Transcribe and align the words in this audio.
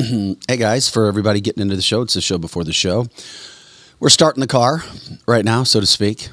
Hey 0.48 0.56
guys, 0.56 0.88
for 0.88 1.06
everybody 1.06 1.40
getting 1.40 1.62
into 1.62 1.76
the 1.76 1.82
show, 1.82 2.02
it's 2.02 2.14
the 2.14 2.20
show 2.20 2.38
before 2.38 2.64
the 2.64 2.72
show. 2.72 3.06
We're 3.98 4.08
starting 4.08 4.40
the 4.40 4.46
car 4.46 4.82
right 5.26 5.44
now, 5.44 5.62
so 5.64 5.80
to 5.80 5.86
speak. 5.86 6.30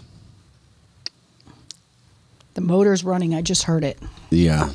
The 2.53 2.61
motor's 2.61 3.03
running. 3.03 3.35
I 3.35 3.41
just 3.41 3.63
heard 3.63 3.83
it. 3.83 3.99
Yeah. 4.29 4.71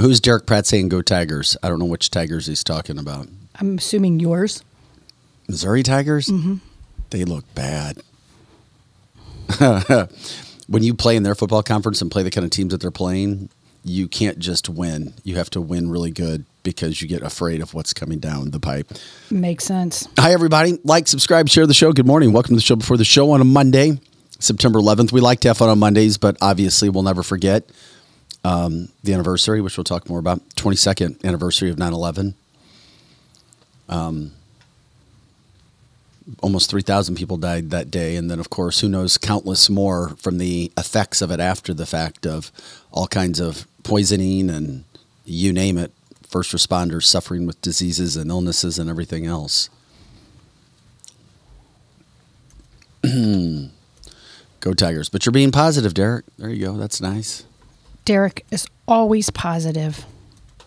Who's 0.00 0.20
Derek 0.20 0.46
Pratt 0.46 0.66
saying 0.66 0.88
go 0.88 1.02
Tigers? 1.02 1.56
I 1.62 1.68
don't 1.68 1.78
know 1.78 1.84
which 1.84 2.10
Tigers 2.10 2.46
he's 2.46 2.64
talking 2.64 2.98
about. 2.98 3.28
I'm 3.56 3.78
assuming 3.78 4.20
yours. 4.20 4.62
Missouri 5.48 5.82
Tigers? 5.82 6.28
Mm-hmm. 6.28 6.56
They 7.10 7.24
look 7.24 7.44
bad. 7.54 7.98
when 10.68 10.82
you 10.82 10.94
play 10.94 11.16
in 11.16 11.22
their 11.22 11.34
football 11.34 11.62
conference 11.62 12.00
and 12.00 12.10
play 12.10 12.22
the 12.22 12.30
kind 12.30 12.44
of 12.44 12.50
teams 12.50 12.72
that 12.72 12.80
they're 12.80 12.90
playing, 12.90 13.50
you 13.84 14.08
can't 14.08 14.38
just 14.38 14.68
win. 14.68 15.14
You 15.22 15.36
have 15.36 15.50
to 15.50 15.60
win 15.60 15.90
really 15.90 16.10
good 16.10 16.44
because 16.66 17.00
you 17.00 17.06
get 17.06 17.22
afraid 17.22 17.62
of 17.62 17.74
what's 17.74 17.94
coming 17.94 18.18
down 18.18 18.50
the 18.50 18.58
pipe. 18.58 18.90
Makes 19.30 19.64
sense. 19.64 20.08
Hi, 20.18 20.32
everybody. 20.32 20.78
Like, 20.82 21.06
subscribe, 21.06 21.48
share 21.48 21.64
the 21.64 21.72
show. 21.72 21.92
Good 21.92 22.08
morning. 22.08 22.32
Welcome 22.32 22.50
to 22.50 22.56
the 22.56 22.60
show 22.60 22.74
before 22.74 22.96
the 22.96 23.04
show 23.04 23.30
on 23.30 23.40
a 23.40 23.44
Monday, 23.44 24.00
September 24.40 24.80
11th. 24.80 25.12
We 25.12 25.20
like 25.20 25.38
to 25.40 25.48
have 25.48 25.58
fun 25.58 25.68
on 25.68 25.78
Mondays, 25.78 26.18
but 26.18 26.36
obviously 26.42 26.88
we'll 26.88 27.04
never 27.04 27.22
forget 27.22 27.70
um, 28.42 28.88
the 29.04 29.14
anniversary, 29.14 29.60
which 29.60 29.78
we'll 29.78 29.84
talk 29.84 30.08
more 30.10 30.18
about. 30.18 30.40
22nd 30.56 31.22
anniversary 31.24 31.70
of 31.70 31.78
9 31.78 31.92
11. 31.92 32.34
Um, 33.88 34.32
almost 36.40 36.68
3,000 36.68 37.14
people 37.14 37.36
died 37.36 37.70
that 37.70 37.92
day. 37.92 38.16
And 38.16 38.28
then, 38.28 38.40
of 38.40 38.50
course, 38.50 38.80
who 38.80 38.88
knows, 38.88 39.18
countless 39.18 39.70
more 39.70 40.16
from 40.18 40.38
the 40.38 40.72
effects 40.76 41.22
of 41.22 41.30
it 41.30 41.38
after 41.38 41.72
the 41.72 41.86
fact 41.86 42.26
of 42.26 42.50
all 42.90 43.06
kinds 43.06 43.38
of 43.38 43.68
poisoning 43.84 44.50
and 44.50 44.82
you 45.24 45.52
name 45.52 45.78
it, 45.78 45.92
first 46.28 46.52
responders 46.52 47.04
suffering 47.04 47.46
with 47.46 47.60
diseases 47.60 48.16
and 48.16 48.30
illnesses 48.30 48.78
and 48.78 48.90
everything 48.90 49.26
else. 49.26 49.70
go 54.60 54.74
Tigers. 54.74 55.08
But 55.08 55.24
you're 55.24 55.32
being 55.32 55.52
positive, 55.52 55.94
Derek. 55.94 56.24
There 56.38 56.50
you 56.50 56.66
go. 56.66 56.76
That's 56.76 57.00
nice. 57.00 57.44
Derek 58.04 58.44
is 58.50 58.66
always 58.86 59.30
positive. 59.30 60.04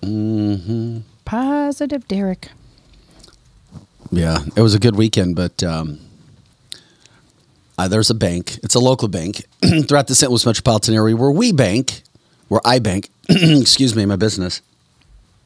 Mm-hmm. 0.01 0.99
Positive, 1.25 2.07
Derek. 2.07 2.49
Yeah, 4.11 4.39
it 4.55 4.61
was 4.61 4.73
a 4.73 4.79
good 4.79 4.95
weekend, 4.95 5.35
but 5.35 5.61
um, 5.63 5.99
uh, 7.77 7.87
there's 7.87 8.09
a 8.09 8.15
bank. 8.15 8.57
It's 8.63 8.75
a 8.75 8.79
local 8.79 9.07
bank 9.07 9.45
throughout 9.87 10.07
the 10.07 10.15
St. 10.15 10.31
Louis 10.31 10.45
metropolitan 10.45 10.95
area 10.95 11.15
where 11.15 11.31
we 11.31 11.51
bank, 11.51 12.01
where 12.47 12.61
I 12.65 12.79
bank. 12.79 13.09
excuse 13.29 13.95
me, 13.95 14.05
my 14.05 14.15
business 14.15 14.61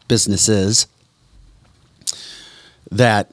businesses 0.08 0.88
that 2.92 3.32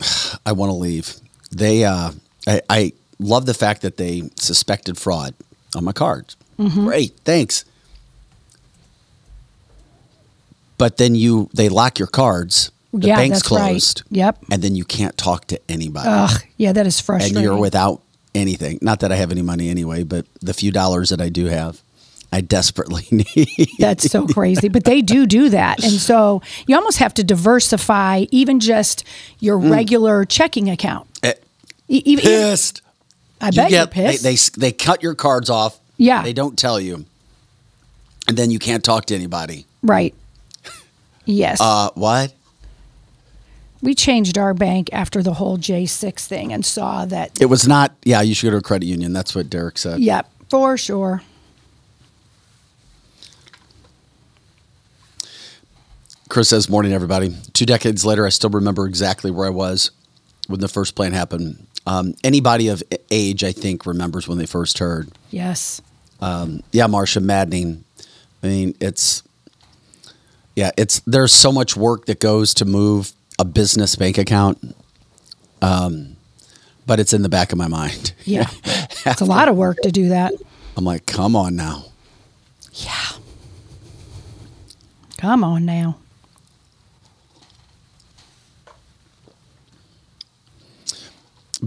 I 0.46 0.52
want 0.52 0.70
to 0.70 0.74
leave. 0.76 1.14
They, 1.50 1.84
uh, 1.84 2.12
I, 2.46 2.60
I 2.68 2.92
love 3.18 3.46
the 3.46 3.54
fact 3.54 3.82
that 3.82 3.96
they 3.96 4.30
suspected 4.36 4.98
fraud 4.98 5.34
on 5.76 5.84
my 5.84 5.92
cards. 5.92 6.36
Great, 6.56 7.14
thanks. 7.24 7.64
But 10.78 10.96
then 10.98 11.14
you, 11.14 11.48
they 11.54 11.68
lock 11.68 11.98
your 11.98 12.08
cards. 12.08 12.70
The 12.92 13.08
Yeah, 13.08 13.16
bank's 13.16 13.38
that's 13.42 13.50
right. 13.50 13.70
closed. 13.70 14.02
Yep. 14.10 14.38
And 14.50 14.62
then 14.62 14.74
you 14.76 14.84
can't 14.84 15.16
talk 15.16 15.46
to 15.48 15.60
anybody. 15.68 16.08
Ugh, 16.10 16.42
yeah, 16.56 16.72
that 16.72 16.86
is 16.86 17.00
frustrating. 17.00 17.36
and 17.38 17.44
you're 17.44 17.56
without 17.58 18.02
anything. 18.34 18.78
Not 18.82 19.00
that 19.00 19.10
I 19.12 19.16
have 19.16 19.30
any 19.30 19.42
money 19.42 19.68
anyway, 19.70 20.02
but 20.04 20.26
the 20.40 20.54
few 20.54 20.70
dollars 20.70 21.10
that 21.10 21.20
I 21.20 21.28
do 21.28 21.46
have, 21.46 21.80
I 22.34 22.40
desperately 22.40 23.06
need. 23.12 23.68
That's 23.78 24.10
so 24.10 24.26
crazy. 24.26 24.68
But 24.68 24.82
they 24.84 25.02
do 25.02 25.24
do 25.24 25.50
that. 25.50 25.82
And 25.84 25.92
so 25.92 26.42
you 26.66 26.74
almost 26.74 26.98
have 26.98 27.14
to 27.14 27.22
diversify 27.24 28.24
even 28.32 28.58
just 28.58 29.04
your 29.38 29.58
Mm. 29.60 29.70
regular 29.70 30.24
checking 30.24 30.68
account. 30.68 31.06
Eh, 31.22 31.34
even, 31.88 32.24
pissed. 32.24 32.82
I 33.40 33.46
You 33.46 33.52
bet 33.52 33.70
you're 33.70 33.86
get- 33.86 33.90
they, 33.94 34.12
pissed. 34.12 34.54
they 34.56 34.60
they 34.60 34.72
cut 34.72 35.00
your 35.02 35.14
cards 35.14 35.48
off. 35.48 35.78
Yeah. 35.96 36.22
They 36.22 36.32
don't 36.32 36.58
tell 36.58 36.80
you, 36.80 37.04
and 38.26 38.36
then 38.36 38.50
you 38.50 38.58
can't 38.58 38.82
talk 38.82 39.06
to 39.06 39.14
anybody. 39.14 39.64
right. 39.82 40.12
Yes. 41.26 41.58
Uh, 41.60 41.90
what? 41.94 42.34
we 43.80 43.94
changed 43.94 44.36
our 44.38 44.54
bank 44.54 44.88
after 44.92 45.22
the 45.22 45.34
whole 45.34 45.56
J6 45.58 46.26
thing 46.26 46.52
and 46.52 46.64
saw 46.66 47.04
that, 47.06 47.30
It 47.40 47.46
was 47.46 47.68
not. 47.68 47.92
Yeah, 48.02 48.22
you 48.22 48.34
should 48.34 48.46
go 48.46 48.50
to 48.52 48.56
a 48.56 48.62
credit 48.62 48.86
union. 48.86 49.12
That's 49.12 49.34
what 49.34 49.48
Derek 49.50 49.76
said. 49.78 50.00
yep, 50.00 50.28
for 50.50 50.76
sure. 50.78 51.22
Chris 56.34 56.48
says, 56.48 56.68
"Morning, 56.68 56.92
everybody. 56.92 57.32
Two 57.52 57.64
decades 57.64 58.04
later, 58.04 58.26
I 58.26 58.28
still 58.30 58.50
remember 58.50 58.88
exactly 58.88 59.30
where 59.30 59.46
I 59.46 59.50
was 59.50 59.92
when 60.48 60.58
the 60.58 60.66
first 60.66 60.96
plane 60.96 61.12
happened. 61.12 61.64
Um, 61.86 62.16
anybody 62.24 62.66
of 62.66 62.82
age, 63.08 63.44
I 63.44 63.52
think, 63.52 63.86
remembers 63.86 64.26
when 64.26 64.38
they 64.38 64.46
first 64.46 64.78
heard. 64.78 65.12
Yes. 65.30 65.80
yeah, 66.72 66.88
Marcia, 66.88 67.20
maddening. 67.20 67.84
I 68.42 68.48
mean, 68.48 68.74
it's 68.80 69.22
yeah, 70.56 70.72
it's 70.76 70.98
there's 71.06 71.32
so 71.32 71.52
much 71.52 71.76
work 71.76 72.06
that 72.06 72.18
goes 72.18 72.52
to 72.54 72.64
move 72.64 73.12
a 73.38 73.44
business 73.44 73.94
bank 73.94 74.18
account, 74.18 74.74
um, 75.62 76.16
but 76.84 76.98
it's 76.98 77.12
in 77.12 77.22
the 77.22 77.28
back 77.28 77.52
of 77.52 77.58
my 77.58 77.68
mind. 77.68 78.12
Yeah. 78.24 78.50
it's 79.06 79.20
a 79.20 79.24
lot 79.24 79.48
of 79.48 79.54
work 79.54 79.76
to 79.84 79.92
do 79.92 80.08
that. 80.08 80.32
I'm 80.76 80.84
like, 80.84 81.06
come 81.06 81.36
on 81.36 81.54
now. 81.54 81.84
Yeah. 82.72 83.20
Come 85.16 85.44
on 85.44 85.64
now. 85.64 85.98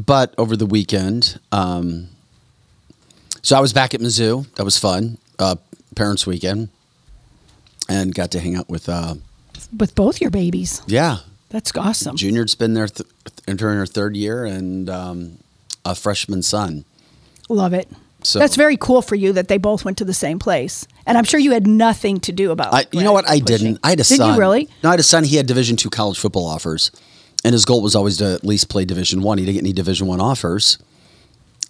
But 0.06 0.36
over 0.38 0.56
the 0.56 0.66
weekend, 0.68 1.40
um, 1.52 2.10
so 3.42 3.58
I 3.58 3.60
was 3.60 3.74
back 3.74 3.94
at 3.96 4.00
Mizzou. 4.00 4.46
That 4.56 4.64
was 4.64 4.78
fun. 4.78 5.18
Uh, 5.40 5.56
parents' 5.96 6.28
weekend, 6.28 6.70
and 7.90 8.14
got 8.14 8.30
to 8.32 8.40
hang 8.40 8.56
out 8.56 8.70
with 8.70 8.88
uh, 8.90 9.16
With 9.76 9.96
both 9.96 10.22
your 10.22 10.30
babies. 10.30 10.82
yeah, 10.86 11.18
That's 11.50 11.72
awesome. 11.76 12.16
Junior's 12.16 12.54
been 12.56 12.74
there, 12.76 12.88
th- 12.88 13.10
entering 13.48 13.78
her 13.78 13.86
third 13.88 14.16
year, 14.16 14.46
and 14.46 14.88
um, 14.90 15.38
a 15.84 15.96
freshman 15.96 16.44
son. 16.44 16.86
Love 17.50 17.74
it. 17.74 17.90
So- 18.24 18.40
That's 18.40 18.56
very 18.56 18.78
cool 18.78 19.02
for 19.02 19.16
you 19.16 19.32
that 19.34 19.48
they 19.48 19.58
both 19.58 19.86
went 19.86 19.98
to 20.00 20.06
the 20.06 20.14
same 20.14 20.38
place. 20.38 20.86
And 21.06 21.18
I'm 21.18 21.24
sure 21.24 21.40
you 21.40 21.52
had 21.52 21.66
nothing 21.66 22.20
to 22.22 22.32
do 22.32 22.52
about 22.52 22.74
I, 22.74 22.82
it. 22.82 22.94
you 22.94 23.02
know 23.04 23.14
what? 23.14 23.28
I 23.30 23.40
didn't. 23.40 23.80
I 23.84 23.92
had 23.92 24.00
a 24.00 24.04
son. 24.04 24.18
Did 24.18 24.24
son. 24.24 24.34
you 24.34 24.40
really? 24.40 24.70
No, 24.84 24.90
I 24.90 24.94
had 24.94 25.00
a 25.00 25.04
son. 25.04 25.24
He 25.24 25.38
had 25.38 25.48
Division 25.48 25.76
two 25.78 25.90
college 25.90 26.20
football 26.20 26.46
offers, 26.46 26.92
and 27.44 27.54
his 27.54 27.66
goal 27.66 27.82
was 27.82 27.96
always 27.96 28.18
to 28.18 28.34
at 28.34 28.44
least 28.44 28.70
play 28.70 28.86
Division 28.86 29.22
one. 29.22 29.38
He 29.38 29.46
didn't 29.46 29.56
get 29.56 29.64
any 29.64 29.74
Division 29.74 30.08
one 30.08 30.20
offers, 30.20 30.78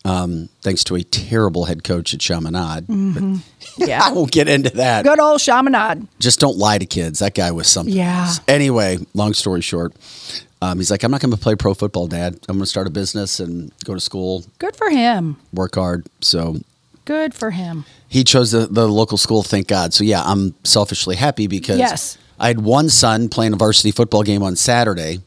um, 0.05 0.47
thanks 0.61 0.83
to 0.85 0.95
a 0.95 1.03
terrible 1.03 1.66
head 1.66 1.83
coach 1.83 2.13
at 2.13 2.19
Chaminade. 2.19 2.88
Mm-hmm. 2.88 3.35
I 3.91 4.11
won't 4.11 4.31
get 4.31 4.47
into 4.47 4.69
that. 4.72 5.03
Good 5.03 5.19
old 5.19 5.41
Chaminade. 5.41 6.07
Just 6.19 6.39
don't 6.39 6.57
lie 6.57 6.77
to 6.77 6.85
kids. 6.85 7.19
That 7.19 7.35
guy 7.35 7.51
was 7.51 7.67
something. 7.67 7.94
Yeah. 7.94 8.25
else. 8.27 8.39
Anyway, 8.47 8.97
long 9.13 9.33
story 9.33 9.61
short, 9.61 9.94
um, 10.61 10.77
he's 10.79 10.89
like, 10.89 11.03
I'm 11.03 11.11
not 11.11 11.22
going 11.22 11.31
to 11.31 11.38
play 11.38 11.56
pro 11.56 11.73
football, 11.73 12.07
Dad. 12.07 12.35
I'm 12.47 12.56
going 12.56 12.59
to 12.61 12.66
start 12.66 12.88
a 12.88 12.89
business 12.89 13.39
and 13.39 13.72
go 13.83 13.94
to 13.94 14.00
school, 14.00 14.44
Good 14.59 14.75
for 14.75 14.89
him. 14.89 15.38
work 15.53 15.75
hard. 15.75 16.06
So 16.22 16.57
Good 17.06 17.33
for 17.35 17.51
him. 17.51 17.85
he 18.07 18.23
chose 18.23 18.51
the, 18.51 18.66
the 18.67 18.88
local 18.88 19.17
school, 19.17 19.44
thank 19.44 19.67
God. 19.67 19.94
So 19.94 20.03
yeah, 20.03 20.23
I'm 20.23 20.56
selfishly 20.63 21.16
happy 21.17 21.47
because 21.47 21.77
Yes. 21.79 22.17
I 22.39 22.47
had 22.47 22.61
one 22.61 22.89
son 22.89 23.29
playing 23.29 23.53
a 23.53 23.56
varsity 23.57 23.91
football 23.91 24.23
game 24.23 24.41
on 24.44 24.56
Saturday, 24.56 25.19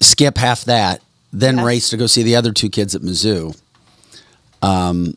skip 0.00 0.38
half 0.38 0.64
that, 0.64 1.02
then 1.32 1.56
Yes. 1.56 1.64
race 1.66 1.88
to 1.90 1.96
go 1.96 2.06
see 2.06 2.22
the 2.22 2.36
other 2.36 2.52
two 2.52 2.68
kids 2.70 2.94
at 2.94 3.02
Mizzou. 3.02 3.56
Um, 4.62 5.16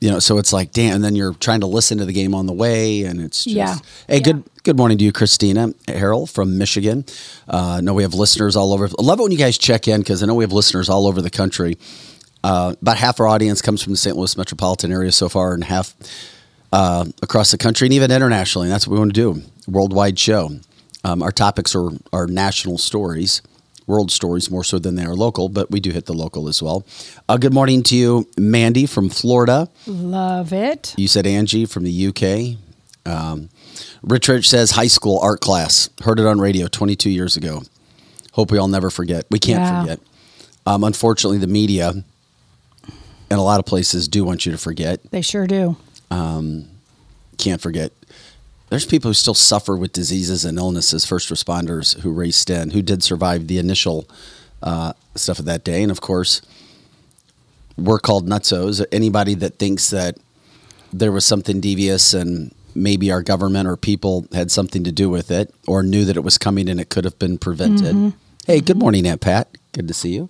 you 0.00 0.10
know, 0.10 0.18
so 0.18 0.38
it's 0.38 0.52
like, 0.52 0.72
damn, 0.72 0.94
and 0.96 1.04
then 1.04 1.14
you're 1.14 1.34
trying 1.34 1.60
to 1.60 1.66
listen 1.66 1.98
to 1.98 2.06
the 2.06 2.12
game 2.12 2.34
on 2.34 2.46
the 2.46 2.52
way, 2.54 3.02
and 3.04 3.20
it's 3.20 3.44
just, 3.44 3.54
Yeah. 3.56 3.76
Hey, 4.08 4.16
Yeah. 4.16 4.20
good 4.20 4.44
good 4.62 4.76
morning 4.76 4.98
to 4.98 5.04
you, 5.04 5.10
Christina 5.12 5.68
Harrell 5.88 6.28
from 6.28 6.58
Michigan. 6.58 7.04
Uh, 7.48 7.76
I 7.78 7.80
know 7.80 7.94
we 7.94 8.02
have 8.02 8.12
listeners 8.12 8.56
all 8.56 8.74
over. 8.74 8.86
I 8.98 9.02
love 9.02 9.18
it 9.18 9.22
when 9.22 9.32
you 9.32 9.38
guys 9.38 9.56
check 9.56 9.88
in 9.88 10.00
because 10.02 10.22
I 10.22 10.26
know 10.26 10.34
we 10.34 10.44
have 10.44 10.52
listeners 10.52 10.90
all 10.90 11.06
over 11.06 11.22
the 11.22 11.30
country. 11.30 11.78
Uh, 12.44 12.74
about 12.80 12.98
half 12.98 13.20
our 13.20 13.26
audience 13.26 13.62
comes 13.62 13.82
from 13.82 13.94
the 13.94 13.96
St. 13.96 14.16
Louis 14.16 14.36
metropolitan 14.36 14.92
area 14.92 15.12
so 15.12 15.28
far, 15.30 15.54
and 15.54 15.64
half 15.64 15.94
uh, 16.72 17.04
across 17.22 17.50
the 17.50 17.58
country 17.58 17.86
and 17.86 17.94
even 17.94 18.10
internationally. 18.10 18.66
And 18.66 18.72
that's 18.72 18.86
what 18.86 18.92
we 18.94 18.98
want 19.00 19.14
to 19.14 19.34
do 19.34 19.42
worldwide 19.66 20.18
show. 20.18 20.50
Um, 21.04 21.22
our 21.22 21.32
topics 21.32 21.74
are, 21.74 21.88
are 22.12 22.26
national 22.26 22.76
stories, 22.78 23.40
world 23.90 24.12
stories 24.12 24.50
more 24.52 24.62
so 24.62 24.78
than 24.78 24.94
they 24.94 25.04
are 25.04 25.16
local, 25.16 25.48
but 25.48 25.68
we 25.70 25.80
do 25.80 25.90
hit 25.90 26.06
the 26.06 26.12
local 26.14 26.48
as 26.48 26.62
well. 26.62 26.86
Uh, 27.28 27.36
good 27.36 27.52
morning 27.52 27.82
to 27.82 27.96
you, 27.96 28.28
Mandy 28.38 28.86
from 28.86 29.10
Florida. 29.10 29.68
Love 29.86 30.52
it. 30.52 30.94
You 30.96 31.08
said 31.08 31.26
Angie 31.26 31.66
from 31.66 31.82
the 31.82 32.06
UK. 32.06 32.56
Um, 33.04 33.48
Rich 34.02 34.28
Rich 34.28 34.48
says 34.48 34.70
high 34.70 34.86
school 34.86 35.18
art 35.18 35.40
class. 35.40 35.90
Heard 36.04 36.20
it 36.20 36.26
on 36.26 36.38
radio 36.40 36.68
22 36.68 37.10
years 37.10 37.36
ago. 37.36 37.62
Hope 38.32 38.52
we 38.52 38.58
all 38.58 38.68
never 38.68 38.90
forget. 38.90 39.26
We 39.28 39.40
can't 39.40 39.60
Yeah. 39.60 39.80
forget. 39.80 40.00
Um, 40.66 40.84
unfortunately, 40.84 41.38
the 41.38 41.48
media 41.48 41.90
and 41.90 43.38
a 43.38 43.42
lot 43.42 43.58
of 43.58 43.66
places 43.66 44.06
do 44.06 44.22
want 44.24 44.46
you 44.46 44.52
to 44.52 44.58
forget. 44.58 45.00
They 45.10 45.20
sure 45.22 45.48
do. 45.48 45.76
Can't 47.38 47.60
forget. 47.60 47.92
There's 48.70 48.86
people 48.86 49.10
who 49.10 49.14
still 49.14 49.34
suffer 49.34 49.76
with 49.76 49.92
diseases 49.92 50.44
and 50.44 50.56
illnesses. 50.56 51.04
First 51.04 51.28
responders 51.28 52.00
who 52.00 52.12
raced 52.12 52.48
in, 52.48 52.70
who 52.70 52.82
did 52.82 53.02
survive 53.02 53.46
the 53.46 53.58
initial 53.58 54.08
uh, 54.62 54.94
stuff 55.14 55.38
of 55.38 55.44
that 55.44 55.64
day, 55.64 55.82
and 55.82 55.90
of 55.90 56.00
course, 56.00 56.40
we're 57.76 57.98
called 57.98 58.28
nutsos. 58.28 58.84
Anybody 58.92 59.34
that 59.34 59.58
thinks 59.58 59.90
that 59.90 60.16
there 60.92 61.12
was 61.12 61.24
something 61.24 61.60
devious 61.60 62.14
and 62.14 62.54
maybe 62.74 63.10
our 63.10 63.22
government 63.22 63.66
or 63.68 63.76
people 63.76 64.26
had 64.32 64.50
something 64.50 64.84
to 64.84 64.92
do 64.92 65.10
with 65.10 65.30
it 65.30 65.52
or 65.66 65.82
knew 65.82 66.04
that 66.04 66.16
it 66.16 66.20
was 66.20 66.38
coming 66.38 66.68
and 66.68 66.80
it 66.80 66.88
could 66.88 67.04
have 67.04 67.18
been 67.18 67.38
prevented. 67.38 67.94
Hey, 68.46 68.60
good 68.60 68.76
morning, 68.78 69.06
Aunt 69.06 69.20
Pat. 69.20 69.48
Good 69.72 69.88
to 69.88 69.94
see 69.94 70.10
you. 70.14 70.28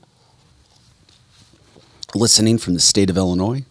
Listening 2.14 2.58
from 2.58 2.74
the 2.74 2.80
state 2.80 3.10
of 3.10 3.16
Illinois. 3.16 3.64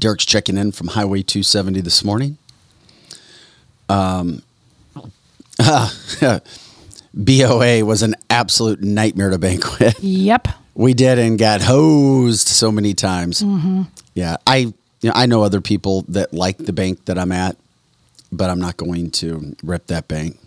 Derek's 0.00 0.24
checking 0.24 0.56
in 0.56 0.72
from 0.72 0.88
Highway 0.88 1.22
270 1.22 1.80
this 1.80 2.04
morning. 2.04 2.38
Um, 3.88 4.42
BOA 7.14 7.84
was 7.84 8.02
an 8.02 8.14
absolute 8.28 8.82
nightmare 8.82 9.30
to 9.30 9.38
banquet. 9.38 9.98
Yep. 10.00 10.48
We 10.74 10.94
did 10.94 11.18
and 11.18 11.38
got 11.38 11.62
hosed 11.62 12.48
so 12.48 12.72
many 12.72 12.94
times. 12.94 13.44
Yeah, 14.14 14.36
I 14.46 14.56
you 14.56 14.74
know, 15.10 15.12
I 15.14 15.26
know 15.26 15.42
other 15.42 15.60
people 15.60 16.04
that 16.08 16.32
like 16.32 16.58
the 16.58 16.72
bank 16.72 17.04
that 17.04 17.18
I'm 17.18 17.30
at, 17.30 17.56
but 18.32 18.50
I'm 18.50 18.58
not 18.58 18.76
going 18.76 19.10
to 19.12 19.54
rip 19.62 19.86
that 19.88 20.08
bank. 20.08 20.38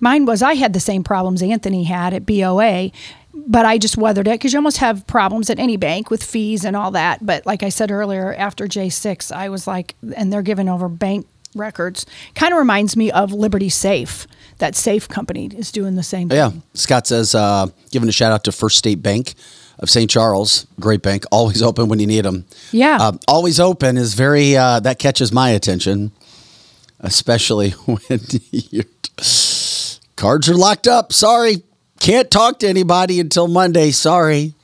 Mine 0.00 0.26
was 0.26 0.42
I 0.42 0.54
had 0.54 0.72
the 0.72 0.80
same 0.80 1.04
problems 1.04 1.42
Anthony 1.42 1.84
had 1.84 2.12
at 2.12 2.26
BOA, 2.26 2.90
but 3.34 3.64
I 3.64 3.78
just 3.78 3.96
weathered 3.96 4.26
it 4.26 4.32
because 4.32 4.52
you 4.52 4.58
almost 4.58 4.78
have 4.78 5.06
problems 5.06 5.50
at 5.50 5.58
any 5.58 5.76
bank 5.76 6.10
with 6.10 6.22
fees 6.22 6.64
and 6.64 6.74
all 6.76 6.90
that. 6.92 7.24
But 7.24 7.46
like 7.46 7.62
I 7.62 7.68
said 7.68 7.90
earlier, 7.90 8.34
after 8.34 8.66
J6, 8.66 9.32
I 9.32 9.48
was 9.48 9.66
like, 9.66 9.94
and 10.16 10.32
they're 10.32 10.42
giving 10.42 10.68
over 10.68 10.88
bank 10.88 11.26
records. 11.54 12.06
Kind 12.34 12.52
of 12.52 12.58
reminds 12.58 12.96
me 12.96 13.10
of 13.10 13.32
Liberty 13.32 13.68
Safe. 13.68 14.26
That 14.58 14.74
safe 14.74 15.08
company 15.08 15.46
is 15.46 15.70
doing 15.70 15.94
the 15.94 16.02
same 16.02 16.28
thing. 16.28 16.36
Yeah, 16.36 16.50
Scott 16.74 17.06
says 17.06 17.32
uh, 17.32 17.68
giving 17.92 18.08
a 18.08 18.12
shout 18.12 18.32
out 18.32 18.42
to 18.44 18.50
First 18.52 18.76
State 18.76 19.00
Bank 19.04 19.34
of 19.78 19.88
St. 19.88 20.10
Charles, 20.10 20.66
great 20.80 21.00
bank, 21.00 21.22
always 21.30 21.62
open 21.62 21.88
when 21.88 22.00
you 22.00 22.08
need 22.08 22.24
them. 22.24 22.44
Yeah. 22.72 22.98
uh, 23.00 23.12
always 23.28 23.60
open 23.60 23.96
is 23.96 24.14
very 24.14 24.56
uh, 24.56 24.80
that 24.80 24.98
catches 24.98 25.32
my 25.32 25.50
attention, 25.50 26.10
especially 26.98 27.70
when 27.86 28.18
your 28.50 28.84
cards 30.16 30.48
are 30.48 30.54
locked 30.56 30.88
up. 30.88 31.12
Sorry, 31.12 31.62
can't 32.00 32.30
talk 32.30 32.58
to 32.60 32.68
anybody 32.68 33.20
until 33.20 33.48
Monday. 33.48 33.90
Sorry. 33.90 34.54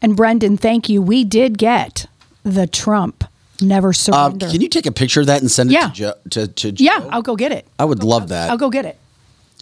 And 0.00 0.16
Brendan, 0.16 0.56
thank 0.56 0.88
you. 0.88 1.00
We 1.00 1.24
did 1.24 1.58
get 1.58 2.06
the 2.42 2.66
Trump 2.66 3.24
never 3.60 3.90
Uh, 3.90 3.92
surrender. 3.92 4.48
can 4.48 4.60
you 4.60 4.68
take 4.68 4.86
a 4.86 4.92
picture 4.92 5.20
of 5.20 5.26
that 5.26 5.40
and 5.40 5.50
send 5.50 5.70
it 5.70 5.74
Yeah. 5.74 5.88
to, 5.88 5.92
Joe, 5.92 6.14
to, 6.30 6.46
to 6.48 6.72
Joe? 6.72 6.84
yeah, 6.84 7.06
I'll 7.10 7.22
go 7.22 7.36
get 7.36 7.52
it. 7.52 7.66
I 7.78 7.84
would 7.84 8.02
love 8.02 8.28
that. 8.28 8.50
I'll 8.50 8.56
go 8.58 8.70
get 8.70 8.84
it. 8.84 8.98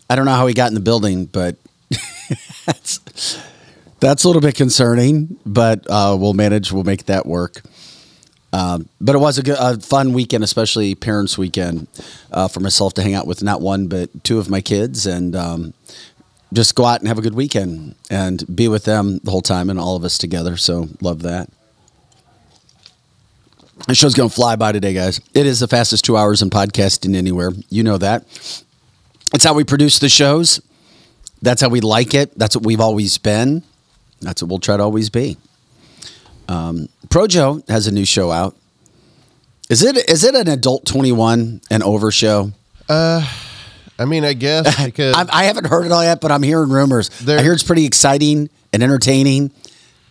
I 0.09 0.17
don't 0.17 0.25
know 0.25 0.33
how 0.35 0.47
he 0.47 0.55
got 0.55 0.69
in 0.69 0.75
the 0.75 0.81
building, 0.81 1.27
but 1.27 1.57
that's, 2.67 3.01
that's 4.01 4.25
a 4.25 4.29
little 4.29 4.41
bit 4.43 4.55
concerning. 4.55 5.37
But 5.45 5.87
uh, 5.91 6.17
we'll 6.19 6.33
manage. 6.35 6.73
We'll 6.73 6.85
make 6.85 7.05
that 7.07 7.27
work. 7.27 7.63
Um, 8.53 8.89
but 9.01 9.15
it 9.15 9.19
was 9.19 9.39
a, 9.39 9.43
good, 9.45 9.57
a 9.61 9.79
fun 9.79 10.13
weekend, 10.13 10.43
especially 10.43 10.95
parents' 10.97 11.39
weekend, 11.39 11.87
uh, 12.33 12.49
for 12.49 12.59
myself 12.59 12.95
to 12.95 13.03
hang 13.03 13.15
out 13.15 13.27
with 13.27 13.43
not 13.45 13.61
one 13.61 13.87
but 13.87 14.25
two 14.25 14.39
of 14.41 14.51
my 14.51 14.61
kids 14.61 15.07
and 15.07 15.37
um, 15.37 15.73
just 16.53 16.75
go 16.75 16.85
out 16.85 17.01
and 17.01 17.09
have 17.09 17.19
a 17.19 17.23
good 17.23 17.35
weekend 17.35 17.95
and 18.11 18.45
be 18.55 18.69
with 18.69 18.85
them 18.85 19.19
the 19.23 19.31
whole 19.31 19.41
time 19.43 19.71
and 19.71 19.79
all 19.79 19.97
of 19.97 20.05
us 20.05 20.19
together. 20.19 20.57
So 20.57 20.89
love 21.01 21.23
that. 21.23 21.49
The 23.87 23.95
show's 23.95 24.15
going 24.15 24.29
to 24.29 24.35
fly 24.35 24.57
by 24.57 24.73
today, 24.73 24.93
guys. 24.93 25.21
It 25.33 25.47
is 25.47 25.61
the 25.61 25.69
fastest 25.69 26.05
two 26.05 26.17
hours 26.17 26.43
in 26.43 26.51
podcasting 26.51 27.17
anywhere. 27.17 27.51
You 27.71 27.83
know 27.83 27.97
that. 27.99 28.25
It's 29.33 29.45
how 29.45 29.55
we 29.55 29.65
produce 29.65 29.99
the 29.99 30.09
shows. 30.09 30.61
That's 31.41 31.63
how 31.63 31.69
we 31.71 31.81
like 31.81 32.13
it. 32.13 32.37
That's 32.39 32.55
what 32.55 32.65
we've 32.65 32.81
always 32.81 33.17
been. 33.17 33.63
That's 34.21 34.43
what 34.43 34.51
we'll 34.51 34.59
try 34.59 34.77
to 34.77 34.83
always 34.83 35.09
be. 35.09 35.39
Um, 36.49 36.89
Projo 37.09 37.67
has 37.71 37.87
a 37.87 37.93
new 37.93 38.05
show 38.05 38.31
out. 38.31 38.57
Is 39.71 39.83
it 39.83 39.97
is 40.11 40.25
it 40.25 40.35
an 40.35 40.49
adult 40.49 40.85
twenty 40.85 41.13
one 41.13 41.61
and 41.71 41.83
over 41.83 42.11
show? 42.11 42.51
I 44.01 44.05
mean, 44.07 44.25
I 44.25 44.33
guess 44.33 44.85
because 44.85 45.15
I, 45.15 45.27
I 45.31 45.45
haven't 45.45 45.67
heard 45.67 45.85
it 45.87 45.93
all 45.93 46.03
yet, 46.03 46.21
but 46.21 46.33
I'm 46.33 46.43
hearing 46.43 46.71
rumors. 46.71 47.09
There- 47.21 47.39
I 47.39 47.43
hear 47.43 47.53
it's 47.53 47.63
pretty 47.63 47.85
exciting 47.85 48.49
and 48.73 48.83
entertaining, 48.83 49.51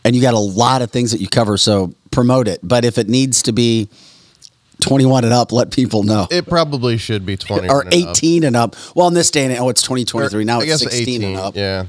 and 0.05 0.15
you 0.15 0.21
got 0.21 0.33
a 0.35 0.39
lot 0.39 0.81
of 0.81 0.91
things 0.91 1.11
that 1.11 1.19
you 1.21 1.27
cover. 1.27 1.57
So 1.57 1.93
promote 2.11 2.47
it. 2.47 2.59
But 2.63 2.85
if 2.85 2.97
it 2.97 3.09
needs 3.09 3.41
to 3.43 3.51
be 3.51 3.89
twenty 4.81 5.05
one 5.05 5.23
and 5.25 5.33
up, 5.33 5.51
let 5.51 5.71
people 5.71 6.03
know. 6.03 6.27
it 6.31 6.47
probably 6.47 6.97
should 6.97 7.25
be 7.25 7.35
twenty 7.35 7.67
or 7.67 7.81
and 7.81 7.93
up. 7.93 8.09
18 8.11 8.43
and 8.43 8.55
up. 8.55 8.75
Well, 8.95 9.07
in 9.07 9.13
this 9.13 9.31
day 9.31 9.45
and 9.45 9.57
oh, 9.57 9.69
it's 9.69 9.81
2023. 9.81 10.41
Or, 10.41 10.45
Now 10.45 10.59
I 10.59 10.63
it's 10.63 10.83
guess 10.83 10.93
16 10.93 11.23
and 11.23 11.35
up. 11.37 11.55
Yeah, 11.55 11.85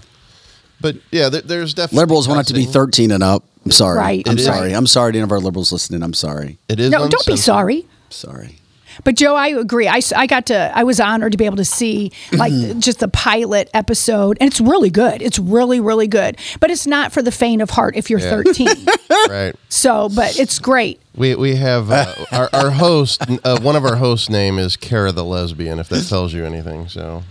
but 0.81 0.97
yeah, 1.11 1.29
there, 1.29 1.43
there's 1.43 1.75
definitely 1.75 1.99
Liberals 2.01 2.27
want 2.29 2.41
it 2.41 2.47
to 2.49 2.55
be 2.55 2.61
testing. 2.65 2.73
13 2.73 3.11
and 3.13 3.23
up. 3.23 3.45
I'm 3.65 3.71
sorry. 3.71 3.99
Right. 3.99 4.27
I'm 4.29 4.35
It 4.39 4.41
is. 4.41 4.47
sorry. 4.47 4.75
I'm 4.75 4.87
sorry 4.87 5.13
to 5.13 5.19
any 5.19 5.23
of 5.23 5.33
our 5.33 5.39
liberals 5.39 5.71
listening. 5.71 6.03
I'm 6.03 6.15
sorry. 6.15 6.57
It 6.71 6.81
is 6.81 6.91
No, 6.91 7.01
don't 7.01 7.11
be 7.11 7.17
uncensored. 7.33 7.39
sorry. 7.45 7.87
Sorry. 8.09 8.57
But 9.05 9.17
Joe, 9.17 9.35
I 9.35 9.49
agree. 9.49 9.89
I, 9.89 10.01
I 10.17 10.27
got 10.27 10.47
to, 10.47 10.73
I 10.77 10.83
was 10.85 11.01
honored 11.01 11.33
to 11.33 11.39
be 11.39 11.45
able 11.47 11.57
to 11.57 11.65
see 11.65 12.13
like 12.33 12.53
just 12.79 13.01
the 13.01 13.09
pilot 13.09 13.71
episode. 13.75 14.37
And 14.41 14.49
it's 14.51 14.61
really 14.61 14.91
good. 14.91 15.23
It's 15.23 15.39
really, 15.39 15.81
really 15.81 16.07
good. 16.09 16.37
But 16.61 16.71
it's 16.71 16.87
not 16.87 17.13
for 17.13 17.23
the 17.23 17.33
faint 17.33 17.63
of 17.63 17.71
heart 17.71 17.97
if 17.97 18.11
you're 18.11 18.21
Yeah. 18.21 18.31
13. 18.43 18.69
Right. 19.29 19.55
so, 19.69 20.09
but 20.09 20.39
it's 20.39 20.59
great. 20.59 21.01
We 21.15 21.35
we 21.35 21.57
have 21.57 21.91
uh, 21.91 22.15
our 22.33 22.49
our 22.53 22.71
host. 22.71 23.23
Uh, 23.45 23.61
one 23.61 23.75
of 23.77 23.85
our 23.85 23.97
hosts' 23.97 24.31
name 24.31 24.59
is 24.59 24.77
Kara 24.77 25.11
the 25.13 25.25
lesbian. 25.25 25.79
If 25.79 25.89
that 25.89 26.07
tells 26.09 26.33
you 26.33 26.45
anything, 26.45 26.89
so 26.89 27.25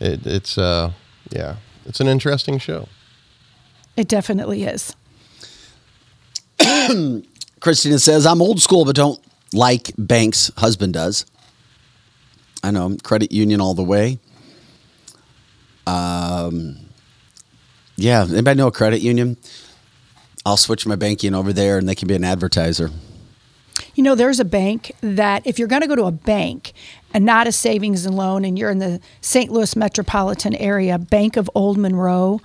it, 0.00 0.26
it's 0.26 0.56
uh 0.58 0.92
yeah, 1.30 1.56
it's 1.84 2.00
an 2.00 2.08
interesting 2.08 2.58
show. 2.58 2.88
It 3.96 4.08
definitely 4.08 4.64
is. 4.64 4.96
Christina 7.60 7.98
says, 7.98 8.26
I'm 8.26 8.42
old 8.42 8.60
school, 8.60 8.84
but 8.84 8.96
don't 8.96 9.20
like 9.54 9.92
banks. 9.96 10.50
Husband 10.56 10.92
does. 10.92 11.26
I 12.62 12.70
know. 12.70 12.96
Credit 13.02 13.32
union 13.32 13.60
all 13.60 13.74
the 13.74 13.84
way. 13.84 14.18
Um, 15.86 16.76
yeah. 17.96 18.26
Anybody 18.28 18.58
know 18.58 18.68
a 18.68 18.72
credit 18.72 19.00
union? 19.00 19.36
I'll 20.46 20.56
switch 20.56 20.86
my 20.86 20.96
banking 20.96 21.34
over 21.34 21.52
there 21.52 21.78
and 21.78 21.88
they 21.88 21.94
can 21.94 22.08
be 22.08 22.14
an 22.14 22.24
advertiser. 22.24 22.90
You 23.94 24.02
know, 24.02 24.14
there's 24.14 24.40
a 24.40 24.44
bank 24.44 24.92
that 25.00 25.46
if 25.46 25.58
you're 25.58 25.68
going 25.68 25.82
to 25.82 25.88
go 25.88 25.96
to 25.96 26.04
a 26.04 26.12
bank 26.12 26.72
and 27.12 27.24
not 27.24 27.46
a 27.46 27.52
savings 27.52 28.04
and 28.04 28.16
loan 28.16 28.44
and 28.44 28.58
you're 28.58 28.70
in 28.70 28.78
the 28.78 29.00
St. 29.20 29.50
Louis 29.50 29.76
metropolitan 29.76 30.54
area, 30.56 30.98
Bank 30.98 31.36
of 31.36 31.48
Old 31.54 31.78
Monroe 31.78 32.40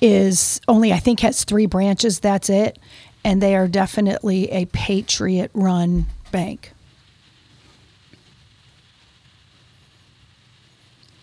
is 0.00 0.60
only, 0.66 0.92
I 0.92 0.98
think, 0.98 1.20
has 1.20 1.44
three 1.44 1.66
branches. 1.66 2.20
That's 2.20 2.50
it. 2.50 2.78
And 3.24 3.42
they 3.42 3.54
are 3.54 3.68
definitely 3.68 4.50
a 4.50 4.66
patriot 4.66 5.50
run 5.54 6.06
bank. 6.30 6.72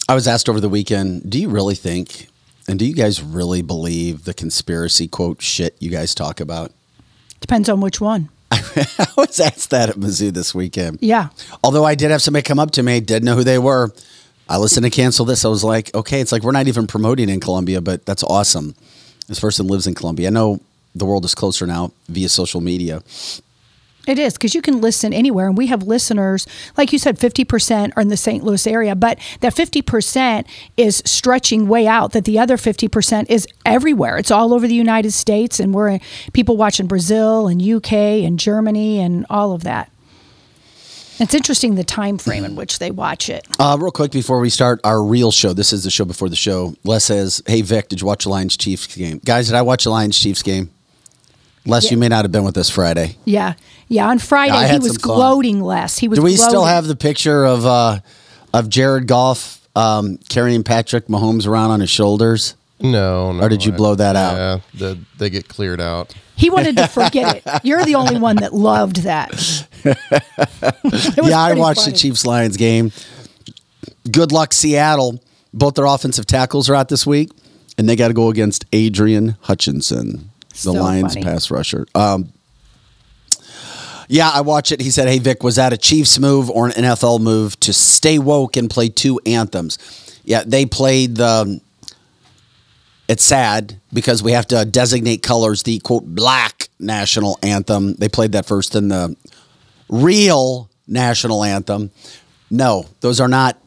I 0.09 0.15
was 0.15 0.27
asked 0.27 0.47
over 0.47 0.59
the 0.59 0.69
weekend, 0.69 1.29
do 1.29 1.39
you 1.39 1.49
really 1.49 1.75
think, 1.75 2.27
and 2.67 2.79
do 2.79 2.85
you 2.85 2.93
guys 2.93 3.21
really 3.21 3.61
believe 3.61 4.23
the 4.23 4.33
conspiracy 4.33 5.07
quote 5.07 5.41
shit 5.41 5.75
you 5.79 5.89
guys 5.89 6.15
talk 6.15 6.39
about? 6.39 6.71
Depends 7.41 7.67
on 7.67 7.81
which 7.81 7.99
one. 7.99 8.29
I 8.51 9.07
was 9.17 9.39
asked 9.39 9.71
that 9.71 9.89
at 9.89 9.95
Mizzou 9.95 10.31
this 10.33 10.55
weekend. 10.55 10.99
Yeah. 11.01 11.29
Although 11.63 11.83
I 11.83 11.95
did 11.95 12.11
have 12.11 12.21
somebody 12.21 12.43
come 12.43 12.59
up 12.59 12.71
to 12.71 12.83
me, 12.83 13.01
didn't 13.01 13.25
know 13.25 13.35
who 13.35 13.43
they 13.43 13.59
were. 13.59 13.91
I 14.49 14.57
listened 14.57 14.85
to 14.85 14.89
cancel 14.89 15.25
this. 15.25 15.43
I 15.43 15.49
was 15.49 15.63
like, 15.63 15.93
okay, 15.93 16.21
it's 16.21 16.31
like 16.31 16.43
we're 16.43 16.51
not 16.51 16.67
even 16.67 16.87
promoting 16.87 17.27
in 17.27 17.41
Columbia, 17.41 17.81
but 17.81 18.05
that's 18.05 18.23
awesome. 18.23 18.75
This 19.27 19.41
person 19.41 19.67
lives 19.67 19.87
in 19.87 19.93
Columbia. 19.93 20.27
I 20.27 20.31
know 20.31 20.61
the 20.95 21.05
world 21.05 21.25
is 21.25 21.35
closer 21.35 21.67
now 21.67 21.91
via 22.07 22.29
social 22.29 22.61
media. 22.61 23.03
It 24.07 24.17
is 24.17 24.33
because 24.33 24.55
you 24.55 24.61
can 24.61 24.81
listen 24.81 25.13
anywhere, 25.13 25.47
and 25.47 25.57
we 25.57 25.67
have 25.67 25.83
listeners, 25.83 26.47
like 26.77 26.93
you 26.93 26.97
said, 26.97 27.19
fifty 27.19 27.43
percent 27.43 27.93
are 27.95 28.01
in 28.01 28.07
the 28.07 28.17
St. 28.17 28.43
Louis 28.43 28.65
area, 28.65 28.95
but 28.95 29.19
that 29.41 29.53
fifty 29.53 29.81
percent 29.81 30.47
is 30.77 31.03
stretching 31.05 31.67
way 31.67 31.85
out. 31.87 32.13
That 32.13 32.25
the 32.25 32.39
other 32.39 32.57
fifty 32.57 32.87
percent 32.87 33.29
is 33.29 33.47
everywhere. 33.65 34.17
It's 34.17 34.31
all 34.31 34.53
over 34.53 34.67
the 34.67 34.75
United 34.75 35.11
States, 35.11 35.59
and 35.59 35.73
we're 35.73 35.99
people 36.33 36.55
watching 36.55 36.87
Brazil 36.87 37.47
and 37.47 37.61
UK 37.61 37.93
and 37.93 38.39
Germany 38.39 38.99
and 38.99 39.25
all 39.29 39.51
of 39.51 39.63
that. 39.63 39.91
It's 41.19 41.33
interesting 41.33 41.75
the 41.75 41.83
time 41.83 42.19
frame 42.19 42.45
in 42.45 42.55
which 42.55 42.77
they 42.77 42.91
watch 42.91 43.27
it. 43.27 43.45
Uh, 43.59 43.75
real 43.79 43.91
quick 43.91 44.11
before 44.11 44.39
we 44.39 44.51
start 44.51 44.79
our 44.83 45.03
real 45.03 45.31
show, 45.31 45.51
this 45.51 45.73
is 45.73 45.83
the 45.83 45.89
show 45.89 46.05
before 46.05 46.29
the 46.29 46.35
show. 46.35 46.75
Les 46.83 47.03
says, 47.03 47.41
"Hey 47.47 47.61
Vic, 47.61 47.89
did 47.89 48.01
you 48.01 48.07
watch 48.07 48.23
the 48.23 48.29
Lions 48.29 48.55
Chiefs 48.55 48.95
game? 48.95 49.19
Guys, 49.25 49.47
did 49.47 49.55
I 49.55 49.63
watch 49.63 49.83
the 49.83 49.89
Lions 49.89 50.17
Chiefs 50.17 50.43
game? 50.43 50.69
Les, 51.67 51.85
Yeah. 51.85 51.91
you 51.91 51.97
may 51.97 52.07
not 52.07 52.23
have 52.25 52.31
been 52.31 52.43
with 52.45 52.57
us 52.57 52.69
Friday. 52.69 53.15
Yeah, 53.25 53.53
yeah. 53.87 54.07
On 54.07 54.17
Friday, 54.19 54.53
I 54.53 54.67
he 54.67 54.79
was 54.79 54.97
gloating 54.97 55.61
less. 55.61 55.97
He 55.97 56.07
was. 56.07 56.17
Do 56.17 56.23
we 56.23 56.35
still 56.35 56.65
have 56.65 56.87
the 56.87 56.95
picture 56.95 57.45
of 57.45 57.65
uh, 57.65 57.99
of 58.53 58.69
Jared 58.69 59.07
Goff 59.07 59.67
um, 59.75 60.17
carrying 60.29 60.63
Patrick 60.63 61.07
Mahomes 61.07 61.45
around 61.47 61.71
on 61.71 61.79
his 61.81 61.89
shoulders? 61.89 62.55
No, 62.79 63.31
no 63.31 63.43
Or 63.43 63.49
did 63.49 63.65
you 63.65 63.73
I- 63.73 63.75
blow 63.75 63.95
that 63.95 64.15
out? 64.15 64.35
Yeah, 64.35 64.59
the, 64.73 64.99
they 65.17 65.29
get 65.31 65.47
cleared 65.47 65.81
out. 65.81 66.13
He 66.35 66.49
wanted 66.51 66.77
to 66.77 66.87
forget 66.99 67.37
it. 67.43 67.43
You're 67.63 67.83
the 67.83 67.95
only 67.95 68.19
one 68.19 68.35
that 68.37 68.53
loved 68.53 68.97
that. 69.03 69.31
Yeah, 71.23 71.39
I 71.39 71.53
watched 71.53 71.81
funny. 71.81 71.91
the 71.91 71.97
Chiefs 71.97 72.25
Lions 72.25 72.57
game. 72.57 72.91
Good 74.11 74.31
luck, 74.31 74.53
Seattle. 74.53 75.21
Both 75.53 75.75
their 75.75 75.85
offensive 75.85 76.25
tackles 76.25 76.69
are 76.69 76.75
out 76.75 76.89
this 76.89 77.05
week, 77.07 77.31
and 77.77 77.87
they 77.89 77.95
got 77.95 78.09
to 78.09 78.13
go 78.13 78.29
against 78.29 78.65
Aidan 78.71 79.37
Hutchinson, 79.41 80.29
the 80.63 80.71
So 80.71 80.73
Lions 80.73 81.13
funny. 81.13 81.25
pass 81.25 81.49
rusher. 81.51 81.85
Um, 81.95 82.31
yeah, 84.09 84.29
I 84.29 84.41
watch 84.41 84.71
it. 84.71 84.79
He 84.81 84.89
said, 84.91 85.07
"Hey 85.07 85.19
Vic, 85.19 85.43
was 85.43 85.57
that 85.57 85.73
a 85.73 85.77
Chiefs 85.77 86.17
move 86.19 86.49
or 86.49 86.67
an 86.67 86.71
NFL 86.73 87.19
move 87.19 87.59
to 87.61 87.73
stay 87.73 88.17
woke 88.19 88.55
and 88.55 88.69
play 88.69 88.89
two 88.89 89.19
anthems?" 89.25 89.77
Yeah, 90.23 90.43
they 90.45 90.65
played 90.65 91.15
the. 91.15 91.59
It's 93.09 93.23
sad 93.23 93.79
because 93.93 94.21
we 94.21 94.33
have 94.33 94.47
to 94.47 94.65
designate 94.65 95.23
colors. 95.23 95.63
The 95.63 95.79
quote 95.79 96.05
black 96.05 96.69
national 96.79 97.39
anthem. 97.41 97.95
They 97.95 98.09
played 98.09 98.33
that 98.33 98.45
first 98.45 98.75
in 98.75 98.89
the 98.89 99.15
real 99.89 100.69
national 100.87 101.43
anthem. 101.43 101.91
No, 102.49 102.85
those 103.01 103.19
are 103.19 103.27
not 103.27 103.57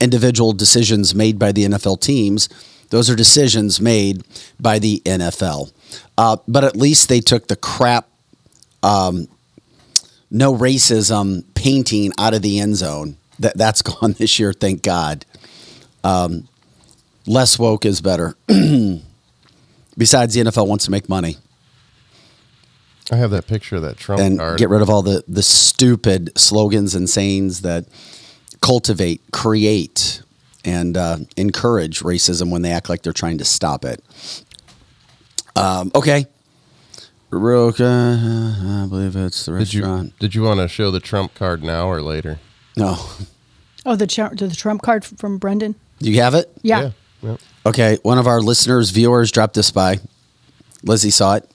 individual 0.00 0.52
decisions 0.52 1.14
made 1.14 1.38
by 1.38 1.52
the 1.52 1.64
NFL 1.64 2.00
teams. 2.00 2.48
Those 2.90 3.08
are 3.10 3.14
decisions 3.14 3.80
made 3.80 4.24
by 4.58 4.78
the 4.80 5.00
NFL. 5.04 5.70
Uh, 6.16 6.36
but 6.46 6.64
at 6.64 6.76
least 6.76 7.08
they 7.08 7.20
took 7.20 7.48
the 7.48 7.56
crap, 7.56 8.08
um, 8.82 9.28
no 10.30 10.54
racism 10.54 11.44
painting 11.54 12.12
out 12.18 12.34
of 12.34 12.42
the 12.42 12.58
end 12.60 12.76
zone. 12.76 13.16
That 13.38 13.56
that's 13.56 13.82
gone 13.90 14.12
this 14.12 14.38
year, 14.38 14.52
thank 14.52 14.82
God. 14.82 15.24
Um, 16.04 16.48
less 17.26 17.58
woke 17.58 17.84
is 17.84 18.00
better. 18.00 18.34
Besides, 19.98 20.34
the 20.34 20.40
NFL 20.40 20.66
wants 20.66 20.84
to 20.86 20.90
make 20.90 21.08
money 21.08 21.36
I 23.10 23.16
have 23.16 23.30
that 23.32 23.46
picture 23.46 23.76
of 23.76 23.82
that 23.82 23.96
Trump 23.96 24.22
and 24.22 24.38
card. 24.38 24.58
get 24.58 24.68
rid 24.68 24.82
of 24.82 24.90
all 24.90 25.02
the 25.02 25.24
the 25.26 25.42
stupid 25.42 26.30
slogans 26.38 26.94
and 26.94 27.10
sayings 27.10 27.62
that 27.62 27.86
cultivate, 28.60 29.20
create, 29.32 30.22
and 30.64 30.96
uh, 30.96 31.18
encourage 31.36 32.00
racism 32.00 32.50
when 32.50 32.62
they 32.62 32.70
act 32.70 32.88
like 32.88 33.02
they're 33.02 33.12
trying 33.12 33.38
to 33.38 33.44
stop 33.44 33.84
it. 33.84 34.02
Um, 35.56 35.90
okay. 35.94 36.26
Roca, 37.30 37.84
I 37.84 38.86
believe 38.88 39.14
it's 39.14 39.46
the 39.46 39.52
did 39.58 39.72
you 39.72 39.82
restaurant. 39.82 40.18
did 40.18 40.34
you 40.34 40.42
want 40.42 40.58
to 40.60 40.66
show 40.68 40.90
the 40.90 40.98
Trump 41.00 41.34
card 41.34 41.62
now 41.62 41.88
or 41.88 42.02
later? 42.02 42.38
No. 42.76 42.96
Oh, 43.86 43.96
the 43.96 44.06
Tr- 44.06 44.34
the 44.34 44.50
Trump 44.50 44.82
card 44.82 45.04
from 45.04 45.38
Brendan. 45.38 45.74
Do 46.00 46.10
you 46.10 46.20
have 46.20 46.34
it? 46.34 46.50
Yeah. 46.62 46.90
yeah. 47.22 47.36
Okay. 47.64 47.98
One 48.02 48.18
of 48.18 48.26
our 48.26 48.40
listeners, 48.40 48.90
viewers, 48.90 49.30
dropped 49.30 49.54
this 49.54 49.70
by. 49.70 50.00
Lizzie 50.82 51.10
saw 51.10 51.36
it. 51.36 51.48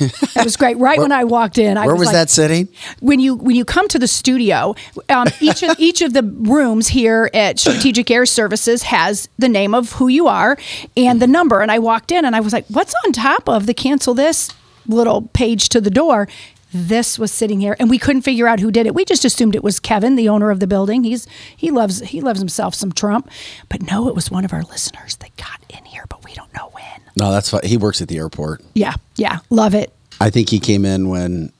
It 0.00 0.44
was 0.44 0.56
great. 0.56 0.76
Right 0.78 0.98
when 0.98 1.12
I 1.12 1.24
walked 1.24 1.58
in, 1.58 1.76
I 1.76 1.86
Where 1.86 1.94
was 1.94 2.06
like, 2.06 2.14
that 2.14 2.30
sitting? 2.30 2.68
when 3.00 3.20
you 3.20 3.34
when 3.36 3.56
you 3.56 3.64
come 3.64 3.88
to 3.88 3.98
the 3.98 4.08
studio, 4.08 4.74
um, 5.08 5.26
each 5.40 5.62
of 5.62 5.78
each 5.78 6.02
of 6.02 6.12
the 6.12 6.22
rooms 6.22 6.88
here 6.88 7.30
at 7.34 7.58
Strategic 7.58 8.10
Air 8.10 8.26
Services 8.26 8.84
has 8.84 9.28
the 9.38 9.48
name 9.48 9.74
of 9.74 9.92
who 9.92 10.08
you 10.08 10.26
are 10.26 10.56
and 10.96 11.20
the 11.20 11.26
number. 11.26 11.60
And 11.60 11.70
I 11.70 11.78
walked 11.78 12.12
in 12.12 12.24
and 12.24 12.34
I 12.34 12.40
was 12.40 12.52
like, 12.52 12.66
"What's 12.68 12.94
on 13.04 13.12
top 13.12 13.48
of 13.48 13.66
the 13.66 13.74
cancel 13.74 14.14
this 14.14 14.50
little 14.86 15.22
page 15.32 15.68
to 15.70 15.80
the 15.80 15.90
door?" 15.90 16.28
This 16.76 17.20
was 17.20 17.30
sitting 17.30 17.60
here, 17.60 17.76
and 17.78 17.88
we 17.88 17.98
couldn't 17.98 18.22
figure 18.22 18.48
out 18.48 18.58
who 18.58 18.72
did 18.72 18.88
it. 18.88 18.96
We 18.96 19.04
just 19.04 19.24
assumed 19.24 19.54
it 19.54 19.62
was 19.62 19.78
Kevin, 19.78 20.16
the 20.16 20.28
owner 20.28 20.50
of 20.50 20.58
the 20.58 20.66
building. 20.66 21.04
He's 21.04 21.24
he 21.56 21.70
loves 21.70 22.00
he 22.00 22.20
loves 22.20 22.40
himself 22.40 22.74
some 22.74 22.90
Trump, 22.90 23.30
but 23.68 23.82
no, 23.82 24.08
it 24.08 24.16
was 24.16 24.28
one 24.28 24.44
of 24.44 24.52
our 24.52 24.62
listeners 24.64 25.14
that 25.18 25.36
got 25.36 25.60
in 25.68 25.84
here, 25.84 26.04
but 26.08 26.24
we 26.24 26.34
don't 26.34 26.52
know 26.52 26.70
when. 26.72 27.12
No, 27.16 27.30
that's 27.30 27.48
fine. 27.48 27.60
He 27.62 27.76
works 27.76 28.02
at 28.02 28.08
the 28.08 28.18
airport. 28.18 28.60
Yeah, 28.74 28.94
yeah, 29.14 29.38
love 29.50 29.76
it. 29.76 29.92
I 30.20 30.30
think 30.30 30.48
he 30.48 30.58
came 30.58 30.84
in 30.84 31.08
when, 31.08 31.52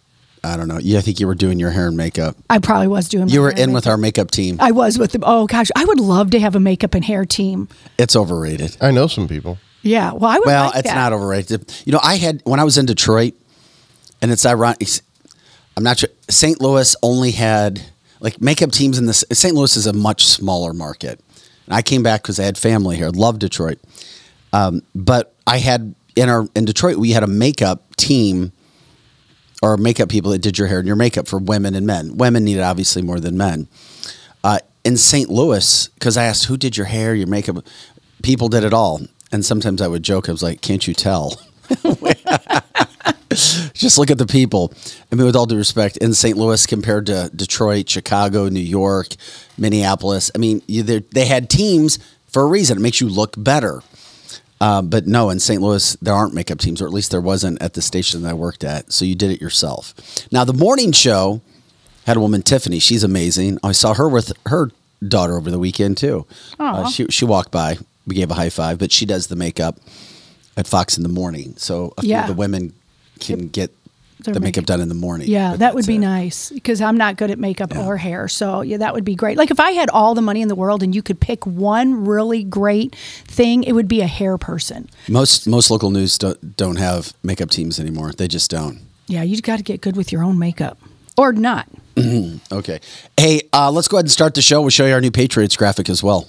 I 0.43 0.57
don't 0.57 0.67
know. 0.67 0.79
Yeah, 0.79 0.99
I 0.99 1.03
think 1.03 1.21
you 1.21 1.29
were 1.29 1.37
doing 1.37 1.61
your 1.61 1.71
hair 1.71 1.87
and 1.87 1.97
makeup. 1.97 2.37
I 2.51 2.59
probably 2.59 2.89
was 2.89 3.09
doing. 3.09 3.29
You 3.29 3.41
were 3.41 3.51
hair 3.51 3.59
in 3.59 3.65
and 3.65 3.75
with 3.75 3.87
our 3.87 3.97
makeup 3.97 4.33
team. 4.33 4.57
I 4.59 4.73
was 4.73 4.99
with 4.99 5.13
them. 5.13 5.23
Oh 5.25 5.47
gosh, 5.47 5.71
I 5.77 5.85
would 5.85 6.01
love 6.01 6.31
to 6.33 6.41
have 6.41 6.57
a 6.57 6.61
makeup 6.61 6.93
and 6.93 7.05
hair 7.05 7.25
team. 7.25 7.69
It's 7.99 8.17
overrated. 8.17 8.77
I 8.81 8.91
know 8.91 9.07
some 9.07 9.29
people. 9.29 9.59
Yeah, 9.83 10.13
well, 10.13 10.31
I 10.31 10.39
would. 10.39 10.47
Well, 10.47 10.67
like 10.67 10.77
it's 10.77 10.89
that. 10.89 10.97
not 10.97 11.13
overrated. 11.13 11.73
You 11.85 11.93
know, 11.93 12.01
I 12.03 12.17
had 12.17 12.41
when 12.45 12.59
I 12.59 12.65
was 12.65 12.79
in 12.79 12.87
Detroit, 12.87 13.35
and 14.25 14.33
it's 14.33 14.47
ironic. 14.47 14.89
I'm 15.77 15.83
not 15.83 15.99
sure. 15.99 16.09
St. 16.31 16.59
Louis 16.59 16.97
only 17.03 17.33
had 17.33 17.83
like 18.21 18.41
makeup 18.41 18.73
teams 18.73 18.99
in 18.99 19.05
this. 19.05 19.23
St. 19.31 19.55
Louis 19.55 19.77
is 19.77 19.87
a 19.87 19.93
much 19.93 20.25
smaller 20.25 20.73
market. 20.73 21.21
And 21.67 21.75
I 21.75 21.83
came 21.83 22.03
back 22.03 22.23
because 22.23 22.41
I 22.41 22.45
had 22.45 22.57
family 22.57 22.97
here. 22.97 23.11
Love 23.11 23.39
Detroit, 23.39 23.81
um, 24.55 24.81
but 24.95 25.35
I 25.47 25.59
had 25.59 25.95
in 26.17 26.31
our 26.31 26.47
in 26.57 26.65
Detroit 26.65 26.97
we 26.97 27.11
had 27.11 27.23
a 27.23 27.27
makeup 27.27 27.95
team 27.97 28.53
or 29.61 29.77
makeup 29.77 30.09
people 30.09 30.31
that 30.31 30.39
did 30.39 30.57
your 30.59 30.69
hair 30.69 30.79
and 30.79 30.87
your 30.87 30.97
makeup 30.97 31.29
for 31.29 31.39
women 31.39 31.75
and 31.75 31.87
men. 31.87 32.17
Women 32.17 32.45
needed 32.45 32.63
obviously 32.63 33.03
more 33.03 33.21
than 33.21 33.37
men. 33.37 33.69
Uh, 34.43 34.61
in 34.85 34.97
St. 34.97 35.29
Louis, 35.29 35.89
because 35.89 36.17
I 36.17 36.25
asked 36.25 36.47
who 36.47 36.57
did 36.57 36.79
your 36.79 36.87
hair, 36.87 37.15
your 37.15 37.27
makeup, 37.27 37.59
people 38.23 38.49
did 38.49 38.65
it 38.65 38.73
all. 38.73 39.03
And 39.31 39.45
sometimes 39.45 39.83
I 39.83 39.87
would 39.87 40.03
joke, 40.03 40.31
I 40.31 40.33
was 40.33 40.43
like, 40.43 40.63
"Can't 40.63 40.87
you 40.87 40.95
tell?" 40.95 41.39
Just 43.75 43.99
look 43.99 44.11
at 44.11 44.19
the 44.19 44.27
people. 44.27 44.73
I 45.11 45.15
mean, 45.15 45.27
with 45.27 45.37
all 45.37 45.47
due 45.47 45.57
respect, 45.57 45.97
in 45.99 46.15
St. 46.15 46.37
Louis 46.37 46.67
compared 46.67 47.07
to 47.07 47.31
Detroit, 47.35 47.89
Chicago, 47.89 48.49
New 48.49 48.61
York, 48.61 49.09
Minneapolis, 49.59 50.31
I 50.35 50.39
mean, 50.39 50.63
you, 50.67 50.83
they- 50.83 50.99
they 51.13 51.27
had 51.27 51.49
teams 51.51 51.99
for 52.29 52.43
a 52.43 52.47
reason. 52.47 52.79
It 52.79 52.81
makes 52.81 53.01
you 53.01 53.09
look 53.09 53.35
better. 53.37 53.83
Uh, 54.61 54.81
but 54.83 55.07
no, 55.07 55.31
in 55.31 55.41
St. 55.41 55.61
Louis, 55.61 55.95
there 56.01 56.15
aren't 56.15 56.33
makeup 56.35 56.59
teams, 56.59 56.81
or 56.81 56.87
at 56.87 56.93
least 56.93 57.11
there 57.11 57.21
wasn't 57.21 57.61
at 57.61 57.75
the 57.75 57.83
station 57.83 58.23
that 58.23 58.31
I 58.31 58.35
worked 58.35 58.65
at. 58.65 58.93
So 58.93 59.05
you 59.05 59.15
did 59.15 59.31
it 59.31 59.41
yourself. 59.41 59.95
Now, 60.33 60.45
the 60.45 60.55
morning 60.55 60.93
show 60.93 61.43
had 62.07 62.17
a 62.17 62.21
woman, 62.21 62.43
Tiffany. 62.43 62.79
She's 62.79 63.03
amazing. 63.05 63.59
I 63.63 63.73
saw 63.73 63.95
her 63.95 64.09
with 64.09 64.33
her 64.47 64.71
daughter 65.07 65.37
over 65.37 65.51
the 65.51 65.59
weekend, 65.59 65.99
too. 65.99 66.27
Uh, 66.59 66.89
she, 66.89 67.07
she 67.07 67.25
walked 67.25 67.51
by. 67.51 67.77
We 68.07 68.15
gave 68.15 68.31
a 68.31 68.35
high 68.35 68.49
five, 68.51 68.79
but 68.79 68.93
she 68.93 69.05
does 69.07 69.27
the 69.27 69.37
makeup 69.37 69.79
at 70.57 70.67
Fox 70.67 70.97
in 70.97 71.03
the 71.03 71.09
morning. 71.09 71.55
So 71.57 71.93
a 71.99 72.03
few 72.03 72.11
Yeah. 72.11 72.23
of 72.23 72.29
the 72.29 72.35
women 72.35 72.73
can 73.25 73.49
get 73.49 73.71
the 74.21 74.33
makeup 74.33 74.43
makeup. 74.43 74.67
done 74.67 74.81
in 74.81 74.89
the 74.89 74.95
morning. 74.95 75.29
Yeah, 75.29 75.57
that 75.57 75.75
would 75.75 75.87
be 75.87 75.97
it. 75.97 76.01
nice 76.01 76.51
because 76.51 76.81
I'm 76.81 76.97
not 76.97 77.17
good 77.17 77.31
at 77.31 77.39
makeup 77.39 77.77
or 77.77 77.97
hair. 77.97 78.29
So 78.29 78.63
yeah, 78.63 78.79
that 78.79 78.95
would 78.95 79.05
be 79.05 79.15
great. 79.15 79.37
Like 79.37 79.51
if 79.51 79.61
I 79.61 79.73
had 79.73 79.91
all 79.91 80.15
the 80.15 80.23
money 80.23 80.41
in 80.41 80.49
the 80.49 80.55
world 80.55 80.83
and 80.83 80.95
you 80.95 81.03
could 81.03 81.21
pick 81.21 81.45
one 81.47 82.07
really 82.07 82.43
great 82.45 82.95
thing, 82.95 83.65
it 83.65 83.73
would 83.73 83.89
be 83.89 84.01
a 84.01 84.07
hair 84.07 84.39
person. 84.39 84.89
Most 85.09 85.47
most 85.47 85.71
local 85.71 85.91
news 85.91 86.17
don't, 86.19 86.57
don't 86.57 86.77
have 86.77 87.13
makeup 87.23 87.51
teams 87.51 87.79
anymore. 87.79 88.13
They 88.13 88.29
just 88.29 88.51
don't. 88.51 88.81
Yeah, 89.07 89.23
you've 89.23 89.43
got 89.43 89.59
to 89.59 89.63
get 89.63 89.81
good 89.81 89.97
with 89.97 90.13
your 90.13 90.23
own 90.23 90.39
makeup 90.39 90.79
or 91.19 91.33
not. 91.33 91.69
Okay. 92.51 92.81
Hey, 93.17 93.43
uh, 93.53 93.71
let's 93.71 93.87
go 93.87 93.99
ahead 93.99 94.07
and 94.07 94.11
start 94.11 94.35
the 94.35 94.43
show. 94.43 94.61
We'll 94.61 94.71
show 94.71 94.87
you 94.87 94.95
our 94.95 95.01
new 95.01 95.11
Patriots 95.13 95.57
graphic 95.57 95.89
as 95.89 96.03
well. 96.03 96.27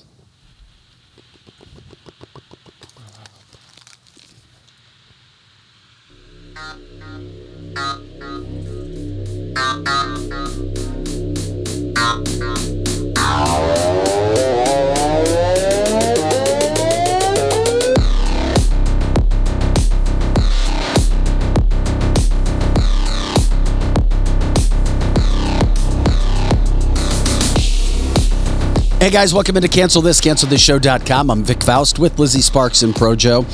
Hey 29.05 29.11
guys, 29.11 29.35
welcome 29.35 29.55
into 29.55 29.69
Cancel 29.69 30.01
This, 30.01 30.19
CancelThisShow.com. 30.19 31.29
I'm 31.29 31.43
Vic 31.43 31.61
Faust 31.63 31.99
with 31.99 32.17
Lizzie 32.17 32.41
Sparks 32.41 32.81
and 32.81 32.91
Projo. 32.91 33.45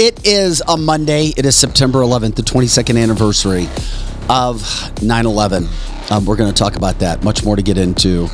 It 0.00 0.26
is 0.26 0.62
a 0.66 0.76
Monday. 0.76 1.32
It 1.36 1.46
is 1.46 1.54
September 1.54 2.00
11th, 2.00 2.34
the 2.34 2.42
22nd 2.42 3.00
anniversary 3.00 3.68
of 4.28 5.02
9 5.02 5.26
11. 5.26 5.68
Um, 6.10 6.26
we're 6.26 6.34
going 6.34 6.52
to 6.52 6.58
talk 6.58 6.74
about 6.74 6.98
that. 6.98 7.22
Much 7.22 7.44
more 7.44 7.54
to 7.54 7.62
get 7.62 7.78
into 7.78 8.28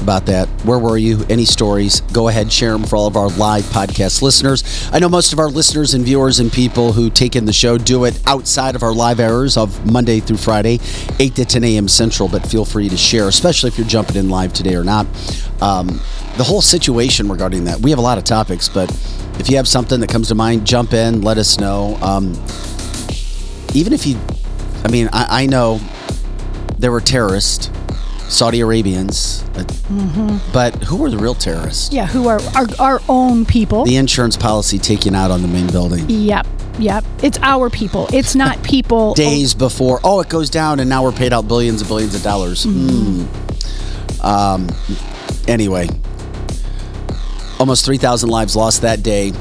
about 0.00 0.26
that. 0.26 0.48
Where 0.64 0.78
were 0.78 0.96
you? 0.96 1.24
Any 1.28 1.44
stories? 1.44 2.00
Go 2.00 2.28
ahead, 2.28 2.52
share 2.52 2.72
them 2.72 2.84
for 2.84 2.96
all 2.96 3.06
of 3.06 3.16
our 3.16 3.28
live 3.28 3.64
podcast 3.64 4.22
listeners. 4.22 4.88
I 4.92 4.98
know 4.98 5.08
most 5.08 5.32
of 5.32 5.38
our 5.38 5.48
listeners 5.48 5.94
and 5.94 6.04
viewers 6.04 6.40
and 6.40 6.52
people 6.52 6.92
who 6.92 7.10
take 7.10 7.36
in 7.36 7.44
the 7.44 7.52
show 7.52 7.78
do 7.78 8.04
it 8.04 8.20
outside 8.26 8.74
of 8.74 8.82
our 8.82 8.92
live 8.92 9.20
hours 9.20 9.56
of 9.56 9.90
Monday 9.90 10.20
through 10.20 10.38
Friday, 10.38 10.80
8 11.18 11.34
to 11.36 11.44
10 11.44 11.64
a.m. 11.64 11.88
Central, 11.88 12.28
but 12.28 12.46
feel 12.46 12.64
free 12.64 12.88
to 12.88 12.96
share, 12.96 13.28
especially 13.28 13.68
if 13.68 13.78
you're 13.78 13.86
jumping 13.86 14.16
in 14.16 14.28
live 14.28 14.52
today 14.52 14.74
or 14.74 14.84
not. 14.84 15.06
Um, 15.60 16.00
the 16.36 16.44
whole 16.44 16.62
situation 16.62 17.28
regarding 17.28 17.64
that, 17.64 17.80
we 17.80 17.90
have 17.90 17.98
a 17.98 18.02
lot 18.02 18.18
of 18.18 18.24
topics, 18.24 18.68
but 18.68 18.90
if 19.38 19.48
you 19.50 19.56
have 19.56 19.68
something 19.68 20.00
that 20.00 20.08
comes 20.08 20.28
to 20.28 20.34
mind, 20.34 20.66
jump 20.66 20.92
in, 20.92 21.22
let 21.22 21.38
us 21.38 21.58
know. 21.58 21.96
Um, 22.00 22.32
even 23.74 23.92
if 23.92 24.06
you, 24.06 24.18
I 24.84 24.90
mean, 24.90 25.08
I, 25.12 25.42
I 25.42 25.46
know 25.46 25.80
there 26.78 26.92
were 26.92 27.00
terrorists, 27.00 27.70
Saudi 28.28 28.60
Arabians, 28.60 29.42
uh, 29.54 29.64
but 30.52 30.74
who 30.84 30.96
were 30.96 31.10
the 31.10 31.16
real 31.18 31.34
terrorists? 31.34 31.92
Yeah, 31.92 32.06
who 32.06 32.28
are 32.28 32.40
our, 32.54 32.66
our 32.78 33.00
own 33.08 33.44
people. 33.46 33.84
The 33.84 33.96
insurance 33.96 34.36
policy 34.36 34.78
taken 34.78 35.14
out 35.14 35.30
on 35.30 35.42
the 35.42 35.48
main 35.48 35.66
building. 35.68 36.08
yep. 36.08 36.46
Yep. 36.78 37.04
It's 37.24 37.38
our 37.42 37.70
people. 37.70 38.06
It's 38.12 38.36
not 38.36 38.62
people. 38.62 39.14
days 39.14 39.52
before. 39.54 39.98
Oh, 40.04 40.20
it 40.20 40.28
goes 40.28 40.48
down, 40.48 40.78
and 40.78 40.88
now 40.88 41.02
we're 41.02 41.10
paid 41.10 41.32
out 41.32 41.48
billions 41.48 41.80
and 41.80 41.88
billions 41.88 42.14
of 42.14 42.22
dollars. 42.22 42.64
Hmm. 42.64 43.24
Um, 44.24 44.68
anyway, 45.48 45.88
almost 47.58 47.84
3,000 47.84 48.28
lives 48.28 48.54
lost 48.54 48.82
that 48.82 49.02
day. 49.02 49.32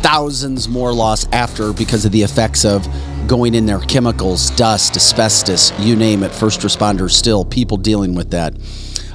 Thousands 0.00 0.68
more 0.68 0.92
lost 0.92 1.28
after 1.32 1.72
because 1.74 2.04
of 2.06 2.12
the 2.12 2.22
effects 2.22 2.64
of 2.64 2.86
going 3.26 3.54
in 3.54 3.66
there 3.66 3.80
chemicals, 3.80 4.50
dust, 4.50 4.96
asbestos, 4.96 5.78
you 5.80 5.96
name 5.96 6.22
it. 6.22 6.32
First 6.32 6.60
responders 6.60 7.10
still, 7.10 7.44
people 7.44 7.76
dealing 7.76 8.14
with 8.14 8.30
that. 8.30 8.54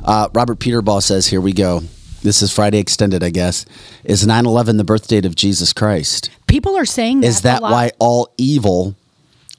Uh, 0.03 0.27
Robert 0.33 0.59
Peterball 0.59 1.01
says, 1.01 1.27
Here 1.27 1.41
we 1.41 1.53
go. 1.53 1.81
This 2.23 2.41
is 2.43 2.53
Friday 2.53 2.77
Extended, 2.77 3.23
I 3.23 3.31
guess. 3.31 3.65
Is 4.03 4.27
9 4.27 4.45
11 4.45 4.77
the 4.77 4.83
birth 4.83 5.07
date 5.07 5.25
of 5.25 5.35
Jesus 5.35 5.73
Christ? 5.73 6.29
People 6.47 6.77
are 6.77 6.85
saying 6.85 7.21
that. 7.21 7.27
Is 7.27 7.41
that 7.41 7.61
why 7.61 7.91
all 7.99 8.33
evil 8.37 8.95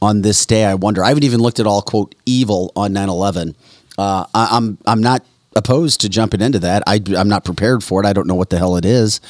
on 0.00 0.22
this 0.22 0.46
day? 0.46 0.64
I 0.64 0.74
wonder. 0.74 1.02
I 1.02 1.08
haven't 1.08 1.24
even 1.24 1.40
looked 1.40 1.58
at 1.58 1.66
all 1.66 1.82
quote 1.82 2.14
evil 2.26 2.70
on 2.76 2.92
9/11. 2.92 3.54
Uh, 3.98 4.26
I, 4.34 4.48
I'm 4.52 4.78
I'm 4.86 5.00
not 5.00 5.24
opposed 5.56 6.00
to 6.02 6.08
jumping 6.08 6.40
into 6.40 6.58
that. 6.60 6.82
I 6.86 7.00
I'm 7.16 7.28
not 7.28 7.44
prepared 7.44 7.82
for 7.82 8.00
it. 8.00 8.06
I 8.06 8.12
don't 8.12 8.26
know 8.26 8.34
what 8.34 8.50
the 8.50 8.58
hell 8.58 8.76
it 8.76 8.84
is. 8.84 9.20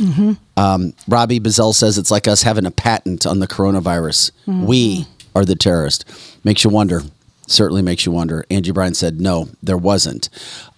Um, 0.57 0.93
Robbie 1.09 1.41
Bazell 1.41 1.75
says 1.75 1.97
it's 1.99 2.11
like 2.11 2.29
us 2.29 2.43
having 2.43 2.67
a 2.67 2.71
patent 2.71 3.25
on 3.27 3.39
the 3.39 3.49
coronavirus. 3.49 4.31
We 4.47 5.07
are 5.35 5.45
the 5.45 5.57
terrorist. 5.57 6.05
Makes 6.45 6.65
you 6.65 6.71
wonder. 6.71 7.03
Certainly 7.47 7.83
makes 7.83 8.07
you 8.07 8.13
wonder. 8.13 8.45
Angie 8.51 8.73
Bryan 8.73 8.95
said 8.95 9.21
no, 9.21 9.49
there 9.63 9.77
wasn't. 9.77 10.29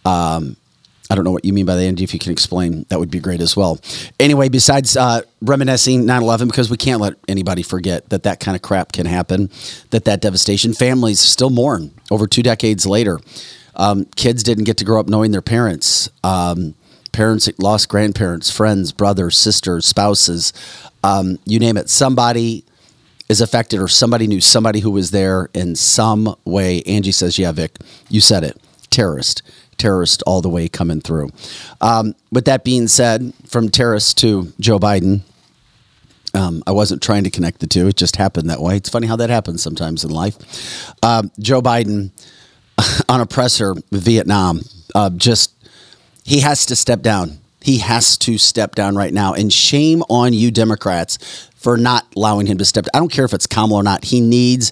Um, 0.05 0.57
I 1.11 1.15
don't 1.15 1.25
know 1.25 1.33
what 1.33 1.45
you 1.45 1.53
mean 1.53 1.67
by 1.67 1.77
that, 1.77 1.85
Andy. 1.85 2.03
If 2.03 2.15
you 2.15 2.19
can 2.19 2.33
explain, 2.33 2.87
that 2.89 2.99
would 2.99 3.11
be 3.11 3.21
great 3.21 3.43
as 3.43 3.57
well. 3.57 3.79
Anyway, 4.19 4.49
besides 4.49 4.97
uh, 4.97 5.21
reminiscing 5.43 6.07
9 6.07 6.23
11, 6.23 6.49
because 6.49 6.71
we 6.71 6.79
can't 6.79 7.01
let 7.01 7.15
anybody 7.29 7.63
forget 7.63 8.09
that 8.09 8.23
that 8.23 8.41
kind 8.41 8.57
of 8.57 8.63
crap 8.63 8.93
can 8.93 9.05
happen, 9.05 9.51
that 9.91 10.07
that 10.07 10.23
devastation, 10.23 10.73
families 10.73 11.21
still 11.21 11.51
mourn 11.51 11.91
over 12.11 12.27
two 12.27 12.43
decades 12.43 12.87
later. 12.87 13.21
Um, 13.77 14.07
kids 14.17 14.43
didn't 14.43 14.65
get 14.65 14.79
to 14.79 14.85
grow 14.85 14.99
up 14.99 15.09
knowing 15.09 15.31
their 15.31 15.43
parents. 15.43 16.09
Um, 16.23 16.75
parents 17.13 17.51
lost 17.59 17.89
grandparents, 17.89 18.51
friends, 18.51 18.91
brothers, 18.93 19.37
sisters, 19.37 19.87
spouses, 19.87 20.53
um, 21.03 21.39
you 21.45 21.59
name 21.59 21.77
it. 21.77 21.91
Somebody 21.91 22.65
is 23.29 23.41
affected 23.41 23.81
or 23.81 23.89
somebody 23.89 24.27
knew 24.27 24.41
somebody 24.41 24.81
who 24.81 24.91
was 24.91 25.11
there 25.11 25.49
in 25.55 25.75
some 25.77 26.35
way. 26.45 26.83
Angie 26.83 27.13
says, 27.13 27.39
Yeah, 27.39 27.53
Vic, 27.53 27.77
you 28.09 28.21
said 28.21 28.45
it. 28.45 28.61
Terrorist. 28.91 29.43
Terrorist 29.77 30.23
all 30.27 30.41
the 30.41 30.49
way 30.49 30.69
coming 30.69 31.01
through. 31.01 31.31
Um, 31.81 32.15
with 32.31 32.45
that 32.45 32.65
being 32.65 32.87
said, 32.87 33.33
from 33.47 33.71
terrorist 33.71 34.19
to 34.19 34.53
Joe 34.61 34.79
Biden, 34.79 35.23
um, 36.35 36.63
I 36.67 36.73
wasn't 36.73 37.03
trying 37.03 37.25
to 37.25 37.31
connect 37.31 37.61
the 37.61 37.67
two. 37.67 37.87
It 37.89 37.97
just 37.97 38.17
happened 38.17 38.51
that 38.51 38.61
way. 38.61 38.77
It's 38.77 38.89
funny 38.89 39.07
how 39.07 39.17
that 39.17 39.31
happens 39.31 39.63
sometimes 39.63 40.05
in 40.05 40.11
life. 40.11 40.37
Um, 41.03 41.31
Joe 41.39 41.63
Biden 41.63 42.11
on 43.09 43.21
a 43.21 43.27
presser 43.27 43.75
Vietnam, 43.93 44.61
uh, 44.95 45.11
just 45.11 45.55
he 46.25 46.41
has 46.41 46.67
to 46.67 46.77
step 46.77 47.03
down. 47.03 47.39
He 47.65 47.79
has 47.79 48.19
to 48.19 48.37
step 48.37 48.75
down 48.75 48.95
right 48.95 49.13
now. 49.13 49.33
And 49.33 49.51
shame 49.51 50.03
on 50.11 50.35
you, 50.35 50.51
Democrats, 50.51 51.49
for 51.57 51.79
not 51.79 52.07
allowing 52.15 52.47
him 52.47 52.59
to 52.59 52.65
step. 52.67 52.85
Down. 52.85 52.91
I 52.93 52.99
don't 52.99 53.11
care 53.11 53.25
if 53.25 53.33
it's 53.33 53.47
Kamala 53.47 53.81
or 53.81 53.83
not. 53.83 54.05
He 54.05 54.21
needs 54.21 54.71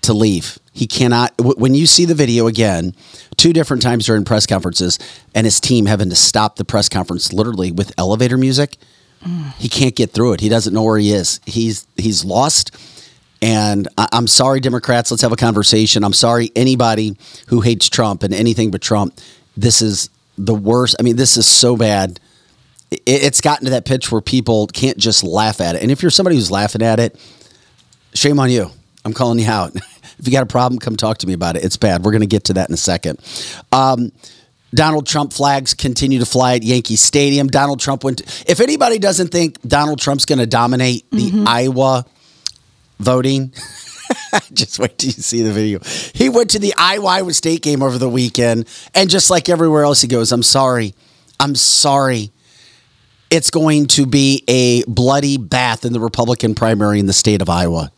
to 0.00 0.14
leave. 0.14 0.58
He 0.72 0.86
cannot. 0.86 1.36
w- 1.36 1.54
When 1.58 1.74
you 1.74 1.84
see 1.84 2.06
the 2.06 2.14
video 2.14 2.46
again, 2.46 2.94
two 3.36 3.52
different 3.52 3.82
times 3.82 4.06
during 4.06 4.24
press 4.24 4.46
conferences, 4.46 4.98
and 5.34 5.44
his 5.46 5.60
team 5.60 5.84
having 5.84 6.08
to 6.08 6.16
stop 6.16 6.56
the 6.56 6.64
press 6.64 6.88
conference 6.88 7.30
literally 7.30 7.70
with 7.70 7.92
elevator 7.98 8.38
music, 8.38 8.78
mm. 9.22 9.52
he 9.56 9.68
can't 9.68 9.94
get 9.94 10.12
through 10.12 10.32
it. 10.32 10.40
He 10.40 10.48
doesn't 10.48 10.72
know 10.72 10.82
where 10.82 10.98
he 10.98 11.12
is. 11.12 11.40
He's 11.44 11.86
he's 11.96 12.24
lost. 12.24 12.74
And 13.42 13.86
I, 13.98 14.08
I'm 14.12 14.28
sorry, 14.28 14.60
Democrats. 14.60 15.10
Let's 15.10 15.22
have 15.22 15.32
a 15.32 15.36
conversation. 15.36 16.02
I'm 16.04 16.14
sorry, 16.14 16.50
anybody 16.56 17.18
who 17.48 17.60
hates 17.60 17.90
Trump 17.90 18.22
and 18.22 18.32
anything 18.32 18.70
but 18.70 18.80
Trump. 18.80 19.20
This 19.58 19.82
is 19.82 20.08
the 20.36 20.54
worst. 20.54 20.96
I 20.98 21.02
mean, 21.02 21.16
this 21.16 21.36
is 21.36 21.46
so 21.46 21.76
bad. 21.76 22.20
It, 22.90 23.02
it's 23.06 23.40
gotten 23.40 23.64
to 23.66 23.70
that 23.72 23.84
pitch 23.84 24.10
where 24.10 24.20
people 24.20 24.66
can't 24.68 24.98
just 24.98 25.24
laugh 25.24 25.60
at 25.60 25.76
it. 25.76 25.82
And 25.82 25.90
if 25.90 26.02
you're 26.02 26.10
somebody 26.10 26.36
who's 26.36 26.50
laughing 26.50 26.82
at 26.82 27.00
it, 27.00 27.18
shame 28.14 28.38
on 28.38 28.50
you. 28.50 28.70
I'm 29.04 29.12
calling 29.12 29.38
you 29.38 29.48
out. 29.48 29.74
if 30.18 30.26
you 30.26 30.32
got 30.32 30.42
a 30.42 30.46
problem, 30.46 30.78
come 30.78 30.96
talk 30.96 31.18
to 31.18 31.26
me 31.26 31.32
about 31.32 31.56
it. 31.56 31.64
It's 31.64 31.76
bad. 31.76 32.04
We're 32.04 32.12
going 32.12 32.22
to 32.22 32.26
get 32.26 32.44
to 32.44 32.54
that 32.54 32.68
in 32.68 32.74
a 32.74 32.78
second. 32.78 33.20
Um, 33.72 34.12
Donald 34.74 35.06
Trump 35.06 35.32
flags 35.32 35.72
continue 35.72 36.18
to 36.18 36.26
fly 36.26 36.56
at 36.56 36.62
Yankee 36.62 36.96
Stadium. 36.96 37.46
Donald 37.46 37.80
Trump 37.80 38.02
went. 38.02 38.18
To, 38.18 38.50
if 38.50 38.60
anybody 38.60 38.98
doesn't 38.98 39.28
think 39.28 39.60
Donald 39.62 40.00
Trump's 40.00 40.24
going 40.24 40.40
to 40.40 40.46
dominate 40.46 41.08
the 41.10 41.44
Iowa 41.46 42.04
voting, 42.98 43.52
just 44.52 44.78
wait 44.78 44.98
till 44.98 45.08
you 45.08 45.12
see 45.12 45.42
the 45.42 45.52
video. 45.52 45.80
He 46.14 46.28
went 46.28 46.50
to 46.50 46.58
the 46.58 46.74
Iowa 46.76 47.32
State 47.32 47.62
game 47.62 47.82
over 47.82 47.98
the 47.98 48.08
weekend, 48.08 48.68
and 48.94 49.08
just 49.08 49.30
like 49.30 49.48
everywhere 49.48 49.84
else, 49.84 50.00
he 50.00 50.08
goes, 50.08 50.32
"I'm 50.32 50.42
sorry, 50.42 50.94
I'm 51.40 51.54
sorry." 51.54 52.30
It's 53.30 53.50
going 53.50 53.86
to 53.88 54.06
be 54.06 54.44
a 54.46 54.84
bloody 54.84 55.38
bath 55.38 55.84
in 55.84 55.92
the 55.92 55.98
Republican 55.98 56.54
primary 56.54 57.00
in 57.00 57.06
the 57.06 57.12
state 57.12 57.42
of 57.42 57.48
Iowa. 57.48 57.90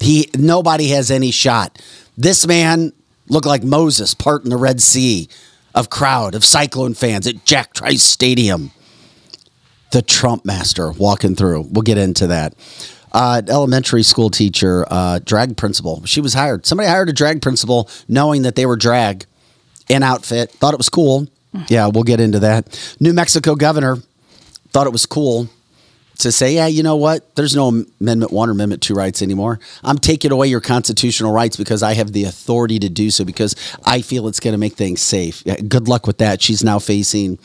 He 0.00 0.28
nobody 0.36 0.88
has 0.88 1.10
any 1.10 1.30
shot. 1.30 1.80
This 2.16 2.46
man 2.46 2.92
looked 3.28 3.46
like 3.46 3.62
Moses 3.62 4.14
parting 4.14 4.50
the 4.50 4.56
Red 4.56 4.80
Sea 4.80 5.28
of 5.74 5.90
crowd 5.90 6.34
of 6.34 6.44
Cyclone 6.44 6.94
fans 6.94 7.26
at 7.26 7.44
Jack 7.44 7.74
Trice 7.74 8.02
Stadium. 8.02 8.70
The 9.92 10.02
Trump 10.02 10.44
master 10.44 10.90
walking 10.92 11.36
through. 11.36 11.68
We'll 11.70 11.82
get 11.82 11.98
into 11.98 12.26
that. 12.28 12.54
Uh, 13.14 13.40
elementary 13.48 14.02
school 14.02 14.28
teacher, 14.28 14.84
uh, 14.90 15.20
drag 15.24 15.56
principal. 15.56 16.04
She 16.04 16.20
was 16.20 16.34
hired. 16.34 16.66
Somebody 16.66 16.88
hired 16.88 17.08
a 17.08 17.12
drag 17.12 17.40
principal 17.40 17.88
knowing 18.08 18.42
that 18.42 18.56
they 18.56 18.66
were 18.66 18.76
drag 18.76 19.24
in 19.88 20.02
outfit. 20.02 20.50
Thought 20.50 20.74
it 20.74 20.78
was 20.78 20.88
cool. 20.88 21.28
Yeah, 21.68 21.86
we'll 21.86 22.02
get 22.02 22.18
into 22.20 22.40
that. 22.40 22.96
New 22.98 23.12
Mexico 23.12 23.54
governor 23.54 23.98
thought 24.72 24.88
it 24.88 24.92
was 24.92 25.06
cool 25.06 25.48
to 26.18 26.32
say, 26.32 26.54
yeah, 26.54 26.66
you 26.66 26.82
know 26.82 26.96
what? 26.96 27.34
There's 27.36 27.54
no 27.54 27.68
Amendment 28.00 28.32
1 28.32 28.48
or 28.48 28.52
Amendment 28.52 28.82
2 28.82 28.94
rights 28.94 29.22
anymore. 29.22 29.60
I'm 29.82 29.98
taking 29.98 30.32
away 30.32 30.48
your 30.48 30.60
constitutional 30.60 31.32
rights 31.32 31.56
because 31.56 31.82
I 31.82 31.94
have 31.94 32.12
the 32.12 32.24
authority 32.24 32.78
to 32.80 32.88
do 32.88 33.10
so 33.10 33.24
because 33.24 33.54
I 33.84 34.00
feel 34.00 34.26
it's 34.28 34.40
going 34.40 34.52
to 34.52 34.58
make 34.58 34.74
things 34.74 35.00
safe. 35.00 35.42
Yeah, 35.44 35.56
good 35.56 35.88
luck 35.88 36.06
with 36.06 36.18
that. 36.18 36.42
She's 36.42 36.64
now 36.64 36.78
facing 36.78 37.38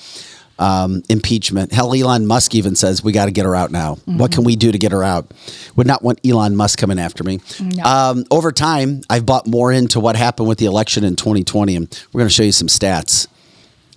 um, 0.60 1.02
impeachment. 1.10 1.72
Hell, 1.72 1.94
Elon 1.96 2.28
Musk 2.28 2.54
even 2.54 2.76
says 2.76 3.04
we 3.04 3.12
got 3.12 3.26
to 3.26 3.32
get 3.32 3.46
her 3.46 3.56
out 3.56 3.72
now. 3.72 3.96
What 4.06 4.32
can 4.32 4.44
we 4.44 4.56
do 4.56 4.72
to 4.72 4.78
get 4.78 4.92
her 4.92 5.04
out? 5.04 5.32
Would 5.76 5.88
not 5.88 6.04
want 6.04 6.20
Elon 6.26 6.56
Musk 6.56 6.78
coming 6.78 7.00
after 7.00 7.24
me. 7.24 7.40
No. 7.60 7.84
Um, 7.84 8.26
over 8.30 8.52
time, 8.52 9.02
I've 9.10 9.26
bought 9.26 9.48
more 9.48 9.72
into 9.72 10.00
what 10.00 10.16
happened 10.16 10.48
with 10.50 10.58
the 10.60 10.66
election 10.66 11.04
in 11.04 11.16
2020, 11.16 11.76
and 11.76 12.04
we're 12.14 12.20
going 12.20 12.28
to 12.28 12.34
show 12.34 12.44
you 12.44 12.52
some 12.52 12.68
stats 12.68 13.28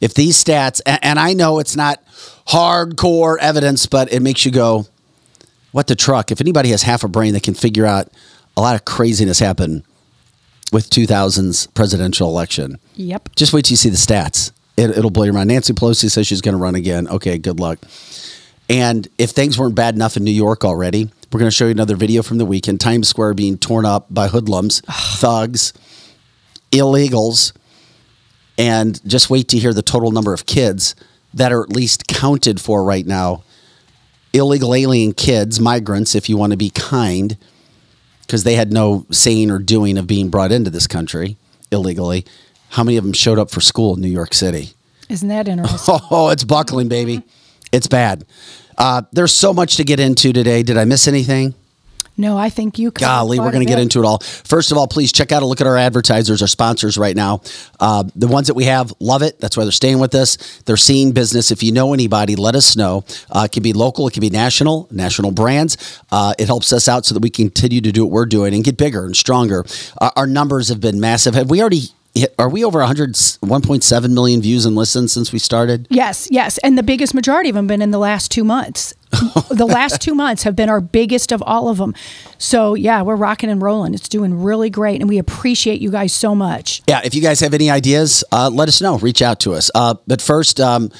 if 0.01 0.15
these 0.15 0.43
stats, 0.43 0.81
and, 0.85 0.99
and 1.03 1.19
I 1.19 1.33
know 1.33 1.59
it's 1.61 1.77
not 1.77 2.03
hardcore 2.49 3.39
evidence, 3.39 3.87
but 3.87 4.13
it 4.13 4.21
makes 4.21 4.45
you 4.45 4.51
go, 4.51 4.87
what 5.71 5.87
the 5.87 5.95
truck? 5.95 6.31
If 6.33 6.41
anybody 6.41 6.71
has 6.71 6.83
half 6.83 7.05
a 7.05 7.09
brain 7.09 7.33
that 7.35 7.43
can 7.43 7.55
figure 7.55 7.87
out 7.87 8.09
a 8.57 8.61
lot 8.61 8.75
of 8.75 8.85
craziness 8.85 9.39
happened 9.39 9.85
with 10.73 10.91
2000's 10.91 11.67
presidential 11.69 12.29
election, 12.29 12.79
Yep. 12.97 13.31
just 13.37 13.53
wait 13.53 13.65
till 13.65 13.73
you 13.73 13.77
see 13.77 13.89
the 13.91 13.97
stats. 13.97 14.53
It, 14.77 14.91
it'll 14.91 15.11
blow 15.11 15.25
your 15.25 15.35
mind. 15.35 15.49
Nancy 15.49 15.73
Pelosi 15.73 16.11
says 16.11 16.27
she's 16.27 16.41
going 16.41 16.55
to 16.55 16.63
run 16.63 16.75
again. 16.75 17.09
Okay, 17.09 17.39
good 17.39 17.61
luck. 17.61 17.79
And 18.69 19.07
if 19.19 19.31
things 19.31 19.59
weren't 19.59 19.75
bad 19.75 19.95
enough 19.95 20.17
in 20.17 20.25
New 20.25 20.31
York 20.31 20.65
already, 20.65 21.11
we're 21.31 21.41
going 21.41 21.51
to 21.51 21.55
show 21.55 21.67
you 21.67 21.73
another 21.73 21.97
video 21.97 22.23
from 22.23 22.39
the 22.39 22.47
weekend. 22.47 22.81
Times 22.81 23.09
Square 23.09 23.35
being 23.35 23.59
torn 23.59 23.85
up 23.85 24.07
by 24.09 24.29
hoodlums, 24.29 24.81
thugs, 24.91 25.73
illegals, 26.71 27.53
and 28.59 29.01
just 29.07 29.31
wait 29.31 29.49
to 29.49 29.59
hear 29.59 29.73
the 29.73 29.83
total 29.83 30.11
number 30.11 30.33
of 30.33 30.47
kids 30.47 30.95
that 31.35 31.53
are 31.53 31.63
at 31.63 31.71
least 31.71 32.07
counted 32.07 32.61
for 32.61 32.85
right 32.85 33.07
now. 33.07 33.45
Illegal 34.33 34.75
alien 34.75 35.13
kids, 35.13 35.61
migrants, 35.61 36.15
if 36.15 36.29
you 36.29 36.37
want 36.37 36.53
to 36.53 36.57
be 36.57 36.71
kind, 36.71 37.37
because 38.23 38.45
they 38.45 38.55
had 38.55 38.73
no 38.73 39.07
saying 39.11 39.51
or 39.51 39.59
doing 39.59 39.99
of 39.99 40.07
being 40.07 40.31
brought 40.31 40.53
into 40.53 40.71
this 40.71 40.87
country 40.87 41.37
illegally. 41.71 42.25
How 42.73 42.83
many 42.85 42.97
of 42.97 43.05
them 43.05 43.13
showed 43.13 43.39
up 43.39 43.51
for 43.51 43.61
school 43.61 43.95
in 43.95 44.01
New 44.01 44.09
York 44.09 44.33
City? 44.33 44.71
Isn't 45.09 45.29
that 45.29 45.47
interesting? 45.47 45.99
Oh, 46.11 46.31
it's 46.31 46.45
buckling, 46.45 46.89
baby. 46.89 47.23
It's 47.71 47.87
bad. 47.87 48.25
Uh, 48.79 49.03
there's 49.13 49.33
so 49.33 49.53
much 49.53 49.77
to 49.77 49.85
get 49.85 50.01
into 50.01 50.33
today. 50.33 50.63
Did 50.63 50.79
I 50.79 50.85
miss 50.87 51.07
anything? 51.07 51.55
no, 52.17 52.37
I 52.37 52.51
think 52.51 52.79
you. 52.79 52.91
Golly, 52.91 53.41
we're 53.41 53.51
going 53.51 53.65
to 53.65 53.69
get 53.69 53.79
into 53.79 53.99
it 53.99 54.07
all. 54.07 54.19
First 54.21 54.71
of 54.71 54.79
all, 54.79 54.87
please 54.87 55.13
check 55.13 55.33
out 55.33 55.43
a 55.43 55.47
look 55.47 55.61
at 55.61 55.67
our 55.67 55.77
advertisers, 55.77 56.41
our 56.41 56.49
sponsors 56.49 56.97
right 56.97 57.17
now. 57.17 57.41
Uh, 57.81 58.05
the 58.15 58.27
ones 58.27 58.47
that 58.47 58.55
we 58.55 58.65
have, 58.65 58.93
love 59.01 59.23
it. 59.23 59.41
That's 59.41 59.57
why 59.57 59.65
they're 59.65 59.73
staying 59.73 59.99
with 59.99 60.15
us. 60.15 60.37
They're 60.63 60.77
seeing 60.77 61.13
business. 61.13 61.51
If 61.51 61.63
you 61.63 61.73
know 61.73 61.93
anybody, 61.95 62.37
let 62.37 62.55
us 62.55 62.77
know. 62.77 63.05
Uh, 63.31 63.47
it 63.47 63.53
can 63.53 63.63
be 63.63 63.73
local, 63.73 64.07
it 64.09 64.13
can 64.13 64.21
be 64.21 64.31
national, 64.31 64.89
national 64.91 65.31
brands. 65.31 66.01
Uh, 66.11 66.35
it 66.39 66.47
helps 66.47 66.73
us 66.73 66.87
out 66.89 67.05
so 67.07 67.15
that 67.15 67.23
we 67.23 67.31
continue 67.31 67.81
to 67.81 67.93
do 67.93 68.05
what 68.05 68.13
we're 68.13 68.27
doing 68.27 68.55
and 68.55 68.63
get 68.63 68.77
bigger 68.77 69.05
and 69.05 69.17
stronger. 69.17 69.65
Uh, 70.01 70.11
our 70.17 70.27
numbers 70.27 70.69
have 70.69 70.81
been 70.81 71.01
massive. 71.01 71.35
Have 71.35 71.51
we 71.51 71.61
already 71.61 71.89
are 72.39 72.49
we 72.49 72.65
over 72.65 72.79
100, 72.81 73.15
1.7 73.15 74.11
million 74.13 74.43
views 74.43 74.67
and 74.67 74.77
listens 74.77 75.13
since 75.13 75.33
we 75.33 75.39
started? 75.39 75.87
Yes, 75.91 76.29
yes, 76.31 76.59
and 76.59 76.77
the 76.77 76.83
biggest 76.83 77.15
majority 77.15 77.49
of 77.49 77.55
them 77.55 77.67
been 77.67 77.81
in 77.81 77.91
the 77.91 77.99
last 77.99 78.31
two 78.31 78.45
months. 78.45 78.95
the 79.51 79.67
last 79.67 80.01
two 80.01 80.15
months 80.15 80.43
have 80.43 80.57
been 80.57 80.69
our 80.69 80.81
biggest 80.81 81.33
of 81.33 81.43
all 81.43 81.69
of 81.69 81.79
them. 81.79 81.95
So 82.39 82.75
yeah, 82.75 83.03
we're 83.03 83.17
rocking 83.17 83.51
and 83.51 83.63
rolling. 83.63 83.95
It's 83.95 84.09
doing 84.09 84.43
really 84.43 84.71
great, 84.71 85.01
and 85.01 85.09
we 85.09 85.19
appreciate 85.19 85.81
you 85.81 85.91
guys 85.91 86.13
so 86.13 86.35
much. 86.35 86.83
Yeah, 86.87 87.01
if 87.05 87.15
you 87.15 87.23
guys 87.23 87.41
have 87.41 87.55
any 87.55 87.71
ideas, 87.71 88.25
uh, 88.33 88.51
let 88.53 88.69
us 88.69 88.81
know. 88.81 88.99
Reach 88.99 89.23
out 89.23 89.41
to 89.41 89.55
us. 89.55 89.71
Uh, 89.75 89.95
but 90.07 90.21
first, 90.21 90.61
um, 90.61 90.91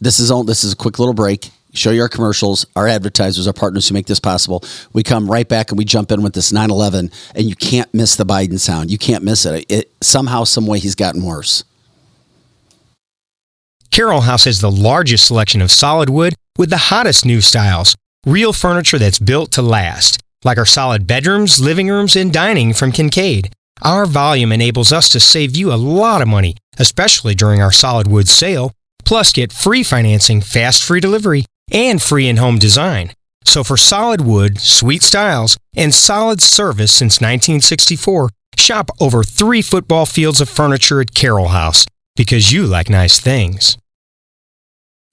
this 0.00 0.20
is 0.20 0.30
all, 0.30 0.44
this 0.44 0.64
is 0.64 0.72
a 0.72 0.76
quick 0.76 0.98
little 0.98 1.14
break. 1.14 1.50
Show 1.74 1.90
you 1.90 2.02
our 2.02 2.08
commercials, 2.08 2.66
our 2.76 2.86
advertisers, 2.86 3.46
our 3.46 3.52
partners 3.54 3.88
who 3.88 3.94
make 3.94 4.06
this 4.06 4.20
possible. 4.20 4.62
We 4.92 5.02
come 5.02 5.30
right 5.30 5.48
back 5.48 5.70
and 5.70 5.78
we 5.78 5.86
jump 5.86 6.12
in 6.12 6.22
with 6.22 6.34
this 6.34 6.52
9/11, 6.52 7.10
and 7.34 7.48
you 7.48 7.56
can't 7.56 7.92
miss 7.94 8.14
the 8.14 8.26
Biden 8.26 8.58
sound. 8.58 8.90
You 8.90 8.98
can't 8.98 9.24
miss 9.24 9.46
it. 9.46 9.64
it 9.70 9.92
somehow, 10.02 10.44
some 10.44 10.66
way, 10.66 10.78
he's 10.78 10.94
gotten 10.94 11.22
worse. 11.22 11.64
Carol 13.90 14.22
House 14.22 14.44
has 14.44 14.60
the 14.60 14.70
largest 14.70 15.26
selection 15.26 15.60
of 15.62 15.70
solid 15.70 16.08
wood 16.08 16.34
with 16.58 16.70
the 16.70 16.88
hottest 16.88 17.24
new 17.24 17.40
styles. 17.40 17.94
Real 18.26 18.52
furniture 18.52 18.98
that's 18.98 19.18
built 19.18 19.50
to 19.52 19.62
last, 19.62 20.22
like 20.44 20.58
our 20.58 20.66
solid 20.66 21.06
bedrooms, 21.06 21.60
living 21.60 21.88
rooms, 21.88 22.16
and 22.16 22.32
dining 22.32 22.72
from 22.72 22.92
Kincaid. 22.92 23.52
Our 23.82 24.06
volume 24.06 24.52
enables 24.52 24.92
us 24.92 25.08
to 25.10 25.20
save 25.20 25.56
you 25.56 25.72
a 25.72 25.74
lot 25.74 26.22
of 26.22 26.28
money, 26.28 26.56
especially 26.78 27.34
during 27.34 27.60
our 27.60 27.72
solid 27.72 28.06
wood 28.06 28.28
sale. 28.28 28.72
Plus, 29.04 29.32
get 29.32 29.52
free 29.52 29.82
financing, 29.82 30.40
fast 30.40 30.82
free 30.82 31.00
delivery, 31.00 31.44
and 31.72 32.00
free 32.00 32.28
in 32.28 32.36
home 32.36 32.58
design. 32.58 33.12
So, 33.44 33.64
for 33.64 33.76
solid 33.76 34.20
wood, 34.20 34.60
sweet 34.60 35.02
styles, 35.02 35.56
and 35.74 35.92
solid 35.92 36.40
service 36.40 36.92
since 36.92 37.20
1964, 37.20 38.28
shop 38.56 38.90
over 39.00 39.24
three 39.24 39.62
football 39.62 40.06
fields 40.06 40.40
of 40.40 40.48
furniture 40.48 41.00
at 41.00 41.14
Carol 41.14 41.48
House 41.48 41.84
because 42.14 42.52
you 42.52 42.66
like 42.66 42.88
nice 42.88 43.18
things. 43.18 43.76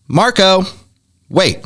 Marco, 0.07 0.63
wait. 1.29 1.65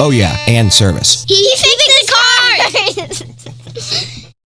Oh, 0.00 0.10
yeah, 0.10 0.36
and 0.46 0.72
service. 0.72 1.24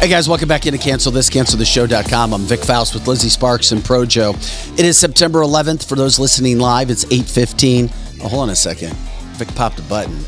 Hey 0.00 0.08
guys, 0.08 0.28
welcome 0.30 0.48
back 0.48 0.64
into 0.64 0.78
Cancel 0.78 1.12
This, 1.12 1.28
CancelThisShow.com. 1.28 2.32
I'm 2.32 2.40
Vic 2.42 2.60
Faust 2.60 2.94
with 2.94 3.06
Lizzie 3.06 3.28
Sparks 3.28 3.70
and 3.72 3.82
Projo. 3.82 4.32
It 4.78 4.84
is 4.86 4.96
September 4.96 5.40
11th. 5.40 5.86
For 5.86 5.94
those 5.94 6.18
listening 6.18 6.58
live, 6.58 6.88
it's 6.88 7.04
8.15. 7.04 8.22
Oh, 8.24 8.28
hold 8.28 8.42
on 8.44 8.50
a 8.50 8.56
second. 8.56 8.94
Vic 9.36 9.54
popped 9.54 9.78
a 9.78 9.82
button. 9.82 10.18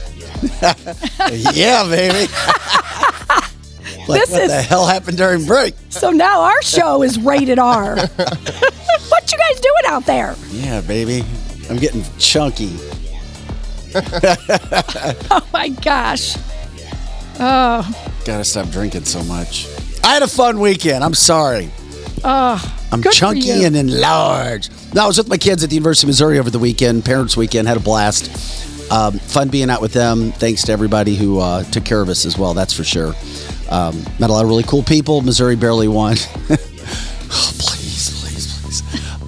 yeah, 1.54 1.85
baby. 1.88 2.30
like, 4.08 4.20
This 4.20 4.30
what 4.30 4.42
is- 4.42 4.50
the 4.50 4.62
hell 4.62 4.85
happened 4.87 5.16
during 5.16 5.46
break? 5.46 5.74
So 5.88 6.11
now 6.11 6.42
our 6.42 6.61
show 6.62 7.02
is 7.02 7.18
rated 7.18 7.58
R. 7.58 7.96
what 7.96 9.32
you 9.32 9.38
guys 9.38 9.58
doing 9.61 9.85
out 9.87 10.04
there? 10.04 10.37
Yeah, 10.50 10.82
baby. 10.82 11.24
I'm 11.70 11.78
getting 11.78 12.04
chunky. 12.18 12.76
Oh 13.94 15.48
my 15.50 15.70
gosh. 15.70 16.37
Oh, 17.40 18.12
Gotta 18.24 18.44
stop 18.44 18.70
drinking 18.70 19.04
so 19.04 19.22
much. 19.24 19.66
I 20.04 20.14
had 20.14 20.22
a 20.22 20.28
fun 20.28 20.61
weekend. 20.61 21.02
I'm 21.04 21.14
sorry. 21.14 21.70
oh. 22.24 22.78
I'm 22.92 23.02
chunky 23.02 23.64
and 23.64 23.74
enlarged. 23.74 24.70
No, 24.94 25.04
I 25.04 25.06
was 25.06 25.16
with 25.16 25.28
my 25.28 25.38
kids 25.38 25.64
at 25.64 25.70
the 25.70 25.76
University 25.76 26.06
of 26.06 26.08
Missouri 26.08 26.38
over 26.38 26.50
the 26.50 26.58
weekend, 26.58 27.06
parents' 27.06 27.37
weekend, 27.38 27.66
had 27.66 27.78
a 27.78 27.80
blast. 27.80 28.30
Um, 28.92 29.18
fun 29.18 29.48
being 29.48 29.70
out 29.70 29.80
with 29.80 29.94
them. 29.94 30.30
Thanks 30.32 30.64
to 30.64 30.72
everybody 30.72 31.16
who 31.16 31.38
uh, 31.40 31.62
took 31.64 31.87
care 31.87 32.02
of 32.02 32.11
us 32.11 32.26
as 32.26 32.37
well, 32.37 32.52
that's 32.52 32.74
for 32.74 32.85
sure. 32.85 33.14
Um, 33.70 34.04
met 34.20 34.28
a 34.28 34.32
lot 34.35 34.44
of 34.44 34.50
really 34.50 34.64
cool 34.64 34.82
people. 34.82 35.22
Missouri 35.22 35.56
barely 35.56 35.88
won. 35.88 36.16
oh, 36.50 36.56
please, 37.58 38.20
please, 38.20 38.61
please. 38.61 38.82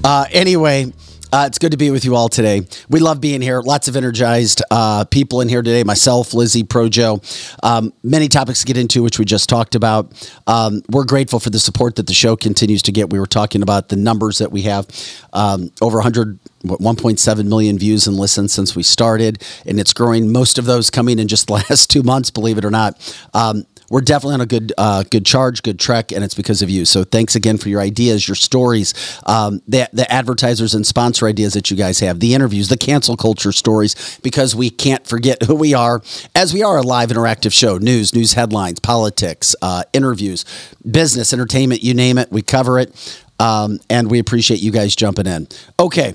Uh, 0.04 0.26
anyway, 0.30 0.92
uh, 1.34 1.46
it's 1.48 1.58
good 1.58 1.72
to 1.72 1.76
be 1.76 1.90
with 1.90 2.04
you 2.04 2.14
all 2.14 2.28
today. 2.28 2.62
We 2.88 3.00
love 3.00 3.20
being 3.20 3.42
here. 3.42 3.60
Lots 3.60 3.88
of 3.88 3.96
energized 3.96 4.62
uh, 4.70 5.04
people 5.06 5.40
in 5.40 5.48
here 5.48 5.62
today. 5.62 5.82
Myself, 5.82 6.32
Lizzie, 6.32 6.62
Projo. 6.62 7.20
Um, 7.64 7.92
many 8.04 8.28
topics 8.28 8.60
to 8.60 8.66
get 8.66 8.76
into, 8.76 9.02
which 9.02 9.18
we 9.18 9.24
just 9.24 9.48
talked 9.48 9.74
about. 9.74 10.12
Um, 10.46 10.82
we're 10.88 11.04
grateful 11.04 11.40
for 11.40 11.50
the 11.50 11.58
support 11.58 11.96
that 11.96 12.06
the 12.06 12.14
show 12.14 12.36
continues 12.36 12.82
to 12.82 12.92
get. 12.92 13.10
We 13.10 13.18
were 13.18 13.26
talking 13.26 13.62
about 13.62 13.88
the 13.88 13.96
numbers 13.96 14.38
that 14.38 14.52
we 14.52 14.62
have 14.62 14.86
um, 15.32 15.72
over 15.82 15.96
100. 15.96 16.38
1.7 16.64 17.44
million 17.46 17.78
views 17.78 18.06
and 18.06 18.16
listens 18.16 18.50
since 18.50 18.74
we 18.74 18.82
started, 18.82 19.42
and 19.66 19.78
it's 19.78 19.92
growing. 19.92 20.32
Most 20.32 20.56
of 20.56 20.64
those 20.64 20.88
coming 20.88 21.18
in 21.18 21.28
just 21.28 21.46
the 21.46 21.52
last 21.68 21.90
two 21.90 22.02
months, 22.02 22.30
believe 22.30 22.56
it 22.56 22.64
or 22.64 22.70
not. 22.70 22.96
Um, 23.34 23.66
we're 23.90 24.00
definitely 24.00 24.34
on 24.34 24.40
a 24.40 24.46
good 24.46 24.72
uh, 24.78 25.04
good 25.10 25.26
charge, 25.26 25.62
good 25.62 25.78
trek, 25.78 26.12
and 26.12 26.24
it's 26.24 26.34
because 26.34 26.62
of 26.62 26.70
you. 26.70 26.84
So 26.84 27.04
thanks 27.04 27.34
again 27.34 27.58
for 27.58 27.68
your 27.68 27.80
ideas, 27.80 28.26
your 28.26 28.34
stories, 28.34 28.94
um, 29.26 29.60
the, 29.68 29.88
the 29.92 30.10
advertisers 30.12 30.74
and 30.74 30.86
sponsor 30.86 31.26
ideas 31.26 31.54
that 31.54 31.70
you 31.70 31.76
guys 31.76 32.00
have, 32.00 32.20
the 32.20 32.34
interviews, 32.34 32.68
the 32.68 32.76
cancel 32.76 33.16
culture 33.16 33.52
stories, 33.52 34.18
because 34.22 34.54
we 34.54 34.70
can't 34.70 35.06
forget 35.06 35.42
who 35.44 35.54
we 35.54 35.74
are, 35.74 36.02
as 36.34 36.52
we 36.52 36.62
are 36.62 36.78
a 36.78 36.82
live 36.82 37.10
interactive 37.10 37.52
show. 37.52 37.78
News, 37.78 38.14
news 38.14 38.34
headlines, 38.34 38.80
politics, 38.80 39.54
uh, 39.62 39.84
interviews, 39.92 40.44
business, 40.90 41.32
entertainment, 41.32 41.82
you 41.82 41.94
name 41.94 42.18
it, 42.18 42.30
we 42.30 42.42
cover 42.42 42.78
it. 42.78 43.20
Um, 43.40 43.80
and 43.90 44.10
we 44.10 44.20
appreciate 44.20 44.60
you 44.60 44.70
guys 44.70 44.94
jumping 44.94 45.26
in. 45.26 45.48
Okay. 45.78 46.14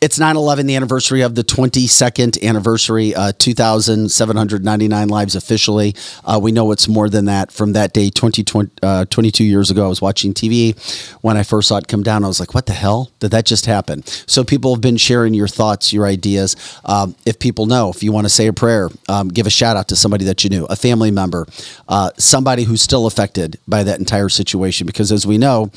It's 0.00 0.16
9 0.16 0.36
11, 0.36 0.66
the 0.66 0.76
anniversary 0.76 1.22
of 1.22 1.34
the 1.34 1.42
22nd 1.42 2.40
anniversary, 2.44 3.16
uh, 3.16 3.32
2,799 3.36 5.08
lives 5.08 5.34
officially. 5.34 5.96
Uh, 6.24 6.38
we 6.40 6.52
know 6.52 6.70
it's 6.70 6.86
more 6.86 7.08
than 7.08 7.24
that 7.24 7.50
from 7.50 7.72
that 7.72 7.94
day, 7.94 8.08
20, 8.08 8.44
20, 8.44 8.70
uh, 8.80 9.06
22 9.06 9.42
years 9.42 9.72
ago. 9.72 9.86
I 9.86 9.88
was 9.88 10.00
watching 10.00 10.34
TV 10.34 10.76
when 11.20 11.36
I 11.36 11.42
first 11.42 11.66
saw 11.66 11.78
it 11.78 11.88
come 11.88 12.04
down. 12.04 12.22
I 12.22 12.28
was 12.28 12.38
like, 12.38 12.54
what 12.54 12.66
the 12.66 12.74
hell? 12.74 13.10
Did 13.18 13.32
that 13.32 13.44
just 13.44 13.66
happen? 13.66 14.04
So 14.06 14.44
people 14.44 14.72
have 14.72 14.80
been 14.80 14.98
sharing 14.98 15.34
your 15.34 15.48
thoughts, 15.48 15.92
your 15.92 16.06
ideas. 16.06 16.54
Um, 16.84 17.16
if 17.26 17.40
people 17.40 17.66
know, 17.66 17.90
if 17.90 18.00
you 18.00 18.12
want 18.12 18.24
to 18.26 18.30
say 18.30 18.46
a 18.46 18.52
prayer, 18.52 18.90
um, 19.08 19.26
give 19.26 19.48
a 19.48 19.50
shout 19.50 19.76
out 19.76 19.88
to 19.88 19.96
somebody 19.96 20.24
that 20.26 20.44
you 20.44 20.50
knew, 20.50 20.64
a 20.66 20.76
family 20.76 21.10
member, 21.10 21.44
uh, 21.88 22.12
somebody 22.18 22.62
who's 22.62 22.82
still 22.82 23.08
affected 23.08 23.58
by 23.66 23.82
that 23.82 23.98
entire 23.98 24.28
situation. 24.28 24.86
Because 24.86 25.10
as 25.10 25.26
we 25.26 25.38
know, 25.38 25.72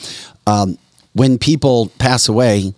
um, 0.45 0.77
when 1.13 1.39
people 1.39 1.91
pass 1.97 2.29
away, 2.29 2.75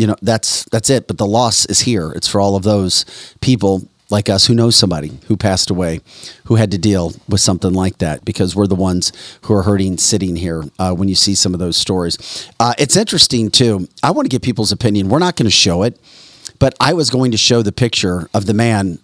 you 0.00 0.06
know 0.06 0.16
that's 0.22 0.64
that's 0.72 0.90
it. 0.90 1.06
But 1.06 1.18
the 1.18 1.26
loss 1.26 1.66
is 1.66 1.80
here. 1.80 2.10
It's 2.16 2.28
for 2.28 2.40
all 2.40 2.56
of 2.56 2.62
those 2.62 3.04
people 3.40 3.82
like 4.10 4.28
us 4.28 4.46
who 4.48 4.54
know 4.54 4.70
somebody 4.70 5.10
who 5.28 5.36
passed 5.36 5.70
away 5.70 6.00
who 6.46 6.56
had 6.56 6.70
to 6.72 6.78
deal 6.78 7.12
with 7.28 7.40
something 7.40 7.72
like 7.72 7.98
that 7.98 8.24
because 8.24 8.56
we're 8.56 8.66
the 8.66 8.74
ones 8.90 9.12
who 9.42 9.54
are 9.54 9.62
hurting 9.62 9.98
sitting 9.98 10.34
here 10.36 10.64
uh, 10.80 10.92
when 10.92 11.08
you 11.08 11.14
see 11.14 11.34
some 11.34 11.54
of 11.54 11.60
those 11.60 11.76
stories. 11.76 12.18
Uh, 12.58 12.74
it's 12.78 12.96
interesting 12.96 13.50
too. 13.50 13.86
I 14.02 14.10
want 14.10 14.24
to 14.28 14.34
get 14.34 14.42
people's 14.42 14.72
opinion. 14.72 15.08
We're 15.10 15.20
not 15.20 15.36
going 15.36 15.50
to 15.52 15.58
show 15.66 15.82
it 15.84 15.94
but 16.58 16.74
i 16.80 16.92
was 16.92 17.08
going 17.10 17.30
to 17.30 17.36
show 17.38 17.62
the 17.62 17.72
picture 17.72 18.28
of 18.34 18.44
the 18.46 18.52
man 18.54 18.98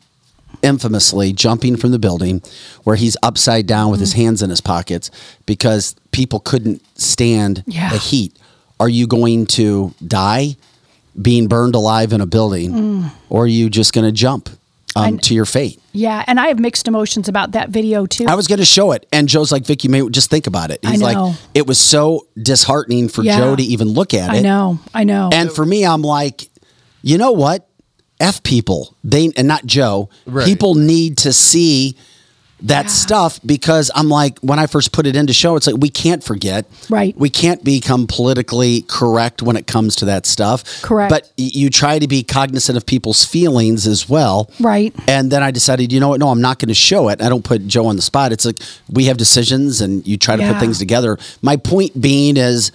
infamously 0.62 1.32
jumping 1.32 1.76
from 1.76 1.90
the 1.90 1.98
building 1.98 2.42
where 2.84 2.96
he's 2.96 3.16
upside 3.22 3.66
down 3.66 3.90
with 3.90 4.00
his 4.00 4.14
hands 4.14 4.42
in 4.42 4.50
his 4.50 4.60
pockets 4.60 5.10
because 5.46 5.94
people 6.12 6.40
couldn't 6.40 6.82
stand 6.98 7.62
Yeah. 7.66 7.90
the 7.90 7.98
heat. 7.98 8.36
Are 8.80 8.88
you 8.88 9.06
going 9.06 9.46
to 9.46 9.94
die 10.06 10.56
being 11.20 11.48
burned 11.48 11.74
alive 11.74 12.12
in 12.12 12.20
a 12.20 12.26
building, 12.26 13.10
or 13.28 13.44
are 13.44 13.46
you 13.46 13.70
just 13.70 13.92
going 13.92 14.04
to 14.06 14.12
jump 14.12 14.48
um, 14.94 15.14
I- 15.14 15.16
to 15.22 15.34
your 15.34 15.44
fate? 15.46 15.80
Yeah, 15.92 16.22
and 16.26 16.38
I 16.38 16.48
have 16.48 16.58
mixed 16.58 16.88
emotions 16.88 17.26
about 17.26 17.52
that 17.52 17.70
video 17.70 18.04
too. 18.04 18.26
I 18.28 18.34
was 18.34 18.46
going 18.48 18.58
to 18.58 18.66
show 18.66 18.92
it, 18.92 19.06
and 19.12 19.28
Joe's 19.28 19.50
like, 19.50 19.64
"Vic, 19.64 19.82
you 19.82 19.88
may 19.88 20.06
just 20.10 20.28
think 20.28 20.46
about 20.46 20.70
it." 20.70 20.80
I 20.84 20.90
He's 20.90 21.00
know. 21.00 21.06
like, 21.06 21.36
"It 21.54 21.66
was 21.66 21.78
so 21.78 22.26
disheartening 22.40 23.08
for 23.08 23.22
Yeah. 23.22 23.38
Joe 23.38 23.56
to 23.56 23.62
even 23.62 23.88
look 23.88 24.12
at 24.12 24.28
it." 24.34 24.38
I 24.38 24.40
know, 24.42 24.78
I 24.92 25.04
know. 25.04 25.30
And 25.32 25.50
for 25.50 25.64
me, 25.64 25.86
I'm 25.86 26.02
like, 26.02 26.50
you 27.00 27.16
know 27.16 27.32
what? 27.32 27.66
F 28.20 28.42
people. 28.42 28.94
They 29.04 29.30
and 29.36 29.48
not 29.48 29.64
Joe. 29.64 30.10
Right. 30.26 30.44
People 30.46 30.74
need 30.74 31.16
to 31.18 31.32
see 31.32 31.96
that 32.62 32.90
stuff 32.90 33.38
because 33.44 33.90
I'm 33.94 34.08
like, 34.08 34.38
when 34.38 34.58
I 34.58 34.66
first 34.66 34.92
put 34.92 35.06
it 35.06 35.14
into 35.14 35.32
show, 35.32 35.56
it's 35.56 35.66
like 35.66 35.76
we 35.76 35.90
can't 35.90 36.24
forget. 36.24 36.64
Right. 36.88 37.16
We 37.16 37.28
can't 37.28 37.62
become 37.62 38.06
politically 38.06 38.82
correct 38.82 39.42
when 39.42 39.56
it 39.56 39.66
comes 39.66 39.96
to 39.96 40.06
that 40.06 40.24
stuff. 40.24 40.82
Correct. 40.82 41.10
But 41.10 41.30
you 41.36 41.68
try 41.68 41.98
to 41.98 42.08
be 42.08 42.22
cognizant 42.22 42.76
of 42.76 42.86
people's 42.86 43.24
feelings 43.24 43.86
as 43.86 44.08
well. 44.08 44.50
Right. 44.58 44.94
And 45.06 45.30
then 45.30 45.42
I 45.42 45.50
decided, 45.50 45.92
you 45.92 46.00
know 46.00 46.08
what? 46.08 46.20
No, 46.20 46.28
I'm 46.28 46.40
not 46.40 46.58
going 46.58 46.68
to 46.68 46.74
show 46.74 47.08
it. 47.10 47.20
I 47.20 47.28
don't 47.28 47.44
put 47.44 47.66
Joe 47.66 47.86
on 47.86 47.96
the 47.96 48.02
spot. 48.02 48.32
It's 48.32 48.46
like 48.46 48.58
we 48.90 49.04
have 49.04 49.18
decisions 49.18 49.80
and 49.80 50.06
you 50.06 50.16
try 50.16 50.36
to 50.36 50.46
put 50.46 50.58
things 50.58 50.78
together. 50.78 51.18
My 51.42 51.56
point 51.56 52.00
being 52.00 52.36
is 52.36 52.72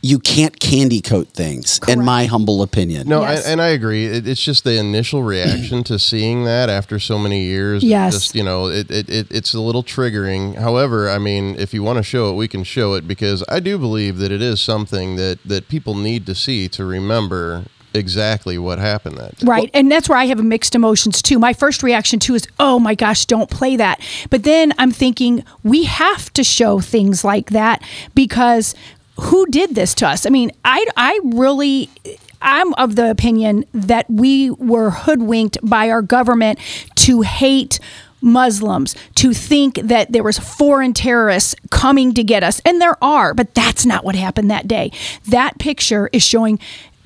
you 0.00 0.18
can't 0.18 0.58
candy 0.60 1.00
coat 1.00 1.28
things, 1.28 1.80
in 1.88 2.04
my 2.04 2.26
humble 2.26 2.62
opinion. 2.62 3.08
No, 3.08 3.22
Yes. 3.22 3.46
I, 3.46 3.50
and 3.50 3.60
I 3.60 3.68
agree. 3.68 4.06
It, 4.06 4.28
it's 4.28 4.42
just 4.42 4.64
the 4.64 4.78
initial 4.78 5.22
reaction 5.22 5.82
to 5.84 5.98
seeing 5.98 6.44
that 6.44 6.70
after 6.70 6.98
so 6.98 7.18
many 7.18 7.42
years. 7.44 7.82
Yes. 7.82 8.12
Just, 8.14 8.34
you 8.34 8.44
know, 8.44 8.66
it, 8.66 8.90
it, 8.90 9.08
it, 9.08 9.26
it's 9.30 9.54
a 9.54 9.60
little 9.60 9.82
triggering. 9.82 10.54
However, 10.56 11.10
I 11.10 11.18
mean, 11.18 11.56
if 11.58 11.74
you 11.74 11.82
want 11.82 11.96
to 11.96 12.02
show 12.04 12.30
it, 12.30 12.34
we 12.34 12.46
can 12.46 12.62
show 12.62 12.94
it 12.94 13.08
because 13.08 13.42
I 13.48 13.58
do 13.60 13.76
believe 13.78 14.18
that 14.18 14.30
it 14.30 14.40
is 14.42 14.60
something 14.60 15.16
that, 15.16 15.40
that 15.44 15.68
people 15.68 15.94
need 15.94 16.26
to 16.26 16.34
see 16.34 16.68
to 16.68 16.84
remember 16.84 17.64
exactly 17.94 18.58
what 18.58 18.78
happened 18.78 19.16
that 19.16 19.36
day. 19.38 19.46
Right. 19.46 19.70
and 19.74 19.90
that's 19.90 20.08
where 20.08 20.18
I 20.18 20.26
have 20.26 20.42
mixed 20.44 20.74
emotions 20.74 21.22
too. 21.22 21.38
My 21.38 21.52
first 21.52 21.82
reaction 21.82 22.20
too 22.20 22.34
is, 22.34 22.46
oh 22.60 22.78
my 22.78 22.94
gosh, 22.94 23.24
don't 23.24 23.50
play 23.50 23.76
that. 23.76 24.00
But 24.30 24.44
then 24.44 24.72
I'm 24.78 24.92
thinking, 24.92 25.42
we 25.64 25.84
have 25.84 26.32
to 26.34 26.44
show 26.44 26.80
things 26.80 27.24
like 27.24 27.50
that 27.50 27.82
because 28.14 28.74
who 29.20 29.46
did 29.46 29.74
this 29.74 29.94
to 29.94 30.06
us? 30.06 30.26
I 30.26 30.30
mean, 30.30 30.50
I, 30.64 30.84
I 30.96 31.20
really. 31.24 31.90
I'm 32.40 32.72
of 32.74 32.94
the 32.94 33.10
opinion 33.10 33.64
that 33.74 34.08
we 34.08 34.50
were 34.50 34.90
hoodwinked 34.90 35.58
by 35.60 35.90
our 35.90 36.02
government 36.02 36.60
to 36.94 37.22
hate 37.22 37.80
Muslims, 38.20 38.94
to 39.16 39.32
think 39.32 39.76
that 39.76 40.12
there 40.12 40.22
was 40.22 40.38
foreign 40.38 40.92
terrorists 40.92 41.54
coming 41.70 42.14
to 42.14 42.24
get 42.24 42.42
us. 42.42 42.60
And 42.64 42.80
there 42.80 43.02
are, 43.02 43.34
but 43.34 43.54
that's 43.54 43.86
not 43.86 44.04
what 44.04 44.14
happened 44.14 44.50
that 44.50 44.68
day. 44.68 44.92
That 45.28 45.58
picture 45.58 46.08
is 46.12 46.22
showing 46.22 46.58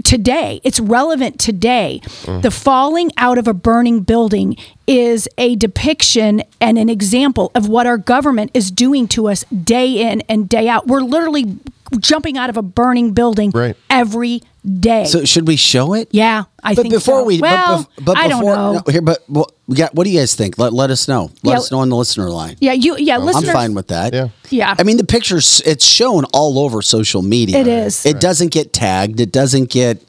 today. 0.04 0.60
It's 0.64 0.80
relevant 0.80 1.38
today. 1.40 2.00
The 2.26 2.50
falling 2.50 3.10
out 3.16 3.38
of 3.38 3.46
a 3.48 3.54
burning 3.54 4.00
building 4.00 4.56
is 4.86 5.28
a 5.38 5.56
depiction 5.56 6.42
and 6.60 6.78
an 6.78 6.88
example 6.88 7.50
of 7.54 7.68
what 7.68 7.86
our 7.86 7.98
government 7.98 8.50
is 8.54 8.70
doing 8.70 9.08
to 9.08 9.28
us 9.28 9.44
day 9.44 10.10
in 10.10 10.20
and 10.22 10.48
day 10.48 10.68
out. 10.68 10.86
We're 10.86 11.00
literally 11.00 11.56
jumping 11.98 12.38
out 12.38 12.48
of 12.50 12.56
a 12.56 12.62
burning 12.62 13.12
building 13.12 13.50
Right. 13.54 13.76
every 13.90 14.42
day. 14.64 15.05
So 15.05 15.25
should 15.25 15.46
we 15.48 15.57
show 15.57 15.94
it? 15.94 16.09
yeah, 16.12 16.44
I 16.62 16.75
but 16.75 16.83
think 16.83 16.94
before 16.94 17.20
so. 17.20 17.25
we, 17.25 17.40
but 17.40 17.51
well, 17.51 17.79
bef- 17.98 18.05
but, 18.05 18.16
I 18.16 18.29
don't 18.29 18.40
before, 18.40 18.55
know. 18.57 18.72
no, 18.75 18.83
here, 18.92 19.03
but 19.03 19.18
well, 19.29 19.51
we 19.66 19.77
got, 19.77 19.94
what 19.94 20.05
do 20.05 20.11
you 20.11 20.18
guys 20.20 20.35
think? 20.35 20.59
Let, 20.59 20.72
let 20.72 20.90
us 20.90 21.09
know. 21.09 21.31
Let 21.42 21.53
Yeah. 21.53 21.59
us 21.59 21.70
know 21.72 21.81
on 21.81 21.88
the 21.88 21.96
listener 21.96 22.31
line. 22.31 22.57
yeah, 22.61 22.72
you. 22.72 22.96
Yeah, 22.98 23.18
I'm 23.18 23.44
fine 23.44 23.75
with 23.75 23.88
that. 23.88 24.12
Yeah. 24.14 24.29
Yeah. 24.51 24.75
I 24.79 24.83
mean, 24.85 24.96
the 24.98 25.05
pictures, 25.05 25.61
it's 25.66 25.85
shown 25.85 26.25
all 26.33 26.59
over 26.59 26.81
social 26.83 27.22
media. 27.22 27.59
It 27.59 27.66
is. 27.66 28.07
It 28.07 28.20
doesn't 28.20 28.53
get 28.53 28.72
tagged. 28.72 29.18
It 29.20 29.33
doesn't 29.33 29.70
get. 29.70 30.03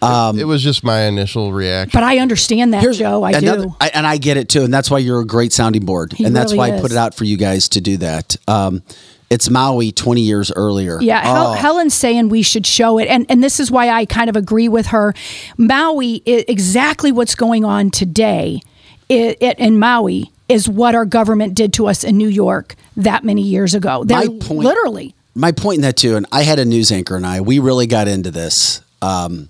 it 0.00 0.46
was 0.46 0.62
just 0.62 0.84
my 0.84 1.02
initial 1.02 1.52
reaction. 1.52 1.90
But 1.98 2.04
I 2.04 2.18
understand 2.18 2.72
that, 2.74 2.82
Here's 2.82 2.98
Joe. 2.98 3.24
I 3.24 3.32
another- 3.32 3.64
do. 3.64 3.76
I, 3.80 3.88
and 3.94 4.06
I 4.06 4.16
get 4.18 4.36
it 4.36 4.48
too. 4.48 4.62
And 4.62 4.72
that's 4.72 4.90
why 4.90 4.98
you're 4.98 5.20
a 5.20 5.26
great 5.26 5.52
sounding 5.52 5.84
board. 5.84 6.12
He 6.12 6.24
and 6.24 6.36
that's 6.36 6.52
really 6.52 6.70
why 6.70 6.76
I 6.76 6.80
put 6.80 6.92
it 6.92 6.96
out 6.96 7.14
for 7.14 7.24
you 7.24 7.36
guys 7.36 7.68
to 7.70 7.80
do 7.80 7.96
that. 7.98 8.36
Um, 8.46 8.82
it's 9.30 9.50
Maui 9.50 9.92
20 9.92 10.20
years 10.22 10.50
earlier. 10.56 10.98
Yeah, 11.02 11.20
Hel- 11.22 11.48
Oh. 11.48 11.52
Helen's 11.52 11.94
saying 11.94 12.28
we 12.30 12.42
should 12.42 12.66
show 12.66 12.98
it, 12.98 13.06
and 13.08 13.26
and 13.28 13.42
this 13.44 13.60
is 13.60 13.70
why 13.70 13.90
I 13.90 14.04
kind 14.06 14.30
of 14.30 14.36
agree 14.36 14.68
with 14.68 14.86
her. 14.88 15.14
Maui, 15.56 16.22
exactly 16.26 17.12
what's 17.12 17.34
going 17.34 17.64
on 17.64 17.90
today, 17.90 18.60
it, 19.08 19.38
it 19.40 19.58
in 19.58 19.78
Maui 19.78 20.30
is 20.48 20.68
what 20.68 20.94
our 20.94 21.04
government 21.04 21.54
did 21.54 21.72
to 21.74 21.86
us 21.86 22.04
in 22.04 22.16
New 22.16 22.28
York 22.28 22.74
that 22.96 23.22
many 23.24 23.42
years 23.42 23.74
ago. 23.74 24.02
They're 24.04 24.18
My 24.18 24.26
point- 24.40 24.60
literally. 24.64 25.14
my 25.34 25.52
point 25.52 25.76
in 25.76 25.82
that 25.82 25.96
too, 25.96 26.16
and 26.16 26.26
I 26.32 26.42
had 26.42 26.58
a 26.58 26.64
news 26.64 26.90
anchor 26.90 27.14
and 27.16 27.26
I, 27.26 27.40
we 27.42 27.58
really 27.58 27.86
got 27.86 28.08
into 28.08 28.30
this. 28.30 28.80
Um, 29.02 29.48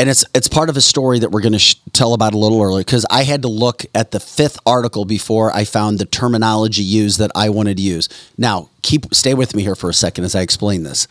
and 0.00 0.08
it's 0.08 0.24
it's 0.34 0.48
part 0.48 0.70
of 0.70 0.76
a 0.76 0.80
story 0.80 1.18
that 1.18 1.30
we're 1.30 1.42
going 1.42 1.52
to 1.52 1.58
sh- 1.58 1.76
tell 1.92 2.14
about 2.14 2.32
a 2.32 2.38
little 2.38 2.62
earlier 2.62 2.80
because 2.82 3.04
I 3.10 3.22
had 3.24 3.42
to 3.42 3.48
look 3.48 3.84
at 3.94 4.10
the 4.12 4.18
fifth 4.18 4.58
article 4.64 5.04
before 5.04 5.52
I 5.52 5.64
found 5.64 5.98
the 5.98 6.06
terminology 6.06 6.82
used 6.82 7.18
that 7.18 7.30
I 7.34 7.50
wanted 7.50 7.76
to 7.76 7.82
use. 7.82 8.08
Now, 8.38 8.70
keep 8.80 9.14
stay 9.14 9.34
with 9.34 9.54
me 9.54 9.62
here 9.62 9.74
for 9.76 9.90
a 9.90 9.94
second 9.94 10.24
as 10.24 10.34
I 10.34 10.40
explain 10.40 10.84
this. 10.84 11.06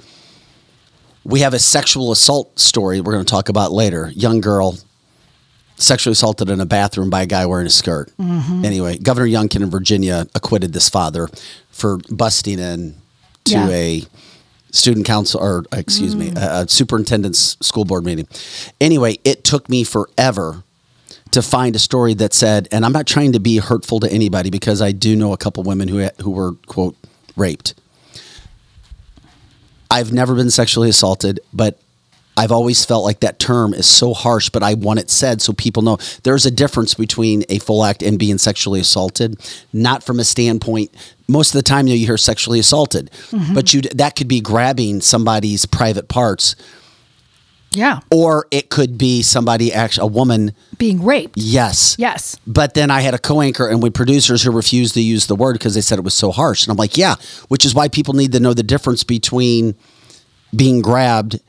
We 1.23 1.41
have 1.41 1.53
a 1.53 1.59
sexual 1.59 2.11
assault 2.11 2.59
story 2.59 2.99
we're 2.99 3.13
going 3.13 3.25
to 3.25 3.29
talk 3.29 3.49
about 3.49 3.71
later. 3.71 4.11
Young 4.15 4.41
girl 4.41 4.77
sexually 5.75 6.13
assaulted 6.13 6.49
in 6.49 6.59
a 6.59 6.65
bathroom 6.65 7.09
by 7.09 7.21
a 7.21 7.25
guy 7.25 7.45
wearing 7.45 7.67
a 7.67 7.69
skirt. 7.69 8.11
Mm-hmm. 8.17 8.65
Anyway, 8.65 8.97
Governor 8.97 9.27
Youngkin 9.27 9.61
in 9.61 9.69
Virginia 9.69 10.25
acquitted 10.35 10.73
this 10.73 10.89
father 10.89 11.29
for 11.71 11.99
busting 12.09 12.57
in 12.59 12.95
to 13.45 13.51
Yeah. 13.51 13.69
a 13.69 14.03
student 14.71 15.05
council 15.05 15.41
or 15.41 15.65
excuse 15.71 16.15
me, 16.15 16.31
mm. 16.31 16.37
a, 16.37 16.63
a 16.63 16.67
superintendent's 16.67 17.57
school 17.65 17.85
board 17.85 18.05
meeting. 18.05 18.27
Anyway, 18.79 19.17
it 19.23 19.43
took 19.43 19.69
me 19.69 19.83
forever 19.83 20.63
to 21.31 21.41
find 21.41 21.75
a 21.75 21.79
story 21.79 22.13
that 22.15 22.33
said, 22.33 22.67
and 22.71 22.85
I'm 22.85 22.91
not 22.91 23.05
trying 23.05 23.33
to 23.33 23.39
be 23.39 23.57
hurtful 23.57 23.99
to 23.99 24.11
anybody 24.11 24.49
because 24.49 24.81
I 24.81 24.91
do 24.91 25.15
know 25.15 25.33
a 25.33 25.37
couple 25.37 25.63
women 25.63 25.87
who 25.87 26.07
who 26.21 26.31
were 26.31 26.53
quote 26.67 26.95
raped. 27.35 27.75
I've 29.91 30.13
never 30.13 30.35
been 30.35 30.51
sexually 30.51 30.89
assaulted, 30.89 31.39
but 31.51 31.79
I've 32.39 32.53
always 32.53 32.85
felt 32.85 33.03
like 33.03 33.19
that 33.19 33.37
term 33.37 33.73
is 33.73 33.85
so 33.85 34.13
harsh, 34.13 34.49
but 34.49 34.63
I 34.63 34.75
want 34.75 34.99
it 35.01 35.09
said 35.09 35.41
so 35.41 35.51
people 35.51 35.83
know 35.83 35.97
there's 36.23 36.45
a 36.45 36.51
difference 36.51 36.93
between 36.93 37.43
a 37.49 37.59
full 37.59 37.83
act 37.83 38.01
and 38.01 38.17
being 38.17 38.37
sexually 38.37 38.79
assaulted. 38.79 39.37
Not 39.73 40.05
from 40.05 40.21
a 40.21 40.23
standpoint. 40.23 40.89
Most 41.27 41.49
of 41.49 41.59
the 41.59 41.63
time, 41.63 41.85
you, 41.85 41.93
know, 41.93 41.97
you 41.99 42.05
hear 42.05 42.15
sexually 42.15 42.57
assaulted, 42.57 43.11
mm-hmm. 43.31 43.53
but 43.53 43.73
you 43.73 43.81
that 43.81 44.15
could 44.15 44.29
be 44.29 44.39
grabbing 44.39 45.01
somebody's 45.01 45.65
private 45.65 46.07
parts, 46.07 46.55
Yeah. 47.71 47.99
or 48.09 48.47
it 48.51 48.69
could 48.69 48.97
be 48.97 49.21
somebody 49.21 49.73
actually 49.73 50.05
a 50.05 50.11
woman. 50.11 50.53
Being 50.77 51.03
raped. 51.03 51.35
Yes. 51.35 51.97
Yes. 51.99 52.37
But 52.47 52.73
then 52.73 52.89
I 52.89 53.01
had 53.01 53.13
a 53.13 53.19
co-anchor 53.19 53.67
and 53.67 53.83
with 53.83 53.93
producers 53.93 54.43
who 54.43 54.51
refused 54.51 54.93
to 54.93 55.01
use 55.01 55.27
the 55.27 55.35
word 55.35 55.53
because 55.53 55.73
they 55.75 55.81
said 55.81 55.99
it 55.99 56.05
was 56.05 56.13
so 56.13 56.31
harsh. 56.31 56.63
And 56.63 56.71
I'm 56.71 56.77
like, 56.77 56.97
yeah, 56.97 57.15
which 57.49 57.65
is 57.65 57.75
why 57.75 57.89
people 57.89 58.13
need 58.13 58.31
to 58.31 58.39
know 58.39 58.53
the 58.53 58.63
difference 58.63 59.03
between 59.03 59.75
being 60.55 60.81
grabbed 60.81 61.41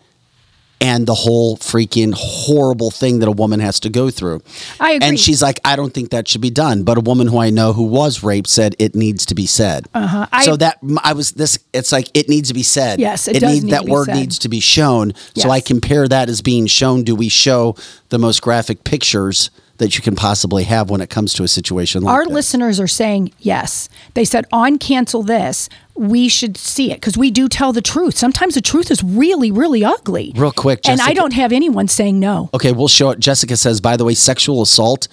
and 0.80 1.06
the 1.06 1.14
whole 1.14 1.56
freaking 1.58 2.12
horrible 2.16 2.90
thing 2.90 3.18
that 3.18 3.28
a 3.28 3.32
woman 3.32 3.60
has 3.60 3.78
to 3.80 3.90
go 3.90 4.10
through. 4.10 4.42
I 4.80 4.92
agree. 4.92 5.08
And 5.08 5.20
she's 5.20 5.42
like, 5.42 5.60
I 5.64 5.76
don't 5.76 5.92
think 5.92 6.10
that 6.10 6.26
should 6.26 6.40
be 6.40 6.50
done. 6.50 6.84
But 6.84 6.96
a 6.96 7.02
woman 7.02 7.26
who 7.26 7.38
I 7.38 7.50
know 7.50 7.72
who 7.72 7.82
was 7.82 8.22
raped 8.22 8.48
said 8.48 8.74
it 8.78 8.94
needs 8.94 9.26
to 9.26 9.34
be 9.34 9.46
said. 9.46 9.88
Uh-huh. 9.94 10.26
I- 10.32 10.44
so 10.44 10.56
that 10.56 10.78
I 11.04 11.12
was 11.12 11.32
this. 11.32 11.58
It's 11.72 11.92
like 11.92 12.08
it 12.14 12.28
needs 12.28 12.48
to 12.48 12.54
be 12.54 12.62
said. 12.62 12.98
Yes, 12.98 13.28
it 13.28 13.40
does 13.40 13.52
needs 13.52 13.64
need 13.64 13.72
that 13.72 13.84
word 13.84 14.06
said. 14.06 14.16
needs 14.16 14.38
to 14.40 14.48
be 14.48 14.60
shown. 14.60 15.12
So 15.36 15.50
I 15.50 15.60
compare 15.60 16.08
that 16.08 16.28
as 16.30 16.40
being 16.42 16.66
shown. 16.66 17.02
Do 17.04 17.14
we 17.14 17.28
show 17.28 17.76
the 18.08 18.18
most 18.18 18.40
graphic 18.42 18.84
pictures? 18.84 19.50
That 19.78 19.96
you 19.96 20.02
can 20.02 20.14
possibly 20.14 20.64
have 20.64 20.90
when 20.90 21.00
it 21.00 21.08
comes 21.08 21.32
to 21.32 21.42
a 21.42 21.48
situation 21.48 22.02
like 22.02 22.12
Our 22.12 22.24
that. 22.26 22.30
listeners 22.34 22.78
are 22.78 22.86
saying 22.86 23.32
yes. 23.38 23.88
They 24.12 24.26
said 24.26 24.44
on 24.52 24.76
cancel 24.76 25.22
this, 25.22 25.70
we 26.00 26.28
should 26.28 26.56
see 26.56 26.90
it 26.90 26.96
because 26.96 27.18
we 27.18 27.30
do 27.30 27.48
tell 27.48 27.72
the 27.72 27.82
truth. 27.82 28.16
Sometimes 28.16 28.54
the 28.54 28.62
truth 28.62 28.90
is 28.90 29.04
really, 29.04 29.50
really 29.52 29.84
ugly. 29.84 30.32
Real 30.34 30.50
quick, 30.50 30.88
and 30.88 31.00
I 31.00 31.12
don't 31.12 31.34
have 31.34 31.52
anyone 31.52 31.88
saying 31.88 32.18
no. 32.18 32.48
Okay, 32.54 32.72
we'll 32.72 32.88
show 32.88 33.10
it. 33.10 33.20
Jessica 33.20 33.56
says, 33.56 33.80
by 33.80 33.96
the 33.96 34.04
way, 34.04 34.14
sexual 34.14 34.62
assault 34.62 35.08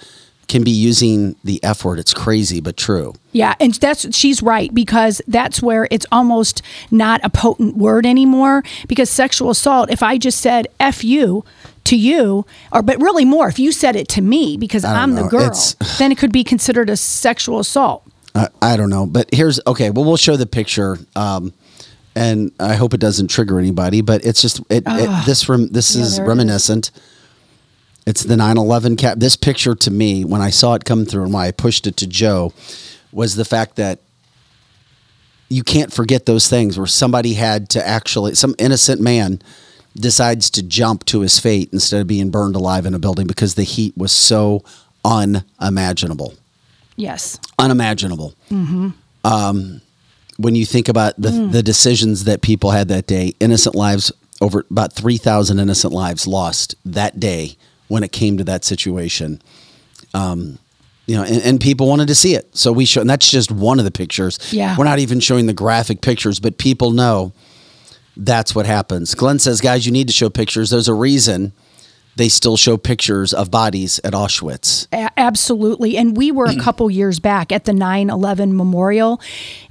can 0.48 0.64
be 0.64 0.70
using 0.70 1.36
the 1.44 1.62
F 1.62 1.84
word. 1.84 1.98
It's 1.98 2.14
crazy, 2.14 2.60
but 2.60 2.78
true. 2.78 3.12
Yeah, 3.32 3.54
and 3.60 3.74
that's 3.74 4.16
she's 4.16 4.42
right 4.42 4.72
because 4.74 5.20
that's 5.28 5.60
where 5.62 5.86
it's 5.90 6.06
almost 6.10 6.62
not 6.90 7.20
a 7.22 7.28
potent 7.28 7.76
word 7.76 8.06
anymore. 8.06 8.64
Because 8.88 9.10
sexual 9.10 9.50
assault, 9.50 9.90
if 9.90 10.02
I 10.02 10.16
just 10.16 10.40
said 10.40 10.66
"f 10.80 11.04
you" 11.04 11.44
to 11.84 11.96
you, 11.96 12.46
or 12.72 12.80
but 12.80 12.98
really 12.98 13.26
more, 13.26 13.48
if 13.48 13.58
you 13.58 13.72
said 13.72 13.94
it 13.94 14.08
to 14.08 14.22
me 14.22 14.56
because 14.56 14.86
I'm 14.86 15.16
the 15.16 15.24
girl, 15.24 15.42
It's- 15.48 15.98
then 15.98 16.12
it 16.12 16.16
could 16.16 16.32
be 16.32 16.44
considered 16.44 16.88
a 16.88 16.96
sexual 16.96 17.58
assault. 17.58 18.04
I, 18.34 18.48
I 18.60 18.76
don't 18.76 18.90
know, 18.90 19.06
but 19.06 19.28
here's 19.32 19.60
okay. 19.66 19.90
Well, 19.90 20.04
we'll 20.04 20.16
show 20.16 20.36
the 20.36 20.46
picture, 20.46 20.98
um, 21.16 21.52
and 22.14 22.52
I 22.60 22.74
hope 22.74 22.94
it 22.94 23.00
doesn't 23.00 23.28
trigger 23.28 23.58
anybody. 23.58 24.00
But 24.00 24.24
it's 24.24 24.42
just 24.42 24.60
it, 24.70 24.84
it 24.86 25.26
this 25.26 25.48
rem, 25.48 25.68
this 25.68 25.94
Yeah, 25.96 26.02
is 26.02 26.16
there 26.16 26.24
it 26.24 26.28
reminiscent. 26.28 26.90
It's 28.06 28.22
the 28.22 28.36
9/11 28.36 28.96
cap. 28.96 29.18
This 29.18 29.36
picture 29.36 29.74
to 29.74 29.90
me, 29.90 30.24
when 30.24 30.40
I 30.40 30.50
saw 30.50 30.74
it 30.74 30.84
come 30.84 31.04
through, 31.04 31.24
and 31.24 31.32
why 31.32 31.46
I 31.46 31.50
pushed 31.50 31.86
it 31.86 31.96
to 31.98 32.06
Joe, 32.06 32.52
was 33.12 33.34
the 33.36 33.44
fact 33.44 33.76
that 33.76 34.00
you 35.48 35.62
can't 35.62 35.92
forget 35.92 36.26
those 36.26 36.48
things 36.48 36.76
where 36.78 36.86
somebody 36.86 37.34
had 37.34 37.68
to 37.70 37.86
actually 37.86 38.34
some 38.34 38.54
innocent 38.58 39.00
man 39.00 39.40
decides 39.96 40.50
to 40.50 40.62
jump 40.62 41.04
to 41.06 41.20
his 41.20 41.38
fate 41.38 41.70
instead 41.72 42.00
of 42.00 42.06
being 42.06 42.30
burned 42.30 42.54
alive 42.54 42.86
in 42.86 42.94
a 42.94 42.98
building 42.98 43.26
because 43.26 43.54
the 43.54 43.64
heat 43.64 43.96
was 43.96 44.12
so 44.12 44.62
unimaginable 45.04 46.34
Yes. 46.98 47.38
unimaginable. 47.58 48.34
Um, 49.24 49.80
when 50.36 50.54
you 50.54 50.64
think 50.66 50.88
about 50.88 51.14
the, 51.20 51.30
the 51.50 51.62
decisions 51.62 52.24
that 52.24 52.42
people 52.42 52.70
had 52.70 52.88
that 52.88 53.06
day, 53.06 53.32
innocent 53.40 53.74
lives, 53.74 54.12
over 54.40 54.64
about 54.70 54.92
3,000 54.92 55.58
innocent 55.58 55.92
lives 55.92 56.26
lost 56.26 56.74
that 56.84 57.18
day 57.18 57.56
when 57.88 58.02
it 58.04 58.12
came 58.12 58.36
to 58.38 58.44
that 58.44 58.64
situation. 58.64 59.40
Um, 60.14 60.58
you 61.06 61.16
know, 61.16 61.24
and, 61.24 61.42
and 61.42 61.60
people 61.60 61.88
wanted 61.88 62.08
to 62.08 62.14
see 62.14 62.34
it. 62.34 62.54
So 62.56 62.70
we 62.70 62.84
show, 62.84 63.00
and 63.00 63.08
that's 63.10 63.30
just 63.30 63.50
one 63.50 63.78
of 63.78 63.84
the 63.84 63.90
pictures. 63.90 64.38
Yeah. 64.52 64.76
We're 64.76 64.84
not 64.84 64.98
even 64.98 65.20
showing 65.20 65.46
the 65.46 65.52
graphic 65.54 66.02
pictures, 66.02 66.38
but 66.38 66.58
people 66.58 66.90
know 66.92 67.32
that's 68.16 68.54
what 68.54 68.66
happens. 68.66 69.14
Glenn 69.14 69.38
says, 69.38 69.60
guys, 69.60 69.86
you 69.86 69.92
need 69.92 70.06
to 70.08 70.12
show 70.14 70.28
pictures. 70.30 70.70
There's 70.70 70.88
a 70.88 70.94
reason 70.94 71.52
they 72.18 72.28
still 72.28 72.56
show 72.56 72.76
pictures 72.76 73.32
of 73.32 73.50
bodies 73.50 73.98
at 74.04 74.12
Auschwitz. 74.12 74.86
A- 74.92 75.10
absolutely. 75.16 75.96
And 75.96 76.16
we 76.16 76.30
were 76.30 76.46
a 76.46 76.56
couple 76.60 76.90
years 76.90 77.18
back 77.20 77.50
at 77.50 77.64
the 77.64 77.72
9 77.72 78.10
11 78.10 78.54
memorial, 78.54 79.20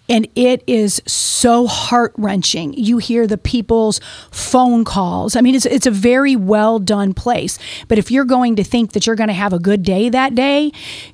and 0.10 0.28
it 0.36 0.64
is 0.68 1.02
so 1.06 1.68
heart 1.68 2.14
wrenching. 2.18 2.74
You 2.74 2.98
hear 2.98 3.28
the 3.28 3.38
people's 3.38 4.00
phone 4.32 4.86
calls. 4.86 5.36
I 5.36 5.42
mean, 5.42 5.56
it's, 5.56 5.66
it's 5.66 5.86
a 5.86 5.92
very 5.92 6.36
well 6.36 6.80
done 6.80 7.14
place. 7.14 7.60
But 7.88 7.98
if 7.98 8.10
you're 8.12 8.26
going 8.26 8.56
to 8.56 8.64
think 8.64 8.94
that 8.94 9.06
you're 9.06 9.16
going 9.16 9.28
to 9.28 9.34
have 9.34 9.54
a 9.54 9.60
good 9.60 9.84
day 9.84 10.10
that 10.10 10.36
day, 10.36 10.72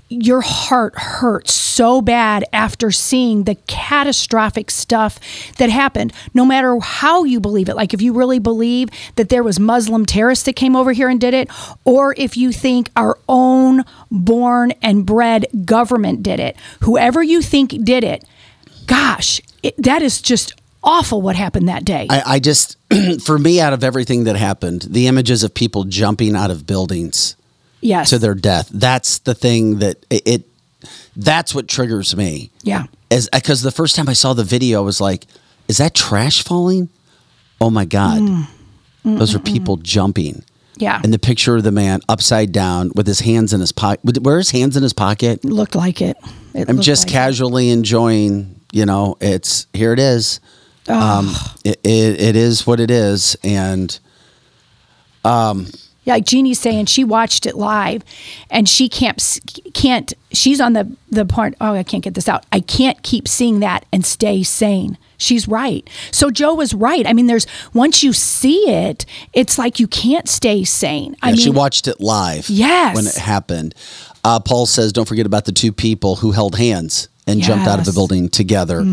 your 0.10 0.42
heart 0.42 0.96
hurts 0.96 1.54
so 1.54 2.02
bad 2.02 2.46
after 2.54 2.92
seeing 2.92 3.44
the 3.44 3.56
catastrophic 3.68 4.70
stuff 4.70 5.20
that 5.58 5.72
happened, 5.72 6.14
no 6.34 6.46
matter 6.46 6.80
how 6.80 7.24
you 7.24 7.40
believe 7.40 7.68
it. 7.68 7.76
Like 7.76 7.94
if 7.96 8.02
you 8.02 8.14
really 8.14 8.40
believe 8.40 8.90
that 9.16 9.30
there 9.30 9.42
was 9.42 9.60
Muslim 9.60 10.06
terrorists 10.06 10.46
that 10.46 10.56
came 10.56 10.76
over 10.76 10.92
here 10.92 11.10
and 11.10 11.20
did 11.20 11.34
it, 11.34 11.50
or 11.84 12.14
if 12.18 12.38
you 12.38 12.52
think 12.52 12.92
our 12.96 13.18
own 13.28 13.84
born 14.12 14.72
and 14.84 15.04
bred 15.06 15.48
government 15.66 16.22
did 16.22 16.40
it, 16.40 16.56
whoever 16.82 17.24
you 17.24 17.42
think 17.42 17.84
did 17.84 18.04
it, 18.04 18.24
gosh, 18.88 19.42
it, 19.62 19.76
that 19.78 20.02
is 20.02 20.22
just 20.22 20.54
awful 20.84 21.22
what 21.22 21.36
happened 21.36 21.70
that 21.70 21.86
day. 21.86 22.08
I, 22.10 22.24
I 22.26 22.40
just, 22.40 22.78
for 23.26 23.38
me, 23.38 23.62
out 23.62 23.74
of 23.74 23.84
everything 23.84 24.26
that 24.26 24.36
happened, 24.36 24.84
the 24.90 25.08
images 25.08 25.44
of 25.44 25.54
people 25.54 25.86
jumping 25.86 26.36
out 26.36 26.52
of 26.52 26.68
buildings 26.68 27.36
yes. 27.82 28.10
to 28.10 28.20
their 28.20 28.36
death, 28.36 28.70
that's 28.74 29.20
the 29.20 29.34
thing 29.34 29.80
that 29.80 30.06
it, 30.10 30.22
it 30.26 30.44
that's 31.16 31.54
what 31.56 31.68
triggers 31.68 32.16
me. 32.16 32.52
yeah. 32.64 32.86
As 33.12 33.30
because 33.32 33.62
the 33.62 33.72
first 33.72 33.96
time 33.96 34.10
I 34.10 34.14
saw 34.14 34.34
the 34.34 34.44
video, 34.44 34.80
I 34.80 34.86
was 34.86 35.00
like, 35.00 35.28
is 35.68 35.78
that 35.78 35.94
trash 35.94 36.44
falling? 36.44 36.90
Oh 37.62 37.70
my 37.70 37.86
God. 37.86 38.22
Mm. 38.22 39.20
Those 39.20 39.36
are 39.36 39.40
people 39.40 39.78
jumping. 39.78 40.44
Yeah. 40.78 41.00
And 41.04 41.14
the 41.14 41.20
picture 41.20 41.56
of 41.56 41.64
the 41.64 41.72
man 41.72 42.02
upside 42.10 42.52
down 42.52 42.92
with 42.96 43.06
his 43.06 43.20
hands 43.20 43.54
in 43.54 43.60
his 43.60 43.72
pocket. 43.72 44.24
Were 44.24 44.38
his 44.38 44.52
hands 44.52 44.76
in 44.76 44.84
his 44.84 44.94
pocket? 44.94 45.46
looked 45.46 45.76
like 45.76 46.02
it. 46.02 46.18
It 46.54 46.70
I'm 46.70 46.82
just 46.82 47.04
like 47.04 47.10
it. 47.10 47.14
casually 47.14 47.70
enjoying, 47.70 48.60
you 48.72 48.86
know, 48.86 49.18
it's 49.22 49.68
here 49.74 49.94
it 49.94 50.00
is. 50.00 50.40
Um, 50.88 51.34
it, 51.64 51.80
it, 51.84 52.22
it 52.22 52.36
is 52.36 52.68
what 52.68 52.80
it 52.80 52.92
is. 52.92 53.38
And 53.44 53.98
um, 55.24 55.68
Yeah, 56.04 56.14
like 56.16 56.26
Jeannie's 56.26 56.60
saying, 56.60 56.88
she 56.88 57.04
watched 57.06 57.46
it 57.46 57.56
live, 57.56 58.04
and 58.50 58.68
she 58.68 58.90
can't 58.90 59.40
can't. 59.74 60.14
She's 60.34 60.60
on 60.60 60.74
the 60.74 60.94
the 61.10 61.26
part. 61.26 61.54
Oh, 61.62 61.74
I 61.74 61.84
can't 61.84 62.04
get 62.04 62.14
this 62.16 62.28
out. 62.28 62.46
I 62.52 62.60
can't 62.60 63.02
keep 63.04 63.28
seeing 63.28 63.62
that 63.62 63.86
and 63.94 64.06
stay 64.06 64.44
sane. 64.44 64.98
She's 65.18 65.48
right. 65.48 65.90
So 66.12 66.30
Joe 66.30 66.54
was 66.54 66.74
right. 66.74 67.08
I 67.08 67.14
mean, 67.14 67.28
there's 67.28 67.48
once 67.74 68.04
you 68.04 68.12
see 68.12 68.70
it, 68.70 69.06
it's 69.32 69.58
like 69.58 69.80
you 69.80 69.88
can't 69.88 70.28
stay 70.28 70.66
sane. 70.66 71.16
I 71.22 71.30
Yeah, 71.30 71.36
mean, 71.36 71.42
she 71.42 71.50
watched 71.50 71.88
it 71.88 72.02
live. 72.02 72.50
Yes. 72.50 72.94
When 72.96 73.08
it 73.08 73.16
happened. 73.16 73.74
Uh, 74.24 74.40
Paul 74.40 74.66
says, 74.66 74.94
don't 74.94 75.08
forget 75.08 75.26
about 75.26 75.46
the 75.46 75.52
two 75.52 75.72
people 75.74 76.16
who 76.18 76.32
held 76.32 76.56
hands 76.56 77.10
and 77.26 77.42
jumped 77.42 77.68
out 77.68 77.80
of 77.80 77.86
the 77.86 77.90
Yes. 77.92 77.96
Mm-hmm. 77.96 77.96
building 78.00 78.30
together 78.30 78.84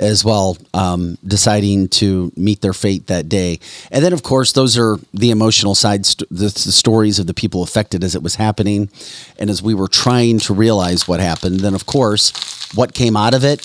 as 0.00 0.24
well, 0.24 0.56
um, 0.74 1.16
deciding 1.24 1.88
to 1.88 2.32
meet 2.36 2.60
their 2.60 2.72
fate 2.72 3.06
that 3.06 3.28
day. 3.28 3.60
And 3.92 4.04
then, 4.04 4.12
of 4.12 4.22
course, 4.24 4.52
those 4.52 4.76
are 4.76 4.98
the 5.14 5.30
emotional 5.30 5.76
side, 5.76 6.04
st- 6.04 6.28
the, 6.28 6.46
the 6.46 6.72
stories 6.72 7.20
of 7.20 7.26
the 7.28 7.34
people 7.34 7.62
affected 7.62 8.02
as 8.02 8.16
it 8.16 8.22
was 8.22 8.34
happening. 8.34 8.90
And 9.38 9.48
as 9.48 9.62
we 9.62 9.74
were 9.74 9.86
trying 9.88 10.40
to 10.40 10.54
realize 10.54 11.06
what 11.06 11.20
happened, 11.20 11.60
then, 11.60 11.74
of 11.74 11.86
course, 11.86 12.32
what 12.74 12.94
came 12.94 13.16
out 13.16 13.32
of 13.34 13.44
it 13.44 13.60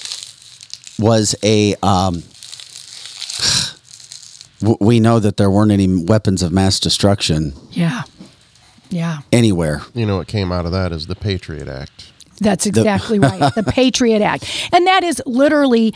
was 0.99 1.35
a. 1.43 1.75
Um, 1.81 2.21
we 4.79 4.99
know 4.99 5.19
that 5.19 5.37
there 5.37 5.49
weren't 5.51 5.71
any 5.71 6.03
weapons 6.03 6.41
of 6.41 6.51
mass 6.53 6.79
destruction 6.79 7.51
yeah, 7.71 8.03
yeah. 8.93 9.19
anywhere. 9.31 9.81
You 9.93 10.05
know 10.05 10.17
what 10.17 10.27
came 10.27 10.51
out 10.51 10.65
of 10.65 10.71
that 10.71 10.91
is 10.91 11.07
the 11.07 11.15
Patriot 11.15 11.67
Act. 11.67 12.11
That's 12.39 12.65
exactly 12.65 13.19
right. 13.19 13.53
The 13.55 13.63
Patriot 13.67 14.21
Act. 14.21 14.69
And 14.73 14.87
that 14.87 15.03
is 15.03 15.21
literally 15.25 15.93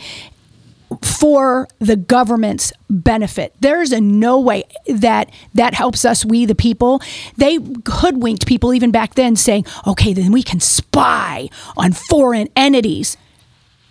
for 1.02 1.68
the 1.78 1.96
government's 1.96 2.72
benefit. 2.88 3.54
There's 3.60 3.92
a 3.92 4.00
no 4.00 4.40
way 4.40 4.64
that 4.86 5.30
that 5.54 5.74
helps 5.74 6.04
us, 6.04 6.24
we 6.24 6.46
the 6.46 6.54
people. 6.54 7.02
They 7.36 7.58
hoodwinked 7.86 8.46
people 8.46 8.72
even 8.72 8.90
back 8.90 9.14
then 9.14 9.36
saying, 9.36 9.66
okay, 9.86 10.12
then 10.12 10.32
we 10.32 10.42
can 10.42 10.60
spy 10.60 11.50
on 11.76 11.92
foreign 11.92 12.48
entities. 12.56 13.16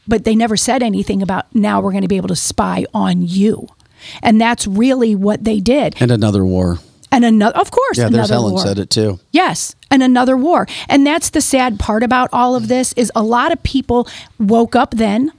But 0.07 0.23
they 0.23 0.35
never 0.35 0.57
said 0.57 0.81
anything 0.81 1.21
about 1.21 1.53
now 1.53 1.81
we're 1.81 1.91
going 1.91 2.03
to 2.03 2.07
be 2.07 2.17
able 2.17 2.29
to 2.29 2.35
spy 2.35 2.85
on 2.93 3.21
you. 3.21 3.67
And 4.23 4.39
that's 4.39 4.65
really 4.65 5.15
what 5.15 5.43
they 5.43 5.59
did. 5.59 5.95
And 5.99 6.11
another 6.11 6.45
war. 6.45 6.79
And 7.11 7.23
another, 7.25 7.57
of 7.57 7.71
course, 7.71 7.97
Yeah, 7.97 8.09
there's 8.09 8.29
Helen 8.29 8.53
war. 8.53 8.61
said 8.61 8.79
it 8.79 8.89
too. 8.89 9.19
Yes, 9.31 9.75
and 9.89 10.03
another 10.03 10.35
war. 10.35 10.67
And 10.89 11.07
that's 11.07 11.29
the 11.29 11.41
sad 11.41 11.79
part 11.79 12.03
about 12.03 12.29
all 12.33 12.55
of 12.55 12.67
this 12.67 12.93
is 12.93 13.11
a 13.15 13.23
lot 13.23 13.51
of 13.51 13.61
people 13.63 14.07
woke 14.39 14.75
up 14.75 14.91
then. 14.91 15.31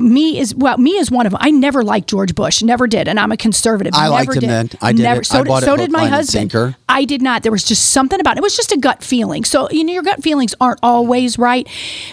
Me 0.00 0.38
is 0.38 0.54
well, 0.54 0.78
me 0.78 0.92
is 0.92 1.10
one 1.10 1.26
of 1.26 1.32
them. 1.32 1.40
I 1.42 1.50
never 1.50 1.82
liked 1.82 2.08
George 2.08 2.34
Bush, 2.36 2.62
never 2.62 2.86
did, 2.86 3.08
and 3.08 3.18
I'm 3.18 3.32
a 3.32 3.36
conservative. 3.36 3.92
I 3.96 4.02
never 4.02 4.10
liked 4.12 4.34
him 4.34 4.40
did. 4.40 4.48
then. 4.48 4.70
I 4.80 4.92
did 4.92 5.02
Never. 5.02 5.20
it. 5.22 5.24
So 5.26 5.40
I 5.40 5.42
did, 5.42 5.64
so 5.64 5.76
did 5.76 5.90
my 5.90 6.06
husband. 6.06 6.52
sinker. 6.52 6.76
I 6.88 7.04
did 7.04 7.20
not. 7.22 7.42
There 7.42 7.50
was 7.50 7.64
just 7.64 7.90
something 7.90 8.20
about 8.20 8.36
it. 8.36 8.38
It 8.38 8.42
was 8.42 8.56
just 8.56 8.70
a 8.70 8.76
gut 8.78 9.02
feeling. 9.02 9.44
So 9.44 9.68
you 9.70 9.82
know, 9.82 9.92
your 9.92 10.04
gut 10.04 10.22
feelings 10.22 10.54
aren't 10.60 10.78
always 10.80 11.38
right. 11.38 11.68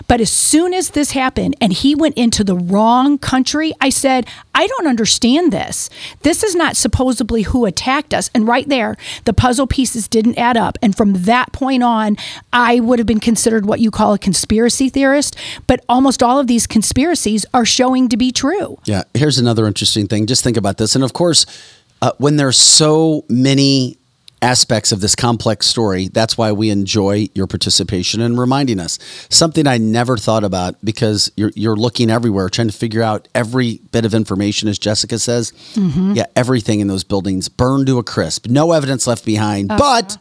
But 0.07 0.21
as 0.21 0.31
soon 0.31 0.73
as 0.73 0.91
this 0.91 1.11
happened 1.11 1.55
and 1.61 1.71
he 1.71 1.93
went 1.93 2.17
into 2.17 2.43
the 2.43 2.55
wrong 2.55 3.19
country, 3.19 3.73
I 3.79 3.89
said, 3.89 4.25
I 4.55 4.65
don't 4.65 4.87
understand 4.87 5.53
this. 5.53 5.91
This 6.23 6.43
is 6.43 6.55
not 6.55 6.75
supposedly 6.75 7.43
who 7.43 7.65
attacked 7.65 8.11
us. 8.11 8.31
And 8.33 8.47
right 8.47 8.67
there, 8.67 8.97
the 9.25 9.33
puzzle 9.33 9.67
pieces 9.67 10.07
didn't 10.07 10.39
add 10.39 10.57
up. 10.57 10.79
And 10.81 10.97
from 10.97 11.13
that 11.13 11.51
point 11.53 11.83
on, 11.83 12.17
I 12.51 12.79
would 12.79 12.97
have 12.97 13.05
been 13.05 13.19
considered 13.19 13.67
what 13.67 13.81
you 13.81 13.91
call 13.91 14.13
a 14.13 14.19
conspiracy 14.19 14.89
theorist. 14.89 15.35
But 15.67 15.85
almost 15.87 16.23
all 16.23 16.39
of 16.39 16.47
these 16.47 16.65
conspiracies 16.65 17.45
are 17.53 17.66
showing 17.67 18.09
to 18.09 18.17
be 18.17 18.31
true. 18.31 18.79
Yeah, 18.85 19.03
here's 19.13 19.37
another 19.37 19.67
interesting 19.67 20.07
thing. 20.07 20.25
Just 20.25 20.43
think 20.43 20.57
about 20.57 20.77
this. 20.77 20.95
And 20.95 21.03
of 21.03 21.13
course, 21.13 21.45
uh, 22.01 22.11
when 22.17 22.37
there's 22.37 22.57
so 22.57 23.25
many 23.29 23.97
aspects 24.41 24.91
of 24.91 25.01
this 25.01 25.15
complex 25.15 25.65
story, 25.65 26.09
that's 26.09 26.37
why 26.37 26.51
we 26.51 26.69
enjoy 26.69 27.27
your 27.33 27.47
participation 27.47 28.21
and 28.21 28.39
reminding 28.39 28.79
us. 28.79 28.99
Something 29.29 29.65
I 29.65 29.79
never 29.79 30.15
thought 30.15 30.43
about 30.43 30.75
because 30.83 31.31
you're, 31.35 31.51
you're 31.55 31.75
looking 31.75 32.11
everywhere, 32.11 32.47
trying 32.49 32.67
to 32.67 32.77
figure 32.77 33.01
out 33.01 33.27
every 33.33 33.79
bit 33.91 34.05
of 34.05 34.13
information, 34.13 34.69
as 34.69 34.77
Jessica 34.77 35.17
says. 35.17 35.53
Yeah, 36.15 36.25
everything 36.35 36.81
in 36.81 36.87
those 36.87 37.03
buildings 37.03 37.49
burned 37.49 37.87
to 37.87 37.97
a 37.97 38.03
crisp, 38.03 38.45
no 38.47 38.73
evidence 38.73 39.07
left 39.07 39.25
behind. 39.25 39.69
But 39.69 40.17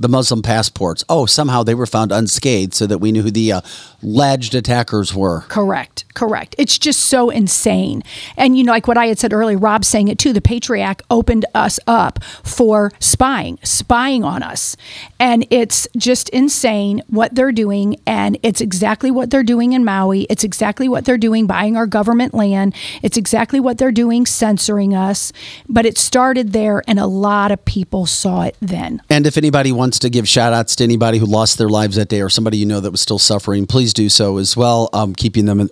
the 0.00 0.08
Muslim 0.08 0.40
passports, 0.40 1.04
oh, 1.10 1.26
somehow 1.26 1.62
they 1.62 1.74
were 1.74 1.86
found 1.86 2.10
unscathed 2.10 2.72
so 2.72 2.86
that 2.86 2.98
we 2.98 3.12
knew 3.12 3.22
who 3.22 3.30
the 3.30 3.52
uh, 3.52 3.60
alleged 4.02 4.54
attackers 4.54 5.14
were. 5.14 5.42
Correct, 5.42 6.06
correct. 6.14 6.54
It's 6.56 6.78
just 6.78 7.00
so 7.00 7.28
insane. 7.28 8.02
And, 8.34 8.56
you 8.56 8.64
know, 8.64 8.72
like 8.72 8.88
what 8.88 8.96
I 8.96 9.06
had 9.08 9.18
said 9.18 9.34
earlier, 9.34 9.58
Rob 9.58 9.84
saying 9.84 10.08
it 10.08 10.18
too, 10.18 10.32
the 10.32 10.40
Patriot 10.40 10.82
Act 10.82 11.02
opened 11.10 11.44
us 11.54 11.78
up 11.86 12.24
for 12.24 12.90
spying, 12.98 13.58
spying 13.62 14.24
on 14.24 14.42
us. 14.42 14.74
And 15.18 15.46
it's 15.50 15.86
just 15.98 16.30
insane 16.30 17.02
what 17.08 17.34
they're 17.34 17.52
doing. 17.52 17.96
And 18.06 18.38
it's 18.42 18.62
exactly 18.62 19.10
what 19.10 19.30
they're 19.30 19.42
doing 19.42 19.74
in 19.74 19.84
Maui. 19.84 20.22
It's 20.30 20.44
exactly 20.44 20.88
what 20.88 21.04
they're 21.04 21.18
doing 21.18 21.46
buying 21.46 21.76
our 21.76 21.86
government 21.86 22.32
land. 22.32 22.74
It's 23.02 23.18
exactly 23.18 23.60
what 23.60 23.76
they're 23.76 23.92
doing 23.92 24.24
censoring 24.24 24.94
us. 24.94 25.30
But 25.68 25.84
it 25.84 25.98
started 25.98 26.54
there, 26.54 26.82
and 26.88 26.98
a 26.98 27.06
lot 27.06 27.52
of 27.52 27.62
people 27.66 28.06
saw 28.06 28.42
it 28.42 28.56
then. 28.60 29.02
And 29.10 29.26
if 29.26 29.36
anybody 29.36 29.72
wants 29.72 29.89
to 29.98 30.10
give 30.10 30.28
shout 30.28 30.52
outs 30.52 30.76
to 30.76 30.84
anybody 30.84 31.18
who 31.18 31.26
lost 31.26 31.58
their 31.58 31.68
lives 31.68 31.96
that 31.96 32.08
day 32.08 32.22
or 32.22 32.28
somebody 32.28 32.56
you 32.56 32.66
know 32.66 32.80
that 32.80 32.90
was 32.90 33.00
still 33.00 33.18
suffering, 33.18 33.66
please 33.66 33.92
do 33.92 34.08
so 34.08 34.38
as 34.38 34.56
well. 34.56 34.88
Um, 34.92 35.14
keeping 35.14 35.46
them, 35.46 35.60
in, 35.60 35.70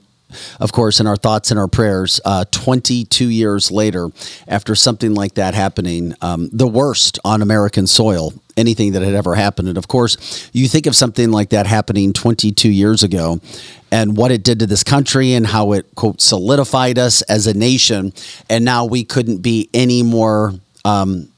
of 0.60 0.72
course, 0.72 1.00
in 1.00 1.06
our 1.06 1.16
thoughts 1.16 1.50
and 1.50 1.58
our 1.58 1.68
prayers. 1.68 2.20
Uh, 2.24 2.44
22 2.50 3.28
years 3.28 3.70
later, 3.70 4.08
after 4.46 4.74
something 4.74 5.14
like 5.14 5.34
that 5.34 5.54
happening, 5.54 6.14
um, 6.20 6.50
the 6.52 6.66
worst 6.66 7.18
on 7.24 7.42
American 7.42 7.86
soil, 7.86 8.32
anything 8.56 8.92
that 8.92 9.02
had 9.02 9.14
ever 9.14 9.34
happened. 9.34 9.68
And 9.68 9.78
of 9.78 9.88
course, 9.88 10.50
you 10.52 10.68
think 10.68 10.86
of 10.86 10.94
something 10.94 11.30
like 11.30 11.50
that 11.50 11.66
happening 11.66 12.12
22 12.12 12.68
years 12.68 13.02
ago 13.02 13.40
and 13.90 14.16
what 14.16 14.30
it 14.30 14.42
did 14.42 14.58
to 14.58 14.66
this 14.66 14.84
country 14.84 15.32
and 15.32 15.46
how 15.46 15.72
it, 15.72 15.86
quote, 15.94 16.20
solidified 16.20 16.98
us 16.98 17.22
as 17.22 17.46
a 17.46 17.54
nation. 17.54 18.12
And 18.50 18.64
now 18.64 18.84
we 18.84 19.04
couldn't 19.04 19.38
be 19.38 19.70
any 19.72 20.02
more. 20.02 20.54
Um, 20.84 21.28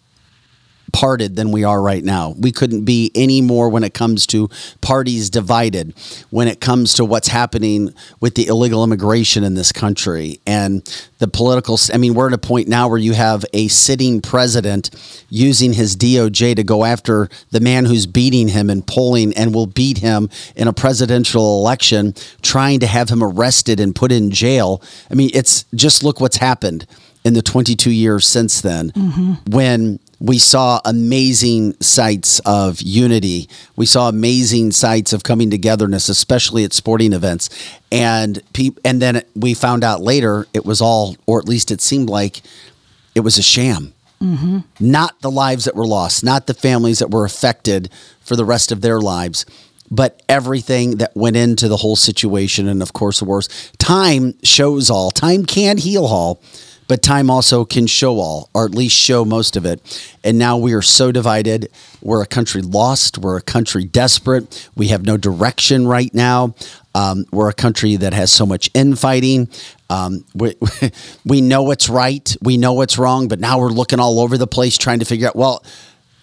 parted 0.92 1.36
than 1.36 1.50
we 1.52 1.64
are 1.64 1.80
right 1.80 2.04
now. 2.04 2.34
We 2.38 2.52
couldn't 2.52 2.84
be 2.84 3.10
any 3.14 3.40
more 3.40 3.68
when 3.68 3.84
it 3.84 3.94
comes 3.94 4.26
to 4.28 4.48
parties 4.80 5.30
divided, 5.30 5.94
when 6.30 6.48
it 6.48 6.60
comes 6.60 6.94
to 6.94 7.04
what's 7.04 7.28
happening 7.28 7.94
with 8.20 8.34
the 8.34 8.46
illegal 8.46 8.84
immigration 8.84 9.44
in 9.44 9.54
this 9.54 9.72
country 9.72 10.40
and 10.46 10.82
the 11.18 11.28
political. 11.28 11.78
I 11.92 11.98
mean, 11.98 12.14
we're 12.14 12.28
at 12.28 12.32
a 12.32 12.38
point 12.38 12.68
now 12.68 12.88
where 12.88 12.98
you 12.98 13.12
have 13.12 13.44
a 13.52 13.68
sitting 13.68 14.20
president 14.20 14.90
using 15.28 15.72
his 15.72 15.96
DOJ 15.96 16.56
to 16.56 16.64
go 16.64 16.84
after 16.84 17.28
the 17.50 17.60
man 17.60 17.84
who's 17.84 18.06
beating 18.06 18.48
him 18.48 18.70
in 18.70 18.82
polling 18.82 19.34
and 19.34 19.54
will 19.54 19.66
beat 19.66 19.98
him 19.98 20.28
in 20.56 20.68
a 20.68 20.72
presidential 20.72 21.60
election, 21.60 22.14
trying 22.42 22.80
to 22.80 22.86
have 22.86 23.08
him 23.08 23.22
arrested 23.22 23.80
and 23.80 23.94
put 23.94 24.12
in 24.12 24.30
jail. 24.30 24.82
I 25.10 25.14
mean, 25.14 25.30
it's 25.34 25.64
just 25.74 26.02
look 26.02 26.20
what's 26.20 26.38
happened 26.38 26.86
in 27.24 27.34
the 27.34 27.42
22 27.42 27.90
years 27.90 28.26
since 28.26 28.60
then 28.60 28.90
mm-hmm. 28.92 29.34
when 29.50 29.98
we 30.20 30.38
saw 30.38 30.80
amazing 30.84 31.74
sights 31.80 32.40
of 32.40 32.82
unity. 32.82 33.48
We 33.74 33.86
saw 33.86 34.08
amazing 34.08 34.72
sights 34.72 35.14
of 35.14 35.22
coming 35.22 35.50
togetherness, 35.50 36.10
especially 36.10 36.62
at 36.64 36.74
sporting 36.74 37.14
events. 37.14 37.48
And 37.90 38.42
pe- 38.52 38.76
and 38.84 39.00
then 39.00 39.22
we 39.34 39.54
found 39.54 39.82
out 39.82 40.02
later 40.02 40.46
it 40.52 40.66
was 40.66 40.82
all, 40.82 41.16
or 41.26 41.38
at 41.38 41.48
least 41.48 41.70
it 41.70 41.80
seemed 41.80 42.10
like 42.10 42.42
it 43.14 43.20
was 43.20 43.38
a 43.38 43.42
sham. 43.42 43.94
Mm-hmm. 44.22 44.58
Not 44.78 45.18
the 45.22 45.30
lives 45.30 45.64
that 45.64 45.74
were 45.74 45.86
lost, 45.86 46.22
not 46.22 46.46
the 46.46 46.52
families 46.52 46.98
that 46.98 47.10
were 47.10 47.24
affected 47.24 47.90
for 48.20 48.36
the 48.36 48.44
rest 48.44 48.70
of 48.70 48.82
their 48.82 49.00
lives, 49.00 49.46
but 49.90 50.22
everything 50.28 50.98
that 50.98 51.16
went 51.16 51.36
into 51.36 51.66
the 51.66 51.78
whole 51.78 51.96
situation. 51.96 52.68
And 52.68 52.82
of 52.82 52.92
course, 52.92 53.20
the 53.20 53.24
worst. 53.24 53.50
Time 53.78 54.34
shows 54.42 54.90
all. 54.90 55.10
Time 55.10 55.46
can 55.46 55.78
heal 55.78 56.04
all, 56.04 56.42
but 56.90 57.04
time 57.04 57.30
also 57.30 57.64
can 57.64 57.86
show 57.86 58.18
all, 58.18 58.50
or 58.52 58.64
at 58.64 58.72
least 58.72 58.96
show 58.96 59.24
most 59.24 59.56
of 59.56 59.64
it. 59.64 59.80
And 60.24 60.40
now 60.40 60.58
we 60.58 60.72
are 60.72 60.82
so 60.82 61.12
divided. 61.12 61.70
We're 62.02 62.20
a 62.20 62.26
country 62.26 62.62
lost. 62.62 63.16
We're 63.16 63.36
a 63.36 63.42
country 63.42 63.84
desperate. 63.84 64.68
We 64.74 64.88
have 64.88 65.06
no 65.06 65.16
direction 65.16 65.86
right 65.86 66.12
now. 66.12 66.56
Um, 66.96 67.26
we're 67.30 67.48
a 67.48 67.54
country 67.54 67.94
that 67.94 68.12
has 68.12 68.32
so 68.32 68.44
much 68.44 68.70
infighting. 68.74 69.48
Um, 69.88 70.24
we, 70.34 70.56
we 71.24 71.40
know 71.40 71.62
what's 71.62 71.88
right. 71.88 72.36
We 72.42 72.56
know 72.56 72.72
what's 72.72 72.98
wrong, 72.98 73.28
but 73.28 73.38
now 73.38 73.60
we're 73.60 73.68
looking 73.68 74.00
all 74.00 74.18
over 74.18 74.36
the 74.36 74.48
place 74.48 74.76
trying 74.76 74.98
to 74.98 75.04
figure 75.04 75.28
out, 75.28 75.36
well, 75.36 75.62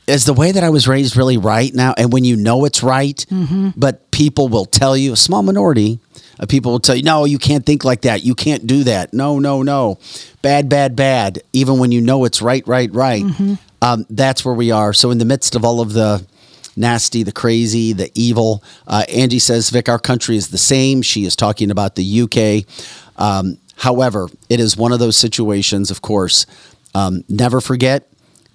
is 0.05 0.25
the 0.25 0.33
way 0.33 0.51
that 0.51 0.65
I 0.65 0.69
was 0.69 0.85
raised 0.85 1.15
really 1.15 1.37
right 1.37 1.73
now? 1.73 1.93
And 1.97 2.11
when 2.11 2.25
you 2.25 2.35
know 2.35 2.65
it's 2.65 2.83
right, 2.83 3.25
but 3.77 4.11
people 4.11 4.49
will 4.49 4.65
tell 4.65 4.97
you, 4.97 5.13
a 5.13 5.15
small 5.15 5.43
minority 5.43 5.99
of 6.39 6.49
people 6.49 6.71
will 6.71 6.79
tell 6.79 6.95
you, 6.95 7.03
no, 7.03 7.25
you 7.25 7.37
can't 7.37 7.65
think 7.65 7.83
like 7.83 8.01
that. 8.01 8.23
You 8.23 8.35
can't 8.35 8.67
do 8.67 8.83
that. 8.83 9.13
No, 9.13 9.39
no, 9.39 9.63
no. 9.63 9.99
Bad, 10.41 10.69
bad, 10.69 10.95
bad. 10.95 11.41
Even 11.53 11.79
when 11.79 11.91
you 11.91 12.01
know 12.01 12.25
it's 12.25 12.41
right, 12.41 12.65
right, 12.67 12.93
right. 12.93 13.23
Um, 13.81 14.05
that's 14.09 14.43
where 14.43 14.53
we 14.53 14.71
are. 14.71 14.93
So, 14.93 15.11
in 15.11 15.17
the 15.17 15.25
midst 15.25 15.55
of 15.55 15.63
all 15.63 15.81
of 15.81 15.93
the 15.93 16.25
nasty, 16.75 17.23
the 17.23 17.31
crazy, 17.31 17.93
the 17.93 18.11
evil, 18.13 18.63
uh, 18.87 19.03
Angie 19.09 19.39
says, 19.39 19.69
Vic, 19.69 19.89
our 19.89 19.99
country 19.99 20.35
is 20.35 20.49
the 20.49 20.57
same. 20.57 21.01
She 21.01 21.25
is 21.25 21.35
talking 21.35 21.71
about 21.71 21.95
the 21.95 22.21
UK. 22.21 22.65
Um, 23.21 23.57
however, 23.75 24.29
it 24.49 24.59
is 24.59 24.77
one 24.77 24.91
of 24.91 24.99
those 24.99 25.17
situations, 25.17 25.91
of 25.91 26.01
course. 26.01 26.45
Um, 26.95 27.23
never 27.29 27.61
forget 27.61 28.07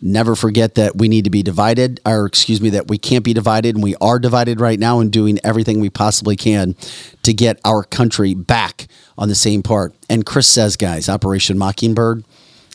never 0.03 0.35
forget 0.35 0.75
that 0.75 0.97
we 0.97 1.09
need 1.09 1.25
to 1.25 1.31
be 1.31 1.43
divided, 1.43 2.01
or 2.05 2.27
excuse 2.27 2.61
me, 2.61 2.71
that 2.71 2.89
we 2.89 2.99
can't 2.99 3.25
be 3.25 3.33
divided, 3.33 3.77
and 3.77 3.83
we 3.83 3.95
are 4.01 4.19
divided 4.19 4.61
right 4.61 4.79
now 4.79 5.01
and 5.01 5.13
doing 5.13 5.39
everything 5.45 5.81
we 5.81 5.91
possibly 5.91 6.37
can 6.37 6.75
to 7.23 7.33
get 7.33 7.61
our 7.65 7.85
country 7.85 8.35
back 8.35 8.89
on 9.17 9.29
the 9.29 9.35
same 9.35 9.63
part. 9.63 9.95
And 10.11 10.27
Chris 10.27 10.49
says, 10.49 10.77
guys, 10.77 11.09
Operation 11.09 11.57
Mockingbird 11.57 12.25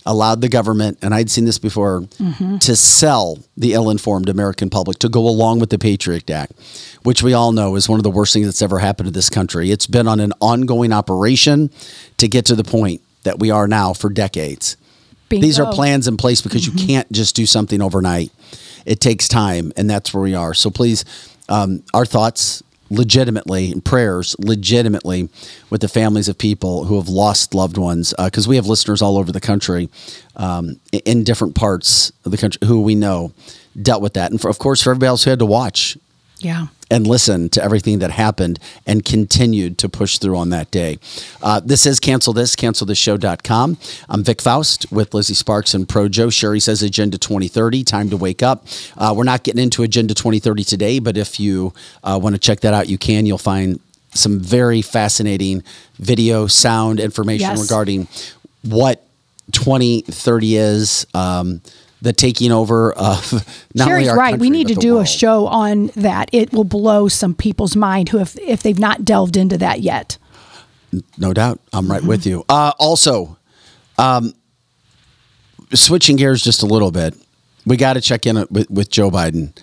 allowed 0.06 0.40
the 0.40 0.48
government, 0.48 0.98
and 1.02 1.14
I'd 1.14 1.30
seen 1.30 1.44
this 1.44 1.60
before, 1.60 2.02
mm-hmm. 2.02 2.60
to 2.60 2.76
sell 2.78 3.40
the 3.58 3.74
ill 3.74 3.90
informed 3.90 4.30
American 4.30 4.70
public 4.70 5.00
to 5.00 5.10
go 5.10 5.28
along 5.28 5.60
with 5.60 5.70
the 5.70 5.78
Patriot 5.78 6.30
Act, 6.30 6.54
which 7.04 7.22
we 7.22 7.34
all 7.34 7.52
know 7.52 7.76
is 7.76 7.90
one 7.90 8.00
of 8.00 8.04
the 8.04 8.10
worst 8.10 8.34
things 8.34 8.46
that's 8.46 8.62
ever 8.62 8.80
happened 8.80 9.08
to 9.08 9.12
this 9.12 9.30
country. 9.30 9.70
It's 9.70 9.86
been 9.86 10.08
on 10.08 10.22
an 10.22 10.32
ongoing 10.40 10.94
operation 10.94 11.70
to 12.18 12.28
get 12.30 12.46
to 12.46 12.56
the 12.56 12.64
point 12.64 13.02
that 13.24 13.40
we 13.40 13.52
are 13.52 13.68
now 13.68 13.92
for 13.92 14.10
decades. 14.10 14.78
These 15.30 15.60
are 15.60 15.74
plans 15.74 16.08
in 16.08 16.18
place 16.18 16.42
because 16.42 16.66
you 16.66 16.74
can't 16.74 17.12
just 17.12 17.36
do 17.36 17.46
something 17.46 17.82
overnight. 17.82 18.32
It 18.86 19.02
takes 19.02 19.28
time, 19.28 19.74
and 19.76 19.90
that's 19.90 20.14
where 20.14 20.24
we 20.24 20.34
are. 20.34 20.54
So 20.54 20.70
please, 20.70 21.04
um, 21.50 21.84
our 21.94 22.06
thoughts 22.06 22.64
legitimately 22.90 23.72
and 23.72 23.84
prayers 23.84 24.36
legitimately 24.40 25.30
with 25.70 25.82
the 25.82 25.88
families 25.88 26.30
of 26.30 26.38
people 26.38 26.86
who 26.86 26.96
have 26.96 27.10
lost 27.10 27.54
loved 27.54 27.78
ones 27.78 28.14
because 28.18 28.48
we 28.48 28.56
have 28.56 28.66
listeners 28.66 29.02
all 29.02 29.18
over 29.18 29.32
the 29.32 29.42
country 29.42 29.90
um, 30.38 30.80
in 30.92 31.24
different 31.24 31.56
parts 31.56 32.12
of 32.24 32.32
the 32.32 32.38
country 32.38 32.66
who 32.66 32.82
we 32.82 32.96
know 32.96 33.34
dealt 33.82 34.02
with 34.02 34.14
that 34.14 34.32
and 34.32 34.40
for, 34.40 34.50
of 34.50 34.58
course 34.58 34.82
for 34.82 34.92
everybody 34.92 35.08
else 35.08 35.24
who 35.24 35.30
had 35.30 35.40
to 35.40 35.46
watch 35.46 35.98
Yeah. 36.40 36.68
and 36.90 37.06
listen 37.08 37.50
to 37.50 37.64
everything 37.64 38.00
that 38.00 38.12
happened 38.12 38.60
and 38.86 39.04
continued 39.04 39.78
to 39.80 39.90
push 39.90 40.20
through 40.20 40.38
on 40.38 40.50
that 40.52 40.72
day. 40.72 41.00
Uh, 41.42 41.60
this 41.60 41.86
is 41.86 42.00
Cancel 42.00 42.32
This, 42.32 42.56
cancelthisshow.com. 42.56 43.78
I'm 44.08 44.24
Vic 44.24 44.42
Faust 44.42 44.92
with 44.92 45.14
Lizzie 45.14 45.34
Sparks 45.34 45.74
and 45.74 45.88
Pro 45.90 46.08
Joe. 46.08 46.30
Sherry 46.30 46.60
says 46.60 46.82
Agenda 46.84 47.18
2030, 47.18 47.84
time 47.84 48.10
to 48.10 48.18
wake 48.18 48.42
up. 48.44 48.66
Uh, 48.98 49.14
we're 49.18 49.24
not 49.24 49.44
getting 49.44 49.62
into 49.62 49.84
Agenda 49.84 50.14
2030 50.14 50.64
today, 50.64 51.00
but 51.00 51.18
if 51.18 51.40
you 51.40 51.74
uh, 52.04 52.20
want 52.22 52.36
to 52.36 52.40
check 52.40 52.62
that 52.62 52.74
out, 52.74 52.88
you 52.88 52.98
can. 52.98 53.26
You'll 53.26 53.38
find 53.38 53.80
some 54.14 54.40
very 54.40 54.82
fascinating 54.82 55.64
video, 56.00 56.48
sound 56.48 57.00
information 57.00 57.50
Yes. 57.50 57.62
regarding 57.62 58.08
what 58.64 59.04
2030 59.52 60.56
is. 60.56 61.06
Um, 61.14 61.62
the 62.02 62.14
taking 62.14 62.52
over 62.52 62.94
of 62.94 63.34
not 63.74 63.88
Sherry's 63.88 64.12
right. 64.12 64.38
We 64.38 64.50
need 64.50 64.68
to 64.68 64.76
do 64.76 65.00
a 65.00 65.06
show 65.06 65.48
on 65.48 65.88
that. 65.96 66.30
It 66.32 66.54
will 66.54 66.64
blow 66.64 67.08
some 67.08 67.34
people's 67.34 67.76
mind 67.76 68.10
who 68.10 68.18
have 68.20 68.38
if 68.42 68.62
they've 68.64 68.78
not 68.80 69.04
delved 69.06 69.36
into 69.38 69.58
that 69.58 69.82
yet. 69.82 70.18
No 71.18 71.34
doubt. 71.34 71.60
I'm 71.74 71.90
right 71.90 72.00
Mm-hmm. 72.00 72.08
with 72.08 72.26
you. 72.26 72.46
Uh, 72.48 72.72
also, 72.80 73.38
um, 73.98 74.34
switching 75.74 76.16
gears 76.16 76.44
just 76.44 76.64
a 76.64 76.66
little 76.66 76.92
bit, 76.92 77.16
we 77.66 77.78
got 77.78 77.94
to 77.94 78.02
check 78.02 78.26
in 78.26 78.46
with, 78.50 78.70
with 78.70 78.90
Joe 78.90 79.12
Biden. 79.12 79.58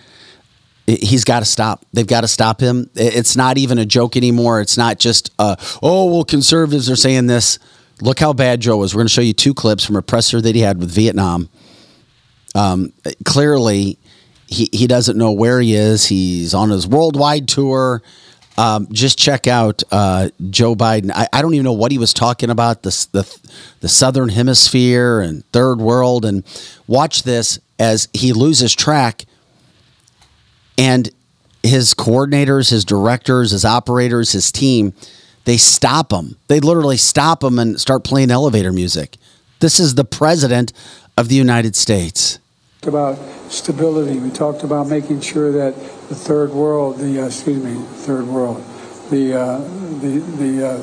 He's 0.87 1.24
got 1.24 1.39
to 1.41 1.47
stop. 1.47 1.87
They've 1.95 2.07
got 2.07 2.20
to 2.22 2.28
stop 2.28 2.61
him. 2.61 2.91
It's 2.95 3.37
not 3.37 3.57
even 3.57 3.78
a 3.78 3.87
joke 3.87 4.16
anymore. 4.18 4.61
It's 4.61 4.76
not 4.76 4.99
just, 4.99 5.32
uh, 5.39 5.57
oh, 5.82 6.12
well, 6.12 6.24
conservatives 6.24 6.91
are 6.91 6.97
saying 6.97 7.26
this. 7.26 7.59
Look 8.03 8.18
how 8.18 8.35
bad 8.35 8.61
Joe 8.61 8.76
was. 8.76 8.95
We're 8.95 8.99
going 8.99 9.07
to 9.09 9.12
show 9.14 9.22
you 9.22 9.32
two 9.32 9.55
clips 9.55 9.82
from 9.85 9.97
a 9.97 10.03
presser 10.03 10.43
that 10.43 10.55
he 10.55 10.61
had 10.61 10.78
with 10.78 10.91
Vietnam. 10.91 11.49
Um, 12.55 12.92
clearly, 13.24 13.98
he, 14.46 14.68
he 14.72 14.86
doesn't 14.86 15.16
know 15.16 15.32
where 15.32 15.61
he 15.61 15.74
is. 15.74 16.07
He's 16.07 16.55
on 16.55 16.70
his 16.70 16.86
worldwide 16.86 17.48
tour. 17.48 18.02
Um, 18.57 18.86
just 18.92 19.18
check 19.18 19.48
out 19.48 19.82
uh, 19.90 20.30
Joe 20.50 20.76
Biden. 20.76 21.11
I, 21.12 21.26
I 21.32 21.42
don't 21.42 21.55
even 21.55 21.64
know 21.64 21.72
what 21.72 21.90
he 21.90 21.98
was 21.98 22.14
talking 22.14 22.50
about 22.50 22.82
the, 22.82 22.90
the 23.11 23.40
the 23.80 23.88
Southern 23.88 24.28
Hemisphere 24.28 25.20
and 25.20 25.44
Third 25.52 25.80
World, 25.80 26.24
and 26.24 26.44
watch 26.86 27.24
this 27.24 27.59
as 27.80 28.09
he 28.12 28.32
loses 28.32 28.72
track, 28.72 29.24
and 30.78 31.11
his 31.64 31.94
coordinators, 31.94 32.70
his 32.70 32.84
directors, 32.84 33.50
his 33.50 33.64
operators, 33.64 34.30
his 34.32 34.52
team, 34.52 34.92
they 35.46 35.57
stop 35.57 36.12
him. 36.12 36.36
They 36.46 36.61
literally 36.61 36.96
stop 36.96 37.42
him 37.42 37.59
and 37.59 37.80
start 37.80 38.05
playing 38.05 38.30
elevator 38.30 38.72
music. 38.72 39.16
This 39.59 39.80
is 39.80 39.94
the 39.96 40.05
president 40.05 40.72
of 41.16 41.28
the 41.28 41.34
United 41.34 41.74
States. 41.74 42.38
About 42.87 43.18
stability. 43.49 44.18
We 44.18 44.30
talked 44.30 44.62
about 44.64 44.89
making 44.89 45.20
sure 45.20 45.53
that 45.53 45.74
the 46.09 46.14
third 46.14 46.51
world, 46.51 46.99
the 46.99 47.20
uh, 47.22 47.26
excuse 47.26 47.62
me, 47.62 47.74
third 47.74 48.26
world, 48.26 48.64
the 49.11 49.35
uh, 49.35 49.59
the 50.01 50.18
the, 50.39 50.66
uh, 50.66 50.76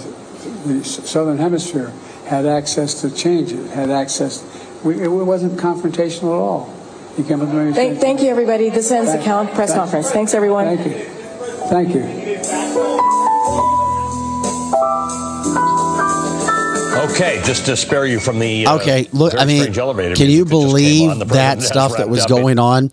the 0.68 0.84
southern 0.84 1.38
hemisphere 1.38 1.92
had 2.26 2.46
access 2.46 3.02
to 3.02 3.12
change 3.12 3.52
it. 3.52 3.70
Had 3.72 3.90
access. 3.90 4.44
We, 4.84 5.02
it 5.02 5.08
wasn't 5.08 5.60
confrontational 5.60 6.34
at 6.36 6.42
all. 6.42 6.74
You 7.18 7.26
came 7.26 7.40
with 7.40 7.76
Thank, 7.76 8.00
thank 8.00 8.22
you, 8.22 8.30
everybody. 8.30 8.70
This 8.70 8.90
ends 8.90 9.12
the 9.12 9.20
count 9.20 9.54
press 9.54 9.70
Thank- 9.70 9.82
conference. 9.82 10.12
Thanks, 10.12 10.34
everyone. 10.34 10.78
Thank 10.78 10.88
you. 10.88 11.04
Thank 11.68 11.94
you. 11.94 13.78
Okay, 16.92 17.42
just 17.46 17.66
to 17.68 17.78
spare 17.78 18.06
you 18.06 18.20
from 18.20 18.40
the 18.40 18.66
uh, 18.66 18.76
Okay, 18.76 19.08
look, 19.14 19.32
very 19.32 19.44
I 19.44 19.46
mean, 19.46 19.78
elevator 19.78 20.16
can 20.16 20.30
you 20.30 20.44
that 20.44 20.52
just 20.52 20.62
came 20.62 20.68
believe 20.68 21.10
on. 21.10 21.28
That 21.30 21.62
stuff 21.62 21.98
that 21.98 22.10
was 22.10 22.24
up. 22.24 22.30
going 22.30 22.60
on? 22.60 22.92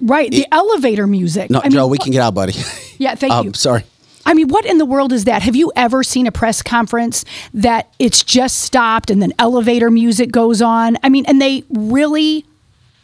Right, 0.00 0.30
the 0.30 0.46
elevator 0.50 1.06
music. 1.06 1.50
No, 1.50 1.60
I 1.60 1.64
mean, 1.64 1.72
Joe, 1.72 1.86
we 1.86 1.98
what- 1.98 2.04
can 2.04 2.12
get 2.12 2.22
out, 2.22 2.34
buddy. 2.34 2.54
Yeah, 2.98 3.14
thank 3.14 3.32
um, 3.32 3.46
you. 3.46 3.52
Sorry. 3.54 3.82
I 4.26 4.34
mean, 4.34 4.48
what 4.48 4.66
in 4.66 4.76
the 4.76 4.84
world 4.84 5.10
is 5.14 5.24
that? 5.24 5.40
Have 5.40 5.56
you 5.56 5.72
ever 5.74 6.02
seen 6.02 6.26
a 6.26 6.30
press 6.30 6.60
conference 6.60 7.24
that 7.54 7.88
it's 7.98 8.22
just 8.22 8.58
stopped 8.58 9.10
and 9.10 9.22
then 9.22 9.32
elevator 9.38 9.90
music 9.90 10.30
goes 10.30 10.60
on? 10.60 10.98
I 11.02 11.08
mean, 11.08 11.24
and 11.24 11.40
they 11.40 11.64
really 11.70 12.44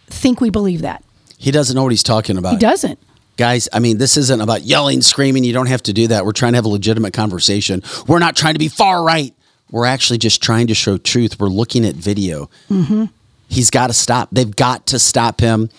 think 0.09 0.43
we 0.43 0.51
believe 0.51 0.83
that. 0.83 1.03
He 1.39 1.51
doesn't 1.51 1.75
know 1.75 1.83
what 1.83 1.93
he's 1.93 2.03
talking 2.03 2.37
about. 2.37 2.53
He 2.53 2.59
doesn't. 2.59 2.99
Guys, 3.39 3.71
I 3.73 3.79
mean, 3.79 3.97
this 3.97 4.19
isn't 4.19 4.41
about 4.41 4.63
yelling, 4.63 5.01
screaming. 5.01 5.45
You 5.45 5.55
don't 5.55 5.67
have 5.69 5.83
to 5.85 5.95
do 5.95 6.09
that. 6.09 6.27
We're 6.27 6.33
trying 6.33 6.53
to 6.53 6.57
have 6.57 6.67
a 6.67 6.69
legitimate 6.69 7.15
conversation. 7.15 7.83
We're 8.07 8.19
not 8.19 8.37
trying 8.37 8.53
to 8.55 8.59
be 8.59 8.69
far 8.69 9.03
right. 9.03 9.35
We're 9.71 9.87
actually 9.87 10.19
just 10.19 10.43
trying 10.43 10.69
to 10.69 10.75
show 10.75 10.97
truth. 10.97 11.39
We're 11.41 11.49
looking 11.49 11.85
at 11.85 11.95
video. 11.95 12.49
Mm-hmm. 12.71 13.07
He's 13.49 13.71
got 13.71 13.89
to 13.89 13.93
stop. 13.93 14.29
They've 14.33 14.55
got 14.55 14.87
to 14.89 14.99
stop 14.99 15.41
him. 15.41 15.71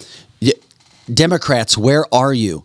Y- 0.42 0.54
Democrats, 1.14 1.78
where 1.78 2.06
are 2.14 2.34
you? 2.34 2.64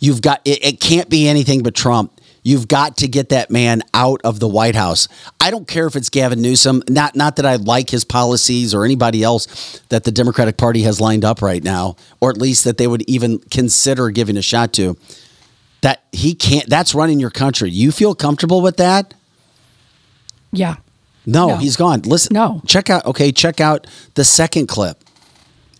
You've 0.00 0.22
got 0.22 0.40
it, 0.44 0.64
it 0.64 0.80
can't 0.80 1.08
be 1.08 1.28
anything 1.28 1.62
but 1.62 1.74
Trump. 1.74 2.12
You've 2.42 2.68
got 2.68 2.98
to 2.98 3.08
get 3.08 3.30
that 3.30 3.50
man 3.50 3.82
out 3.92 4.20
of 4.22 4.38
the 4.38 4.46
White 4.46 4.76
House. 4.76 5.08
I 5.40 5.50
don't 5.50 5.66
care 5.66 5.88
if 5.88 5.96
it's 5.96 6.08
Gavin 6.08 6.40
Newsom. 6.40 6.80
Not 6.88 7.16
not 7.16 7.36
that 7.36 7.46
I 7.46 7.56
like 7.56 7.90
his 7.90 8.04
policies 8.04 8.72
or 8.72 8.84
anybody 8.84 9.24
else 9.24 9.80
that 9.88 10.04
the 10.04 10.12
Democratic 10.12 10.56
Party 10.56 10.82
has 10.82 11.00
lined 11.00 11.24
up 11.24 11.42
right 11.42 11.62
now, 11.64 11.96
or 12.20 12.30
at 12.30 12.36
least 12.36 12.62
that 12.62 12.78
they 12.78 12.86
would 12.86 13.02
even 13.08 13.38
consider 13.50 14.10
giving 14.10 14.36
a 14.36 14.42
shot 14.42 14.72
to. 14.74 14.96
That 15.80 16.04
he 16.12 16.34
can't. 16.34 16.68
That's 16.68 16.94
running 16.94 17.18
your 17.18 17.30
country. 17.30 17.70
You 17.70 17.90
feel 17.90 18.14
comfortable 18.14 18.60
with 18.60 18.76
that? 18.76 19.12
Yeah. 20.56 20.76
No, 21.26 21.48
No. 21.48 21.56
he's 21.56 21.76
gone. 21.76 22.02
Listen, 22.02 22.34
No. 22.34 22.62
Check 22.66 22.88
out. 22.90 23.04
Okay, 23.06 23.32
check 23.32 23.60
out 23.60 23.86
the 24.14 24.24
second 24.24 24.66
clip. 24.68 24.98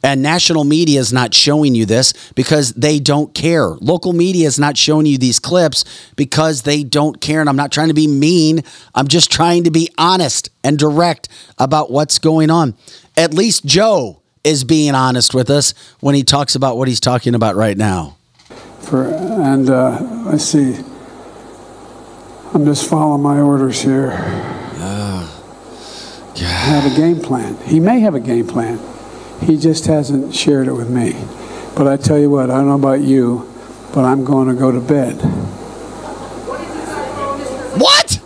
And 0.03 0.23
national 0.23 0.63
media 0.65 1.01
is 1.01 1.13
not 1.13 1.35
showing 1.35 1.75
you 1.75 1.85
this 1.85 2.13
because 2.37 2.73
they 2.75 3.01
don't 3.01 3.35
care. 3.35 3.71
Local 3.81 4.13
media 4.13 4.47
is 4.47 4.57
not 4.59 4.77
showing 4.77 5.07
you 5.07 5.19
these 5.19 5.41
clips 5.41 5.85
because 6.15 6.63
they 6.63 6.85
don't 6.85 7.21
care. 7.21 7.41
And 7.41 7.49
I'm 7.49 7.57
not 7.57 7.73
trying 7.73 7.89
to 7.89 7.95
be 7.95 8.07
mean. 8.07 8.63
I'm 8.95 9.09
just 9.09 9.33
trying 9.33 9.65
to 9.65 9.71
be 9.73 9.89
honest 9.99 10.51
and 10.63 10.79
direct 10.79 11.29
about 11.59 11.91
what's 11.91 12.19
going 12.21 12.51
on. 12.51 12.75
At 13.17 13.35
least 13.35 13.65
Joe 13.65 14.21
is 14.45 14.63
being 14.63 14.95
honest 14.95 15.35
with 15.35 15.51
us 15.51 15.75
when 15.99 16.15
he 16.15 16.23
talks 16.23 16.55
about 16.55 16.77
what 16.77 16.87
he's 16.87 17.01
talking 17.01 17.35
about 17.35 17.57
right 17.57 17.77
now. 17.77 18.17
For 18.81 19.07
and 19.07 19.69
uh, 19.69 19.99
let's 20.27 20.45
see. 20.45 20.77
I'm 22.55 22.65
just 22.65 22.89
following 22.89 23.23
my 23.23 23.41
orders 23.41 23.83
here. 23.83 24.13
Have 26.67 26.93
a 26.93 26.97
game 26.97 27.21
plan. 27.21 27.57
He 27.65 27.79
may 27.81 28.01
have 28.01 28.15
a 28.15 28.21
game 28.21 28.47
plan. 28.47 28.81
He 29.43 29.57
just 29.57 29.87
hasn't 29.87 30.35
shared 30.35 30.67
it 30.67 30.73
with 30.73 30.91
me. 30.91 31.13
But 31.77 31.87
I 31.87 31.97
tell 31.97 32.19
you 32.19 32.29
what, 32.31 32.51
I 32.51 32.57
don't 32.57 32.67
know 32.69 32.75
about 32.75 33.01
you, 33.03 33.49
but 33.95 34.05
I'm 34.05 34.25
going 34.25 34.49
to 34.49 34.55
go 34.55 34.73
to 34.73 34.81
bed. 34.81 35.15
What? 37.81 38.21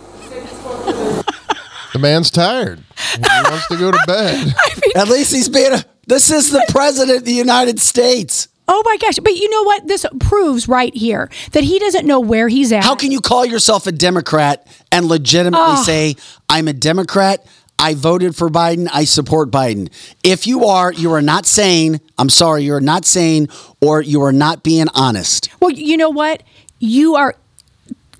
The 1.93 1.99
man's 1.99 2.31
tired. 2.31 2.79
He 3.15 3.21
wants 3.49 3.67
to 3.67 3.77
go 3.77 3.91
to 3.91 3.99
bed. 4.07 4.53
At 4.95 5.07
least 5.09 5.33
he's 5.33 5.49
being 5.49 5.73
a. 5.73 5.83
This 6.07 6.31
is 6.31 6.49
the 6.49 6.65
president 6.69 7.19
of 7.19 7.25
the 7.25 7.33
United 7.33 7.79
States. 7.79 8.47
Oh 8.67 8.81
my 8.85 8.95
gosh. 8.97 9.19
But 9.21 9.35
you 9.35 9.49
know 9.49 9.63
what? 9.63 9.87
This 9.87 10.05
proves 10.21 10.67
right 10.69 10.95
here 10.95 11.29
that 11.51 11.63
he 11.63 11.77
doesn't 11.79 12.07
know 12.07 12.19
where 12.21 12.47
he's 12.47 12.71
at. 12.71 12.83
How 12.83 12.95
can 12.95 13.11
you 13.11 13.19
call 13.19 13.45
yourself 13.45 13.85
a 13.85 13.91
Democrat 13.91 14.65
and 14.91 15.05
legitimately 15.07 15.65
Oh. 15.77 15.83
say, 15.83 16.15
I'm 16.49 16.67
a 16.69 16.73
Democrat? 16.73 17.45
I 17.81 17.95
voted 17.95 18.35
for 18.35 18.49
Biden. 18.49 18.87
I 18.93 19.05
support 19.05 19.49
Biden. 19.49 19.89
If 20.23 20.45
you 20.45 20.65
are, 20.65 20.93
you 20.93 21.11
are 21.13 21.21
not 21.21 21.45
saying, 21.47 21.99
I'm 22.17 22.29
sorry, 22.29 22.63
you're 22.63 22.79
not 22.79 23.05
saying, 23.05 23.49
or 23.81 24.01
you 24.01 24.21
are 24.21 24.31
not 24.31 24.61
being 24.63 24.87
honest. 24.93 25.49
Well, 25.59 25.71
you 25.71 25.97
know 25.97 26.11
what? 26.11 26.43
You 26.79 27.15
are 27.15 27.35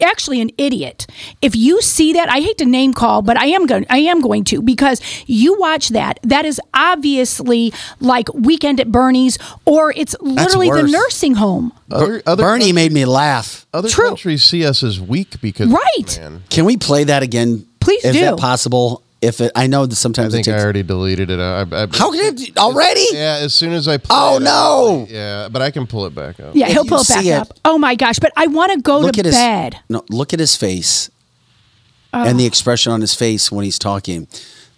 actually 0.02 0.42
an 0.42 0.50
idiot. 0.58 1.06
If 1.44 1.56
you 1.56 1.80
see 1.84 2.14
that, 2.14 2.28
I 2.28 2.40
hate 2.40 2.58
to 2.58 2.66
name 2.66 2.92
call, 2.96 3.22
but 3.22 3.38
I 3.38 3.46
am 3.46 3.68
going 3.68 3.86
I 3.88 4.00
am 4.00 4.20
going 4.20 4.44
to 4.46 4.64
because 4.64 5.00
you 5.28 5.60
watch 5.60 5.90
that. 5.90 6.20
That 6.24 6.44
is 6.44 6.60
obviously 6.74 7.72
like 8.00 8.34
Weekend 8.34 8.80
at 8.80 8.92
Bernie's 8.92 9.38
or 9.66 9.94
it's 9.96 10.16
literally 10.20 10.72
the 10.72 10.84
nursing 10.88 11.36
home. 11.36 11.72
Other, 11.92 12.24
other 12.26 12.42
Bernie 12.44 12.74
made 12.74 12.92
me 12.92 13.06
laugh. 13.06 13.68
Other 13.76 13.90
True. 13.90 14.08
countries 14.08 14.44
see 14.44 14.66
us 14.66 14.82
as 14.82 15.00
weak 15.00 15.40
because 15.40 15.70
Right. 15.70 16.06
this 16.06 16.18
man. 16.18 16.44
Can 16.50 16.66
we 16.66 16.78
play 16.78 17.04
that 17.04 17.22
again? 17.22 17.68
Please 17.80 18.04
Is 18.04 18.16
do. 18.16 18.22
that 18.22 18.38
possible? 18.40 19.04
If 19.22 19.40
it, 19.40 19.52
I 19.56 19.68
know 19.68 19.86
that 19.86 19.94
I 19.94 19.96
sometimes 19.96 20.34
think 20.34 20.48
it 20.48 20.56
I 20.56 20.60
already 20.60 20.82
deleted 20.82 21.30
it. 21.30 21.40
I, 21.40 21.62
I, 21.62 21.88
How 21.92 22.10
can 22.12 22.36
it 22.36 22.58
already? 22.58 23.06
Yeah, 23.12 23.38
as 23.42 23.54
soon 23.54 23.72
as 23.72 23.88
I 23.88 23.98
play 23.98 24.08
Oh, 24.20 24.38
it, 24.38 24.42
no. 24.44 25.06
I- 25.08 25.14
yeah, 25.14 25.48
but 25.50 25.62
I 25.62 25.70
can 25.70 25.86
pull 25.86 26.06
it 26.08 26.16
back 26.16 26.40
up. 26.40 26.56
Yeah, 26.56 26.66
If 26.68 26.74
he'll 26.74 26.86
pull 26.86 27.02
it 27.02 27.08
back 27.08 27.26
it- 27.26 27.32
up. 27.34 27.54
Oh 27.64 27.78
my 27.78 27.94
gosh, 27.94 28.18
but 28.18 28.32
I 28.36 28.48
want 28.48 28.72
to 28.74 28.82
go 28.82 29.00
look 29.00 29.14
to 29.14 29.20
at 29.20 29.26
his 29.26 29.36
bed. 29.36 29.80
no. 29.90 30.04
Look 30.10 30.34
at 30.34 30.40
his 30.40 30.56
face 30.56 31.12
and 32.14 32.40
the 32.40 32.46
expression 32.46 32.92
on 32.92 33.00
his 33.02 33.14
face 33.14 33.52
when 33.52 33.64
he's 33.64 33.78
talking. 33.80 34.28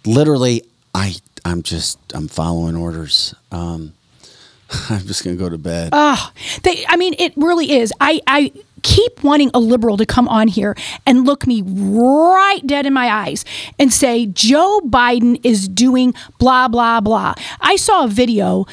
Literally, 0.04 0.62
I 0.94 1.14
I'm 1.46 1.62
just 1.62 1.98
I'm 2.14 2.28
following 2.28 2.76
orders. 2.76 3.34
Um, 3.50 3.94
I'm 4.90 5.06
just 5.06 5.24
gonna 5.24 5.36
go 5.36 5.48
to 5.48 5.58
bed. 5.58 5.88
Oh, 5.92 6.30
they, 6.64 6.84
I 6.86 6.96
mean, 6.96 7.14
it 7.18 7.32
really 7.36 7.72
is. 7.72 7.92
I, 8.00 8.20
I 8.26 8.52
keep 8.84 9.24
wanting 9.24 9.50
a 9.54 9.58
liberal 9.58 9.96
to 9.96 10.06
come 10.06 10.28
on 10.28 10.46
here 10.46 10.76
and 11.04 11.24
look 11.24 11.46
me 11.46 11.62
right 11.66 12.60
dead 12.64 12.86
in 12.86 12.92
my 12.92 13.10
eyes 13.10 13.44
and 13.78 13.92
say, 13.92 14.26
Joe 14.26 14.80
Biden 14.84 15.40
is 15.42 15.66
doing 15.66 16.14
blah, 16.38 16.68
blah, 16.68 17.00
blah. 17.00 17.34
I 17.60 17.74
saw 17.74 18.04
a 18.04 18.08
video 18.08 18.66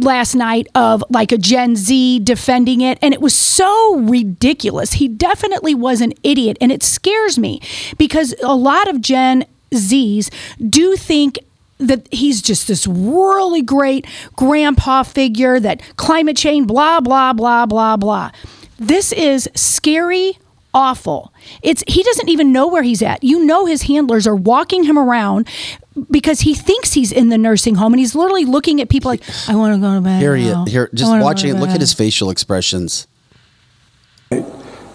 last 0.00 0.34
night 0.34 0.66
of 0.74 1.02
like 1.08 1.32
a 1.32 1.38
Gen 1.38 1.76
Z 1.76 2.18
defending 2.20 2.82
it, 2.82 2.98
and 3.00 3.14
it 3.14 3.22
was 3.22 3.34
so 3.34 3.96
ridiculous. 4.00 4.94
He 4.94 5.08
definitely 5.08 5.74
was 5.74 6.00
an 6.00 6.12
idiot, 6.22 6.58
and 6.60 6.70
it 6.70 6.82
scares 6.82 7.38
me 7.38 7.62
because 7.96 8.34
a 8.42 8.54
lot 8.54 8.88
of 8.88 9.00
Gen 9.00 9.46
Zs 9.70 10.30
do 10.68 10.96
think 10.96 11.38
that 11.78 12.06
he's 12.12 12.42
just 12.42 12.68
this 12.68 12.86
really 12.86 13.62
great 13.62 14.06
grandpa 14.36 15.02
figure 15.02 15.58
that 15.58 15.80
climate 15.96 16.36
change 16.36 16.66
blah 16.66 17.00
blah 17.00 17.32
blah 17.32 17.66
blah 17.66 17.96
blah 17.96 18.30
this 18.82 19.12
is 19.12 19.48
scary 19.54 20.38
awful. 20.74 21.32
It's 21.62 21.84
he 21.86 22.02
doesn't 22.02 22.28
even 22.28 22.52
know 22.52 22.66
where 22.66 22.82
he's 22.82 23.02
at. 23.02 23.22
You 23.22 23.44
know 23.44 23.66
his 23.66 23.82
handlers 23.82 24.26
are 24.26 24.36
walking 24.36 24.84
him 24.84 24.98
around 24.98 25.48
because 26.10 26.40
he 26.40 26.54
thinks 26.54 26.92
he's 26.94 27.12
in 27.12 27.28
the 27.28 27.38
nursing 27.38 27.74
home 27.74 27.92
and 27.92 28.00
he's 28.00 28.14
literally 28.14 28.44
looking 28.44 28.80
at 28.80 28.88
people 28.88 29.10
like, 29.10 29.22
I 29.48 29.54
want 29.54 29.74
to 29.74 29.80
go 29.80 29.94
to 29.94 30.00
bed. 30.00 30.20
Here 30.20 30.36
he 30.36 30.46
now. 30.46 30.64
here 30.64 30.88
just 30.94 31.10
watching 31.10 31.50
it. 31.50 31.58
Look 31.58 31.70
at 31.70 31.80
his 31.80 31.92
facial 31.92 32.30
expressions. 32.30 33.06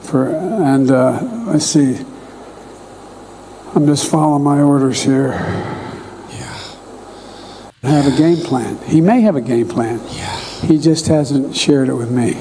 For 0.02 0.30
and 0.30 0.90
uh, 0.90 1.20
let's 1.48 1.66
see. 1.66 1.98
I'm 3.76 3.86
just 3.86 4.10
following 4.10 4.44
my 4.44 4.62
orders 4.62 5.04
here. 5.04 5.30
Yeah. 6.32 6.76
I 7.84 7.90
have 7.90 8.12
a 8.12 8.18
game 8.18 8.38
plan. 8.38 8.78
He 8.88 9.02
may 9.02 9.22
have 9.22 9.36
a 9.36 9.42
game 9.42 9.68
plan. 9.68 10.00
Yeah. 10.14 10.40
He 10.62 10.80
just 10.80 11.08
hasn't 11.08 11.56
shared 11.56 11.90
it 11.90 11.94
with 11.94 12.10
me. 12.10 12.36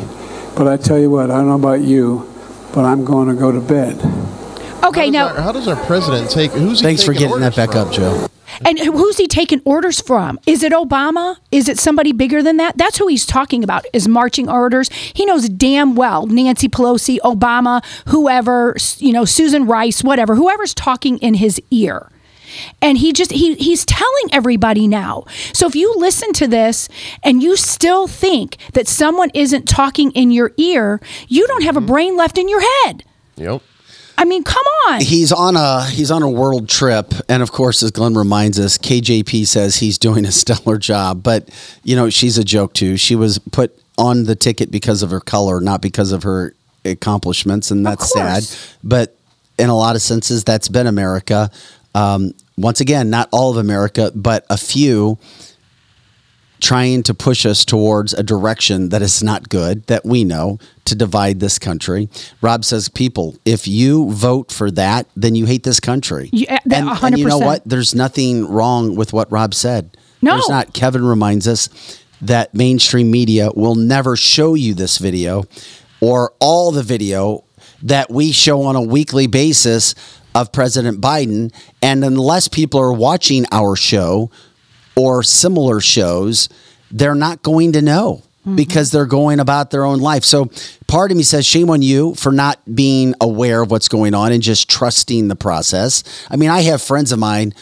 But 0.57 0.69
I 0.69 0.79
tell 0.79 0.99
you 0.99 1.11
what, 1.11 1.31
I 1.31 1.37
don't 1.37 1.49
know 1.49 1.55
about 1.55 1.83
you, 1.83 2.33
but 2.73 2.87
I'm 2.87 3.05
going 3.05 3.29
to 3.29 3.35
go 3.35 3.53
to 3.53 3.61
bed. 3.61 4.01
Okay, 4.83 5.11
now 5.11 5.29
How 5.35 5.53
does 5.53 5.69
our 5.69 5.77
president 5.85 6.31
take? 6.31 6.53
Who's 6.53 6.81
Thanks 6.81 7.03
for 7.03 7.13
getting 7.13 7.41
that 7.41 7.55
back 7.55 7.73
from? 7.73 7.89
up, 7.89 7.93
Joe. 7.93 8.29
And 8.65 8.79
who's 8.79 9.19
he 9.19 9.27
taking 9.27 9.61
orders 9.67 10.01
from? 10.01 10.41
Is 10.47 10.63
it 10.63 10.73
Obama? 10.73 11.37
Is 11.53 11.69
it 11.69 11.79
somebody 11.79 12.13
bigger 12.13 12.43
than 12.43 12.57
that? 12.57 12.79
That's 12.79 12.97
who 12.97 13.07
he's 13.07 13.27
talking 13.27 13.63
about. 13.63 13.85
Is 13.93 14.09
marching 14.09 14.49
orders. 14.49 14.89
He 14.89 15.27
knows 15.27 15.49
damn 15.49 15.95
well 15.95 16.27
Nancy 16.27 16.69
Pelosi, 16.69 17.19
Obama, 17.19 17.85
whoever, 18.09 18.77
you 18.97 19.13
know, 19.13 19.27
Susan 19.27 19.67
Rice, 19.67 20.03
whatever, 20.03 20.37
whoever's 20.37 20.73
talking 20.73 21.19
in 21.19 21.35
his 21.35 21.61
ear. 21.71 22.11
And 22.81 22.99
he 22.99 23.13
just 23.13 23.33
he 23.33 23.55
he's 23.55 23.85
telling 23.85 24.29
everybody 24.33 24.87
now. 24.87 25.25
So 25.53 25.67
if 25.67 25.75
you 25.75 25.95
listen 25.97 26.33
to 26.35 26.47
this 26.47 26.89
and 27.23 27.43
you 27.43 27.57
still 27.57 28.07
think 28.07 28.57
that 28.73 28.89
someone 28.89 29.31
isn't 29.35 29.69
talking 29.69 30.11
in 30.13 30.31
your 30.31 30.53
ear, 30.57 31.01
you 31.29 31.47
don't 31.47 31.63
have 31.63 31.77
a 31.77 31.81
mm-hmm. 31.81 31.87
brain 31.87 32.17
left 32.17 32.39
in 32.39 32.49
your 32.49 32.63
head. 32.85 33.05
Yep. 33.37 33.63
I 34.19 34.25
mean, 34.25 34.45
come 34.45 34.65
on. 34.89 35.01
He's 35.03 35.31
on 35.31 35.57
a 35.57 35.85
he's 35.85 36.11
on 36.11 36.23
a 36.23 36.31
world 36.31 36.69
trip, 36.69 37.13
and 37.29 37.43
of 37.43 37.53
course, 37.53 37.83
as 37.83 37.91
Glenn 37.91 38.15
reminds 38.15 38.59
us, 38.59 38.79
KJP 38.79 39.47
says 39.47 39.77
he's 39.77 39.99
doing 39.99 40.25
a 40.25 40.33
stellar 40.33 40.79
job. 40.79 41.23
But 41.23 41.51
you 41.85 41.97
know, 41.97 42.09
she's 42.09 42.39
a 42.39 42.45
joke 42.45 42.73
too. 42.73 42.97
She 42.97 43.15
was 43.15 43.39
put 43.39 43.79
on 43.99 44.25
the 44.25 44.35
ticket 44.35 44.71
because 44.71 45.03
of 45.03 45.11
her 45.11 45.21
color, 45.21 45.61
not 45.61 45.83
because 45.83 46.13
of 46.13 46.23
her 46.23 46.55
accomplishments, 46.85 47.71
and 47.71 47.85
that's 47.85 48.13
sad. 48.13 48.45
But 48.83 49.17
in 49.59 49.69
a 49.69 49.77
lot 49.77 49.97
of 49.97 50.03
senses, 50.03 50.45
that's 50.45 50.69
been 50.69 50.87
America. 50.87 51.51
Um, 51.97 52.33
once 52.59 52.81
again, 52.81 53.11
not 53.11 53.29
all 53.33 53.51
of 53.51 53.57
America, 53.57 54.13
but 54.15 54.45
a 54.51 54.57
few 54.59 55.19
trying 56.59 57.03
to 57.03 57.13
push 57.13 57.45
us 57.45 57.65
towards 57.67 58.15
a 58.15 58.23
direction 58.23 58.89
that 58.89 59.03
is 59.03 59.23
not 59.23 59.49
good, 59.51 59.87
that 59.89 60.05
we 60.07 60.25
know, 60.25 60.59
to 60.87 60.95
divide 60.95 61.39
this 61.39 61.59
country. 61.59 62.09
Rob 62.41 62.65
says, 62.65 62.89
people, 62.89 63.37
if 63.45 63.69
you 63.69 64.11
vote 64.13 64.51
for 64.51 64.71
that, 64.71 65.07
then 65.15 65.35
you 65.35 65.45
hate 65.45 65.65
this 65.65 65.81
country. 65.81 66.31
Yeah, 66.33 66.59
that- 66.65 66.79
and, 66.79 66.89
and 66.89 67.19
you 67.19 67.27
know 67.27 67.39
what? 67.39 67.63
There's 67.67 67.95
nothing 67.95 68.47
wrong 68.49 68.95
with 68.97 69.13
what 69.13 69.31
Rob 69.31 69.53
said. 69.53 69.97
No. 70.23 70.33
There's 70.33 70.49
not. 70.49 70.73
Kevin 70.73 71.05
reminds 71.05 71.47
us 71.47 71.69
that 72.23 72.55
mainstream 72.55 73.11
media 73.11 73.51
will 73.55 73.75
never 73.75 74.17
show 74.17 74.55
you 74.55 74.73
this 74.73 74.97
video 74.97 75.45
or 76.01 76.33
all 76.41 76.73
the 76.73 76.83
video 76.83 77.45
that 77.83 78.11
we 78.11 78.33
show 78.33 78.63
on 78.63 78.77
a 78.77 78.83
weekly 78.83 79.27
basis 79.27 79.95
of 80.37 80.53
President 80.53 81.01
Biden. 81.01 81.53
And 81.83 82.05
unless 82.05 82.47
people 82.47 82.79
are 82.79 82.93
watching 82.93 83.47
our 83.51 83.75
show 83.75 84.31
or 84.95 85.23
similar 85.23 85.81
shows, 85.81 86.49
they're 86.91 87.15
not 87.15 87.43
going 87.43 87.73
to 87.73 87.83
know 87.83 88.23
mm-hmm. 88.43 88.55
because 88.55 88.91
they're 88.91 89.07
going 89.07 89.41
about 89.41 89.71
their 89.71 89.85
own 89.85 89.99
life. 89.99 90.25
So 90.25 90.51
part 90.87 91.11
of 91.11 91.17
me 91.17 91.23
says, 91.23 91.47
shame 91.47 91.71
on 91.71 91.81
you 91.81 92.15
for 92.15 92.31
not 92.31 92.61
being 92.73 93.15
aware 93.21 93.63
of 93.63 93.71
what's 93.71 93.89
going 93.89 94.15
on 94.15 94.31
and 94.31 94.43
just 94.43 94.69
trusting 94.69 95.29
the 95.29 95.37
process. 95.37 96.05
I 96.31 96.37
mean, 96.37 96.51
I 96.51 96.61
have 96.63 96.83
friends 96.83 97.13
of 97.13 97.19
mine 97.19 97.55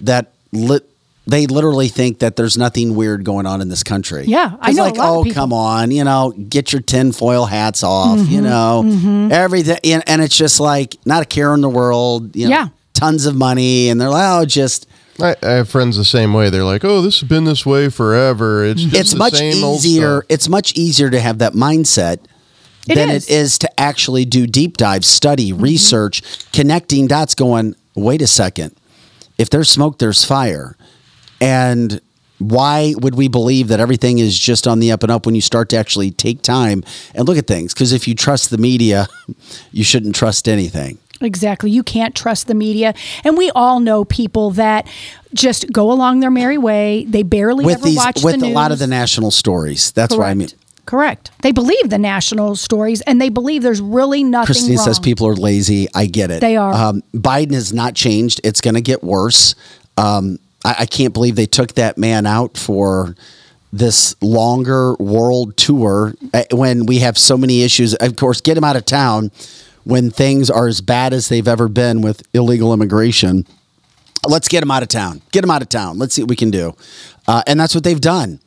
that 0.00 0.32
lit. 0.52 0.86
They 1.26 1.46
literally 1.46 1.88
think 1.88 2.20
that 2.20 2.34
there's 2.36 2.56
nothing 2.58 2.94
weird 2.96 3.24
going 3.24 3.46
on 3.46 3.60
in 3.60 3.68
this 3.68 3.82
country. 3.84 4.24
Yeah, 4.26 4.56
I 4.60 4.72
know 4.72 4.84
a 4.84 4.86
Like, 4.86 4.96
lot 4.96 5.08
oh, 5.18 5.22
people. 5.22 5.34
come 5.40 5.52
on, 5.52 5.90
you 5.90 6.02
know, 6.02 6.32
get 6.32 6.72
your 6.72 6.82
tinfoil 6.82 7.44
hats 7.44 7.82
off. 7.84 8.18
Mm-hmm, 8.18 8.32
You 8.32 8.40
know, 8.40 9.28
everything, 9.30 9.78
and, 9.84 10.02
and 10.08 10.22
it's 10.22 10.36
just 10.36 10.58
like 10.60 10.96
not 11.04 11.22
a 11.22 11.26
care 11.26 11.54
in 11.54 11.60
the 11.60 11.68
world. 11.68 12.34
You 12.34 12.46
know, 12.46 12.50
Yeah. 12.50 12.68
tons 12.94 13.26
of 13.26 13.36
money, 13.36 13.90
and 13.90 14.00
they're 14.00 14.08
like, 14.10 14.40
oh, 14.42 14.44
just 14.46 14.86
I, 15.20 15.36
I 15.42 15.50
have 15.50 15.68
friends 15.68 15.96
the 15.98 16.04
same 16.04 16.32
way. 16.32 16.48
They're 16.48 16.64
like, 16.64 16.82
"Oh, 16.84 17.02
this 17.02 17.20
has 17.20 17.28
been 17.28 17.44
this 17.44 17.66
way 17.66 17.90
forever." 17.90 18.64
It's 18.64 18.82
just 18.82 18.96
it's 18.96 19.10
the 19.12 19.18
much 19.18 19.34
same 19.34 19.62
easier. 19.62 20.20
stuff." 20.20 20.26
It's 20.30 20.48
much 20.48 20.72
easier 20.74 21.10
to 21.10 21.20
have 21.20 21.38
that 21.38 21.52
mindset 21.52 22.20
It 22.88 22.94
than 22.94 23.10
is. 23.10 23.28
it 23.28 23.32
is 23.34 23.58
to 23.58 23.80
actually 23.80 24.24
do 24.24 24.46
deep 24.46 24.78
dive, 24.78 25.04
study, 25.04 25.52
Mm-hmm. 25.52 25.62
research, 25.62 26.22
connecting 26.52 27.06
dots. 27.06 27.34
Going, 27.34 27.74
wait 27.94 28.22
a 28.22 28.26
second. 28.26 28.74
If 29.36 29.50
there's 29.50 29.68
smoke, 29.68 29.98
there's 29.98 30.24
fire, 30.24 30.74
and 31.40 32.00
why 32.38 32.94
would 32.98 33.14
we 33.14 33.28
believe 33.28 33.68
that 33.68 33.80
everything 33.80 34.18
is 34.18 34.38
just 34.38 34.66
on 34.66 34.80
the 34.80 34.90
up 34.92 35.02
and 35.02 35.12
up 35.12 35.26
when 35.26 35.34
you 35.34 35.40
start 35.40 35.68
to 35.70 35.76
actually 35.76 36.10
take 36.10 36.42
time 36.42 36.82
and 37.14 37.28
look 37.28 37.36
at 37.36 37.46
things? 37.46 37.74
Because 37.74 37.92
if 37.92 38.08
you 38.08 38.14
trust 38.14 38.50
the 38.50 38.58
media, 38.58 39.06
you 39.72 39.84
shouldn't 39.84 40.14
trust 40.14 40.48
anything. 40.48 40.98
Exactly. 41.20 41.70
You 41.70 41.82
can't 41.82 42.14
trust 42.14 42.46
the 42.46 42.54
media. 42.54 42.94
And 43.24 43.36
we 43.36 43.50
all 43.50 43.78
know 43.78 44.06
people 44.06 44.52
that 44.52 44.86
just 45.34 45.70
go 45.70 45.92
along 45.92 46.20
their 46.20 46.30
merry 46.30 46.56
way. 46.56 47.04
They 47.04 47.22
barely 47.22 47.64
With 47.64 47.76
ever 47.76 47.84
these, 47.84 47.96
watch 47.96 48.24
with 48.24 48.40
the 48.40 48.46
a 48.46 48.54
lot 48.54 48.72
of 48.72 48.78
the 48.78 48.86
national 48.86 49.30
stories, 49.30 49.92
that's 49.92 50.16
what 50.16 50.26
I 50.26 50.32
mean. 50.34 50.48
Correct. 50.86 51.30
They 51.42 51.52
believe 51.52 51.90
the 51.90 51.98
national 51.98 52.56
stories 52.56 53.00
and 53.02 53.20
they 53.20 53.28
believe 53.28 53.62
there's 53.62 53.82
really 53.82 54.24
nothing 54.24 54.46
Christine 54.46 54.76
wrong. 54.76 54.84
says 54.86 54.98
people 54.98 55.28
are 55.28 55.36
lazy. 55.36 55.88
I 55.94 56.06
get 56.06 56.30
it. 56.30 56.40
They 56.40 56.56
are. 56.56 56.72
Um, 56.72 57.02
Biden 57.14 57.52
has 57.52 57.72
not 57.72 57.94
changed. 57.94 58.40
It's 58.42 58.60
going 58.60 58.74
to 58.74 58.80
get 58.80 59.04
worse. 59.04 59.54
Um, 59.98 60.38
I, 60.64 60.76
I 60.80 60.86
can't 60.86 61.14
believe 61.14 61.36
they 61.36 61.46
took 61.46 61.74
that 61.74 61.98
man 61.98 62.26
out 62.26 62.56
for 62.56 63.14
this 63.72 64.20
longer 64.20 64.94
world 64.94 65.56
tour 65.56 66.14
uh, 66.34 66.44
when 66.52 66.86
we 66.86 66.98
have 66.98 67.16
so 67.16 67.36
many 67.38 67.62
issues. 67.62 67.94
Of 67.94 68.16
course, 68.16 68.40
get 68.40 68.56
him 68.56 68.64
out 68.64 68.76
of 68.76 68.84
town 68.84 69.30
when 69.84 70.10
things 70.10 70.50
are 70.50 70.66
as 70.66 70.80
bad 70.80 71.12
as 71.12 71.28
they've 71.28 71.46
ever 71.46 71.68
been 71.68 72.02
with 72.02 72.22
illegal 72.34 72.72
immigration. 72.72 73.46
Let's 74.26 74.48
get 74.48 74.62
him 74.62 74.70
out 74.70 74.82
of 74.82 74.88
town. 74.88 75.22
Get 75.32 75.44
him 75.44 75.50
out 75.50 75.62
of 75.62 75.68
town. 75.68 75.98
Let's 75.98 76.14
see 76.14 76.22
what 76.22 76.28
we 76.28 76.36
can 76.36 76.50
do. 76.50 76.74
Uh, 77.26 77.42
and 77.46 77.58
that's 77.58 77.74
what 77.74 77.84
they've 77.84 78.00
done. 78.00 78.40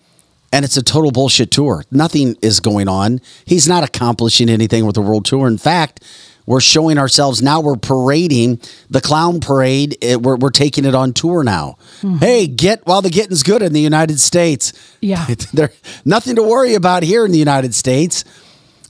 And 0.51 0.63
it's 0.63 0.77
a 0.77 0.83
total 0.83 1.11
bullshit 1.11 1.49
tour. 1.49 1.83
Nothing 1.89 2.37
is 2.43 2.59
going 2.59 2.87
on. 2.87 3.21
He's 3.45 3.67
not 3.67 3.83
accomplishing 3.83 4.49
anything 4.49 4.85
with 4.85 4.93
the 4.93 5.01
world 5.01 5.25
tour. 5.25 5.47
In 5.47 5.57
fact, 5.57 6.03
we're 6.45 6.61
showing 6.61 6.97
ourselves 6.97 7.41
now. 7.41 7.61
We're 7.61 7.75
parading 7.75 8.59
the 8.89 9.01
clown 9.01 9.39
parade. 9.39 9.97
It, 10.01 10.21
we're, 10.21 10.35
we're 10.35 10.49
taking 10.49 10.85
it 10.85 10.95
on 10.95 11.13
tour 11.13 11.43
now. 11.43 11.77
Hey, 12.19 12.47
get 12.47 12.85
while 12.85 13.01
the 13.01 13.09
getting's 13.09 13.43
good 13.43 13.61
in 13.61 13.73
the 13.73 13.81
United 13.81 14.19
States. 14.19 14.73
Yeah. 15.01 15.25
There 15.53 15.71
nothing 16.05 16.35
to 16.37 16.43
worry 16.43 16.73
about 16.73 17.03
here 17.03 17.25
in 17.25 17.31
the 17.31 17.37
United 17.37 17.75
States. 17.75 18.23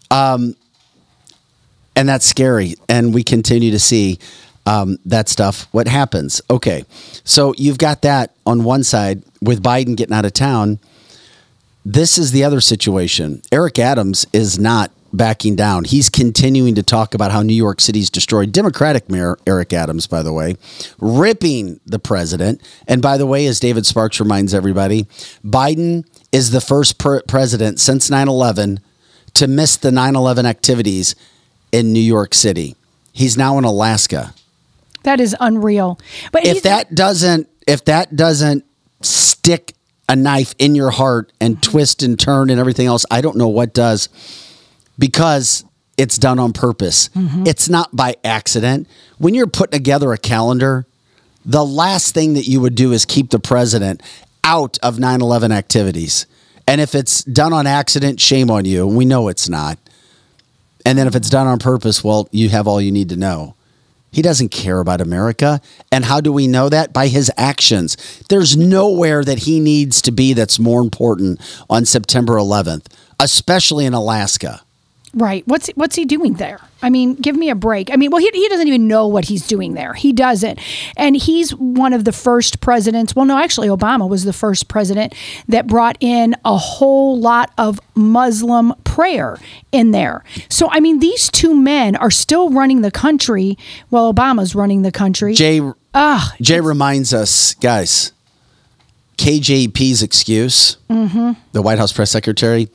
Um, 0.10 0.56
and 1.96 2.08
that's 2.08 2.26
scary. 2.26 2.76
And 2.88 3.14
we 3.14 3.24
continue 3.24 3.72
to 3.72 3.80
see 3.80 4.20
um, 4.66 4.98
that 5.06 5.30
stuff. 5.30 5.68
What 5.72 5.88
happens? 5.88 6.42
Okay, 6.50 6.86
so 7.24 7.54
you've 7.58 7.78
got 7.78 8.02
that 8.04 8.34
on 8.46 8.64
one 8.64 8.84
side 8.84 9.24
with 9.42 9.62
Biden 9.62 9.96
getting 9.96 10.16
out 10.16 10.26
of 10.26 10.34
town. 10.34 10.80
This 11.86 12.18
is 12.18 12.32
the 12.32 12.44
other 12.44 12.62
situation. 12.62 13.42
Eric 13.52 13.78
Adams 13.78 14.26
is 14.32 14.58
not 14.58 14.92
backing 15.14 15.56
down. 15.56 15.84
He's 15.86 16.10
continuing 16.10 16.76
to 16.76 16.84
talk 16.84 17.14
about 17.14 17.32
how 17.32 17.44
New 17.44 17.54
York 17.54 17.80
City's 17.80 18.10
destroyed. 18.10 18.52
Democratic 18.52 19.10
Mayor 19.10 19.38
Eric 19.46 19.72
Adams, 19.72 20.08
by 20.08 20.24
the 20.24 20.34
way, 20.34 20.56
ripping 21.00 21.80
the 21.86 22.00
president. 22.00 22.62
And 22.88 23.02
by 23.02 23.18
the 23.18 23.28
way, 23.28 23.46
as 23.46 23.60
David 23.60 23.86
Sparks 23.86 24.20
reminds 24.20 24.54
everybody, 24.54 25.04
Biden 25.46 26.06
is 26.32 26.52
the 26.52 26.62
first 26.62 26.98
president 26.98 27.80
since 27.80 28.10
9 28.10 28.28
11 28.28 28.80
to 29.36 29.48
miss 29.48 29.78
the 29.78 29.92
9 29.92 30.16
11 30.16 30.46
activities 30.46 31.16
in 31.72 31.94
New 31.94 32.00
York 32.00 32.34
City. 32.34 32.76
He's 33.12 33.38
now 33.38 33.58
in 33.60 33.64
Alaska. 33.64 34.34
That 35.04 35.20
is 35.20 35.36
unreal. 35.40 36.00
But 36.32 36.46
If 36.46 36.64
that 36.64 36.96
doesn't 36.96 37.48
if 37.68 37.86
that 37.86 38.16
doesn't 38.16 38.66
stick 39.02 39.74
a 40.10 40.16
knife 40.16 40.54
in 40.60 40.76
your 40.76 40.92
heart 40.92 41.32
and 41.40 41.62
twist 41.62 42.04
and 42.04 42.20
turn 42.20 42.50
and 42.50 42.60
everything 42.60 42.88
else, 42.88 43.06
I 43.12 43.22
don't 43.22 43.38
know 43.38 43.48
what 43.48 43.74
does 43.74 44.10
because 44.98 45.66
it's 45.98 46.18
done 46.18 46.40
on 46.40 46.54
purpose. 46.54 47.10
Mm-hmm. 47.10 47.48
It's 47.48 47.70
not 47.70 47.96
by 47.96 48.16
accident. 48.24 48.88
When 49.18 49.34
you're 49.34 49.48
putting 49.48 49.78
together 49.78 50.12
a 50.12 50.18
calendar, 50.18 50.86
the 51.46 51.66
last 51.66 52.14
thing 52.14 52.34
that 52.34 52.48
you 52.48 52.62
would 52.62 52.76
do 52.76 52.92
is 52.92 53.06
keep 53.06 53.30
the 53.30 53.40
president 53.40 54.02
out 54.44 54.78
of 54.82 55.00
9 55.00 55.22
11 55.22 55.52
activities. 55.52 56.26
And 56.68 56.80
if 56.80 56.96
it's 56.96 57.24
done 57.24 57.54
on 57.54 57.68
accident, 57.68 58.20
shame 58.20 58.50
on 58.50 58.66
you. 58.66 58.88
We 58.88 59.06
know 59.06 59.28
it's 59.28 59.50
not. 59.50 59.78
And 60.86 60.98
then 60.98 61.08
if 61.08 61.16
it's 61.16 61.30
done 61.30 61.48
on 61.48 61.60
purpose, 61.60 62.04
well, 62.04 62.28
you 62.32 62.50
have 62.50 62.68
all 62.68 62.82
you 62.82 62.92
need 62.92 63.10
to 63.10 63.16
know. 63.16 63.56
He 64.12 64.22
doesn't 64.22 64.50
care 64.50 64.80
about 64.80 65.02
America. 65.02 65.60
And 65.92 66.06
how 66.06 66.22
do 66.22 66.32
we 66.32 66.46
know 66.48 66.70
that? 66.70 66.94
By 66.94 67.08
his 67.08 67.32
actions. 67.36 67.98
There's 68.30 68.56
nowhere 68.56 69.24
that 69.24 69.40
he 69.40 69.60
needs 69.60 70.02
to 70.04 70.12
be 70.12 70.34
that's 70.34 70.60
more 70.60 70.82
important 70.82 71.42
on 71.70 71.86
September 71.86 72.34
11th, 72.34 72.86
especially 73.20 73.86
in 73.86 73.94
Alaska. 73.94 74.62
Right. 75.16 75.48
What's 75.48 75.68
what's 75.76 75.96
he 75.96 76.06
doing 76.06 76.34
there? 76.34 76.60
I 76.82 76.90
mean, 76.90 77.14
give 77.14 77.36
me 77.36 77.50
a 77.52 77.56
break. 77.56 77.92
I 77.92 77.96
mean, 77.98 78.10
well, 78.10 78.20
he, 78.20 78.30
he 78.34 78.50
doesn't 78.50 78.68
even 78.68 78.88
know 78.88 79.08
what 79.08 79.26
he's 79.26 79.46
doing 79.46 79.74
there. 79.76 79.94
He 79.94 80.12
doesn't. 80.12 80.60
And 80.98 81.16
he's 81.16 81.52
one 81.56 81.94
of 81.94 82.04
the 82.04 82.12
first 82.12 82.60
presidents. 82.62 83.16
Well, 83.16 83.26
no, 83.26 83.38
actually, 83.38 83.68
Obama 83.68 84.10
was 84.10 84.24
the 84.24 84.34
first 84.34 84.68
president 84.70 85.14
that 85.48 85.68
brought 85.68 85.98
in 86.00 86.36
a 86.44 86.58
whole 86.58 87.20
lot 87.20 87.52
of 87.60 87.80
Muslim 87.96 88.74
prayer 88.86 89.38
in 89.72 89.92
there. 89.92 90.24
So, 90.50 90.68
I 90.72 90.80
mean, 90.80 91.00
these 91.00 91.30
two 91.30 91.54
men 91.54 91.96
are 91.96 92.12
still 92.12 92.50
running 92.50 92.82
the 92.82 92.92
country. 92.92 93.56
Well, 93.92 94.12
Obama's 94.12 94.56
running 94.56 94.82
the 94.82 94.92
country. 94.92 95.36
Jay 95.36 95.62
Ah, 95.96 96.34
Jay 96.42 96.60
reminds 96.60 97.14
us, 97.14 97.54
guys, 97.54 98.14
KJP's 99.18 100.02
excuse, 100.02 100.78
Mhm. 100.90 101.36
the 101.52 101.62
White 101.62 101.78
House 101.78 101.94
press 101.94 102.10
secretary, 102.10 102.68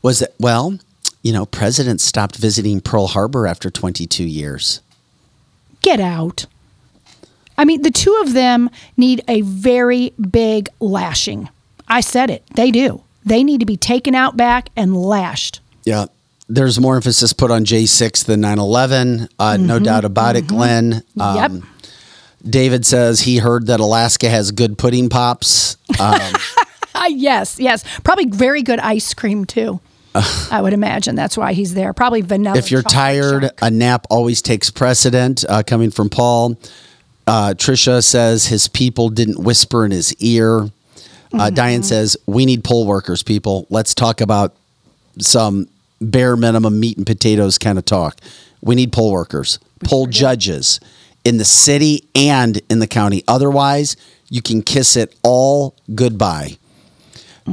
was 0.00 0.20
that, 0.20 0.32
well, 0.40 0.78
you 1.22 1.32
know, 1.32 1.46
presidents 1.46 2.04
stopped 2.04 2.36
visiting 2.36 2.80
Pearl 2.80 3.06
Harbor 3.08 3.46
after 3.46 3.70
22 3.70 4.24
years. 4.24 4.80
get 5.80 5.98
out. 6.00 6.46
I 7.58 7.64
mean, 7.64 7.82
the 7.82 7.90
two 7.90 8.14
of 8.24 8.32
them 8.34 8.70
need 8.96 9.22
a 9.28 9.40
very 9.42 10.12
big 10.30 10.68
lashing. 10.80 11.48
I 11.88 12.00
said 12.00 12.30
it. 12.30 12.44
They 12.54 12.70
do. 12.70 13.02
They 13.24 13.42
need 13.44 13.60
to 13.60 13.66
be 13.66 13.76
taken 13.76 14.14
out 14.14 14.36
back 14.36 14.68
and 14.76 14.96
lashed. 14.96 15.60
Yeah. 15.84 16.06
There's 16.48 16.78
more 16.80 16.96
emphasis 16.96 17.32
put 17.32 17.50
on 17.50 17.64
J6 17.64 18.24
than 18.24 18.40
9 18.40 18.58
11. 18.58 19.28
Uh, 19.38 19.56
No 19.58 19.78
Mhm, 19.78 19.84
doubt 19.84 20.04
about 20.04 20.36
it, 20.36 20.46
Glenn. 20.46 21.02
Um, 21.20 21.36
Yep. 21.36 21.52
David 22.48 22.84
says 22.86 23.20
he 23.20 23.38
heard 23.38 23.66
that 23.68 23.78
Alaska 23.80 24.28
has 24.28 24.50
good 24.50 24.76
pudding 24.78 25.08
pops. 25.08 25.76
Um, 26.00 26.32
yes, 27.08 27.58
yes. 27.60 27.84
Probably 28.02 28.26
very 28.26 28.62
good 28.62 28.80
ice 28.80 29.14
cream, 29.14 29.44
too. 29.44 29.80
I 30.14 30.60
would 30.60 30.72
imagine 30.72 31.14
that's 31.14 31.36
why 31.36 31.52
he's 31.52 31.74
there. 31.74 31.92
Probably 31.92 32.20
vanilla. 32.20 32.58
if 32.58 32.70
you're 32.70 32.82
tired, 32.82 33.42
chunk. 33.42 33.52
a 33.62 33.70
nap 33.70 34.06
always 34.10 34.42
takes 34.42 34.70
precedent. 34.70 35.44
Uh, 35.48 35.62
coming 35.66 35.90
from 35.90 36.10
Paul, 36.10 36.58
uh, 37.26 37.54
Trisha 37.56 38.04
says 38.04 38.46
his 38.46 38.68
people 38.68 39.08
didn't 39.08 39.42
whisper 39.42 39.84
in 39.84 39.90
his 39.90 40.14
ear. 40.16 40.68
Uh, 41.34 41.48
Diane 41.48 41.82
says 41.82 42.16
we 42.26 42.44
need 42.44 42.62
poll 42.62 42.86
workers. 42.86 43.22
People, 43.22 43.66
let's 43.70 43.94
talk 43.94 44.20
about 44.20 44.54
some 45.18 45.66
bare 46.00 46.36
minimum 46.36 46.78
meat 46.78 46.98
and 46.98 47.06
potatoes 47.06 47.56
kind 47.56 47.78
of 47.78 47.86
talk. 47.86 48.18
We 48.60 48.74
need 48.74 48.92
poll 48.92 49.12
workers, 49.12 49.58
poll 49.82 50.06
judges 50.06 50.78
in 51.24 51.38
the 51.38 51.44
city 51.44 52.06
and 52.14 52.60
in 52.68 52.80
the 52.80 52.86
county. 52.86 53.24
Otherwise, 53.26 53.96
you 54.28 54.42
can 54.42 54.62
kiss 54.62 54.96
it 54.96 55.14
all 55.22 55.74
goodbye. 55.94 56.58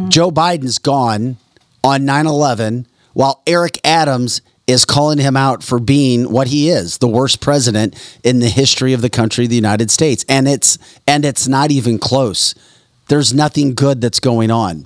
Joe 0.10 0.30
Biden's 0.30 0.78
gone 0.78 1.38
on 1.84 2.06
9 2.06 2.28
11 2.28 2.88
while 3.14 3.42
Eric 3.48 3.80
Adams 3.84 4.42
is 4.68 4.86
calling 4.86 5.18
him 5.18 5.36
out 5.36 5.64
for 5.64 5.80
being 5.80 6.32
what 6.32 6.48
he 6.48 6.70
is 6.70 6.98
the 7.00 7.08
worst 7.08 7.42
president 7.42 7.96
in 8.24 8.40
the 8.40 8.50
history 8.50 8.94
of 8.94 9.02
the 9.02 9.10
country 9.10 9.48
the 9.48 9.56
United 9.56 9.90
States 9.92 10.26
and 10.30 10.48
it's 10.48 10.78
and 11.08 11.26
it's 11.26 11.48
not 11.48 11.72
even 11.72 11.98
close 11.98 12.54
there's 13.08 13.34
nothing 13.34 13.74
good 13.74 14.02
that's 14.02 14.20
going 14.20 14.52
on 14.52 14.86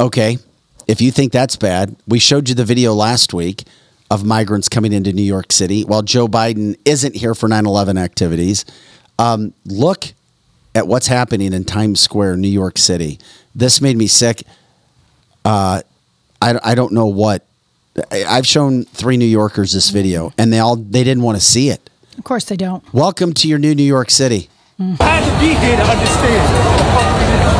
okay 0.00 0.38
if 0.86 1.00
you 1.00 1.10
think 1.10 1.32
that's 1.32 1.56
bad 1.56 1.94
we 2.06 2.18
showed 2.18 2.48
you 2.48 2.54
the 2.54 2.64
video 2.64 2.92
last 2.92 3.34
week 3.34 3.64
of 4.10 4.24
migrants 4.24 4.68
coming 4.68 4.92
into 4.92 5.12
New 5.12 5.22
York 5.22 5.52
City 5.52 5.84
while 5.84 6.02
Joe 6.02 6.28
Biden 6.28 6.76
isn't 6.84 7.16
here 7.16 7.34
for 7.34 7.48
9/11 7.48 7.98
activities 7.98 8.64
um, 9.18 9.52
look 9.64 10.12
at 10.74 10.86
what's 10.86 11.06
happening 11.06 11.52
in 11.52 11.64
Times 11.64 12.00
Square, 12.00 12.38
New 12.38 12.48
York 12.48 12.78
City. 12.78 13.18
This 13.54 13.80
made 13.80 13.96
me 13.96 14.06
sick. 14.06 14.42
Uh, 15.44 15.82
I, 16.40 16.58
I 16.62 16.74
don't 16.74 16.92
know 16.92 17.06
what. 17.06 17.44
I- 18.10 18.24
I've 18.24 18.46
shown 18.46 18.84
three 18.84 19.16
New 19.16 19.26
Yorkers 19.26 19.72
this 19.72 19.90
video, 19.90 20.32
and 20.38 20.52
they 20.52 20.58
all 20.58 20.76
they 20.76 21.04
didn't 21.04 21.22
want 21.22 21.36
to 21.38 21.44
see 21.44 21.68
it. 21.68 21.90
Of 22.18 22.24
course 22.24 22.44
they 22.44 22.56
don't. 22.56 22.82
Welcome 22.92 23.32
to 23.34 23.48
your 23.48 23.58
new 23.58 23.74
New 23.74 23.82
York 23.82 24.10
City. 24.10 24.48
I 24.78 24.84
had 25.00 25.24
to 25.24 25.40
be 25.40 25.54
here 25.54 25.76
to 25.76 25.82
understand. 25.82 27.52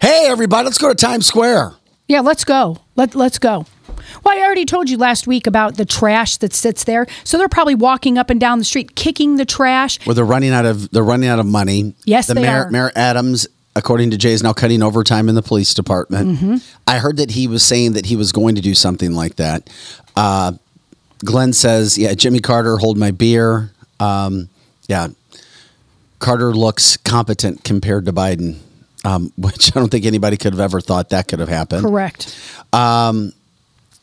Hey, 0.00 0.26
everybody, 0.28 0.64
let's 0.66 0.78
go 0.78 0.88
to 0.88 0.94
Times 0.94 1.26
Square. 1.26 1.72
Yeah, 2.08 2.20
let's 2.20 2.44
go. 2.44 2.78
Let 2.94 3.14
Let's 3.14 3.38
go. 3.38 3.66
Well, 4.24 4.36
I 4.36 4.42
already 4.44 4.64
told 4.64 4.88
you 4.90 4.96
last 4.98 5.26
week 5.26 5.46
about 5.46 5.76
the 5.76 5.84
trash 5.84 6.36
that 6.38 6.52
sits 6.54 6.84
there. 6.84 7.06
So 7.24 7.38
they're 7.38 7.48
probably 7.48 7.74
walking 7.74 8.18
up 8.18 8.30
and 8.30 8.40
down 8.40 8.58
the 8.58 8.64
street, 8.64 8.94
kicking 8.96 9.36
the 9.36 9.44
trash. 9.44 10.04
Where 10.06 10.14
they're 10.14 10.24
running 10.24 10.52
out 10.52 10.66
of 10.66 10.90
they're 10.90 11.02
running 11.04 11.28
out 11.28 11.38
of 11.38 11.46
money. 11.46 11.94
Yes, 12.04 12.26
the 12.26 12.34
they 12.34 12.42
mayor, 12.42 12.64
are. 12.66 12.70
Mayor 12.70 12.92
Adams, 12.96 13.46
according 13.74 14.10
to 14.12 14.16
Jay, 14.16 14.32
is 14.32 14.42
now 14.42 14.52
cutting 14.52 14.82
overtime 14.82 15.28
in 15.28 15.34
the 15.34 15.42
police 15.42 15.74
department. 15.74 16.38
Mhm. 16.40 16.62
I 16.86 16.98
heard 16.98 17.16
that 17.18 17.32
he 17.32 17.46
was 17.46 17.62
saying 17.62 17.92
that 17.94 18.06
he 18.06 18.16
was 18.16 18.32
going 18.32 18.54
to 18.54 18.60
do 18.60 18.74
something 18.74 19.12
like 19.14 19.36
that. 19.36 19.68
Uh, 20.16 20.52
Glenn 21.24 21.52
says, 21.52 21.96
"Yeah, 21.98 22.14
Jimmy 22.14 22.40
Carter, 22.40 22.76
hold 22.78 22.96
my 22.98 23.10
beer." 23.10 23.70
Um, 24.00 24.48
yeah, 24.88 25.08
Carter 26.18 26.54
looks 26.54 26.96
competent 26.98 27.64
compared 27.64 28.06
to 28.06 28.12
Biden, 28.12 28.56
um, 29.04 29.32
which 29.38 29.74
I 29.76 29.80
don't 29.80 29.90
think 29.90 30.04
anybody 30.06 30.36
could 30.36 30.52
have 30.52 30.60
ever 30.60 30.80
thought 30.80 31.10
that 31.10 31.28
could 31.28 31.40
have 31.40 31.48
happened. 31.48 31.82
Correct. 31.84 32.34
Um, 32.72 33.32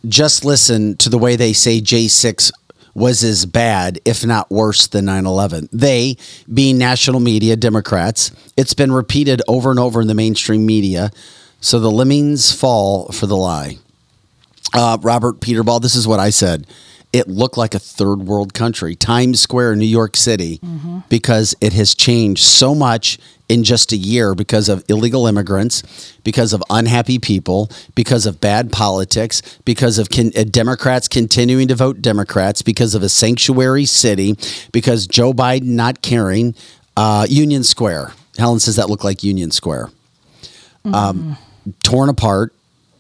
just 0.08 0.44
listen 0.44 0.98
to 0.98 1.10
the 1.10 1.18
way 1.18 1.36
they 1.36 1.54
say 1.54 1.80
J6 1.82 2.52
was 2.94 3.24
as 3.24 3.46
bad, 3.46 4.00
if 4.06 4.26
not 4.26 4.52
worse, 4.52 4.88
than 4.88 5.06
9 5.06 5.26
11. 5.26 5.70
They, 5.72 6.18
being 6.54 6.78
national 6.78 7.20
media 7.20 7.56
Democrats, 7.56 8.32
it's 8.56 8.74
been 8.74 8.92
repeated 8.92 9.42
over 9.48 9.72
and 9.72 9.80
over 9.80 10.02
in 10.02 10.08
the 10.08 10.14
mainstream 10.14 10.66
media. 10.66 11.12
So 11.60 11.80
the 11.80 11.92
lemmings 11.92 12.52
fall 12.52 13.08
for 13.12 13.26
the 13.26 13.38
lie. 13.38 13.78
Uh, 14.74 14.98
Robert 15.02 15.40
Peterball, 15.40 15.82
this 15.82 15.96
is 15.96 16.08
what 16.08 16.20
I 16.20 16.30
said. 16.30 16.68
It 17.14 17.28
looked 17.28 17.58
like 17.58 17.74
a 17.76 17.80
third 17.80 18.24
world 18.24 18.54
country, 18.54 18.96
Times 18.96 19.40
Square, 19.40 19.76
New 19.76 19.86
York 19.86 20.18
City, 20.18 20.60
because 21.10 21.56
it 21.62 21.72
has 21.74 21.94
changed 21.94 22.44
so 22.44 22.74
much 22.74 23.20
in 23.48 23.64
just 23.64 23.92
a 23.92 23.96
year 23.96 24.34
because 24.34 24.68
of 24.68 24.84
illegal 24.90 25.28
immigrants, 25.28 25.84
because 26.24 26.54
of 26.54 26.64
unhappy 26.72 27.20
people, 27.20 27.70
because 27.94 28.26
of 28.26 28.42
bad 28.42 28.72
politics, 28.72 29.42
because 29.64 30.00
of 30.00 30.10
con- 30.10 30.32
uh, 30.36 30.44
Democrats 30.44 31.08
continuing 31.08 31.68
to 31.68 31.76
vote 31.76 32.02
Democrats, 32.02 32.64
because 32.64 32.96
of 32.96 33.04
a 33.04 33.10
sanctuary 33.10 33.86
city, 33.86 34.36
because 34.72 35.06
Joe 35.06 35.34
Biden 35.34 35.76
not 35.76 36.02
caring. 36.02 36.56
Uh, 36.98 37.26
Union 37.30 37.64
Square. 37.64 38.14
Helen 38.38 38.60
says 38.60 38.76
that 38.78 38.90
looked 38.90 39.04
like 39.04 39.24
Union 39.24 39.52
Square 39.52 39.90
um, 40.86 41.38
torn 41.84 42.10
apart 42.10 42.54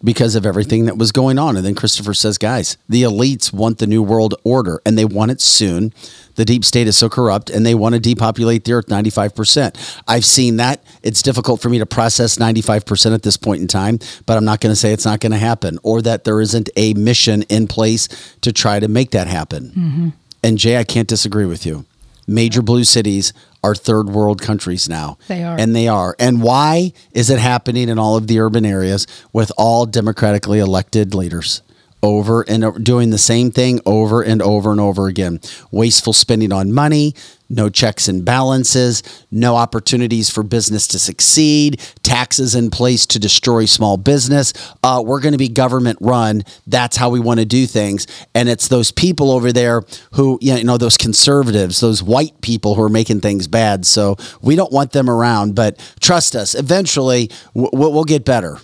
because 0.03 0.35
of 0.35 0.45
everything 0.45 0.85
that 0.85 0.97
was 0.97 1.11
going 1.11 1.39
on. 1.39 1.55
And 1.55 1.65
then 1.65 1.75
Christopher 1.75 2.13
says, 2.13 2.37
guys, 2.37 2.77
the 2.89 3.03
elites 3.03 3.53
want 3.53 3.77
the 3.77 3.87
new 3.87 4.03
world 4.03 4.35
order 4.43 4.81
and 4.85 4.97
they 4.97 5.05
want 5.05 5.31
it 5.31 5.39
soon. 5.39 5.93
The 6.35 6.45
deep 6.45 6.65
state 6.65 6.87
is 6.87 6.97
so 6.97 7.09
corrupt 7.09 7.49
and 7.49 7.65
they 7.65 7.75
want 7.75 7.93
to 7.93 8.01
depopulate 8.01 8.65
the 8.65 8.73
earth 8.73 8.87
95%. 8.87 10.01
I've 10.07 10.25
seen 10.25 10.57
that. 10.57 10.83
It's 11.03 11.21
difficult 11.21 11.61
for 11.61 11.69
me 11.69 11.79
to 11.79 11.85
process 11.85 12.37
95% 12.37 13.13
at 13.13 13.23
this 13.23 13.37
point 13.37 13.61
in 13.61 13.67
time, 13.67 13.99
but 14.25 14.37
I'm 14.37 14.45
not 14.45 14.59
going 14.59 14.71
to 14.71 14.75
say 14.75 14.91
it's 14.91 15.05
not 15.05 15.19
going 15.19 15.31
to 15.31 15.37
happen 15.37 15.79
or 15.83 16.01
that 16.01 16.23
there 16.25 16.41
isn't 16.41 16.69
a 16.75 16.93
mission 16.95 17.43
in 17.43 17.67
place 17.67 18.09
to 18.41 18.51
try 18.51 18.79
to 18.79 18.87
make 18.87 19.11
that 19.11 19.27
happen. 19.27 19.69
Mm-hmm. 19.69 20.09
And 20.43 20.57
Jay, 20.57 20.77
I 20.77 20.83
can't 20.83 21.07
disagree 21.07 21.45
with 21.45 21.65
you. 21.65 21.85
Major 22.27 22.61
blue 22.61 22.83
cities 22.83 23.31
are 23.63 23.73
third 23.75 24.09
world 24.09 24.41
countries 24.41 24.89
now. 24.89 25.17
They 25.27 25.43
are. 25.43 25.57
And 25.57 25.75
they 25.75 25.87
are. 25.87 26.15
And 26.19 26.41
why 26.41 26.93
is 27.13 27.29
it 27.29 27.39
happening 27.39 27.89
in 27.89 27.97
all 27.97 28.15
of 28.17 28.27
the 28.27 28.39
urban 28.39 28.65
areas 28.65 29.07
with 29.31 29.51
all 29.57 29.85
democratically 29.85 30.59
elected 30.59 31.15
leaders? 31.15 31.61
Over 32.03 32.41
and 32.41 32.83
doing 32.83 33.11
the 33.11 33.17
same 33.17 33.49
thing 33.49 33.79
over 33.85 34.21
and 34.21 34.41
over 34.41 34.71
and 34.71 34.81
over 34.81 35.07
again. 35.07 35.39
Wasteful 35.71 36.11
spending 36.11 36.51
on 36.51 36.73
money, 36.73 37.15
no 37.49 37.69
checks 37.69 38.09
and 38.09 38.25
balances, 38.25 39.03
no 39.31 39.55
opportunities 39.55 40.29
for 40.29 40.43
business 40.43 40.85
to 40.87 40.99
succeed, 40.99 41.79
taxes 42.03 42.55
in 42.55 42.69
place 42.69 43.05
to 43.05 43.19
destroy 43.19 43.63
small 43.63 43.95
business. 43.95 44.51
Uh, 44.83 45.01
we're 45.05 45.21
going 45.21 45.31
to 45.31 45.37
be 45.37 45.47
government 45.47 45.97
run. 46.01 46.43
That's 46.67 46.97
how 46.97 47.09
we 47.09 47.21
want 47.21 47.39
to 47.39 47.45
do 47.45 47.65
things. 47.65 48.05
And 48.35 48.49
it's 48.49 48.67
those 48.67 48.91
people 48.91 49.31
over 49.31 49.53
there 49.53 49.83
who, 50.11 50.37
you 50.41 50.61
know, 50.63 50.77
those 50.77 50.97
conservatives, 50.97 51.79
those 51.79 52.03
white 52.03 52.41
people 52.41 52.75
who 52.75 52.83
are 52.83 52.89
making 52.89 53.21
things 53.21 53.47
bad. 53.47 53.85
So 53.85 54.17
we 54.41 54.57
don't 54.57 54.73
want 54.73 54.91
them 54.91 55.09
around. 55.09 55.55
But 55.55 55.79
trust 56.01 56.35
us, 56.35 56.53
eventually 56.53 57.31
we'll 57.53 58.03
get 58.03 58.25
better. 58.25 58.59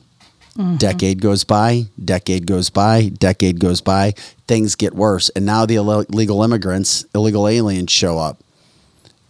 Decade 0.77 1.21
goes 1.21 1.43
by, 1.45 1.85
decade 2.03 2.45
goes 2.45 2.69
by, 2.69 3.09
decade 3.09 3.59
goes 3.59 3.79
by. 3.81 4.13
Things 4.47 4.75
get 4.75 4.93
worse, 4.93 5.29
and 5.29 5.45
now 5.45 5.65
the 5.65 5.75
illegal 5.75 6.43
immigrants, 6.43 7.05
illegal 7.15 7.47
aliens 7.47 7.91
show 7.91 8.17
up, 8.17 8.43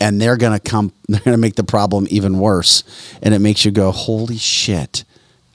and 0.01 0.19
they're 0.19 0.37
gonna 0.37 0.59
come. 0.59 0.91
They're 1.07 1.19
gonna 1.19 1.37
make 1.37 1.55
the 1.55 1.63
problem 1.63 2.07
even 2.09 2.39
worse, 2.39 2.83
and 3.21 3.33
it 3.33 3.39
makes 3.39 3.63
you 3.63 3.71
go, 3.71 3.91
"Holy 3.91 4.37
shit!" 4.37 5.03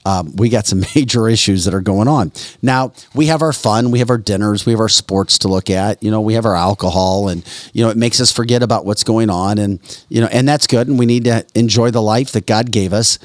Um, 0.05 0.35
we 0.35 0.49
got 0.49 0.67
some 0.67 0.83
major 0.95 1.27
issues 1.27 1.65
that 1.65 1.73
are 1.73 1.81
going 1.81 2.07
on. 2.07 2.31
Now, 2.61 2.93
we 3.13 3.25
have 3.25 3.41
our 3.41 3.53
fun, 3.53 3.91
we 3.91 3.99
have 3.99 4.09
our 4.09 4.19
dinners, 4.19 4.65
we 4.65 4.71
have 4.71 4.79
our 4.79 4.87
sports 4.87 5.39
to 5.39 5.47
look 5.47 5.69
at, 5.69 6.01
you 6.03 6.11
know, 6.11 6.21
we 6.21 6.35
have 6.35 6.45
our 6.45 6.55
alcohol, 6.55 7.27
and, 7.27 7.43
you 7.73 7.83
know, 7.83 7.89
it 7.89 7.97
makes 7.97 8.21
us 8.21 8.31
forget 8.31 8.61
about 8.61 8.85
what's 8.85 9.03
going 9.03 9.31
on. 9.31 9.57
And, 9.57 9.79
you 10.07 10.21
know, 10.21 10.27
and 10.31 10.47
that's 10.47 10.67
good. 10.67 10.87
And 10.87 10.99
we 10.99 11.07
need 11.07 11.23
to 11.25 11.43
enjoy 11.55 11.89
the 11.89 12.03
life 12.03 12.31
that 12.33 12.45
God 12.45 12.71
gave 12.71 12.93
us. 12.93 13.17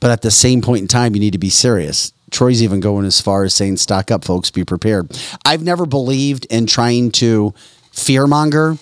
But 0.00 0.10
at 0.10 0.22
the 0.22 0.30
same 0.30 0.62
point 0.62 0.82
in 0.82 0.88
time, 0.88 1.14
you 1.14 1.20
need 1.20 1.32
to 1.32 1.38
be 1.38 1.50
serious. 1.50 2.12
Troy's 2.30 2.62
even 2.62 2.80
going 2.80 3.06
as 3.06 3.20
far 3.20 3.44
as 3.44 3.54
saying, 3.54 3.78
stock 3.78 4.10
up, 4.10 4.24
folks, 4.24 4.50
be 4.50 4.64
prepared. 4.64 5.18
I've 5.44 5.62
never 5.62 5.86
believed 5.86 6.46
in 6.46 6.66
trying 6.66 7.10
to 7.12 7.54
fearmonger. 7.92 8.78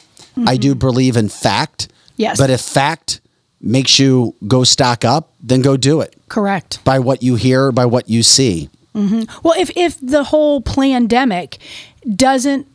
I 0.47 0.57
do 0.57 0.73
mm-hmm. 0.73 0.79
believe 0.81 1.17
in 1.17 1.29
fact. 1.29 1.89
Yes. 2.17 2.39
But 2.39 2.51
if 2.51 2.61
fact 2.61 3.21
makes 3.61 3.99
you 3.99 4.35
go 4.47 4.65
stock 4.65 5.05
up, 5.05 5.33
then 5.41 5.63
go 5.63 5.77
do 5.77 6.01
it 6.01 6.15
Correct. 6.29 6.85
by 6.85 6.99
what 6.99 7.23
you 7.23 7.37
hear, 7.37 7.73
by 7.73 7.87
what 7.87 8.09
you 8.09 8.23
see. 8.23 8.69
Mm-hmm. 8.95 9.41
Well, 9.43 9.55
if 9.59 9.71
if 9.77 9.99
the 10.01 10.25
whole 10.25 10.61
pandemic 10.61 11.59
doesn't 12.15 12.67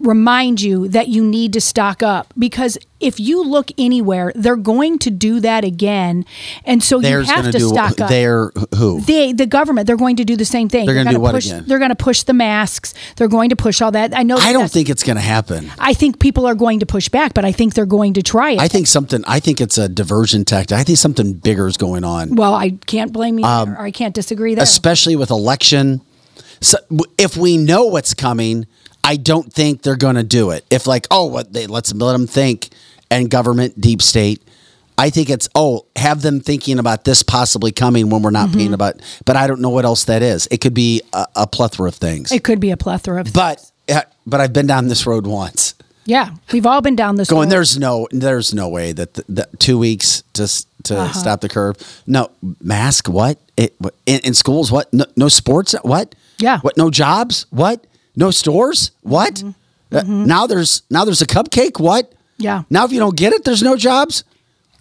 remind 0.00 0.60
you 0.60 0.88
that 0.88 1.08
you 1.08 1.24
need 1.24 1.52
to 1.52 1.60
stock 1.60 2.02
up 2.02 2.32
because 2.38 2.78
if 3.00 3.18
you 3.20 3.42
look 3.44 3.70
anywhere 3.78 4.32
they're 4.34 4.56
going 4.56 4.98
to 4.98 5.10
do 5.10 5.40
that 5.40 5.64
again 5.64 6.24
and 6.64 6.82
so 6.82 7.00
you 7.00 7.22
have 7.22 7.44
to 7.44 7.52
do 7.52 7.68
stock 7.68 8.00
up 8.00 8.08
They're 8.08 8.50
who? 8.76 9.00
they, 9.00 9.32
the 9.32 9.46
government, 9.46 9.86
they're 9.86 9.96
going 9.96 10.16
to 10.16 10.24
do 10.24 10.36
the 10.36 10.44
same 10.44 10.68
thing. 10.68 10.86
They're 10.86 10.94
gonna 10.94 11.12
do 11.12 11.20
what 11.20 11.34
push, 11.34 11.46
again? 11.46 11.64
They're 11.66 11.78
going 11.78 11.90
to 11.90 11.96
push 11.96 12.22
the 12.22 12.32
masks. 12.32 12.94
They're 13.16 13.28
going 13.28 13.50
to 13.50 13.56
push 13.56 13.80
all 13.80 13.90
that. 13.92 14.16
I 14.16 14.22
know. 14.22 14.36
I 14.36 14.52
don't 14.52 14.70
think 14.70 14.88
it's 14.88 15.02
going 15.02 15.16
to 15.16 15.22
happen. 15.22 15.70
I 15.78 15.94
think 15.94 16.20
people 16.20 16.46
are 16.46 16.54
going 16.54 16.80
to 16.80 16.86
push 16.86 17.08
back, 17.08 17.34
but 17.34 17.44
I 17.44 17.52
think 17.52 17.74
they're 17.74 17.86
going 17.86 18.14
to 18.14 18.22
try 18.22 18.52
it. 18.52 18.60
I 18.60 18.68
think 18.68 18.86
something. 18.86 19.24
I 19.26 19.40
think 19.40 19.60
it's 19.60 19.78
a 19.78 19.88
diversion 19.88 20.44
tactic. 20.44 20.76
I 20.78 20.84
think 20.84 20.98
something 20.98 21.34
bigger 21.34 21.66
is 21.66 21.76
going 21.76 22.04
on. 22.04 22.36
well, 22.36 22.54
I 22.54 22.70
can't 22.70 23.12
blame 23.12 23.38
you. 23.38 23.44
Um, 23.44 23.74
or 23.74 23.82
I 23.82 23.90
can't 23.90 24.14
disagree 24.14 24.54
there. 24.54 24.62
especially 24.64 25.16
with 25.16 25.30
election. 25.30 26.00
So 26.60 26.78
if 27.16 27.36
we 27.36 27.56
know 27.56 27.84
what's 27.86 28.14
coming, 28.14 28.66
I 29.08 29.16
don't 29.16 29.50
think 29.52 29.82
they're 29.82 29.96
going 29.96 30.16
to 30.16 30.22
do 30.22 30.50
it. 30.50 30.64
If 30.70 30.86
like, 30.86 31.06
oh, 31.10 31.24
what 31.24 31.52
they 31.52 31.66
let's 31.66 31.94
let 31.94 32.12
them 32.12 32.26
think, 32.26 32.68
and 33.10 33.30
government, 33.30 33.80
deep 33.80 34.02
state. 34.02 34.42
I 35.00 35.10
think 35.10 35.30
it's 35.30 35.48
oh, 35.54 35.86
have 35.96 36.22
them 36.22 36.40
thinking 36.40 36.78
about 36.78 37.04
this 37.04 37.22
possibly 37.22 37.70
coming 37.72 38.10
when 38.10 38.20
we're 38.22 38.30
not 38.30 38.48
Mm-hmm. 38.48 38.58
paying 38.58 38.74
about. 38.74 38.96
But 39.24 39.36
I 39.36 39.46
don't 39.46 39.60
know 39.60 39.70
what 39.70 39.84
else 39.84 40.04
that 40.04 40.22
is. 40.22 40.46
It 40.50 40.58
could 40.60 40.74
be 40.74 41.02
a, 41.12 41.24
a 41.36 41.46
plethora 41.46 41.88
of 41.88 41.94
things. 41.94 42.32
it 42.32 42.42
could 42.44 42.60
be 42.60 42.70
a 42.72 42.76
plethora 42.76 43.20
of. 43.20 43.32
but 43.32 43.58
uh, 43.88 44.02
but 44.26 44.40
I've 44.40 44.52
been 44.52 44.66
down 44.66 44.88
this 44.88 45.06
road 45.06 45.26
once. 45.26 45.74
yeah, 46.04 46.30
we've 46.52 46.66
all 46.66 46.80
been 46.82 46.96
down 46.96 47.14
this. 47.16 47.30
Road. 47.30 47.36
Going 47.36 47.48
road. 47.48 47.52
there's 47.56 47.78
no 47.78 48.08
there's 48.10 48.52
no 48.52 48.68
way 48.68 48.92
that 48.92 49.14
the, 49.14 49.24
the 49.28 49.48
two 49.58 49.78
weeks 49.78 50.22
to 50.34 50.42
s- 50.42 50.66
to 50.84 50.98
Uh-huh. 50.98 51.12
stop 51.18 51.40
the 51.40 51.48
curve. 51.48 51.76
No 52.06 52.30
mask. 52.60 53.08
What 53.08 53.38
it 53.56 53.74
in, 54.04 54.20
in 54.24 54.34
schools? 54.34 54.70
What 54.72 54.92
no, 54.92 55.06
no 55.16 55.28
sports? 55.28 55.74
What? 55.82 56.14
Yeah. 56.38 56.58
What? 56.60 56.76
No 56.76 56.90
jobs? 56.90 57.46
What? 57.50 57.86
No 58.18 58.32
stores? 58.32 58.90
What? 59.02 59.34
Mm-hmm. 59.90 60.22
Uh, 60.22 60.26
now 60.26 60.46
there's 60.46 60.82
now 60.90 61.04
there's 61.04 61.22
a 61.22 61.26
cupcake. 61.26 61.78
What? 61.78 62.12
Yeah. 62.36 62.64
Now 62.68 62.84
if 62.84 62.92
you 62.92 62.98
don't 62.98 63.16
get 63.16 63.32
it, 63.32 63.44
there's 63.44 63.62
no 63.62 63.76
jobs. 63.76 64.24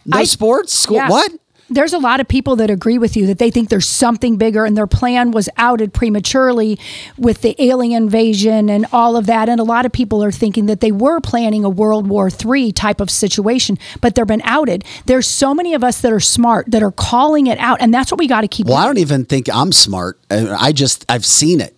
No 0.05 0.17
I- 0.17 0.23
sports. 0.23 0.73
School. 0.73 0.97
Yeah. 0.97 1.09
What? 1.09 1.31
There's 1.69 1.91
a 1.91 1.97
lot 1.97 2.21
of 2.21 2.29
people 2.29 2.55
that 2.55 2.69
agree 2.69 2.97
with 2.97 3.17
you 3.17 3.27
that 3.27 3.39
they 3.39 3.51
think 3.51 3.67
there's 3.67 3.85
something 3.87 4.37
bigger 4.37 4.63
and 4.63 4.77
their 4.77 4.87
plan 4.87 5.31
was 5.31 5.49
outed 5.57 5.93
prematurely 5.93 6.79
with 7.17 7.41
the 7.41 7.61
alien 7.61 8.03
invasion 8.03 8.69
and 8.69 8.85
all 8.93 9.17
of 9.17 9.25
that. 9.25 9.49
And 9.49 9.59
a 9.59 9.65
lot 9.65 9.85
of 9.85 9.91
people 9.91 10.23
are 10.23 10.31
thinking 10.31 10.67
that 10.67 10.79
they 10.79 10.93
were 10.93 11.19
planning 11.19 11.65
a 11.65 11.69
World 11.69 12.07
War 12.07 12.29
III 12.29 12.71
type 12.71 13.01
of 13.01 13.09
situation, 13.09 13.77
but 13.99 14.15
they've 14.15 14.25
been 14.25 14.41
outed. 14.45 14.85
There's 15.07 15.27
so 15.27 15.53
many 15.53 15.73
of 15.73 15.83
us 15.83 15.99
that 15.99 16.13
are 16.13 16.21
smart 16.21 16.71
that 16.71 16.81
are 16.81 16.93
calling 16.93 17.47
it 17.47 17.57
out. 17.59 17.81
And 17.81 17.93
that's 17.93 18.11
what 18.13 18.19
we 18.19 18.27
got 18.27 18.41
to 18.41 18.47
keep 18.47 18.65
Well, 18.65 18.77
I 18.77 18.85
don't 18.85 18.97
even 18.97 19.25
think 19.25 19.49
I'm 19.53 19.73
smart. 19.73 20.17
I 20.31 20.71
just 20.71 21.05
I've 21.09 21.25
seen 21.25 21.59
it. 21.59 21.76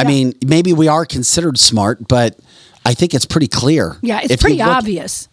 I 0.00 0.02
Yeah. 0.02 0.08
mean, 0.08 0.34
maybe 0.44 0.72
we 0.72 0.88
are 0.88 1.04
considered 1.04 1.58
smart, 1.58 2.08
but 2.08 2.38
I 2.86 2.94
think 2.94 3.14
it's 3.14 3.26
pretty 3.26 3.48
clear. 3.48 3.96
Yeah, 4.02 4.20
it's 4.22 4.32
If 4.32 4.40
pretty 4.40 4.56
look- 4.58 4.66
obvious. 4.68 5.28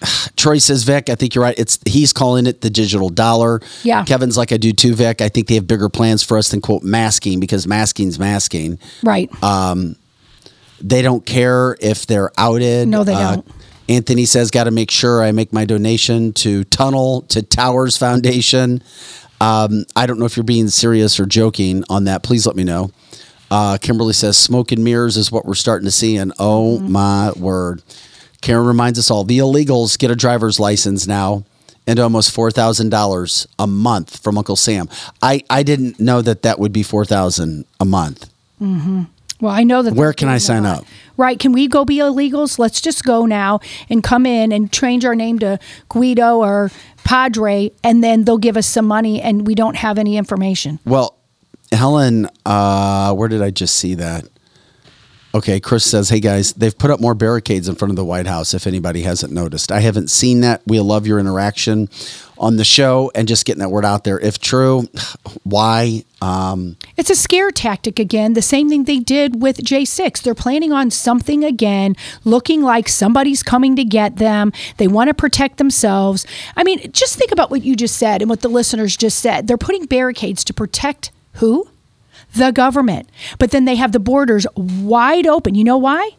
Troy 0.36 0.58
says, 0.58 0.82
Vic, 0.84 1.08
I 1.10 1.14
think 1.14 1.34
you're 1.34 1.44
right. 1.44 1.54
It's 1.58 1.78
he's 1.86 2.12
calling 2.12 2.46
it 2.46 2.60
the 2.60 2.70
digital 2.70 3.08
dollar. 3.08 3.60
Yeah. 3.84 4.02
Kevin's 4.04 4.36
like 4.36 4.50
I 4.52 4.56
do 4.56 4.72
too, 4.72 4.94
Vic. 4.94 5.20
I 5.20 5.28
think 5.28 5.46
they 5.48 5.54
have 5.54 5.66
bigger 5.66 5.88
plans 5.88 6.22
for 6.22 6.36
us 6.38 6.48
than 6.48 6.60
quote 6.60 6.82
masking 6.82 7.38
because 7.40 7.66
masking's 7.66 8.18
masking. 8.18 8.78
Right. 9.02 9.30
Um, 9.42 9.96
They 10.84 11.00
don't 11.02 11.24
care 11.24 11.76
if 11.80 12.06
they're 12.06 12.32
outed. 12.36 12.88
No, 12.88 13.04
they 13.04 13.14
Uh, 13.14 13.36
don't. 13.36 13.46
Anthony 13.88 14.24
says, 14.24 14.50
got 14.50 14.64
to 14.64 14.72
make 14.72 14.90
sure 14.90 15.22
I 15.22 15.30
make 15.30 15.52
my 15.52 15.64
donation 15.64 16.32
to 16.34 16.64
Tunnel 16.64 17.22
to 17.28 17.40
Towers 17.42 17.96
Foundation. 17.96 18.82
Um, 19.40 19.84
I 19.94 20.06
don't 20.06 20.18
know 20.18 20.24
if 20.24 20.36
you're 20.36 20.42
being 20.42 20.68
serious 20.70 21.20
or 21.20 21.26
joking 21.26 21.84
on 21.88 22.04
that. 22.04 22.24
Please 22.24 22.46
let 22.46 22.56
me 22.56 22.64
know. 22.64 22.90
Uh, 23.52 23.76
Kimberly 23.76 24.14
says, 24.14 24.38
smoke 24.38 24.72
and 24.72 24.82
mirrors 24.82 25.18
is 25.18 25.30
what 25.30 25.44
we're 25.44 25.52
starting 25.54 25.84
to 25.84 25.90
see. 25.92 26.16
And 26.16 26.32
oh 26.38 26.78
Mm-hmm. 26.78 26.90
my 26.92 27.32
word. 27.32 27.82
Karen 28.40 28.66
reminds 28.66 28.98
us 28.98 29.10
all 29.10 29.24
the 29.24 29.38
illegals 29.38 29.98
get 29.98 30.10
a 30.10 30.16
driver's 30.16 30.58
license 30.58 31.06
now 31.06 31.44
and 31.86 31.98
almost 32.00 32.34
$4,000 32.34 33.46
a 33.58 33.66
month 33.66 34.22
from 34.22 34.38
Uncle 34.38 34.56
Sam. 34.56 34.88
I, 35.20 35.42
I 35.50 35.62
didn't 35.62 36.00
know 36.00 36.22
that 36.22 36.42
that 36.42 36.58
would 36.58 36.72
be 36.72 36.82
4000 36.82 37.66
a 37.78 37.84
month. 37.84 38.30
Well, 38.60 39.50
I 39.52 39.64
know 39.64 39.82
that. 39.82 39.94
Where 39.94 40.12
can 40.12 40.28
I 40.28 40.38
sign 40.38 40.64
up? 40.64 40.84
Right. 41.16 41.38
Can 41.38 41.52
we 41.52 41.66
go 41.68 41.84
be 41.84 41.96
illegals? 41.98 42.58
Let's 42.58 42.80
just 42.80 43.04
go 43.04 43.26
now 43.26 43.60
and 43.90 44.02
come 44.02 44.24
in 44.24 44.50
and 44.52 44.72
change 44.72 45.04
our 45.04 45.14
name 45.16 45.38
to 45.40 45.58
Guido 45.88 46.38
or 46.38 46.70
Padre, 47.04 47.70
and 47.84 48.02
then 48.02 48.24
they'll 48.24 48.38
give 48.38 48.56
us 48.56 48.66
some 48.68 48.86
money 48.86 49.20
and 49.20 49.46
we 49.46 49.54
don't 49.56 49.76
have 49.76 49.98
any 49.98 50.16
information. 50.16 50.78
Well, 50.86 51.18
Helen, 51.72 52.28
uh, 52.46 53.14
where 53.14 53.28
did 53.28 53.42
I 53.42 53.50
just 53.50 53.76
see 53.76 53.94
that? 53.94 54.24
Okay, 55.34 55.60
Chris 55.60 55.82
says, 55.82 56.10
"Hey 56.10 56.20
guys, 56.20 56.52
they've 56.52 56.76
put 56.76 56.90
up 56.90 57.00
more 57.00 57.14
barricades 57.14 57.66
in 57.66 57.74
front 57.74 57.90
of 57.90 57.96
the 57.96 58.04
White 58.04 58.26
House. 58.26 58.52
If 58.52 58.66
anybody 58.66 59.00
hasn't 59.00 59.32
noticed, 59.32 59.72
I 59.72 59.80
haven't 59.80 60.10
seen 60.10 60.40
that. 60.42 60.60
We 60.66 60.78
love 60.80 61.06
your 61.06 61.18
interaction 61.18 61.88
on 62.36 62.56
the 62.56 62.64
show 62.64 63.10
and 63.14 63.26
just 63.26 63.46
getting 63.46 63.60
that 63.60 63.70
word 63.70 63.86
out 63.86 64.04
there. 64.04 64.18
If 64.20 64.38
true, 64.38 64.88
why? 65.44 66.04
Um, 66.20 66.76
It's 66.98 67.08
a 67.08 67.14
scare 67.14 67.50
tactic 67.50 67.98
again, 67.98 68.34
the 68.34 68.42
same 68.42 68.68
thing 68.68 68.84
they 68.84 68.98
did 68.98 69.40
with 69.40 69.64
J6. 69.64 70.20
They're 70.20 70.34
planning 70.34 70.70
on 70.70 70.90
something 70.90 71.44
again, 71.44 71.96
looking 72.24 72.60
like 72.60 72.86
somebody's 72.90 73.42
coming 73.42 73.74
to 73.76 73.84
get 73.84 74.16
them. 74.16 74.52
They 74.76 74.86
want 74.86 75.08
to 75.08 75.14
protect 75.14 75.56
themselves. 75.56 76.26
I 76.58 76.62
mean, 76.62 76.92
just 76.92 77.16
think 77.16 77.32
about 77.32 77.50
what 77.50 77.64
you 77.64 77.74
just 77.74 77.96
said 77.96 78.20
and 78.20 78.28
what 78.28 78.42
the 78.42 78.48
listeners 78.50 78.98
just 78.98 79.18
said. 79.18 79.46
They're 79.46 79.56
putting 79.56 79.86
barricades 79.86 80.44
to 80.44 80.52
protect 80.52 81.10
who? 81.34 81.68
The 82.34 82.50
government. 82.50 83.08
But 83.38 83.50
then 83.50 83.64
they 83.64 83.76
have 83.76 83.92
the 83.92 84.00
borders 84.00 84.46
wide 84.56 85.26
open. 85.26 85.54
You 85.54 85.64
know 85.64 85.76
why? 85.76 86.10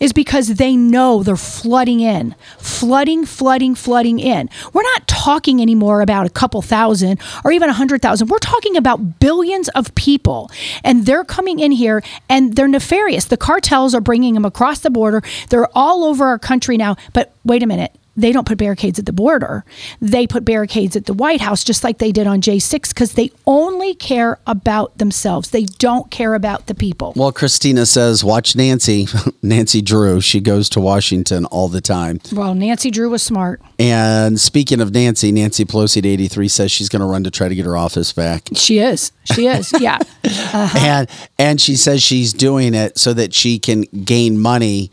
Is 0.00 0.12
because 0.12 0.48
they 0.48 0.76
know 0.76 1.22
they're 1.22 1.34
flooding 1.34 2.00
in, 2.00 2.34
flooding, 2.58 3.24
flooding, 3.24 3.74
flooding 3.74 4.18
in. 4.18 4.50
We're 4.74 4.82
not 4.82 5.08
talking 5.08 5.62
anymore 5.62 6.02
about 6.02 6.26
a 6.26 6.30
couple 6.30 6.60
thousand 6.60 7.20
or 7.42 7.52
even 7.52 7.70
a 7.70 7.72
hundred 7.72 8.02
thousand. 8.02 8.28
We're 8.28 8.38
talking 8.38 8.76
about 8.76 9.18
billions 9.18 9.70
of 9.70 9.94
people, 9.94 10.50
and 10.84 11.06
they're 11.06 11.24
coming 11.24 11.58
in 11.58 11.72
here 11.72 12.02
and 12.28 12.54
they're 12.54 12.68
nefarious. 12.68 13.24
The 13.24 13.38
cartels 13.38 13.94
are 13.94 14.02
bringing 14.02 14.34
them 14.34 14.44
across 14.44 14.80
the 14.80 14.90
border. 14.90 15.22
They're 15.48 15.68
all 15.76 16.04
over 16.04 16.26
our 16.26 16.38
country 16.38 16.76
now. 16.76 16.96
But 17.14 17.34
wait 17.44 17.62
a 17.62 17.66
minute 17.66 17.96
they 18.16 18.32
don't 18.32 18.46
put 18.46 18.58
barricades 18.58 18.98
at 18.98 19.06
the 19.06 19.12
border. 19.12 19.64
They 20.00 20.26
put 20.26 20.44
barricades 20.44 20.96
at 20.96 21.06
the 21.06 21.14
White 21.14 21.40
House, 21.40 21.64
just 21.64 21.82
like 21.82 21.98
they 21.98 22.12
did 22.12 22.26
on 22.26 22.40
J6, 22.42 22.90
because 22.90 23.12
they 23.14 23.30
only 23.46 23.94
care 23.94 24.38
about 24.46 24.98
themselves. 24.98 25.50
They 25.50 25.64
don't 25.64 26.10
care 26.10 26.34
about 26.34 26.66
the 26.66 26.74
people. 26.74 27.14
well, 27.16 27.32
Christina 27.32 27.86
says, 27.86 28.22
watch 28.22 28.54
Nancy, 28.54 29.06
Nancy 29.42 29.80
Drew. 29.80 30.20
She 30.20 30.40
goes 30.40 30.68
to 30.70 30.80
Washington 30.80 31.46
all 31.46 31.68
the 31.68 31.80
time. 31.80 32.20
Well, 32.32 32.54
Nancy 32.54 32.90
Drew 32.90 33.08
was 33.10 33.22
smart. 33.22 33.60
And 33.78 34.38
speaking 34.40 34.80
of 34.80 34.92
Nancy, 34.92 35.32
Nancy 35.32 35.64
Pelosi 35.64 35.98
at 35.98 36.06
83 36.06 36.48
says 36.48 36.70
she's 36.70 36.88
going 36.88 37.00
to 37.00 37.06
run 37.06 37.24
to 37.24 37.30
try 37.30 37.48
to 37.48 37.54
get 37.54 37.64
her 37.64 37.76
office 37.76 38.12
back. 38.12 38.48
She 38.54 38.78
is. 38.78 39.12
She 39.24 39.46
is. 39.46 39.72
Yeah. 39.80 39.98
Uh-huh. 40.24 40.78
and 40.78 41.10
and 41.38 41.60
she 41.60 41.74
says 41.74 42.02
she's 42.02 42.32
doing 42.32 42.74
it 42.74 42.96
so 42.98 43.12
that 43.14 43.34
she 43.34 43.58
can 43.58 43.82
gain 44.04 44.38
money 44.38 44.92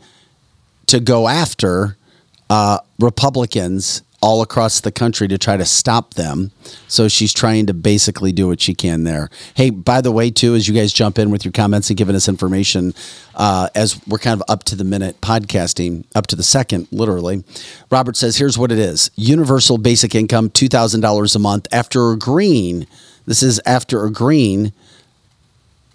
to 0.86 0.98
go 0.98 1.28
after 1.28 1.96
uh, 2.50 2.78
Republicans 2.98 4.02
all 4.22 4.42
across 4.42 4.80
the 4.80 4.92
country 4.92 5.26
to 5.28 5.38
try 5.38 5.56
to 5.56 5.64
stop 5.64 6.14
them. 6.14 6.50
So 6.88 7.08
she's 7.08 7.32
trying 7.32 7.64
to 7.66 7.74
basically 7.74 8.32
do 8.32 8.48
what 8.48 8.60
she 8.60 8.74
can 8.74 9.04
there. 9.04 9.30
Hey, 9.54 9.70
by 9.70 10.02
the 10.02 10.12
way, 10.12 10.30
too, 10.30 10.54
as 10.54 10.68
you 10.68 10.74
guys 10.74 10.92
jump 10.92 11.18
in 11.18 11.30
with 11.30 11.44
your 11.44 11.52
comments 11.52 11.88
and 11.88 11.96
giving 11.96 12.14
us 12.14 12.28
information, 12.28 12.92
uh, 13.34 13.70
as 13.74 13.98
we're 14.06 14.18
kind 14.18 14.38
of 14.38 14.44
up 14.46 14.64
to 14.64 14.76
the 14.76 14.84
minute 14.84 15.20
podcasting, 15.22 16.04
up 16.14 16.26
to 16.26 16.36
the 16.36 16.42
second, 16.42 16.88
literally. 16.92 17.44
Robert 17.90 18.16
says, 18.16 18.36
"Here's 18.36 18.58
what 18.58 18.70
it 18.70 18.78
is: 18.78 19.10
universal 19.16 19.78
basic 19.78 20.14
income, 20.14 20.50
two 20.50 20.68
thousand 20.68 21.00
dollars 21.00 21.34
a 21.34 21.38
month. 21.38 21.66
After 21.72 22.10
agreeing, 22.10 22.86
this 23.26 23.42
is 23.42 23.60
after 23.64 24.04
agreeing." 24.04 24.72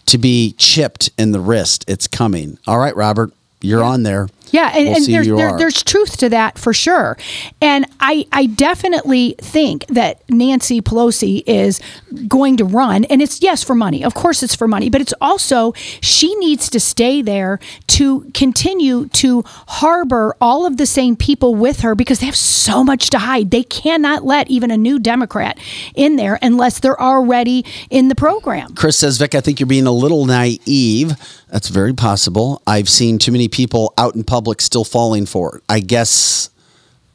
to 0.07 0.19
be 0.19 0.53
chipped 0.59 1.09
in 1.17 1.31
the 1.31 1.39
wrist. 1.39 1.83
It's 1.87 2.07
coming. 2.07 2.59
All 2.67 2.77
right, 2.77 2.95
Robert, 2.95 3.31
you're 3.61 3.83
on 3.83 4.03
there. 4.03 4.27
Yeah, 4.51 4.71
and, 4.75 4.87
We'll 4.87 4.95
and 4.95 5.05
there's 5.05 5.27
there, 5.27 5.57
there's 5.57 5.83
truth 5.83 6.17
to 6.17 6.29
that 6.29 6.57
for 6.57 6.73
sure. 6.73 7.17
And 7.61 7.85
I 7.99 8.25
I 8.31 8.45
definitely 8.45 9.35
think 9.39 9.85
that 9.87 10.27
Nancy 10.29 10.81
Pelosi 10.81 11.43
is 11.45 11.79
going 12.27 12.57
to 12.57 12.65
run 12.65 13.05
and 13.05 13.21
it's 13.21 13.41
yes 13.41 13.63
for 13.63 13.75
money. 13.75 14.03
Of 14.03 14.13
course 14.13 14.43
it's 14.43 14.55
for 14.55 14.67
money, 14.67 14.89
but 14.89 15.01
it's 15.01 15.13
also 15.19 15.73
she 16.01 16.35
needs 16.35 16.69
to 16.69 16.79
stay 16.79 17.21
there 17.21 17.59
to 17.87 18.29
continue 18.33 19.07
to 19.07 19.43
harbor 19.45 20.35
all 20.39 20.65
of 20.65 20.77
the 20.77 20.85
same 20.85 21.15
people 21.15 21.55
with 21.55 21.81
her 21.81 21.95
because 21.95 22.19
they 22.19 22.25
have 22.25 22.35
so 22.35 22.83
much 22.83 23.09
to 23.11 23.19
hide. 23.19 23.51
They 23.51 23.63
cannot 23.63 24.23
let 24.23 24.49
even 24.49 24.71
a 24.71 24.77
new 24.77 24.99
Democrat 24.99 25.59
in 25.95 26.15
there 26.15 26.39
unless 26.41 26.79
they're 26.79 26.99
already 26.99 27.65
in 27.89 28.07
the 28.07 28.15
program. 28.15 28.75
Chris 28.75 28.97
says, 28.97 29.17
Vic, 29.17 29.35
I 29.35 29.41
think 29.41 29.59
you're 29.59 29.67
being 29.67 29.87
a 29.87 29.91
little 29.91 30.25
naive. 30.25 31.13
That's 31.49 31.69
very 31.69 31.93
possible. 31.93 32.61
I've 32.67 32.89
seen 32.89 33.17
too 33.17 33.31
many 33.31 33.47
people 33.47 33.93
out 33.97 34.15
in 34.15 34.23
public 34.23 34.34
still 34.59 34.83
falling 34.83 35.25
for 35.25 35.57
it. 35.57 35.63
I 35.69 35.79
guess 35.79 36.49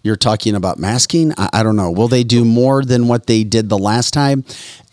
you're 0.03 0.17
talking 0.17 0.55
about 0.55 0.79
masking. 0.79 1.33
I, 1.37 1.51
I 1.53 1.63
don't 1.63 1.77
know. 1.77 1.91
Will 1.91 2.09
they 2.09 2.25
do 2.25 2.45
more 2.45 2.83
than 2.85 3.09
what 3.09 3.27
they 3.27 3.45
did 3.45 3.69
the 3.69 3.79
last 3.79 4.13
time? 4.13 4.45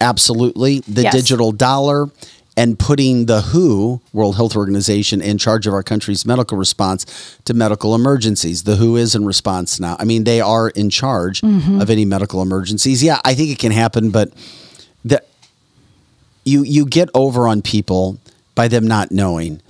Absolutely. 0.01 0.80
The 0.82 1.03
Yes. 1.03 1.13
digital 1.13 1.51
dollar 1.51 2.09
and 2.57 2.78
putting 2.80 3.28
the 3.28 3.41
WHO, 3.41 4.01
World 4.13 4.36
Health 4.36 4.55
Organization, 4.55 5.21
in 5.21 5.38
charge 5.38 5.67
of 5.67 5.73
our 5.73 5.84
country's 5.84 6.25
medical 6.25 6.57
response 6.57 7.05
to 7.45 7.53
medical 7.53 7.93
emergencies. 7.93 8.63
The 8.63 8.78
WHO 8.78 8.95
is 8.95 9.13
in 9.13 9.25
response 9.25 9.80
now. 9.80 9.95
I 9.99 10.05
mean, 10.05 10.23
they 10.23 10.41
are 10.41 10.69
in 10.69 10.89
charge 10.89 11.41
mm-hmm. 11.41 11.80
of 11.80 11.91
any 11.91 12.03
medical 12.03 12.41
emergencies. 12.41 13.03
Yeah, 13.03 13.21
I 13.23 13.36
think 13.36 13.51
it 13.51 13.59
can 13.59 13.71
happen, 13.71 14.09
but 14.09 14.32
the 15.05 15.21
you 16.45 16.63
you 16.63 16.86
get 16.86 17.09
over 17.13 17.47
on 17.47 17.61
people 17.61 18.17
by 18.55 18.67
them 18.67 18.88
not 18.88 19.11
knowing. 19.11 19.61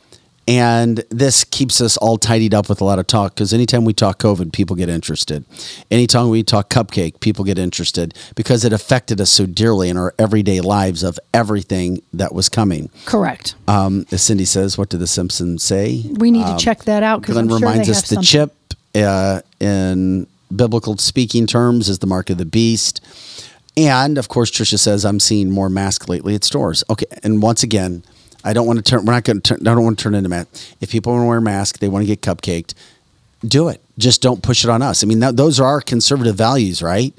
And 0.47 1.03
this 1.09 1.43
keeps 1.43 1.81
us 1.81 1.97
all 1.97 2.17
tidied 2.17 2.53
up 2.53 2.69
with 2.69 2.79
a 2.79 2.85
lot 2.85 2.99
of 2.99 3.07
talk 3.07 3.35
because 3.35 3.53
anytime 3.53 3.83
we 3.83 3.93
talk 3.93 4.17
COVID, 4.19 4.53
people 4.53 4.77
get 4.77 4.87
interested. 4.87 5.43
Anytime 5.91 6.29
we 6.29 6.41
talk 6.41 6.69
cupcake, 6.69 7.19
people 7.19 7.43
get 7.43 7.59
interested 7.59 8.13
because 8.33 8.63
it 8.63 8.71
affected 8.71 9.19
us 9.19 9.29
so 9.29 9.45
dearly 9.45 9.89
in 9.89 9.97
our 9.97 10.13
everyday 10.17 10.61
lives 10.61 11.03
of 11.03 11.19
everything 11.33 12.01
that 12.13 12.33
was 12.33 12.47
coming. 12.47 12.89
Correct. 13.05 13.55
Um, 13.67 14.05
as 14.11 14.21
Cindy 14.21 14.45
says, 14.45 14.77
what 14.77 14.87
did 14.87 15.01
the 15.01 15.07
Simpsons 15.07 15.63
say? 15.63 16.03
We 16.13 16.31
need 16.31 16.45
Um, 16.45 16.57
to 16.57 16.63
check 16.63 16.85
that 16.85 17.03
out 17.03 17.21
because 17.21 17.33
Glenn 17.33 17.49
sure 17.49 17.59
reminds 17.59 17.89
us 17.89 18.07
the 18.07 18.21
chip 18.21 18.53
uh, 18.95 19.41
in 19.59 20.27
biblical 20.55 20.97
speaking 20.97 21.45
terms 21.45 21.89
is 21.89 21.99
the 21.99 22.07
mark 22.07 22.29
of 22.29 22.37
the 22.37 22.45
beast. 22.45 23.01
And 23.75 24.17
of 24.17 24.29
course, 24.29 24.49
Trisha 24.49 24.79
says, 24.79 25.03
I'm 25.03 25.19
seeing 25.19 25.51
more 25.51 25.69
masks 25.69 26.07
lately 26.07 26.35
at 26.35 26.45
stores. 26.45 26.85
Okay. 26.89 27.05
And 27.21 27.41
once 27.41 27.63
again, 27.63 28.03
I 28.43 28.53
don't 28.53 28.67
want 28.67 28.77
to 28.77 28.83
turn, 28.83 29.05
we're 29.05 29.13
not 29.13 29.23
going 29.23 29.41
to 29.41 29.55
turn, 29.55 29.67
I 29.67 29.73
don't 29.73 29.83
want 29.83 29.97
to 29.97 30.03
turn 30.03 30.15
into 30.15 30.29
Matt. 30.29 30.47
If 30.79 30.91
people 30.91 31.13
want 31.13 31.23
to 31.23 31.27
wear 31.27 31.37
a 31.39 31.41
mask, 31.41 31.79
they 31.79 31.89
want 31.89 32.03
to 32.03 32.07
get 32.07 32.21
cupcaked, 32.21 32.73
do 33.45 33.67
it. 33.67 33.81
Just 33.97 34.21
don't 34.21 34.41
push 34.41 34.63
it 34.63 34.69
on 34.69 34.81
us. 34.81 35.03
I 35.03 35.07
mean, 35.07 35.19
those 35.19 35.59
are 35.59 35.67
our 35.67 35.81
conservative 35.81 36.35
values, 36.35 36.81
right? 36.81 37.13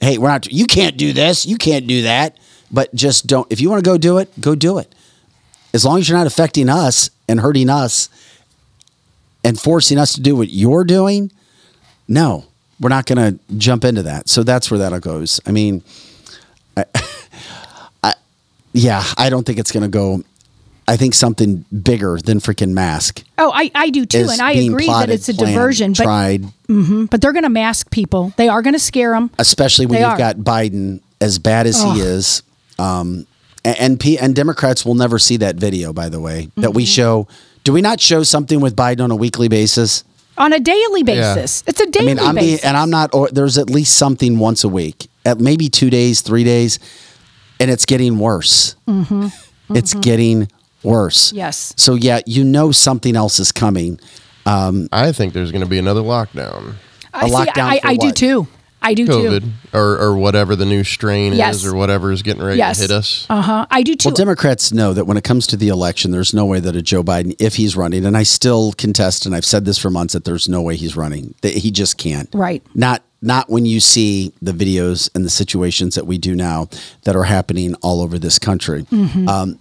Hey, 0.00 0.18
we're 0.18 0.28
not, 0.28 0.50
you 0.50 0.66
can't 0.66 0.96
do 0.96 1.12
this, 1.12 1.46
you 1.46 1.56
can't 1.56 1.86
do 1.86 2.02
that. 2.02 2.38
But 2.70 2.94
just 2.94 3.26
don't, 3.26 3.50
if 3.50 3.60
you 3.60 3.68
want 3.68 3.84
to 3.84 3.88
go 3.88 3.98
do 3.98 4.18
it, 4.18 4.28
go 4.40 4.54
do 4.54 4.78
it. 4.78 4.94
As 5.74 5.84
long 5.84 5.98
as 5.98 6.08
you're 6.08 6.18
not 6.18 6.26
affecting 6.26 6.68
us 6.68 7.10
and 7.28 7.40
hurting 7.40 7.68
us 7.68 8.08
and 9.44 9.58
forcing 9.58 9.98
us 9.98 10.14
to 10.14 10.20
do 10.20 10.36
what 10.36 10.50
you're 10.50 10.84
doing, 10.84 11.32
no, 12.06 12.44
we're 12.78 12.88
not 12.88 13.06
going 13.06 13.18
to 13.18 13.56
jump 13.56 13.84
into 13.84 14.02
that. 14.02 14.28
So 14.28 14.42
that's 14.42 14.70
where 14.70 14.78
that 14.78 15.00
goes. 15.02 15.40
I 15.46 15.52
mean, 15.52 15.82
I, 16.76 16.84
I, 18.02 18.14
yeah, 18.72 19.04
I 19.16 19.30
don't 19.30 19.44
think 19.44 19.58
it's 19.58 19.72
going 19.72 19.82
to 19.82 19.88
go. 19.88 20.22
I 20.88 20.96
think 20.96 21.14
something 21.14 21.64
bigger 21.82 22.18
than 22.18 22.38
freaking 22.40 22.70
mask. 22.72 23.22
Oh, 23.38 23.52
I, 23.54 23.70
I 23.74 23.90
do 23.90 24.04
too, 24.06 24.26
and 24.30 24.40
I 24.40 24.54
being 24.54 24.72
agree 24.72 24.86
that 24.86 25.08
it's 25.10 25.28
a 25.28 25.34
planned, 25.34 25.54
diversion. 25.54 25.92
But 25.92 26.02
tried, 26.04 26.44
Mhm, 26.68 27.08
but 27.10 27.20
they're 27.20 27.32
going 27.32 27.44
to 27.44 27.48
mask 27.48 27.90
people. 27.90 28.32
They 28.36 28.48
are 28.48 28.60
going 28.62 28.72
to 28.74 28.78
scare 28.80 29.12
them. 29.12 29.30
especially 29.38 29.86
when 29.86 29.94
They 29.94 30.00
you've 30.00 30.10
are. 30.14 30.18
got 30.18 30.36
Biden 30.38 31.00
as 31.20 31.38
bad 31.38 31.66
as 31.66 31.80
Ugh. 31.80 31.94
he 31.96 32.02
is. 32.02 32.42
Um, 32.78 33.26
and 33.64 33.78
and, 33.78 34.00
P, 34.00 34.18
and 34.18 34.34
Democrats 34.34 34.84
will 34.84 34.94
never 34.94 35.18
see 35.18 35.36
that 35.38 35.56
video. 35.56 35.92
By 35.92 36.08
the 36.08 36.18
way, 36.20 36.48
that 36.56 36.68
Mm-hmm. 36.68 36.76
we 36.76 36.84
show. 36.86 37.28
Do 37.62 37.72
we 37.74 37.82
not 37.82 38.00
show 38.00 38.22
something 38.22 38.60
with 38.60 38.74
Biden 38.74 39.00
on 39.04 39.10
a 39.10 39.16
weekly 39.16 39.48
basis? 39.48 40.02
on 40.38 40.54
a 40.54 40.58
daily 40.60 41.02
basis. 41.02 41.62
It's 41.66 41.80
a 41.80 41.86
daily 41.90 42.12
I 42.12 42.14
mean, 42.14 42.18
I'm 42.26 42.34
being, 42.34 42.46
basis. 42.52 42.64
and 42.64 42.74
I'm 42.76 42.88
not. 42.88 43.14
Or 43.14 43.28
there's 43.28 43.58
at 43.58 43.68
least 43.68 43.98
something 43.98 44.38
once 44.38 44.64
a 44.64 44.68
week, 44.68 45.08
at 45.26 45.38
maybe 45.38 45.68
two 45.68 45.90
days, 45.90 46.22
three 46.22 46.44
days, 46.44 46.78
and 47.60 47.70
it's 47.70 47.84
getting 47.84 48.18
worse. 48.18 48.74
mm-hmm. 48.88 49.26
It's 49.76 49.92
getting 49.94 50.48
worse. 50.82 51.32
Yes. 51.32 51.74
So 51.76 51.94
yeah, 51.94 52.20
you 52.26 52.44
know 52.44 52.72
something 52.72 53.16
else 53.16 53.38
is 53.40 53.52
coming. 53.52 54.00
Um, 54.46 54.88
I 54.92 55.12
think 55.12 55.32
there's 55.34 55.52
going 55.52 55.64
to 55.64 55.68
be 55.70 55.78
another 55.78 56.02
lockdown. 56.02 56.74
I 57.12 57.28
see, 57.28 57.34
lockdown 57.34 57.64
I, 57.64 57.80
for 57.80 57.86
I 57.88 57.96
do 57.96 58.12
too. 58.12 58.46
I 58.82 58.94
do 58.94 59.06
COVID 59.06 59.40
too. 59.42 59.50
or, 59.78 59.98
or 60.00 60.16
whatever 60.16 60.56
the 60.56 60.64
new 60.64 60.84
strain 60.84 61.34
Yes. 61.34 61.56
is 61.56 61.66
or 61.66 61.76
whatever 61.76 62.12
is 62.12 62.22
getting 62.22 62.42
ready 62.42 62.56
Yes. 62.56 62.76
to 62.76 62.82
hit 62.84 62.90
us. 62.90 63.26
Uh 63.28 63.42
huh. 63.42 63.66
I 63.70 63.82
do 63.82 63.94
too. 63.94 64.08
Well, 64.08 64.16
Democrats 64.16 64.72
know 64.72 64.94
that 64.94 65.04
when 65.04 65.18
it 65.18 65.24
comes 65.24 65.46
to 65.48 65.56
the 65.58 65.68
election, 65.68 66.12
there's 66.12 66.32
no 66.32 66.46
way 66.46 66.60
that 66.60 66.74
a 66.74 66.80
Joe 66.80 67.02
Biden, 67.02 67.36
if 67.38 67.56
he's 67.56 67.76
running, 67.76 68.06
and 68.06 68.16
I 68.16 68.22
still 68.22 68.72
contest, 68.72 69.26
and 69.26 69.34
I've 69.34 69.44
said 69.44 69.66
this 69.66 69.76
for 69.76 69.90
months, 69.90 70.14
that 70.14 70.24
there's 70.24 70.48
no 70.48 70.62
way 70.62 70.76
he's 70.76 70.96
running. 70.96 71.34
That 71.42 71.52
he 71.52 71.70
just 71.70 71.98
can't. 71.98 72.28
Right. 72.32 72.64
Not 72.74 73.02
not 73.20 73.50
when 73.50 73.66
you 73.66 73.80
see 73.80 74.32
the 74.40 74.52
videos 74.52 75.10
and 75.14 75.26
the 75.26 75.30
situations 75.30 75.94
that 75.94 76.06
we 76.06 76.16
do 76.16 76.34
now 76.34 76.70
that 77.02 77.14
are 77.14 77.24
happening 77.24 77.74
all 77.82 78.00
over 78.00 78.18
this 78.18 78.38
country. 78.38 78.84
Mm-hmm. 78.84 79.28
Um, 79.28 79.58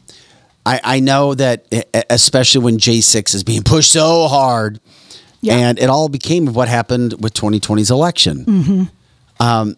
I, 0.66 0.80
I 0.84 0.99
know 0.99 1.34
that, 1.36 1.66
especially 2.10 2.64
when 2.64 2.78
J6 2.78 3.34
is 3.36 3.43
being 3.43 3.64
pushed 3.64 3.91
so 3.91 4.28
hard, 4.28 4.80
Yeah. 5.41 5.55
and 5.55 5.80
it 5.80 5.89
all 5.89 6.10
became 6.10 6.53
what 6.53 6.68
happened 6.68 7.16
with 7.22 7.34
2020's 7.34 7.89
election. 7.91 8.45
Mm-hmm. 8.45 8.84
Um, 9.43 9.78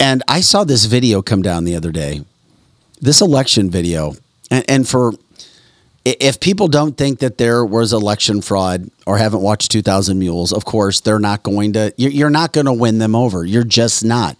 and 0.00 0.22
I 0.28 0.40
saw 0.40 0.64
this 0.64 0.86
video 0.86 1.22
come 1.22 1.42
down 1.42 1.64
the 1.64 1.76
other 1.76 1.92
day, 1.92 2.24
this 3.00 3.20
election 3.20 3.70
video, 3.70 4.14
and, 4.50 4.64
and 4.68 4.88
for 4.88 5.12
if 6.04 6.38
people 6.38 6.68
don't 6.68 6.96
think 6.96 7.18
that 7.18 7.36
there 7.36 7.64
was 7.64 7.92
election 7.92 8.40
fraud 8.40 8.88
or 9.06 9.18
haven't 9.18 9.42
watched 9.42 9.70
2000 9.72 10.18
Mules, 10.18 10.52
of 10.52 10.64
course, 10.64 11.00
they're 11.00 11.18
not 11.18 11.42
going 11.42 11.72
to, 11.72 11.92
you're 11.96 12.30
not 12.30 12.52
going 12.52 12.66
to 12.66 12.72
win 12.72 12.98
them 12.98 13.16
over. 13.16 13.44
You're 13.44 13.64
just 13.64 14.04
not. 14.04 14.36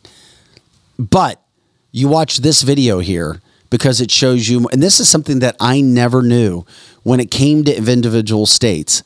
But 0.96 1.42
you 1.90 2.06
watch 2.08 2.38
this 2.38 2.62
video 2.62 3.00
here 3.00 3.40
because 3.70 4.00
it 4.00 4.10
shows 4.10 4.48
you, 4.48 4.68
and 4.68 4.82
this 4.82 5.00
is 5.00 5.08
something 5.08 5.40
that 5.40 5.56
I 5.60 5.80
never 5.80 6.22
knew 6.22 6.64
when 7.02 7.20
it 7.20 7.30
came 7.30 7.64
to 7.64 7.76
individual 7.76 8.46
states. 8.46 9.02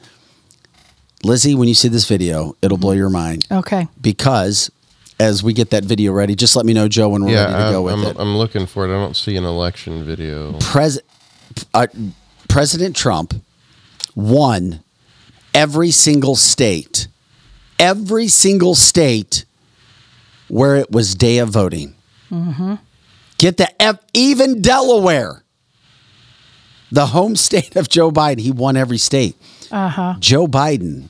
Lizzie, 1.23 1.55
when 1.55 1.69
you 1.69 1.75
see 1.75 1.89
this 1.89 2.09
video, 2.09 2.57
it'll 2.63 2.79
blow 2.79 2.93
your 2.93 3.11
mind 3.11 3.47
okay. 3.51 3.89
because 4.01 4.71
as 5.19 5.43
we 5.43 5.53
get 5.53 5.71
that 5.71 5.85
video 5.85 6.13
ready, 6.13 6.35
just 6.35 6.57
let 6.57 6.65
me 6.65 6.73
know, 6.73 6.89
Joe, 6.89 7.11
when 7.11 7.25
we're 7.25 7.33
yeah, 7.33 7.45
ready 7.45 7.53
to 7.53 7.59
I'm, 7.59 7.73
go 7.73 7.83
with 7.83 7.95
I'm, 7.95 8.05
it. 8.05 8.17
I'm 8.19 8.37
looking 8.39 8.67
for 8.67 8.87
it. 8.87 8.89
I 8.89 8.99
don't 8.99 9.17
see 9.17 9.37
an 9.37 9.45
election 9.45 10.03
video. 10.05 10.59
Pres- 10.61 11.01
uh, 11.75 11.89
President 12.49 12.97
Trump 12.97 13.35
won 14.15 14.81
every 15.53 15.91
single 15.91 16.37
state, 16.37 17.07
every 17.79 18.29
single 18.29 18.75
state 18.75 19.45
where 20.49 20.77
it 20.77 20.91
was 20.91 21.15
day 21.15 21.39
of 21.39 21.51
voting. 21.51 21.95
Get 23.41 23.57
the 23.57 23.83
F, 23.83 23.99
even 24.13 24.61
Delaware, 24.61 25.43
the 26.93 27.07
home 27.07 27.37
state 27.49 27.75
of 27.75 27.89
Joe 27.89 28.11
Biden, 28.11 28.41
he 28.41 28.51
won 28.51 28.77
every 28.77 28.99
state. 28.99 29.35
Uh 29.71 29.89
huh. 29.89 30.15
Joe 30.19 30.47
Biden 30.47 31.09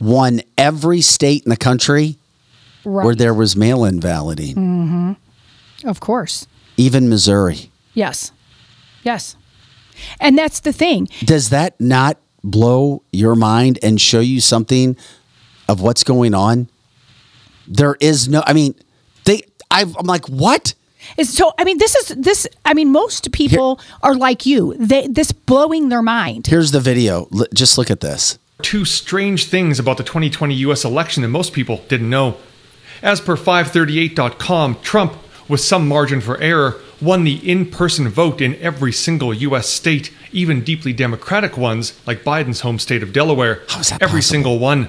won 0.00 0.42
every 0.56 1.00
state 1.00 1.42
in 1.44 1.50
the 1.50 1.56
country 1.56 2.16
Right. 2.84 3.04
where 3.04 3.14
there 3.16 3.34
was 3.34 3.56
mail-in 3.56 3.98
balloting, 3.98 4.54
Mm-hmm. 4.54 5.88
Of 5.88 5.98
course. 6.00 6.46
even 6.76 7.08
Missouri. 7.08 7.70
Yes. 7.94 8.30
Yes. 9.02 9.36
And 10.20 10.38
that's 10.38 10.60
the 10.60 10.72
thing. 10.72 11.08
Does 11.24 11.50
that 11.50 11.78
not 11.80 12.18
blow 12.44 13.02
your 13.12 13.34
mind 13.34 13.80
and 13.82 14.00
show 14.00 14.20
you 14.20 14.40
something 14.40 14.96
of 15.68 15.80
what's 15.82 16.04
going 16.04 16.32
on? 16.34 16.68
There 17.66 17.96
is 18.00 18.28
no. 18.28 18.42
I 18.46 18.52
mean, 18.52 18.76
they. 19.24 19.42
I've, 19.70 19.96
I'm 19.96 20.06
like, 20.06 20.26
what? 20.28 20.74
Is 21.16 21.34
so 21.36 21.52
I 21.58 21.64
mean 21.64 21.78
this 21.78 21.94
is 21.94 22.08
this 22.16 22.46
I 22.64 22.74
mean 22.74 22.92
most 22.92 23.32
people 23.32 23.80
are 24.02 24.14
like 24.14 24.46
you. 24.46 24.74
They 24.78 25.06
this 25.06 25.32
blowing 25.32 25.88
their 25.88 26.02
mind. 26.02 26.46
Here's 26.46 26.70
the 26.70 26.80
video. 26.80 27.28
L- 27.34 27.46
just 27.54 27.78
look 27.78 27.90
at 27.90 28.00
this. 28.00 28.38
Two 28.62 28.84
strange 28.84 29.46
things 29.46 29.78
about 29.78 29.96
the 29.96 30.04
2020 30.04 30.54
US 30.54 30.84
election 30.84 31.22
that 31.22 31.28
most 31.28 31.52
people 31.52 31.82
didn't 31.88 32.10
know. 32.10 32.36
As 33.02 33.20
per 33.20 33.36
538.com, 33.36 34.80
Trump, 34.82 35.14
with 35.48 35.60
some 35.60 35.86
margin 35.86 36.20
for 36.20 36.36
error, 36.38 36.76
won 37.00 37.22
the 37.24 37.36
in 37.48 37.66
person 37.70 38.08
vote 38.08 38.40
in 38.40 38.56
every 38.56 38.92
single 38.92 39.32
US 39.32 39.68
state, 39.68 40.12
even 40.32 40.62
deeply 40.62 40.92
Democratic 40.92 41.56
ones 41.56 41.98
like 42.06 42.24
Biden's 42.24 42.60
home 42.62 42.78
state 42.80 43.02
of 43.02 43.12
Delaware. 43.12 43.62
How 43.68 43.80
is 43.80 43.90
that 43.90 44.02
every 44.02 44.18
possible? 44.18 44.32
single 44.34 44.58
one. 44.58 44.88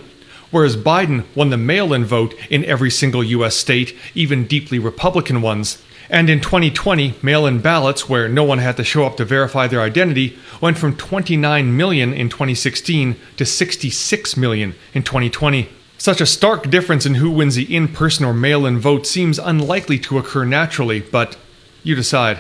Whereas 0.52 0.76
Biden 0.76 1.26
won 1.36 1.52
the 1.52 1.58
mail 1.58 1.94
in 1.94 2.04
vote 2.04 2.34
in 2.50 2.66
every 2.66 2.90
single 2.90 3.24
US 3.24 3.56
state, 3.56 3.96
even 4.16 4.48
deeply 4.48 4.80
Republican 4.80 5.42
ones. 5.44 5.82
And 6.10 6.30
in 6.30 6.42
2020, 6.42 7.16
mail 7.22 7.46
in 7.46 7.60
ballots, 7.60 8.10
where 8.10 8.28
no 8.28 8.44
one 8.44 8.58
had 8.58 8.78
to 8.78 8.84
show 8.84 9.06
up 9.06 9.18
to 9.18 9.26
verify 9.26 9.68
their 9.68 9.82
identity, 9.82 10.38
went 10.60 10.78
from 10.78 10.98
29 10.98 11.78
million 11.78 12.14
in 12.14 12.30
2016 12.30 13.16
to 13.38 13.46
66 13.46 14.38
million 14.38 14.74
in 14.94 15.04
2020. 15.04 15.70
Such 16.00 16.22
a 16.22 16.26
stark 16.26 16.70
difference 16.70 17.06
in 17.06 17.16
who 17.16 17.30
wins 17.30 17.56
the 17.56 17.76
in 17.76 17.90
person 17.90 18.26
or 18.26 18.34
mail 18.34 18.66
in 18.66 18.80
vote 18.80 19.06
seems 19.06 19.38
unlikely 19.38 20.00
to 20.00 20.18
occur 20.18 20.46
naturally, 20.46 21.02
but 21.02 21.38
you 21.84 21.94
decide. 21.94 22.40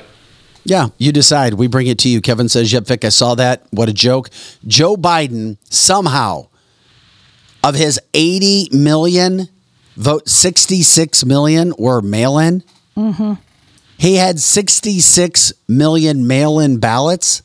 Yeah, 0.64 0.88
you 0.98 1.12
decide. 1.12 1.56
We 1.56 1.68
bring 1.68 1.88
it 1.88 2.00
to 2.00 2.10
you. 2.10 2.22
Kevin 2.22 2.50
says, 2.50 2.72
Yep, 2.74 2.88
Vic, 2.88 3.06
I 3.06 3.10
saw 3.10 3.36
that. 3.36 3.64
What 3.72 3.90
a 3.90 3.94
joke. 3.94 4.30
Joe 4.66 4.96
Biden 4.96 5.58
somehow, 5.64 6.48
of 7.64 7.76
his 7.76 8.00
80 8.14 8.70
million 8.72 9.50
vote, 9.96 10.28
66 10.28 11.26
million 11.26 11.74
were 11.78 12.02
mail 12.02 12.40
in. 12.40 12.64
Mm-hmm. 12.98 13.34
He 14.00 14.16
had 14.16 14.40
66 14.40 15.52
million 15.68 16.26
mail 16.26 16.58
in 16.58 16.78
ballots. 16.78 17.44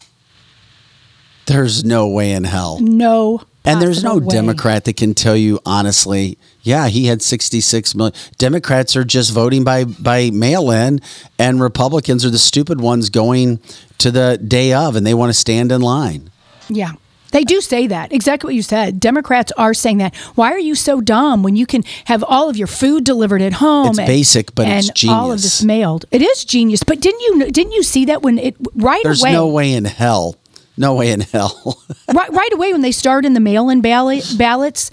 There's 1.47 1.85
no 1.85 2.07
way 2.09 2.31
in 2.31 2.45
hell. 2.45 2.79
No. 2.81 3.43
And 3.65 3.83
there's 3.83 4.05
no 4.05 4.19
way. 4.19 4.29
Democrat 4.29 4.85
that 4.85 4.97
can 4.97 5.15
tell 5.15 5.37
you 5.37 5.59
honestly, 5.67 6.39
yeah, 6.63 6.87
he 6.87 7.07
had 7.07 7.23
66 7.23 7.97
million. 7.97 8.15
Democrats 8.39 8.95
are 8.95 9.03
just 9.03 9.33
voting 9.33 9.65
by 9.65 9.83
by 9.83 10.31
mail 10.31 10.71
in, 10.71 11.01
and 11.41 11.61
Republicans 11.61 12.25
are 12.25 12.31
the 12.31 12.39
stupid 12.39 12.81
ones 12.81 13.11
going 13.11 13.59
to 13.99 14.13
the 14.13 14.39
day 14.39 14.73
of, 14.73 14.95
and 14.95 15.05
they 15.05 15.15
want 15.15 15.31
to 15.31 15.35
stand 15.35 15.73
in 15.73 15.81
line. 15.81 16.31
Yeah. 16.69 16.93
They 17.35 17.43
do 17.43 17.61
say 17.61 17.89
that. 17.89 18.13
Exactly 18.13 18.47
what 18.47 18.55
you 18.55 18.63
said. 18.63 19.01
Democrats 19.01 19.51
are 19.59 19.75
saying 19.75 19.99
that. 19.99 20.15
Why 20.37 20.53
are 20.53 20.59
you 20.59 20.77
so 20.77 21.01
dumb 21.01 21.43
when 21.43 21.57
you 21.57 21.67
can 21.67 21.83
have 22.05 22.23
all 22.23 22.49
of 22.49 22.57
your 22.57 22.69
food 22.69 23.03
delivered 23.03 23.43
at 23.43 23.55
home? 23.55 23.89
It's 23.89 23.99
basic, 23.99 24.55
but 24.55 24.69
and 24.69 24.89
it's 24.89 25.05
all 25.09 25.33
of 25.33 25.39
genius. 25.39 25.43
this 25.43 25.63
mailed. 25.65 26.05
It 26.13 26.23
is 26.23 26.45
genius. 26.45 26.85
But 26.85 27.01
didn't 27.01 27.21
you 27.23 27.51
didn't 27.51 27.73
you 27.73 27.83
see 27.83 28.05
that 28.05 28.23
when 28.23 28.39
it 28.39 28.55
right 28.77 29.03
There's 29.03 29.21
away? 29.21 29.33
no 29.33 29.49
way 29.49 29.73
in 29.73 29.85
hell. 29.85 30.37
No 30.77 30.95
way 30.95 31.11
in 31.11 31.23
hell. 31.23 31.83
right, 32.15 32.33
right 32.33 32.53
away 32.53 32.71
when 32.71 32.83
they 32.83 32.93
started 32.93 33.27
in 33.27 33.35
the 33.35 33.41
mail-in 33.41 33.81
ballot, 33.81 34.25
ballots, 34.39 34.93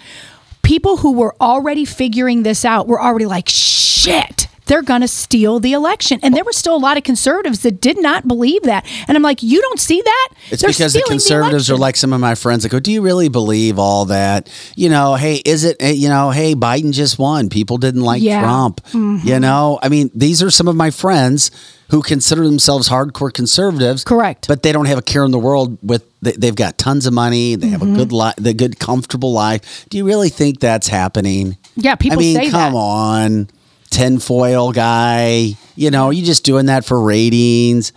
people 0.64 0.98
who 0.98 1.12
were 1.12 1.36
already 1.40 1.86
figuring 1.86 2.42
this 2.42 2.66
out 2.66 2.88
were 2.88 3.00
already 3.00 3.28
like, 3.28 3.50
"Shit, 3.50 4.48
they're 4.72 4.82
going 4.82 5.02
to 5.02 5.08
steal 5.08 5.60
the 5.60 5.74
election." 5.74 6.20
And 6.24 6.34
there 6.34 6.44
were 6.46 6.54
still 6.54 6.76
a 6.76 6.84
lot 6.88 6.96
of 6.98 7.04
conservatives 7.04 7.60
that 7.62 7.82
did 7.82 8.02
not 8.02 8.28
believe 8.28 8.64
that. 8.64 8.86
And 9.08 9.18
I'm 9.18 9.22
like, 9.24 9.44
"You 9.44 9.62
don't 9.62 9.80
see 9.80 10.02
that?" 10.04 10.28
It's 10.50 10.62
They're 10.62 10.70
because 10.70 10.94
the 10.94 11.04
conservatives 11.08 11.70
are 11.70 11.78
like 11.78 11.98
some 11.98 12.14
of 12.14 12.20
my 12.22 12.36
friends 12.36 12.64
that 12.64 12.70
go, 12.70 12.80
"Do 12.80 12.92
you 12.92 13.02
really 13.02 13.30
believe 13.30 13.78
all 13.78 14.06
that? 14.06 14.50
You 14.76 14.90
know, 14.90 15.16
hey, 15.16 15.36
is 15.46 15.64
it? 15.66 15.76
eh, 15.80 15.92
You 15.92 16.08
know, 16.10 16.32
hey, 16.32 16.56
Biden 16.56 16.94
just 16.94 17.20
won. 17.20 17.50
People 17.50 17.78
didn't 17.78 18.02
like 18.02 18.22
Yeah. 18.22 18.42
Trump. 18.42 18.82
Mhm. 18.94 19.26
You 19.26 19.40
know, 19.40 19.78
I 19.84 19.90
mean, 19.90 20.10
these 20.16 20.42
are 20.42 20.50
some 20.50 20.68
of 20.68 20.76
my 20.76 20.90
friends 20.90 21.52
who 21.90 22.02
consider 22.02 22.46
themselves 22.46 22.88
hardcore 22.88 23.34
conservatives. 23.34 24.06
Correct. 24.06 24.48
But 24.48 24.64
they 24.64 24.72
don't 24.72 24.86
have 24.86 24.98
a 24.98 25.02
care 25.02 25.26
in 25.26 25.32
the 25.32 25.40
world. 25.40 25.78
With 25.84 26.04
they, 26.22 26.32
they've 26.32 26.56
got 26.56 26.78
tons 26.78 27.06
of 27.06 27.12
money. 27.14 27.56
They 27.56 27.68
have 27.68 27.82
a 27.82 27.86
Mhm. 27.86 27.96
good 27.98 28.12
life, 28.14 28.36
the 28.38 28.54
good 28.54 28.80
comfortable 28.80 29.34
life. 29.34 29.86
Do 29.90 29.98
you 29.98 30.06
really 30.06 30.30
think 30.30 30.60
that's 30.62 30.88
happening? 30.88 31.58
Yeah, 31.76 31.96
people 31.96 32.20
I 32.20 32.22
mean, 32.22 32.50
come 32.52 32.74
that. 32.74 32.78
on, 32.80 33.48
tinfoil 33.92 34.72
guy. 34.72 35.54
You 35.76 35.92
know, 35.92 36.10
you 36.10 36.24
just 36.26 36.44
doing 36.44 36.66
that 36.66 36.84
for 36.86 37.00
ratings. 37.00 37.94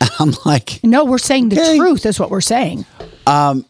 I'm 0.18 0.32
like, 0.44 0.80
No, 0.82 1.04
we're 1.04 1.18
saying 1.18 1.50
the 1.50 1.56
truth 1.76 2.04
is 2.06 2.18
what 2.18 2.30
we're 2.30 2.40
saying. 2.40 2.84
um, 3.26 3.64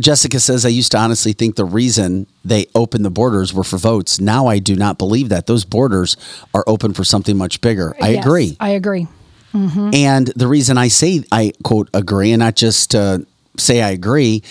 Jessica 0.00 0.40
says, 0.40 0.66
I 0.66 0.70
used 0.70 0.90
to 0.92 0.98
honestly 0.98 1.32
think 1.32 1.54
the 1.54 1.64
reason 1.64 2.26
they 2.44 2.66
opened 2.74 3.04
the 3.04 3.10
borders 3.10 3.54
were 3.54 3.62
for 3.62 3.76
votes. 3.78 4.20
Now 4.20 4.48
I 4.48 4.58
do 4.58 4.74
not 4.74 4.98
believe 4.98 5.28
that. 5.28 5.46
Those 5.46 5.64
borders 5.64 6.16
are 6.52 6.64
open 6.66 6.94
for 6.94 7.04
something 7.04 7.36
much 7.38 7.60
bigger. 7.60 7.94
I 8.02 8.10
Yes, 8.10 8.24
agree. 8.24 8.56
I 8.58 8.70
agree. 8.70 9.06
hmm 9.52 9.90
And 9.92 10.26
the 10.34 10.48
reason 10.48 10.78
I 10.78 10.88
say 10.88 11.22
I 11.30 11.52
quote 11.62 11.90
agree 11.94 12.32
and 12.32 12.40
not 12.40 12.56
just 12.56 12.92
uh, 12.96 13.18
say 13.56 13.82
I 13.82 13.90
agree 13.90 14.42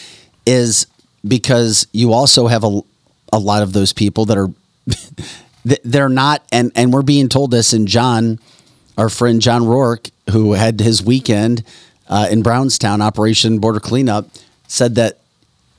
is 0.46 0.88
because 1.28 1.88
you 1.92 2.14
also 2.14 2.48
have 2.48 2.64
a, 2.64 2.80
a 3.34 3.40
lot 3.40 3.64
of 3.64 3.74
those 3.74 3.92
people 3.92 4.24
that 4.26 4.38
are 4.38 4.48
they're 5.66 6.10
not 6.10 6.44
and 6.52 6.72
and 6.76 6.92
we're 6.94 7.02
being 7.04 7.30
told 7.30 7.52
this 7.52 7.74
and 7.74 7.88
John 7.88 8.40
our 8.98 9.10
friend 9.10 9.42
John 9.42 9.66
Rourke 9.66 10.10
who 10.32 10.54
had 10.54 10.80
his 10.80 11.02
weekend 11.04 11.64
uh, 12.10 12.28
in 12.30 12.42
Brownstown 12.44 13.02
Operation 13.02 13.60
Border 13.60 13.80
Cleanup 13.80 14.28
said 14.68 14.96
that 14.96 15.20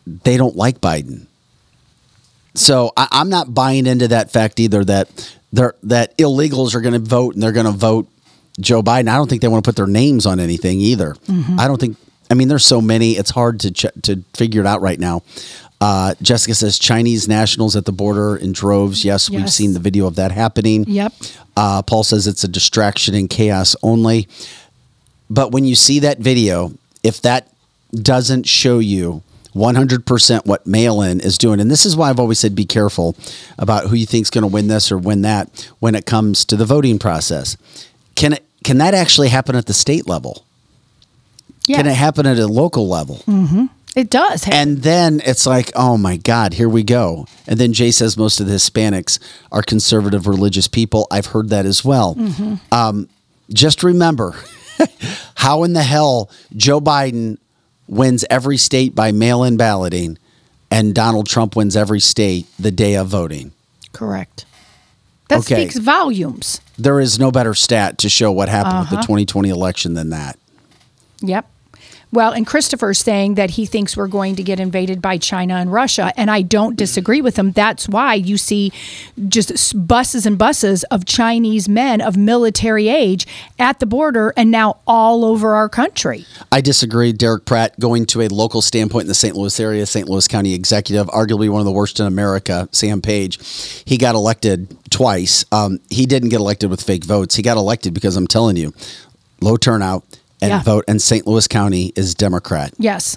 they 0.06 0.36
don't 0.36 0.56
like 0.56 0.80
Biden. 0.80 1.26
So 2.54 2.92
I, 2.96 3.08
I'm 3.10 3.28
not 3.28 3.52
buying 3.54 3.86
into 3.86 4.08
that 4.08 4.30
fact 4.30 4.60
either 4.60 4.84
that 4.84 5.34
they're, 5.52 5.74
that 5.84 6.16
illegals 6.18 6.74
are 6.74 6.80
going 6.80 6.92
to 6.94 6.98
vote 6.98 7.34
and 7.34 7.42
they're 7.42 7.52
going 7.52 7.66
to 7.66 7.72
vote 7.72 8.08
Joe 8.60 8.82
Biden. 8.82 9.08
I 9.08 9.16
don't 9.16 9.28
think 9.28 9.42
they 9.42 9.48
want 9.48 9.64
to 9.64 9.68
put 9.68 9.76
their 9.76 9.86
names 9.86 10.26
on 10.26 10.38
anything 10.40 10.80
either. 10.80 11.14
Mhm. 11.26 11.58
I 11.58 11.66
don't 11.68 11.80
think. 11.80 11.96
I 12.30 12.34
mean, 12.34 12.48
there's 12.48 12.64
so 12.64 12.80
many. 12.80 13.12
It's 13.12 13.30
hard 13.30 13.60
to 13.60 13.70
ch- 13.70 13.86
to 14.02 14.22
figure 14.34 14.60
it 14.60 14.66
out 14.66 14.80
right 14.80 14.98
now. 14.98 15.22
Uh, 15.84 16.14
Jessica 16.22 16.54
says 16.54 16.78
Chinese 16.78 17.28
nationals 17.28 17.76
at 17.76 17.84
the 17.84 17.92
border 17.92 18.36
in 18.36 18.52
droves. 18.52 19.04
Yes, 19.04 19.28
we've 19.28 19.50
seen 19.50 19.74
the 19.74 19.80
video 19.80 20.06
of 20.06 20.16
that 20.16 20.32
happening. 20.32 20.84
Yep. 20.88 21.12
Uh, 21.58 21.82
Paul 21.82 22.02
says 22.02 22.26
it's 22.26 22.42
a 22.42 22.48
distraction 22.48 23.14
and 23.14 23.28
chaos 23.28 23.76
only. 23.82 24.26
But 25.28 25.52
when 25.52 25.66
you 25.66 25.74
see 25.74 25.98
that 25.98 26.20
video, 26.20 26.72
if 27.02 27.20
that 27.20 27.52
doesn't 27.92 28.46
show 28.46 28.78
you 28.78 29.22
100% 29.54 30.46
what 30.46 30.66
mail 30.66 31.02
in 31.02 31.20
is 31.20 31.36
doing, 31.36 31.60
and 31.60 31.70
this 31.70 31.84
is 31.84 31.94
why 31.94 32.08
I've 32.08 32.18
always 32.18 32.38
said 32.38 32.54
be 32.54 32.64
careful 32.64 33.14
about 33.58 33.88
who 33.88 33.94
you 33.94 34.06
think's 34.06 34.30
going 34.30 34.42
to 34.42 34.48
win 34.48 34.68
this 34.68 34.90
or 34.90 34.96
win 34.96 35.20
that 35.22 35.70
when 35.80 35.94
it 35.94 36.06
comes 36.06 36.46
to 36.46 36.56
the 36.56 36.64
voting 36.64 36.98
process. 36.98 37.58
Can 38.14 38.32
it 38.32 38.44
can 38.64 38.78
that 38.78 38.94
actually 38.94 39.28
happen 39.28 39.54
at 39.54 39.66
the 39.66 39.74
state 39.74 40.08
level? 40.08 40.46
Yeah. 41.66 41.76
Can 41.76 41.86
it 41.88 41.94
happen 41.94 42.24
at 42.24 42.38
a 42.38 42.46
local 42.46 42.88
level? 42.88 43.16
hmm 43.26 43.66
It 43.94 44.10
does. 44.10 44.48
And 44.48 44.78
then 44.82 45.20
it's 45.24 45.46
like, 45.46 45.70
oh 45.76 45.96
my 45.96 46.16
God, 46.16 46.54
here 46.54 46.68
we 46.68 46.82
go. 46.82 47.26
And 47.46 47.60
then 47.60 47.72
Jay 47.72 47.92
says 47.92 48.16
most 48.16 48.40
of 48.40 48.46
the 48.46 48.54
Hispanics 48.54 49.20
are 49.52 49.62
conservative 49.62 50.26
religious 50.26 50.66
people. 50.66 51.06
I've 51.12 51.26
heard 51.26 51.50
that 51.50 51.64
as 51.64 51.84
well. 51.84 52.16
Mhm. 52.16 52.58
Um, 52.72 53.08
just 53.52 53.82
remember 53.84 54.34
how 55.36 55.62
in 55.62 55.74
the 55.74 55.82
hell 55.84 56.28
Joe 56.56 56.80
Biden 56.80 57.38
wins 57.86 58.24
every 58.30 58.56
state 58.56 58.94
by 58.94 59.12
mail 59.12 59.44
in 59.44 59.56
balloting 59.56 60.18
and 60.70 60.92
Donald 60.94 61.28
Trump 61.28 61.54
wins 61.54 61.76
every 61.76 62.00
state 62.00 62.46
the 62.58 62.72
day 62.72 62.94
of 62.94 63.06
voting. 63.06 63.52
Correct. 63.92 64.44
That 65.28 65.38
Okay. 65.40 65.68
speaks 65.68 65.78
volumes. 65.78 66.60
There 66.76 66.98
is 66.98 67.18
no 67.18 67.30
better 67.30 67.54
stat 67.54 67.98
to 67.98 68.08
show 68.08 68.32
what 68.32 68.48
happened 68.48 68.80
with 68.80 68.88
the 68.90 68.96
Uh-huh. 68.96 69.02
2020 69.06 69.50
election 69.50 69.94
than 69.94 70.10
that. 70.10 70.36
Yep. 71.20 71.46
Well, 72.14 72.30
and 72.30 72.46
Christopher's 72.46 73.00
saying 73.00 73.34
that 73.34 73.50
he 73.50 73.66
thinks 73.66 73.96
we're 73.96 74.06
going 74.06 74.36
to 74.36 74.44
get 74.44 74.60
invaded 74.60 75.02
by 75.02 75.18
China 75.18 75.54
and 75.54 75.72
Russia, 75.72 76.12
and 76.16 76.30
I 76.30 76.42
don't 76.42 76.76
disagree 76.76 77.20
with 77.20 77.36
him. 77.36 77.50
That's 77.50 77.88
why 77.88 78.14
you 78.14 78.38
see 78.38 78.70
just 79.28 79.84
buses 79.88 80.24
and 80.24 80.38
buses 80.38 80.84
of 80.92 81.06
Chinese 81.06 81.68
men 81.68 82.00
of 82.00 82.16
military 82.16 82.88
age 82.88 83.26
at 83.58 83.80
the 83.80 83.86
border 83.86 84.32
and 84.36 84.52
now 84.52 84.78
all 84.86 85.24
over 85.24 85.56
our 85.56 85.68
country. 85.68 86.24
I 86.52 86.60
disagree. 86.60 87.12
Derek 87.12 87.46
Pratt, 87.46 87.80
going 87.80 88.06
to 88.06 88.20
a 88.22 88.28
local 88.28 88.62
standpoint 88.62 89.02
in 89.02 89.08
the 89.08 89.14
St. 89.14 89.34
Louis 89.34 89.58
area, 89.58 89.84
St. 89.84 90.08
Louis 90.08 90.28
County 90.28 90.54
executive, 90.54 91.08
arguably 91.08 91.50
one 91.50 91.62
of 91.62 91.66
the 91.66 91.72
worst 91.72 91.98
in 91.98 92.06
America, 92.06 92.68
Sam 92.70 93.02
Page. 93.02 93.40
He 93.86 93.98
got 93.98 94.14
elected 94.14 94.76
twice. 94.88 95.44
Um, 95.50 95.80
he 95.90 96.06
didn't 96.06 96.28
get 96.28 96.38
elected 96.38 96.70
with 96.70 96.80
fake 96.80 97.04
votes. 97.04 97.34
He 97.34 97.42
got 97.42 97.56
elected 97.56 97.92
because 97.92 98.16
I'm 98.16 98.28
telling 98.28 98.56
you, 98.56 98.72
low 99.40 99.56
turnout 99.56 100.04
and 100.44 100.50
Yeah. 100.50 100.62
vote, 100.62 100.84
and 100.86 101.00
St. 101.00 101.26
Louis 101.26 101.48
County 101.48 101.92
is 101.96 102.14
Democrat. 102.14 102.72
Yes. 102.78 103.16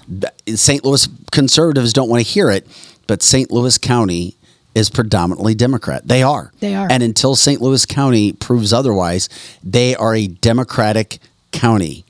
St. 0.55 0.83
Louis 0.85 1.07
conservatives 1.31 1.93
don't 1.93 2.09
want 2.09 2.23
to 2.25 2.29
hear 2.31 2.49
it, 2.49 2.65
but 3.07 3.21
St. 3.21 3.51
Louis 3.51 3.77
County 3.77 4.35
is 4.73 4.89
predominantly 4.89 5.53
Democrat. 5.55 6.07
They 6.07 6.23
are. 6.23 6.51
They 6.59 6.75
are. 6.75 6.87
And 6.89 7.03
until 7.03 7.35
St. 7.35 7.61
Louis 7.61 7.85
County 7.85 8.31
proves 8.31 8.71
otherwise, 8.73 9.27
they 9.63 9.95
are 9.95 10.15
a 10.15 10.27
Democratic 10.27 11.19
county. 11.51 12.05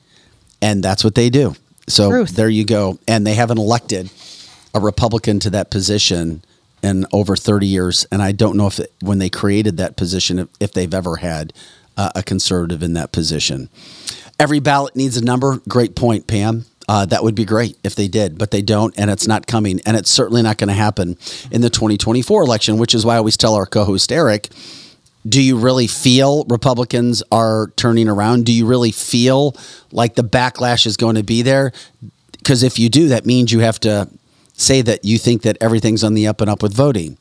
And 0.60 0.82
that's 0.82 1.02
what 1.02 1.14
they 1.14 1.30
do. 1.30 1.54
So 1.88 2.10
Truth. 2.10 2.36
there 2.36 2.48
you 2.50 2.64
go. 2.64 2.98
And 3.08 3.26
they 3.26 3.34
haven't 3.34 3.58
elected 3.58 4.10
a 4.74 4.80
Republican 4.80 5.38
to 5.40 5.50
that 5.50 5.70
position 5.70 6.42
in 6.82 7.06
over 7.12 7.34
30 7.36 7.66
years. 7.66 8.06
And 8.12 8.20
I 8.22 8.32
don't 8.32 8.56
know 8.56 8.66
if 8.66 8.78
it, 8.78 8.92
when 9.00 9.18
they 9.18 9.30
created 9.30 9.78
that 9.78 9.96
position, 9.96 10.38
if, 10.38 10.48
if 10.60 10.72
they've 10.72 10.92
ever 10.92 11.16
had 11.16 11.52
uh, 11.96 12.10
a 12.14 12.22
conservative 12.22 12.82
in 12.82 12.92
that 12.92 13.10
position. 13.12 13.68
Every 14.38 14.60
ballot 14.60 14.94
needs 14.94 15.16
a 15.16 15.24
number. 15.24 15.60
Great 15.68 15.96
point, 15.96 16.26
Pam. 16.26 16.66
Uh, 16.88 17.04
that 17.06 17.22
would 17.22 17.34
be 17.34 17.44
great 17.44 17.76
if 17.84 17.94
they 17.94 18.08
did, 18.08 18.38
but 18.38 18.50
they 18.50 18.62
don't, 18.62 18.94
and 18.98 19.10
it's 19.10 19.26
not 19.26 19.46
coming, 19.46 19.78
and 19.84 19.94
it's 19.94 20.10
certainly 20.10 20.40
not 20.40 20.56
going 20.56 20.68
to 20.68 20.74
happen 20.74 21.18
in 21.50 21.60
the 21.60 21.68
2024 21.68 22.42
election. 22.42 22.78
Which 22.78 22.94
is 22.94 23.04
why 23.04 23.14
I 23.14 23.18
always 23.18 23.36
tell 23.36 23.54
our 23.54 23.66
co-host 23.66 24.10
Eric, 24.10 24.48
do 25.28 25.42
you 25.42 25.58
really 25.58 25.86
feel 25.86 26.44
Republicans 26.44 27.22
are 27.30 27.72
turning 27.76 28.08
around? 28.08 28.46
Do 28.46 28.52
you 28.52 28.64
really 28.64 28.92
feel 28.92 29.54
like 29.92 30.14
the 30.14 30.22
backlash 30.22 30.86
is 30.86 30.96
going 30.96 31.16
to 31.16 31.22
be 31.22 31.42
there? 31.42 31.72
Because 32.38 32.62
if 32.62 32.78
you 32.78 32.88
do, 32.88 33.08
that 33.08 33.26
means 33.26 33.52
you 33.52 33.60
have 33.60 33.80
to 33.80 34.08
say 34.54 34.80
that 34.82 35.04
you 35.04 35.18
think 35.18 35.42
that 35.42 35.58
everything's 35.60 36.02
on 36.02 36.14
the 36.14 36.26
up 36.26 36.40
and 36.40 36.48
up 36.48 36.62
with 36.62 36.72
voting. 36.72 37.18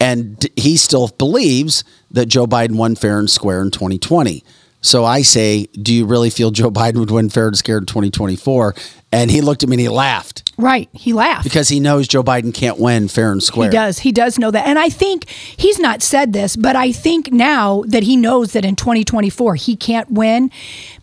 And 0.00 0.46
he 0.56 0.76
still 0.76 1.08
believes 1.08 1.84
that 2.10 2.26
Joe 2.26 2.46
Biden 2.46 2.76
won 2.76 2.94
fair 2.94 3.18
and 3.18 3.30
square 3.30 3.60
in 3.60 3.70
2020. 3.70 4.42
So 4.84 5.04
I 5.06 5.22
say, 5.22 5.64
do 5.72 5.94
you 5.94 6.04
really 6.04 6.28
feel 6.28 6.50
Joe 6.50 6.70
Biden 6.70 6.96
would 6.98 7.10
win 7.10 7.30
fair 7.30 7.46
and 7.46 7.56
square 7.56 7.78
in 7.78 7.86
2024? 7.86 8.74
And 9.12 9.30
he 9.30 9.40
looked 9.40 9.62
at 9.62 9.68
me 9.68 9.74
and 9.74 9.80
he 9.80 9.88
laughed 9.88 10.52
Right. 10.58 10.88
He 10.92 11.12
laughed. 11.12 11.44
because 11.44 11.68
he 11.68 11.80
knows 11.80 12.06
Joe 12.06 12.22
Biden 12.22 12.52
can't 12.54 12.78
win 12.78 13.08
fair 13.08 13.32
and 13.32 13.42
square. 13.42 13.70
He 13.70 13.72
does. 13.72 14.00
He 14.00 14.12
does 14.12 14.38
know 14.38 14.50
that. 14.50 14.66
And 14.66 14.78
I 14.78 14.88
think 14.88 15.28
he's 15.28 15.78
not 15.78 16.02
said 16.02 16.32
this, 16.32 16.54
but 16.54 16.76
I 16.76 16.92
think 16.92 17.32
now 17.32 17.82
that 17.86 18.02
he 18.02 18.16
knows 18.16 18.52
that 18.52 18.64
in 18.64 18.76
2024 18.76 19.54
he 19.56 19.74
can't 19.74 20.10
win, 20.10 20.50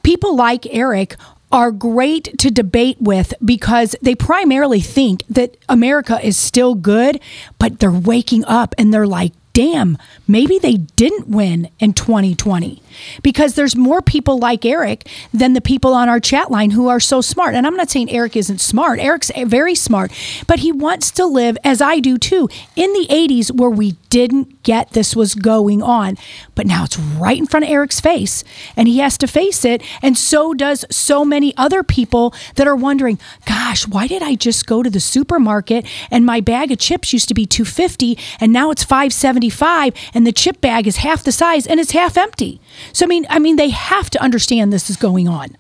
people 0.03 0.35
like 0.35 0.65
Eric 0.67 1.15
are 1.51 1.71
great 1.71 2.37
to 2.39 2.49
debate 2.49 2.97
with 3.01 3.33
because 3.43 3.95
they 4.01 4.15
primarily 4.15 4.79
think 4.79 5.23
that 5.27 5.57
America 5.67 6.17
is 6.25 6.37
still 6.37 6.75
good, 6.75 7.19
but 7.59 7.79
they're 7.79 7.91
waking 7.91 8.45
up 8.45 8.73
and 8.77 8.93
they're 8.93 9.07
like, 9.07 9.33
damn, 9.53 9.97
maybe 10.29 10.57
they 10.59 10.77
didn't 10.77 11.27
win 11.27 11.69
in 11.79 11.91
2020 11.91 12.81
because 13.23 13.55
there's 13.55 13.76
more 13.76 14.01
people 14.01 14.38
like 14.38 14.65
Eric 14.65 15.07
than 15.34 15.53
the 15.53 15.61
people 15.61 15.93
on 15.93 16.09
our 16.09 16.19
chat 16.19 16.51
line 16.51 16.72
who 16.72 16.88
are 16.88 16.99
so 16.99 17.22
smart. 17.22 17.55
And 17.55 17.65
I'm 17.65 17.76
not 17.76 17.89
saying 17.89 18.09
Eric 18.11 18.35
isn't 18.35 18.61
smart, 18.61 18.99
Eric's 18.99 19.31
very 19.45 19.76
smart, 19.76 20.11
but 20.47 20.59
he 20.59 20.72
wants 20.72 21.11
to 21.11 21.26
live, 21.26 21.57
as 21.63 21.81
I 21.81 21.99
do 21.99 22.18
too, 22.18 22.49
in 22.76 22.91
the 22.93 23.07
80s 23.09 23.51
where 23.51 23.69
we 23.69 23.93
didn't 24.09 24.61
get 24.63 24.91
this 24.91 25.15
was 25.15 25.35
going 25.35 25.81
on. 25.81 26.18
But 26.53 26.68
now 26.68 26.84
it's 26.84 26.99
right 26.99 27.38
in 27.38 27.47
front 27.47 27.65
of 27.65 27.72
Eric's 27.72 27.99
face 27.99 28.43
and 28.76 28.88
he 28.88 28.99
has 28.99 29.18
to 29.19 29.27
face 29.27 29.65
it. 29.65 29.81
And 30.01 30.18
so 30.18 30.53
does 30.53 30.85
so 30.91 31.26
many 31.26 31.55
other 31.57 31.81
people 31.84 32.34
that 32.55 32.68
are 32.68 32.76
wondering, 32.76 33.19
gosh, 33.45 33.88
why 33.88 34.07
did 34.07 34.22
I 34.22 34.35
just 34.35 34.68
go 34.68 34.84
to 34.84 34.89
the 34.89 34.99
supermarket 34.99 35.85
and 36.11 36.26
my 36.26 36.41
bag 36.41 36.72
of 36.72 36.80
chips 36.80 37.13
used 37.13 37.27
to 37.30 37.34
be 37.34 37.45
250 37.45 38.18
and 38.39 38.51
now 38.51 38.69
it's 38.69 38.84
575 38.84 39.93
and 40.13 40.27
the 40.27 40.31
chip 40.31 40.61
bag 40.61 40.88
is 40.88 40.97
half 40.97 41.23
the 41.23 41.31
size 41.31 41.65
and 41.65 41.80
it's 41.80 41.91
half 41.91 42.18
empty. 42.18 42.59
So 42.93 43.05
I 43.05 43.07
mean, 43.07 43.25
I 43.29 43.39
mean 43.39 43.55
they 43.55 43.69
have 43.69 44.09
to 44.11 44.21
understand 44.21 44.71
this 44.71 44.89
is 44.89 44.97
going 44.97 45.27
on. 45.27 45.55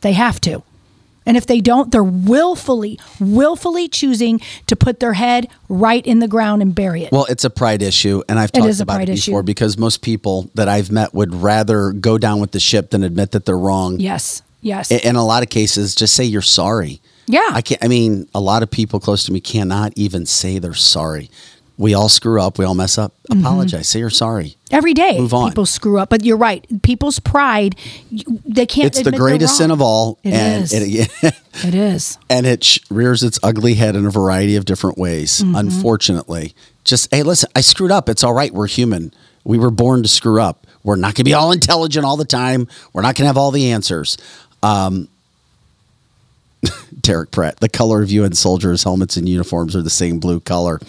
They 0.00 0.12
have 0.12 0.40
to. 0.42 0.62
And 1.24 1.36
if 1.36 1.46
they 1.46 1.60
don't, 1.60 1.92
they're 1.92 2.02
willfully, 2.02 2.98
willfully 3.20 3.88
choosing 3.88 4.40
to 4.66 4.74
put 4.74 4.98
their 4.98 5.12
head 5.12 5.46
right 5.68 6.04
in 6.04 6.18
the 6.18 6.26
ground 6.26 6.62
and 6.62 6.74
bury 6.74 7.04
it. 7.04 7.12
Well, 7.12 7.26
it's 7.26 7.44
a 7.44 7.50
pride 7.50 7.80
issue, 7.80 8.22
and 8.28 8.40
I've 8.40 8.50
talked 8.50 8.80
a 8.80 8.82
about 8.82 9.02
it 9.02 9.06
before 9.06 9.38
issue. 9.40 9.44
because 9.44 9.78
most 9.78 10.02
people 10.02 10.50
that 10.56 10.68
I've 10.68 10.90
met 10.90 11.14
would 11.14 11.32
rather 11.32 11.92
go 11.92 12.18
down 12.18 12.40
with 12.40 12.50
the 12.50 12.58
ship 12.58 12.90
than 12.90 13.04
admit 13.04 13.30
that 13.32 13.44
they're 13.44 13.56
wrong. 13.56 14.00
yes, 14.00 14.42
yes. 14.62 14.90
In 14.90 15.14
a 15.14 15.24
lot 15.24 15.44
of 15.44 15.48
cases, 15.48 15.94
just 15.94 16.14
say 16.14 16.24
you're 16.24 16.42
sorry. 16.42 17.00
yeah. 17.28 17.50
I 17.52 17.62
can't. 17.62 17.84
I 17.84 17.86
mean, 17.86 18.28
a 18.34 18.40
lot 18.40 18.64
of 18.64 18.70
people 18.72 18.98
close 18.98 19.22
to 19.26 19.32
me 19.32 19.38
cannot 19.40 19.92
even 19.94 20.26
say 20.26 20.58
they're 20.58 20.74
sorry. 20.74 21.30
We 21.82 21.94
all 21.94 22.08
screw 22.08 22.40
up. 22.40 22.58
We 22.58 22.64
all 22.64 22.76
mess 22.76 22.96
up. 22.96 23.12
Apologize. 23.28 23.88
Say 23.88 23.98
you're 23.98 24.08
sorry. 24.08 24.54
Every 24.70 24.94
day, 24.94 25.18
Move 25.18 25.34
on. 25.34 25.50
people 25.50 25.66
screw 25.66 25.98
up. 25.98 26.10
But 26.10 26.24
you're 26.24 26.36
right. 26.36 26.64
People's 26.84 27.18
pride, 27.18 27.74
they 28.10 28.66
can't. 28.66 28.86
It's 28.86 29.02
the 29.02 29.10
greatest 29.10 29.56
sin 29.56 29.72
of 29.72 29.82
all, 29.82 30.20
It 30.22 30.32
and 30.32 30.62
is. 30.62 30.72
It, 30.72 31.10
It 31.64 31.74
is. 31.74 32.18
and 32.30 32.46
it 32.46 32.62
sh- 32.62 32.78
rears 32.88 33.24
its 33.24 33.40
ugly 33.42 33.74
head 33.74 33.96
in 33.96 34.06
a 34.06 34.10
variety 34.10 34.54
of 34.54 34.64
different 34.64 34.96
ways. 34.96 35.40
Mm-hmm. 35.40 35.56
Unfortunately, 35.56 36.54
just 36.84 37.12
hey, 37.12 37.24
listen, 37.24 37.50
I 37.56 37.62
screwed 37.62 37.90
up. 37.90 38.08
It's 38.08 38.22
all 38.22 38.32
right. 38.32 38.54
We're 38.54 38.68
human. 38.68 39.12
We 39.42 39.58
were 39.58 39.72
born 39.72 40.04
to 40.04 40.08
screw 40.08 40.40
up. 40.40 40.68
We're 40.84 40.94
not 40.94 41.08
going 41.08 41.14
to 41.16 41.24
be 41.24 41.34
all 41.34 41.50
intelligent 41.50 42.06
all 42.06 42.16
the 42.16 42.24
time. 42.24 42.68
We're 42.92 43.02
not 43.02 43.16
going 43.16 43.24
to 43.24 43.26
have 43.26 43.36
all 43.36 43.50
the 43.50 43.72
answers. 43.72 44.16
Um, 44.62 45.08
Derek 47.00 47.30
Pratt, 47.30 47.58
the 47.60 47.68
color 47.68 48.02
of 48.02 48.10
UN 48.10 48.34
soldiers' 48.34 48.84
helmets 48.84 49.16
and 49.16 49.28
uniforms 49.28 49.74
are 49.74 49.82
the 49.82 49.90
same 49.90 50.18
blue 50.18 50.40
color 50.40 50.80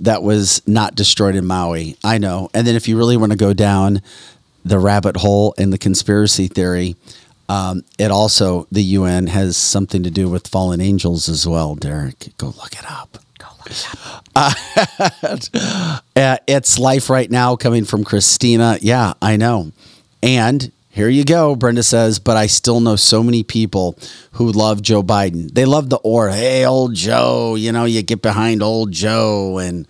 that 0.00 0.22
was 0.22 0.62
not 0.66 0.94
destroyed 0.94 1.34
in 1.34 1.46
Maui. 1.46 1.96
I 2.04 2.18
know. 2.18 2.50
And 2.54 2.66
then 2.66 2.76
if 2.76 2.88
you 2.88 2.96
really 2.96 3.16
want 3.16 3.32
to 3.32 3.38
go 3.38 3.52
down 3.52 4.02
the 4.64 4.78
rabbit 4.78 5.16
hole 5.16 5.54
in 5.58 5.70
the 5.70 5.78
conspiracy 5.78 6.46
theory, 6.48 6.96
um, 7.48 7.84
it 7.98 8.10
also, 8.10 8.66
the 8.72 8.82
UN 8.82 9.28
has 9.28 9.56
something 9.56 10.02
to 10.02 10.10
do 10.10 10.28
with 10.28 10.48
fallen 10.48 10.80
angels 10.80 11.28
as 11.28 11.46
well, 11.46 11.74
Derek. 11.74 12.36
Go 12.38 12.46
look 12.46 12.72
it 12.72 12.90
up. 12.90 13.18
Go 13.38 13.46
look 13.58 13.70
it 13.70 13.86
up. 14.04 14.24
Uh, 16.16 16.38
it's 16.46 16.78
life 16.78 17.10
right 17.10 17.30
now 17.30 17.56
coming 17.56 17.84
from 17.84 18.02
Christina. 18.02 18.78
Yeah, 18.80 19.12
I 19.20 19.36
know. 19.36 19.72
And 20.22 20.72
here 20.96 21.10
you 21.10 21.26
go, 21.26 21.54
Brenda 21.54 21.82
says, 21.82 22.18
but 22.18 22.38
I 22.38 22.46
still 22.46 22.80
know 22.80 22.96
so 22.96 23.22
many 23.22 23.42
people 23.42 23.98
who 24.32 24.50
love 24.50 24.80
Joe 24.80 25.02
Biden. 25.02 25.52
They 25.52 25.66
love 25.66 25.90
the 25.90 25.98
aura. 25.98 26.34
Hey, 26.34 26.64
old 26.64 26.94
Joe, 26.94 27.54
you 27.54 27.70
know, 27.70 27.84
you 27.84 28.00
get 28.00 28.22
behind 28.22 28.62
old 28.62 28.92
Joe 28.92 29.58
and 29.58 29.86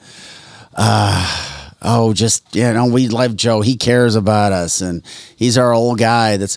uh 0.74 1.55
oh, 1.82 2.12
just 2.12 2.55
you 2.55 2.73
know, 2.73 2.86
we 2.86 3.09
love 3.09 3.36
Joe. 3.36 3.61
He 3.61 3.77
cares 3.77 4.15
about 4.15 4.53
us 4.53 4.81
and 4.81 5.03
he's 5.36 5.59
our 5.59 5.73
old 5.73 5.98
guy 5.98 6.36
that's 6.36 6.57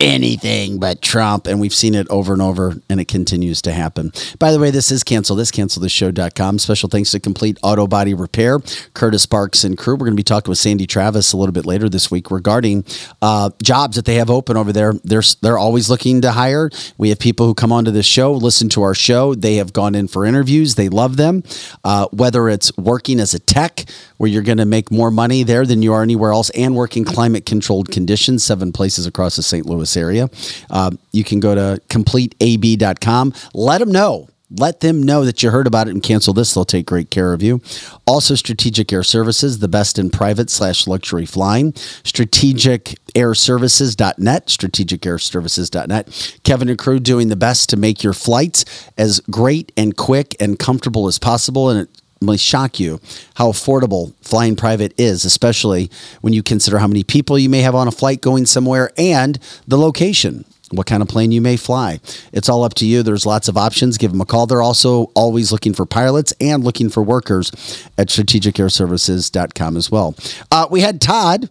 anything 0.00 0.78
but 0.78 1.00
Trump. 1.02 1.46
And 1.46 1.60
we've 1.60 1.74
seen 1.74 1.94
it 1.94 2.06
over 2.10 2.32
and 2.32 2.42
over 2.42 2.74
and 2.88 3.00
it 3.00 3.08
continues 3.08 3.62
to 3.62 3.72
happen. 3.72 4.12
By 4.38 4.52
the 4.52 4.58
way, 4.58 4.70
this 4.70 4.90
is 4.90 5.02
cancel 5.02 5.36
this, 5.36 5.50
cancelthisshow.com. 5.50 6.58
Special 6.58 6.88
thanks 6.88 7.10
to 7.12 7.20
Complete 7.20 7.58
Auto 7.62 7.86
Body 7.86 8.14
Repair, 8.14 8.58
Curtis 8.94 9.22
Sparks 9.22 9.64
and 9.64 9.78
crew. 9.78 9.94
We're 9.94 10.06
going 10.06 10.12
to 10.12 10.16
be 10.16 10.22
talking 10.22 10.50
with 10.50 10.58
Sandy 10.58 10.86
Travis 10.86 11.32
a 11.32 11.36
little 11.36 11.52
bit 11.52 11.66
later 11.66 11.88
this 11.88 12.10
week 12.10 12.30
regarding 12.30 12.84
uh, 13.22 13.50
jobs 13.62 13.96
that 13.96 14.04
they 14.04 14.16
have 14.16 14.30
open 14.30 14.56
over 14.56 14.72
there. 14.72 14.94
They're, 15.04 15.22
they're 15.40 15.58
always 15.58 15.88
looking 15.88 16.20
to 16.22 16.32
hire. 16.32 16.70
We 16.98 17.08
have 17.10 17.18
people 17.18 17.46
who 17.46 17.54
come 17.54 17.72
onto 17.72 17.90
the 17.90 18.02
show, 18.02 18.32
listen 18.32 18.68
to 18.70 18.82
our 18.82 18.94
show. 18.94 19.34
They 19.34 19.56
have 19.56 19.72
gone 19.72 19.94
in 19.94 20.08
for 20.08 20.24
interviews. 20.24 20.74
They 20.74 20.88
love 20.88 21.16
them. 21.16 21.42
Uh, 21.84 22.06
whether 22.12 22.48
it's 22.48 22.76
working 22.76 23.20
as 23.20 23.34
a 23.34 23.38
tech, 23.38 23.84
where 24.18 24.30
you're 24.30 24.42
going 24.42 24.55
to 24.58 24.64
make 24.64 24.90
more 24.90 25.10
money 25.10 25.42
there 25.42 25.66
than 25.66 25.82
you 25.82 25.92
are 25.92 26.02
anywhere 26.02 26.32
else, 26.32 26.50
and 26.50 26.74
working 26.74 27.04
climate 27.04 27.46
controlled 27.46 27.90
conditions, 27.90 28.44
seven 28.44 28.72
places 28.72 29.06
across 29.06 29.36
the 29.36 29.42
St. 29.42 29.66
Louis 29.66 29.96
area. 29.96 30.28
Uh, 30.70 30.90
you 31.12 31.24
can 31.24 31.40
go 31.40 31.54
to 31.54 31.80
completeab.com. 31.88 33.34
Let 33.54 33.78
them 33.78 33.92
know. 33.92 34.28
Let 34.50 34.78
them 34.78 35.02
know 35.02 35.24
that 35.24 35.42
you 35.42 35.50
heard 35.50 35.66
about 35.66 35.88
it 35.88 35.90
and 35.90 36.00
cancel 36.02 36.32
this. 36.32 36.54
They'll 36.54 36.64
take 36.64 36.86
great 36.86 37.10
care 37.10 37.32
of 37.32 37.42
you. 37.42 37.60
Also, 38.06 38.36
Strategic 38.36 38.92
Air 38.92 39.02
Services, 39.02 39.58
the 39.58 39.66
best 39.66 39.98
in 39.98 40.08
private 40.08 40.50
slash 40.50 40.86
luxury 40.86 41.26
flying. 41.26 41.72
StrategicAirServices.net, 41.72 44.46
StrategicAirServices.net. 44.46 46.38
Kevin 46.44 46.68
and 46.68 46.78
crew 46.78 47.00
doing 47.00 47.26
the 47.28 47.34
best 47.34 47.68
to 47.70 47.76
make 47.76 48.04
your 48.04 48.12
flights 48.12 48.64
as 48.96 49.18
great 49.30 49.72
and 49.76 49.96
quick 49.96 50.36
and 50.38 50.60
comfortable 50.60 51.08
as 51.08 51.18
possible. 51.18 51.68
And 51.68 51.80
it 51.80 51.90
may 52.20 52.36
shock 52.36 52.80
you 52.80 53.00
how 53.34 53.50
affordable 53.50 54.14
flying 54.22 54.56
private 54.56 54.94
is, 54.98 55.24
especially 55.24 55.90
when 56.20 56.32
you 56.32 56.42
consider 56.42 56.78
how 56.78 56.86
many 56.86 57.04
people 57.04 57.38
you 57.38 57.48
may 57.48 57.60
have 57.60 57.74
on 57.74 57.88
a 57.88 57.92
flight 57.92 58.20
going 58.20 58.46
somewhere 58.46 58.90
and 58.96 59.38
the 59.66 59.78
location. 59.78 60.44
What 60.72 60.88
kind 60.88 61.00
of 61.00 61.08
plane 61.08 61.30
you 61.30 61.40
may 61.40 61.56
fly. 61.56 62.00
It's 62.32 62.48
all 62.48 62.64
up 62.64 62.74
to 62.74 62.86
you. 62.86 63.04
There's 63.04 63.24
lots 63.24 63.46
of 63.46 63.56
options. 63.56 63.98
Give 63.98 64.10
them 64.10 64.20
a 64.20 64.26
call. 64.26 64.46
They're 64.46 64.62
also 64.62 65.12
always 65.14 65.52
looking 65.52 65.72
for 65.74 65.86
pilots 65.86 66.34
and 66.40 66.64
looking 66.64 66.88
for 66.90 67.04
workers 67.04 67.52
at 67.96 68.08
strategicairservices.com 68.08 69.76
as 69.76 69.92
well. 69.92 70.16
Uh, 70.50 70.66
we 70.68 70.80
had 70.80 71.00
Todd. 71.00 71.48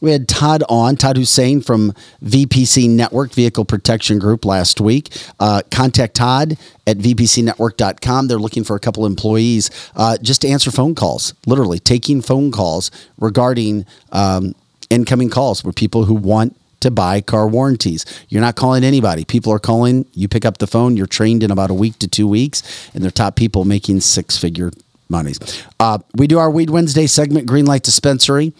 We 0.00 0.12
had 0.12 0.28
Todd 0.28 0.62
on, 0.68 0.96
Todd 0.96 1.16
Hussein 1.16 1.60
from 1.60 1.92
VPC 2.24 2.88
Network 2.88 3.32
Vehicle 3.32 3.64
Protection 3.64 4.18
Group 4.18 4.44
last 4.44 4.80
week. 4.80 5.08
Uh, 5.40 5.62
contact 5.70 6.14
Todd 6.14 6.56
at 6.86 6.98
vpcnetwork.com. 6.98 8.28
They're 8.28 8.38
looking 8.38 8.64
for 8.64 8.76
a 8.76 8.80
couple 8.80 9.06
employees 9.06 9.70
uh, 9.96 10.16
just 10.18 10.42
to 10.42 10.48
answer 10.48 10.70
phone 10.70 10.94
calls, 10.94 11.34
literally 11.46 11.78
taking 11.78 12.22
phone 12.22 12.52
calls 12.52 12.90
regarding 13.18 13.86
um, 14.12 14.54
incoming 14.88 15.30
calls 15.30 15.64
with 15.64 15.74
people 15.74 16.04
who 16.04 16.14
want 16.14 16.56
to 16.80 16.90
buy 16.92 17.20
car 17.20 17.48
warranties. 17.48 18.04
You're 18.28 18.40
not 18.40 18.54
calling 18.54 18.84
anybody. 18.84 19.24
People 19.24 19.52
are 19.52 19.58
calling. 19.58 20.06
You 20.12 20.28
pick 20.28 20.44
up 20.44 20.58
the 20.58 20.66
phone. 20.68 20.96
You're 20.96 21.06
trained 21.06 21.42
in 21.42 21.50
about 21.50 21.70
a 21.70 21.74
week 21.74 21.98
to 21.98 22.08
two 22.08 22.28
weeks, 22.28 22.62
and 22.94 23.02
they're 23.02 23.10
top 23.10 23.34
people 23.34 23.64
making 23.64 24.00
six 24.00 24.36
figure 24.36 24.70
monies. 25.08 25.40
Uh, 25.80 25.98
we 26.14 26.26
do 26.26 26.38
our 26.38 26.50
Weed 26.50 26.70
Wednesday 26.70 27.06
segment, 27.06 27.46
Green 27.46 27.64
Light 27.64 27.82
Dispensary. 27.82 28.52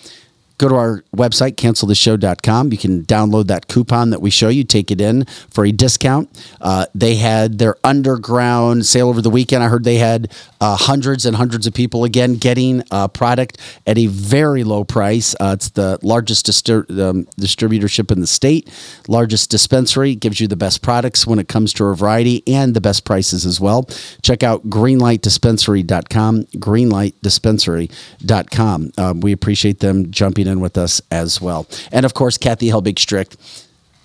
Go 0.58 0.68
to 0.68 0.74
our 0.74 1.04
website, 1.14 1.52
cancelthisshow.com. 1.52 2.72
You 2.72 2.78
can 2.78 3.04
download 3.04 3.46
that 3.46 3.68
coupon 3.68 4.10
that 4.10 4.20
we 4.20 4.30
show 4.30 4.48
you, 4.48 4.64
take 4.64 4.90
it 4.90 5.00
in 5.00 5.24
for 5.50 5.64
a 5.64 5.70
discount. 5.70 6.28
Uh, 6.60 6.86
they 6.94 7.14
had 7.14 7.58
their 7.58 7.76
underground 7.84 8.84
sale 8.84 9.08
over 9.08 9.22
the 9.22 9.30
weekend. 9.30 9.62
I 9.62 9.68
heard 9.68 9.84
they 9.84 9.98
had 9.98 10.32
uh, 10.60 10.76
hundreds 10.76 11.24
and 11.24 11.36
hundreds 11.36 11.68
of 11.68 11.74
people 11.74 12.02
again 12.02 12.34
getting 12.34 12.82
uh, 12.90 13.06
product 13.06 13.58
at 13.86 13.98
a 13.98 14.06
very 14.06 14.64
low 14.64 14.82
price. 14.82 15.36
Uh, 15.38 15.52
it's 15.54 15.68
the 15.70 16.00
largest 16.02 16.48
um, 16.68 17.28
distributorship 17.40 18.10
in 18.10 18.20
the 18.20 18.26
state, 18.26 18.68
largest 19.06 19.50
dispensary, 19.50 20.16
gives 20.16 20.40
you 20.40 20.48
the 20.48 20.56
best 20.56 20.82
products 20.82 21.24
when 21.24 21.38
it 21.38 21.46
comes 21.46 21.72
to 21.74 21.84
a 21.84 21.94
variety 21.94 22.42
and 22.48 22.74
the 22.74 22.80
best 22.80 23.04
prices 23.04 23.46
as 23.46 23.60
well. 23.60 23.84
Check 24.22 24.42
out 24.42 24.68
greenlightdispensary.com, 24.68 26.44
greenlightdispensary.com. 26.44 28.92
Um, 28.98 29.20
we 29.20 29.30
appreciate 29.32 29.78
them 29.78 30.10
jumping 30.10 30.47
in 30.48 30.60
with 30.60 30.76
us 30.76 31.00
as 31.10 31.40
well. 31.40 31.66
And 31.92 32.04
of 32.04 32.14
course, 32.14 32.38
Kathy 32.38 32.68
Helbig 32.68 32.98
Strict 32.98 33.36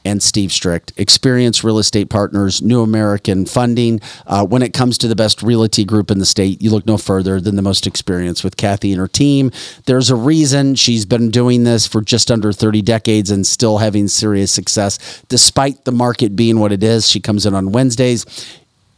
and 0.06 0.22
Steve 0.22 0.52
Strict. 0.52 0.91
experienced 0.98 1.64
Real 1.64 1.80
Estate 1.80 2.10
Partners, 2.10 2.61
New 2.61 2.82
American 2.82 3.45
Funding. 3.45 3.99
Uh, 4.28 4.45
when 4.45 4.61
it 4.61 4.74
comes 4.74 4.98
to 4.98 5.07
the 5.07 5.15
best 5.15 5.41
realty 5.41 5.86
group 5.86 6.11
in 6.11 6.20
the 6.20 6.26
state, 6.26 6.61
you 6.61 6.70
look 6.70 6.86
no 6.86 6.98
further 6.98 7.40
than 7.40 7.56
the 7.56 7.61
most 7.61 7.88
experienced 7.88 8.44
with 8.44 8.57
Kathy 8.57 8.91
and 8.91 8.99
her 8.99 9.07
team. 9.07 9.52
There's 9.86 10.10
a 10.10 10.15
reason 10.15 10.76
she's 10.76 11.06
been 11.06 11.30
doing 11.30 11.64
this 11.64 11.88
for 11.88 12.02
just 12.02 12.32
under 12.32 12.52
30 12.52 12.82
decades 12.82 13.32
and 13.32 13.48
still 13.48 13.78
having 13.78 14.07
serious 14.07 14.52
success, 14.52 15.24
despite 15.30 15.86
the 15.86 15.91
market 15.91 16.36
being 16.36 16.60
what 16.60 16.72
it 16.72 16.84
is. 16.84 17.07
She 17.07 17.20
comes 17.20 17.45
in 17.45 17.53
on 17.53 17.72
Wednesdays 17.72 18.26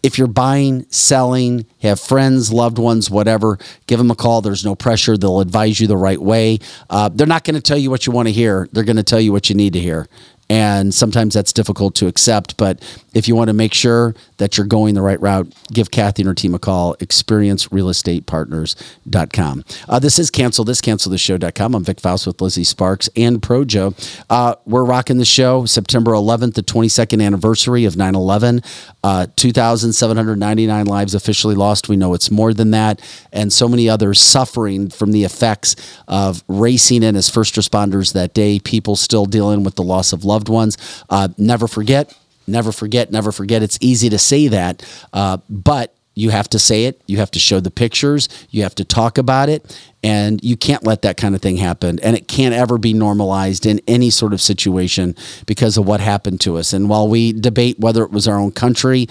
if 0.06 0.20
you're 0.20 0.28
buying, 0.28 0.86
selling, 0.92 1.66
have 1.82 2.00
friends, 2.00 2.54
loved 2.54 2.78
ones, 2.78 3.10
whatever, 3.10 3.58
give 3.88 3.98
them 3.98 4.12
a 4.12 4.16
call. 4.16 4.40
There's 4.40 4.64
no 4.64 4.76
pressure. 4.76 5.18
They'll 5.18 5.40
advise 5.40 5.80
you 5.80 5.88
the 5.88 5.98
right 5.98 6.22
way. 6.22 6.60
Uh, 6.92 7.10
they're 7.10 7.26
not 7.26 7.44
going 7.44 7.56
to 7.56 7.62
tell 7.62 7.78
you 7.78 7.90
what 7.90 8.06
you 8.06 8.14
want 8.14 8.28
to 8.28 8.32
hear. 8.32 8.70
They're 8.72 8.84
going 8.84 8.98
to 8.98 9.04
tell 9.04 9.20
you 9.20 9.32
what 9.32 9.50
you 9.50 9.56
need 9.56 9.74
to 9.74 9.80
hear. 9.80 10.08
And 10.50 10.94
sometimes 10.94 11.34
that's 11.34 11.52
difficult 11.52 11.96
to 11.96 12.06
accept. 12.08 12.56
But 12.58 12.80
if 13.14 13.28
you 13.28 13.36
want 13.36 13.48
to 13.48 13.54
make 13.54 13.74
sure 13.74 14.14
that 14.38 14.58
you're 14.58 14.68
going 14.68 14.94
the 14.94 15.02
right 15.02 15.20
route, 15.20 15.52
give 15.72 15.90
Kathy 15.90 16.22
and 16.22 16.28
her 16.28 16.36
team 16.36 16.54
a 16.54 16.60
call. 16.60 16.96
ExperienceRealEstatePartners.com. 16.98 19.66
Uh, 19.88 20.00
this 20.00 20.20
is 20.20 20.30
cancel 20.30 20.66
this, 20.66 20.82
cancel 20.82 21.12
this 21.12 21.22
show.com. 21.22 21.74
I'm 21.74 21.84
Vic 21.84 22.00
Faust 22.00 22.28
with 22.28 22.40
Lizzie 22.42 22.64
Sparks 22.64 23.10
and 23.16 23.42
Projo. 23.42 23.96
Uh, 24.30 24.54
we're 24.66 24.84
rocking 24.84 25.18
the 25.18 25.26
show 25.26 25.66
September 25.66 26.12
11th, 26.12 26.54
the 26.56 26.64
22nd 26.64 27.26
anniversary 27.26 27.86
of 27.86 27.96
9 27.98 28.14
11. 28.14 28.62
Uh, 29.04 29.26
2,799 29.36 30.86
lives 30.86 31.16
officially 31.16 31.56
lost. 31.56 31.90
We 31.90 31.96
know 31.96 32.14
it's 32.14 32.30
more 32.30 32.54
than 32.54 32.70
that. 32.72 33.02
And 33.32 33.54
so 33.54 33.68
many 33.68 33.90
others 33.90 34.20
suffering 34.20 34.90
from 34.90 35.12
the 35.12 35.24
effects 35.24 35.76
of 36.08 36.44
racing 36.48 37.04
in 37.04 37.16
as 37.16 37.30
first 37.30 37.56
responders 37.56 38.14
that 38.14 38.34
day. 38.34 38.60
People 38.60 38.96
still 38.96 39.26
dealing 39.26 39.64
with 39.64 39.76
the 39.76 39.84
loss 39.84 40.12
of 40.12 40.26
loved 40.36 40.50
ones. 40.50 40.78
Uh, 41.10 41.30
never 41.38 41.68
forget, 41.68 42.14
never 42.46 42.72
forget, 42.72 43.12
never 43.12 43.32
forget. 43.32 43.64
It's 43.64 43.78
easy 43.82 44.10
to 44.10 44.20
say 44.20 44.48
that, 44.50 44.84
uh, 45.14 45.38
but 45.50 45.96
you 46.18 46.30
have 46.30 46.50
to 46.50 46.60
say 46.60 46.86
it. 46.86 47.02
You 47.08 47.18
have 47.18 47.32
to 47.32 47.40
show 47.40 47.60
the 47.60 47.72
pictures. 47.72 48.30
You 48.50 48.64
have 48.64 48.76
to 48.76 48.86
talk 48.86 49.18
about 49.18 49.50
it. 49.50 49.62
And 50.02 50.42
you 50.44 50.56
can't 50.56 50.84
let 50.84 51.02
that 51.02 51.18
kind 51.18 51.36
of 51.36 51.42
thing 51.42 51.58
happen. 51.58 52.00
And 52.00 52.16
it 52.16 52.30
can't 52.30 52.56
ever 52.56 52.78
be 52.78 52.94
normalized 52.94 53.66
in 53.66 53.82
any 53.86 54.10
sort 54.10 54.32
of 54.32 54.40
situation 54.40 55.16
because 55.46 55.78
of 55.78 55.86
what 55.86 56.00
happened 56.00 56.40
to 56.42 56.58
us. 56.58 56.72
And 56.72 56.90
while 56.90 57.10
we 57.10 57.34
debate 57.34 57.80
whether 57.80 58.02
it 58.04 58.12
was 58.12 58.28
our 58.28 58.38
own 58.38 58.52
country, 58.52 59.08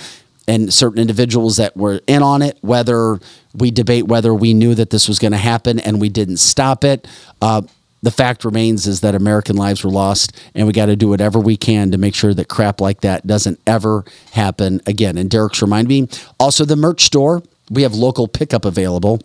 and 0.46 0.72
certain 0.72 0.98
individuals 0.98 1.56
that 1.56 1.74
were 1.74 2.00
in 2.06 2.22
on 2.22 2.42
it, 2.42 2.58
whether 2.60 3.18
we 3.54 3.70
debate 3.70 4.06
whether 4.06 4.34
we 4.34 4.52
knew 4.52 4.74
that 4.74 4.90
this 4.90 5.08
was 5.08 5.18
going 5.18 5.32
to 5.32 5.38
happen 5.38 5.80
and 5.80 6.00
we 6.02 6.10
didn't 6.10 6.36
stop 6.36 6.84
it. 6.84 7.08
Uh, 7.40 7.62
the 8.04 8.10
fact 8.10 8.44
remains 8.44 8.86
is 8.86 9.00
that 9.00 9.14
American 9.14 9.56
lives 9.56 9.82
were 9.82 9.90
lost, 9.90 10.32
and 10.54 10.66
we 10.66 10.72
got 10.72 10.86
to 10.86 10.96
do 10.96 11.08
whatever 11.08 11.38
we 11.38 11.56
can 11.56 11.90
to 11.90 11.98
make 11.98 12.14
sure 12.14 12.34
that 12.34 12.48
crap 12.48 12.80
like 12.80 13.00
that 13.00 13.26
doesn't 13.26 13.58
ever 13.66 14.04
happen 14.32 14.80
again. 14.86 15.16
And 15.16 15.30
Derek's 15.30 15.62
remind 15.62 15.88
me 15.88 16.08
also 16.38 16.64
the 16.64 16.76
merch 16.76 17.04
store. 17.04 17.42
We 17.70 17.82
have 17.82 17.94
local 17.94 18.28
pickup 18.28 18.66
available. 18.66 19.20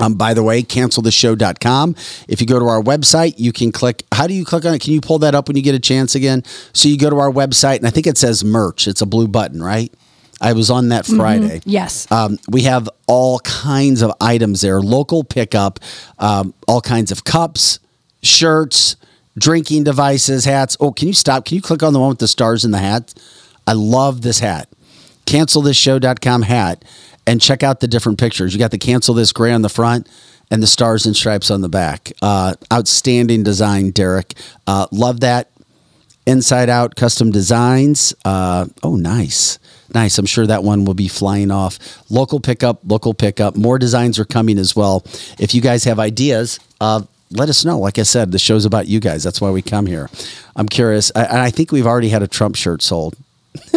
Um, 0.00 0.14
by 0.14 0.32
the 0.32 0.42
way, 0.42 0.62
cancelthisshow.com. 0.62 1.96
If 2.28 2.40
you 2.40 2.46
go 2.46 2.58
to 2.58 2.64
our 2.66 2.80
website, 2.80 3.34
you 3.36 3.52
can 3.52 3.72
click. 3.72 4.04
How 4.12 4.26
do 4.26 4.32
you 4.32 4.44
click 4.44 4.64
on 4.64 4.72
it? 4.72 4.80
Can 4.80 4.92
you 4.92 5.00
pull 5.00 5.18
that 5.18 5.34
up 5.34 5.48
when 5.48 5.56
you 5.56 5.62
get 5.62 5.74
a 5.74 5.80
chance 5.80 6.14
again? 6.14 6.44
So 6.72 6.88
you 6.88 6.96
go 6.96 7.10
to 7.10 7.16
our 7.16 7.30
website, 7.30 7.78
and 7.78 7.86
I 7.86 7.90
think 7.90 8.06
it 8.06 8.16
says 8.16 8.44
merch. 8.44 8.88
It's 8.88 9.02
a 9.02 9.06
blue 9.06 9.28
button, 9.28 9.62
right? 9.62 9.92
I 10.40 10.52
was 10.52 10.70
on 10.70 10.90
that 10.90 11.04
Friday. 11.04 11.58
Mm-hmm. 11.58 11.68
Yes. 11.68 12.10
Um, 12.12 12.38
we 12.48 12.62
have 12.62 12.88
all 13.08 13.40
kinds 13.40 14.02
of 14.02 14.12
items 14.20 14.60
there, 14.60 14.80
local 14.80 15.24
pickup, 15.24 15.80
um, 16.20 16.54
all 16.68 16.80
kinds 16.80 17.10
of 17.10 17.24
cups, 17.24 17.80
shirts, 18.22 18.96
drinking 19.36 19.84
devices, 19.84 20.44
hats. 20.44 20.76
Oh, 20.80 20.92
can 20.92 21.08
you 21.08 21.14
stop? 21.14 21.44
Can 21.44 21.56
you 21.56 21.62
click 21.62 21.82
on 21.82 21.92
the 21.92 22.00
one 22.00 22.10
with 22.10 22.18
the 22.18 22.28
stars 22.28 22.64
in 22.64 22.70
the 22.70 22.78
hat? 22.78 23.14
I 23.66 23.72
love 23.72 24.22
this 24.22 24.40
hat. 24.40 24.68
CancelThisShow.com 25.26 26.42
hat 26.42 26.84
and 27.26 27.40
check 27.40 27.62
out 27.62 27.80
the 27.80 27.88
different 27.88 28.18
pictures. 28.18 28.54
You 28.54 28.58
got 28.58 28.70
the 28.70 28.78
cancel 28.78 29.14
this 29.14 29.32
gray 29.32 29.52
on 29.52 29.60
the 29.60 29.68
front 29.68 30.08
and 30.50 30.62
the 30.62 30.66
stars 30.66 31.04
and 31.04 31.14
stripes 31.14 31.50
on 31.50 31.60
the 31.60 31.68
back. 31.68 32.10
Uh, 32.22 32.54
outstanding 32.72 33.42
design, 33.42 33.90
Derek. 33.90 34.34
Uh, 34.66 34.86
love 34.90 35.20
that. 35.20 35.50
Inside 36.26 36.68
Out 36.68 36.94
Custom 36.94 37.30
Designs. 37.30 38.14
Uh, 38.24 38.66
oh, 38.82 38.96
nice. 38.96 39.58
Nice. 39.94 40.18
I'm 40.18 40.26
sure 40.26 40.46
that 40.46 40.62
one 40.62 40.84
will 40.84 40.94
be 40.94 41.08
flying 41.08 41.50
off. 41.50 41.78
Local 42.10 42.40
pickup, 42.40 42.80
local 42.84 43.14
pickup. 43.14 43.56
More 43.56 43.78
designs 43.78 44.18
are 44.18 44.26
coming 44.26 44.58
as 44.58 44.76
well. 44.76 45.04
If 45.38 45.54
you 45.54 45.60
guys 45.62 45.84
have 45.84 45.98
ideas, 45.98 46.60
uh, 46.80 47.02
let 47.30 47.48
us 47.48 47.64
know. 47.64 47.78
Like 47.78 47.98
I 47.98 48.02
said, 48.04 48.32
the 48.32 48.38
show's 48.38 48.64
about 48.64 48.88
you 48.88 49.00
guys. 49.00 49.22
That's 49.22 49.40
why 49.40 49.50
we 49.50 49.62
come 49.62 49.86
here. 49.86 50.08
I'm 50.56 50.68
curious. 50.68 51.12
I, 51.14 51.24
and 51.24 51.38
I 51.38 51.50
think 51.50 51.72
we've 51.72 51.86
already 51.86 52.08
had 52.08 52.22
a 52.22 52.28
Trump 52.28 52.56
shirt 52.56 52.82
sold. 52.82 53.16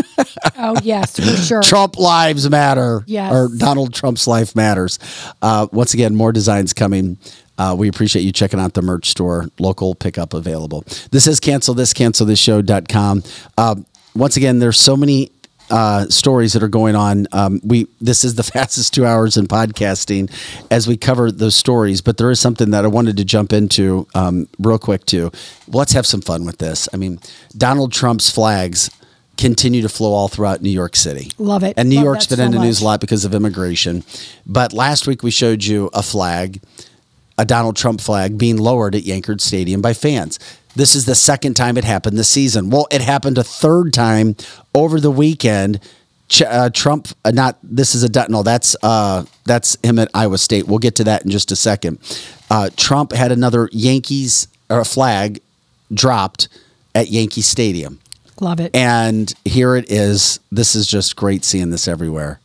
Oh 0.58 0.76
yes, 0.84 1.16
for 1.20 1.38
sure. 1.44 1.62
Trump 1.64 1.98
lives 1.98 2.48
matter. 2.50 3.04
Yes. 3.08 3.34
Or 3.34 3.50
Donald 3.58 3.94
Trump's 3.94 4.28
life 4.28 4.56
matters. 4.56 5.00
Uh, 5.42 5.68
once 5.72 5.94
again, 5.96 6.16
more 6.16 6.32
designs 6.32 6.72
coming. 6.74 7.18
Uh, 7.58 7.76
we 7.78 7.88
appreciate 7.88 8.22
you 8.24 8.32
checking 8.32 8.60
out 8.60 8.74
the 8.74 8.82
merch 8.82 9.10
store, 9.10 9.48
local 9.60 9.96
pickup 9.96 10.34
available. 10.36 10.84
This 11.12 11.26
is 11.26 11.40
cancel 11.40 11.74
this, 11.74 11.94
cancel 11.94 12.26
this 12.28 12.38
show.com. 12.38 13.24
Uh, 13.58 13.76
once 14.16 14.38
again, 14.38 14.60
there's 14.60 14.80
so 14.80 14.96
many 14.96 15.32
uh, 15.72 16.06
stories 16.10 16.54
that 16.54 16.62
are 16.62 16.68
going 16.68 16.96
on. 16.96 17.28
Um, 17.32 17.62
we 17.64 17.88
this 18.00 18.24
is 18.24 18.36
the 18.36 18.44
fastest 18.56 18.94
two 18.94 19.06
hours 19.06 19.38
in 19.38 19.48
podcasting 19.48 20.32
as 20.70 20.88
we 20.88 20.98
cover 20.98 21.32
those 21.32 21.56
stories. 21.56 22.02
But 22.02 22.18
there 22.18 22.30
is 22.30 22.40
something 22.40 22.72
that 22.72 22.86
I 22.86 22.90
wanted 22.90 23.18
to 23.18 23.26
jump 23.26 23.54
into 23.54 24.06
um, 24.14 24.48
real 24.60 24.78
quick 24.78 25.06
too. 25.06 25.32
Let's 25.68 25.94
have 25.94 26.06
some 26.06 26.22
fun 26.22 26.46
with 26.46 26.58
this. 26.58 26.88
I 26.94 26.98
mean, 26.98 27.20
Donald 27.58 27.92
Trump's 27.92 28.30
flags 28.30 28.92
continue 29.38 29.82
to 29.82 29.90
flow 29.90 30.12
all 30.14 30.28
throughout 30.28 30.62
New 30.62 30.70
York 30.70 30.96
City. 30.96 31.32
Love 31.40 31.64
it. 31.64 31.74
And 31.78 31.90
New 31.90 31.96
Love 31.96 32.06
York's 32.06 32.28
been 32.28 32.40
in 32.40 32.52
so 32.52 32.60
the 32.60 32.64
news 32.66 32.82
a 32.82 32.86
lot 32.86 33.02
because 33.02 33.26
of 33.26 33.34
immigration. 33.34 34.04
But 34.46 34.74
last 34.74 35.08
week 35.08 35.24
we 35.24 35.32
showed 35.32 35.64
you 35.64 35.90
a 35.94 36.04
flag, 36.04 36.62
a 37.38 37.46
Donald 37.46 37.76
Trump 37.76 38.02
flag 38.02 38.38
being 38.38 38.58
lowered 38.58 38.94
at 38.94 39.04
Yankee 39.04 39.40
Stadium 39.40 39.82
by 39.82 39.94
fans. 39.94 40.38
This 40.76 40.96
is 40.96 41.06
the 41.06 41.16
second 41.16 41.56
time 41.56 41.78
it 41.78 41.84
happened 41.84 42.18
this 42.18 42.30
season. 42.30 42.70
Well, 42.70 42.88
it 42.92 43.02
happened 43.02 43.38
a 43.38 43.44
third 43.44 43.94
time 43.94 44.36
over 44.74 45.00
the 45.00 45.12
weekend. 45.12 45.80
Ch- 46.30 46.44
uh, 46.44 46.70
Trump, 46.70 47.10
uh, 47.26 47.32
not 47.32 47.58
this 47.62 47.94
is 47.94 48.04
a 48.04 48.10
du- 48.10 48.28
no. 48.30 48.42
That's 48.42 48.76
uh, 48.82 49.26
that's 49.46 49.78
him 49.84 50.00
at 50.00 50.10
Iowa 50.14 50.38
State. 50.38 50.68
We'll 50.68 50.80
get 50.80 50.96
to 50.96 51.04
that 51.04 51.24
in 51.26 51.30
just 51.32 51.52
a 51.52 51.56
second. 51.58 52.00
Uh, 52.50 52.70
Trump 52.78 53.12
had 53.12 53.32
another 53.32 53.68
Yankees 53.74 54.48
or 54.70 54.80
a 54.80 54.86
flag 54.86 55.42
dropped 55.94 56.48
at 56.96 57.10
Yankee 57.10 57.42
Stadium. 57.42 58.00
Love 58.40 58.60
it. 58.60 58.74
And 58.76 59.34
here 59.46 59.76
it 59.76 59.92
is. 59.92 60.40
This 60.52 60.74
is 60.76 60.88
just 60.88 61.16
great 61.16 61.44
seeing 61.44 61.70
this 61.70 61.88
everywhere. 61.88 62.40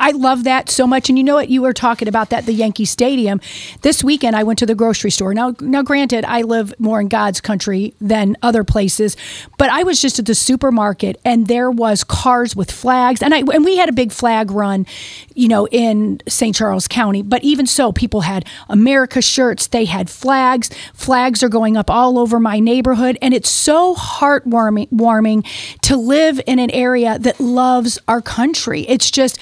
I 0.00 0.12
love 0.12 0.44
that 0.44 0.70
so 0.70 0.86
much. 0.86 1.08
And 1.08 1.18
you 1.18 1.24
know 1.24 1.34
what? 1.34 1.48
You 1.48 1.62
were 1.62 1.72
talking 1.72 2.08
about 2.08 2.30
that, 2.30 2.46
the 2.46 2.52
Yankee 2.52 2.84
Stadium. 2.84 3.40
This 3.82 4.04
weekend, 4.04 4.36
I 4.36 4.42
went 4.42 4.58
to 4.60 4.66
the 4.66 4.74
grocery 4.74 5.10
store. 5.10 5.34
Now, 5.34 5.54
now, 5.60 5.82
granted, 5.82 6.24
I 6.24 6.42
live 6.42 6.72
more 6.78 7.00
in 7.00 7.08
God's 7.08 7.40
country 7.40 7.94
than 8.00 8.36
other 8.42 8.64
places, 8.64 9.16
but 9.56 9.70
I 9.70 9.82
was 9.82 10.00
just 10.00 10.18
at 10.18 10.26
the 10.26 10.34
supermarket 10.34 11.20
and 11.24 11.46
there 11.46 11.70
was 11.70 12.04
cars 12.04 12.54
with 12.54 12.70
flags. 12.70 13.22
And 13.22 13.34
I, 13.34 13.38
and 13.38 13.64
we 13.64 13.76
had 13.76 13.88
a 13.88 13.92
big 13.92 14.12
flag 14.12 14.50
run, 14.50 14.86
you 15.34 15.48
know, 15.48 15.66
in 15.68 16.20
St. 16.28 16.54
Charles 16.54 16.86
County. 16.86 17.22
But 17.22 17.42
even 17.42 17.66
so, 17.66 17.92
people 17.92 18.22
had 18.22 18.44
America 18.68 19.20
shirts. 19.20 19.66
They 19.66 19.84
had 19.84 20.08
flags. 20.08 20.70
Flags 20.94 21.42
are 21.42 21.48
going 21.48 21.76
up 21.76 21.90
all 21.90 22.18
over 22.18 22.38
my 22.38 22.60
neighborhood. 22.60 23.18
And 23.20 23.34
it's 23.34 23.50
so 23.50 23.94
heartwarming 23.94 24.90
warming 24.92 25.44
to 25.82 25.96
live 25.96 26.40
in 26.46 26.58
an 26.58 26.70
area 26.70 27.18
that 27.18 27.40
loves 27.40 27.98
our 28.06 28.22
country. 28.22 28.82
It's 28.88 29.10
just, 29.10 29.38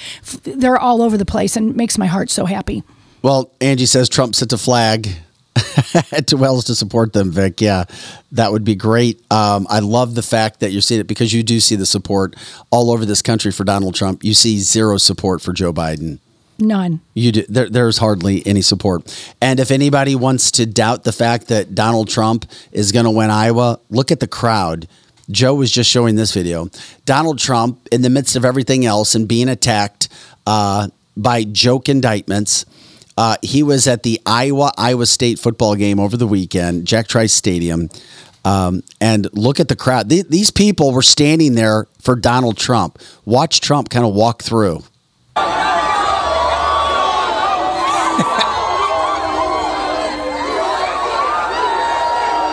they're 0.47 0.78
all 0.78 1.02
over 1.02 1.16
the 1.16 1.27
place 1.27 1.56
and 1.56 1.77
makes 1.77 1.98
my 1.98 2.06
heart 2.06 2.31
so 2.31 2.47
happy. 2.47 2.82
Well, 3.23 3.51
Angie 3.60 3.86
says 3.86 4.09
Trump 4.09 4.35
sent 4.35 4.52
a 4.52 4.59
flag 4.59 5.09
to 6.27 6.36
Wells 6.36 6.64
to 6.66 6.74
support 6.74 7.12
them, 7.12 7.31
Vic. 7.31 7.60
Yeah, 7.60 7.85
that 8.32 8.52
would 8.52 8.64
be 8.64 8.74
great. 8.74 9.20
Um, 9.32 9.66
I 9.68 9.81
love 9.81 10.14
the 10.14 10.23
fact 10.23 10.60
that 10.60 10.70
you're 10.70 10.82
seeing 10.82 11.01
it 11.01 11.06
because 11.06 11.32
you 11.32 11.43
do 11.43 11.60
see 11.60 11.77
the 11.77 11.86
support 11.86 12.36
all 12.70 12.90
over 12.90 13.05
this 13.05 13.23
country 13.23 13.52
for 13.52 13.64
Donald 13.64 13.94
Trump. 13.94 14.23
You 14.23 14.35
see 14.35 14.59
zero 14.59 14.97
support 14.98 15.40
for 15.40 15.52
Joe 15.52 15.73
Biden. 15.73 16.18
None. 16.59 17.01
You 17.14 17.32
do, 17.32 17.43
there, 17.48 17.68
there's 17.68 17.98
hardly 17.98 18.47
any 18.47 18.62
support. 18.62 19.32
And 19.40 19.60
if 19.60 19.70
anybody 19.70 20.14
wants 20.14 20.51
to 20.52 20.66
doubt 20.66 21.05
the 21.05 21.12
fact 21.12 21.48
that 21.48 21.74
Donald 21.74 22.09
Trump 22.09 22.47
is 22.73 22.93
going 22.93 23.05
to 23.05 23.10
win 23.10 23.31
Iowa, 23.31 23.78
look 23.90 24.10
at 24.10 24.20
the 24.20 24.27
crowd. 24.27 24.89
Joe 25.31 25.55
was 25.55 25.70
just 25.70 25.90
showing 25.90 26.16
this 26.16 26.32
video. 26.32 26.69
Donald 27.05 27.39
Trump, 27.39 27.89
in 27.90 28.03
the 28.03 28.11
midst 28.11 28.36
of 28.36 28.44
everything 28.44 28.85
else 28.86 29.15
and 29.15 29.27
being 29.27 29.48
attacked 29.48 30.09
uh, 30.47 30.89
by 31.16 31.44
joke 31.44 31.89
indictments, 31.89 32.65
uh, 33.16 33.36
he 33.43 33.62
was 33.62 33.86
at 33.86 34.03
the 34.03 34.20
Iowa 34.27 34.73
Iowa 34.77 35.07
State 35.07 35.39
football 35.39 35.74
game 35.74 35.98
over 35.98 36.16
the 36.16 36.27
weekend, 36.27 36.86
Jack 36.86 37.09
Trice 37.09 37.32
Stadium. 37.32 37.89
Um, 38.44 38.82
and 39.01 39.27
look 39.32 39.59
at 39.59 39.69
the 39.69 39.74
crowd. 39.74 40.09
Th- 40.09 40.27
these 40.28 40.53
people 40.53 40.93
were 40.93 41.03
standing 41.03 41.55
there 41.57 41.89
for 42.01 42.15
Donald 42.15 42.57
Trump. 42.57 43.01
Watch 43.24 43.61
Trump 43.61 43.89
kind 43.89 44.07
of 44.07 44.15
walk 44.15 44.43
through. 44.43 44.85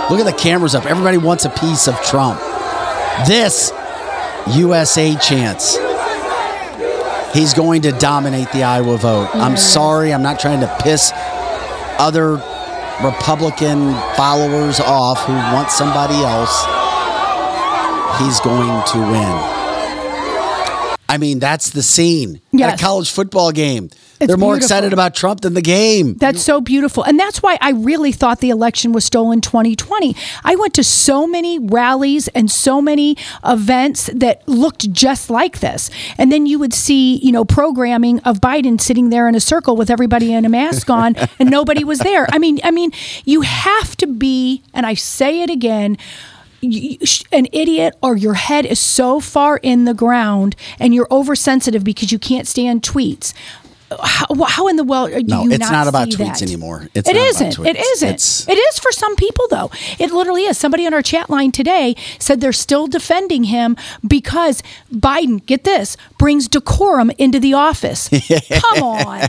Look 0.10 0.20
at 0.20 0.26
the 0.26 0.36
cameras 0.38 0.76
up. 0.76 0.86
Everybody 0.86 1.18
wants 1.18 1.46
a 1.46 1.50
piece 1.50 1.88
of 1.88 2.00
Trump. 2.02 2.40
This 3.28 3.72
USA 4.56 5.16
chance. 5.16 5.78
He's 7.34 7.54
going 7.54 7.82
to 7.84 7.92
dominate 7.94 8.52
the 8.52 8.64
Iowa 8.64 8.98
vote. 8.98 9.30
I'm 9.34 9.58
sorry, 9.58 10.14
I'm 10.14 10.22
not 10.22 10.40
trying 10.40 10.60
to 10.60 10.78
piss 10.84 11.12
other 11.98 12.34
Republican 13.04 13.94
followers 14.16 14.80
off 14.80 15.24
who 15.26 15.34
want 15.34 15.72
somebody 15.72 16.16
else. 16.16 16.66
He's 18.20 18.40
going 18.42 18.84
to 18.88 18.98
win. 19.00 19.63
I 21.14 21.20
mean, 21.20 21.38
that's 21.38 21.70
the 21.70 21.84
scene 21.84 22.42
at 22.60 22.74
a 22.74 22.84
college 22.84 23.12
football 23.12 23.52
game. 23.52 23.92
It's 24.20 24.30
They're 24.30 24.36
more 24.36 24.54
beautiful. 24.54 24.66
excited 24.66 24.94
about 24.94 25.14
Trump 25.14 25.42
than 25.42 25.54
the 25.54 25.62
game. 25.62 26.16
That's 26.16 26.42
so 26.42 26.60
beautiful. 26.60 27.04
And 27.04 27.20
that's 27.20 27.44
why 27.44 27.60
I 27.62 27.70
really 27.72 28.12
thought 28.12 28.40
the 28.40 28.50
election 28.50 28.92
was 28.94 29.06
stolen 29.06 29.40
2020. 29.40 30.16
I 30.44 30.56
went 30.56 30.74
to 30.74 30.84
so 30.84 31.28
many 31.28 31.60
rallies 31.60 32.30
and 32.30 32.50
so 32.50 32.82
many 32.82 33.16
events 33.46 34.10
that 34.12 34.48
looked 34.48 34.92
just 34.92 35.30
like 35.30 35.60
this. 35.60 35.92
And 36.18 36.32
then 36.32 36.48
you 36.48 36.58
would 36.58 36.74
see, 36.74 37.18
you 37.18 37.32
know, 37.32 37.46
programming 37.46 38.20
of 38.22 38.42
Biden 38.42 38.82
sitting 38.82 39.12
there 39.12 39.28
in 39.28 39.36
a 39.36 39.40
circle 39.40 39.76
with 39.76 39.92
everybody 39.92 40.34
in 40.34 40.46
a 40.46 40.50
mask 40.50 40.90
on 40.90 41.16
and 41.38 41.52
nobody 41.52 41.84
was 41.84 42.00
there. 42.00 42.26
I 42.32 42.40
mean, 42.40 42.60
I 42.64 42.72
mean, 42.72 42.92
you 43.24 43.42
have 43.42 43.96
to 43.98 44.08
be, 44.08 44.64
and 44.74 44.88
I 44.88 44.96
say 44.96 45.42
it 45.42 45.52
again, 45.52 45.96
an 47.32 47.48
idiot 47.52 47.96
or 48.02 48.16
your 48.16 48.34
head 48.36 48.66
is 48.66 48.80
so 48.80 49.20
far 49.20 49.58
in 49.58 49.86
the 49.86 49.94
ground 49.94 50.56
and 50.80 50.94
you're 50.96 51.08
oversensitive 51.12 51.84
because 51.84 52.12
you 52.12 52.20
can't 52.20 52.48
stand 52.48 52.82
tweets. 52.82 53.34
How, 54.02 54.26
how 54.48 54.68
in 54.70 54.76
the 54.76 54.84
world 54.84 55.12
do 55.12 55.22
No, 55.22 55.44
you 55.44 55.52
it's 55.52 55.70
not 55.70 55.88
about 55.88 56.12
see 56.12 56.18
tweets 56.18 56.40
that? 56.40 56.42
anymore. 56.42 56.88
It's 56.96 57.08
It 57.08 57.14
not 57.14 57.20
about 57.20 57.30
isn't. 57.30 57.66
It 57.68 57.76
isn't. 57.78 58.08
It's- 58.10 58.48
it 58.50 58.58
is 58.58 58.80
for 58.80 58.92
some 58.92 59.16
people 59.16 59.46
though. 59.52 59.70
It 60.00 60.10
literally 60.12 60.46
is. 60.46 60.58
Somebody 60.58 60.88
on 60.88 60.96
our 60.96 61.04
chat 61.04 61.30
line 61.30 61.52
today 61.52 61.96
said 62.18 62.42
they're 62.42 62.54
still 62.54 62.88
defending 62.88 63.44
him 63.44 63.78
because 64.08 64.64
Biden, 64.92 65.46
get 65.46 65.64
this, 65.64 65.96
brings 66.18 66.48
decorum 66.48 67.12
into 67.20 67.40
the 67.40 67.54
office. 67.54 68.10
Come 68.50 68.82
on, 68.84 69.28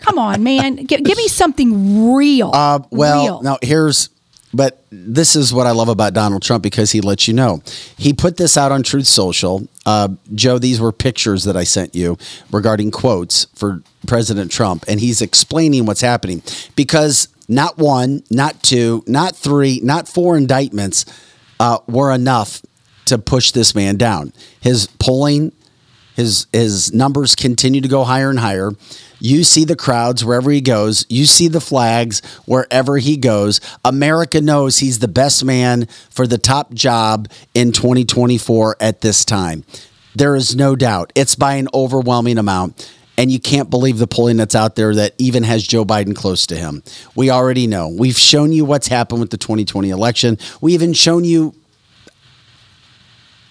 come 0.00 0.18
on, 0.18 0.42
man. 0.42 0.78
G- 0.86 1.00
give 1.00 1.16
me 1.16 1.28
something 1.28 2.12
real. 2.12 2.50
Uh, 2.52 2.80
well, 2.90 3.22
real. 3.22 3.42
now 3.42 3.58
here's, 3.62 4.10
but 4.52 4.84
this 4.90 5.34
is 5.34 5.52
what 5.52 5.66
I 5.66 5.70
love 5.70 5.88
about 5.88 6.14
Donald 6.14 6.42
Trump 6.42 6.62
because 6.62 6.92
he 6.92 7.00
lets 7.00 7.26
you 7.26 7.34
know. 7.34 7.62
He 7.96 8.12
put 8.12 8.36
this 8.36 8.56
out 8.56 8.72
on 8.72 8.82
Truth 8.82 9.06
Social. 9.06 9.66
Uh, 9.86 10.08
Joe, 10.34 10.58
these 10.58 10.80
were 10.80 10.92
pictures 10.92 11.44
that 11.44 11.56
I 11.56 11.64
sent 11.64 11.94
you 11.94 12.18
regarding 12.50 12.90
quotes 12.90 13.46
for 13.54 13.82
President 14.06 14.50
Trump, 14.50 14.84
and 14.88 15.00
he's 15.00 15.22
explaining 15.22 15.86
what's 15.86 16.00
happening 16.00 16.42
because 16.76 17.28
not 17.48 17.78
one, 17.78 18.22
not 18.30 18.62
two, 18.62 19.02
not 19.06 19.36
three, 19.36 19.80
not 19.82 20.08
four 20.08 20.36
indictments 20.36 21.04
uh, 21.58 21.78
were 21.86 22.12
enough 22.12 22.62
to 23.06 23.18
push 23.18 23.50
this 23.50 23.74
man 23.74 23.96
down. 23.96 24.32
His 24.60 24.86
polling 24.98 25.52
his 26.16 26.46
his 26.52 26.92
numbers 26.92 27.34
continue 27.34 27.80
to 27.80 27.88
go 27.88 28.04
higher 28.04 28.30
and 28.30 28.38
higher. 28.38 28.72
You 29.20 29.44
see 29.44 29.64
the 29.64 29.76
crowds 29.76 30.24
wherever 30.24 30.50
he 30.50 30.60
goes. 30.60 31.06
You 31.08 31.26
see 31.26 31.48
the 31.48 31.60
flags 31.60 32.20
wherever 32.44 32.98
he 32.98 33.16
goes. 33.16 33.60
America 33.84 34.40
knows 34.40 34.78
he's 34.78 34.98
the 34.98 35.08
best 35.08 35.44
man 35.44 35.86
for 36.10 36.26
the 36.26 36.38
top 36.38 36.74
job 36.74 37.28
in 37.54 37.70
2024 37.70 38.76
at 38.80 39.00
this 39.00 39.24
time. 39.24 39.64
There 40.14 40.34
is 40.34 40.56
no 40.56 40.76
doubt. 40.76 41.12
It's 41.14 41.36
by 41.36 41.54
an 41.54 41.68
overwhelming 41.72 42.38
amount. 42.38 42.92
And 43.18 43.30
you 43.30 43.38
can't 43.38 43.70
believe 43.70 43.98
the 43.98 44.06
polling 44.06 44.38
that's 44.38 44.54
out 44.54 44.74
there 44.74 44.94
that 44.94 45.14
even 45.18 45.42
has 45.44 45.64
Joe 45.64 45.84
Biden 45.84 46.16
close 46.16 46.46
to 46.46 46.56
him. 46.56 46.82
We 47.14 47.30
already 47.30 47.66
know. 47.66 47.88
We've 47.88 48.18
shown 48.18 48.52
you 48.52 48.64
what's 48.64 48.88
happened 48.88 49.20
with 49.20 49.30
the 49.30 49.36
2020 49.36 49.90
election. 49.90 50.38
We 50.60 50.72
even 50.74 50.94
shown 50.94 51.24
you 51.24 51.54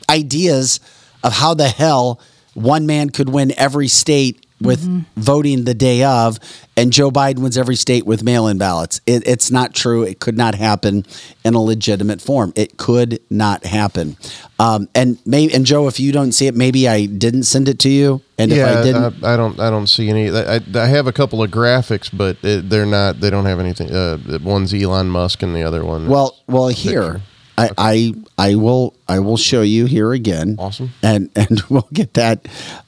ideas 0.09 0.79
of 1.23 1.31
how 1.31 1.53
the 1.53 1.67
hell 1.69 2.19
one 2.53 2.86
man 2.86 3.10
could 3.10 3.30
win 3.30 3.53
every 3.57 3.88
state 3.88 4.45
with 4.61 4.82
voting 5.15 5.64
the 5.64 5.73
day 5.73 6.03
of, 6.03 6.40
and 6.78 6.94
Joe 6.94 7.10
Biden 7.10 7.40
wins 7.40 7.57
every 7.57 7.76
state 7.76 8.06
with 8.06 8.23
mail 8.23 8.48
in 8.48 8.57
ballots. 8.57 9.02
It, 9.06 9.28
it's 9.28 9.49
not 9.49 9.73
true. 9.73 10.03
It 10.03 10.19
could 10.19 10.38
not 10.38 10.56
happen 10.56 11.06
in 11.44 11.56
a 11.56 11.61
legitimate 11.61 12.22
form. 12.22 12.53
It 12.56 12.78
could 12.78 13.19
not 13.30 13.65
happen. 13.65 14.18
Um, 14.60 14.88
and 14.94 15.18
maybe, 15.26 15.53
and 15.53 15.65
Joe, 15.65 15.88
if 15.88 15.99
you 15.99 16.11
don't 16.11 16.32
see 16.32 16.48
it, 16.48 16.56
maybe 16.56 16.88
I 16.88 17.07
didn't 17.07 17.44
send 17.44 17.69
it 17.69 17.80
to 17.80 17.90
you. 17.90 18.22
And 18.38 18.52
yeah, 18.52 18.72
if 18.72 18.78
I 18.78 18.84
didn't, 18.84 19.23
I, 19.23 19.34
I 19.34 19.38
don't. 19.38 19.60
I 19.60 19.69
don't 19.69 19.88
see 19.88 20.10
any. 20.10 20.30
I, 20.30 20.60
I 20.76 20.86
have 20.88 21.07
a 21.07 21.14
couple 21.14 21.44
of 21.44 21.52
graphics, 21.52 22.10
but 22.15 22.38
it, 22.44 22.69
they're 22.69 22.86
not. 22.86 23.19
They 23.19 23.30
don't 23.30 23.45
have 23.45 23.60
anything. 23.60 23.91
Uh, 23.91 24.18
one's 24.44 24.73
Elon 24.73 25.10
Musk, 25.10 25.44
and 25.44 25.56
the 25.56 25.64
other 25.64 25.84
one. 25.84 26.07
Well, 26.07 26.38
well, 26.48 26.68
here 26.68 27.22
I, 27.61 27.69
I 27.77 28.13
I 28.38 28.55
will 28.55 28.95
I 29.07 29.19
will 29.19 29.38
show 29.38 29.61
you 29.61 29.85
here 29.85 30.13
again. 30.13 30.55
Awesome. 30.57 30.91
and 31.03 31.29
and 31.35 31.61
we'll 31.69 31.88
get 31.93 32.15
that 32.15 32.47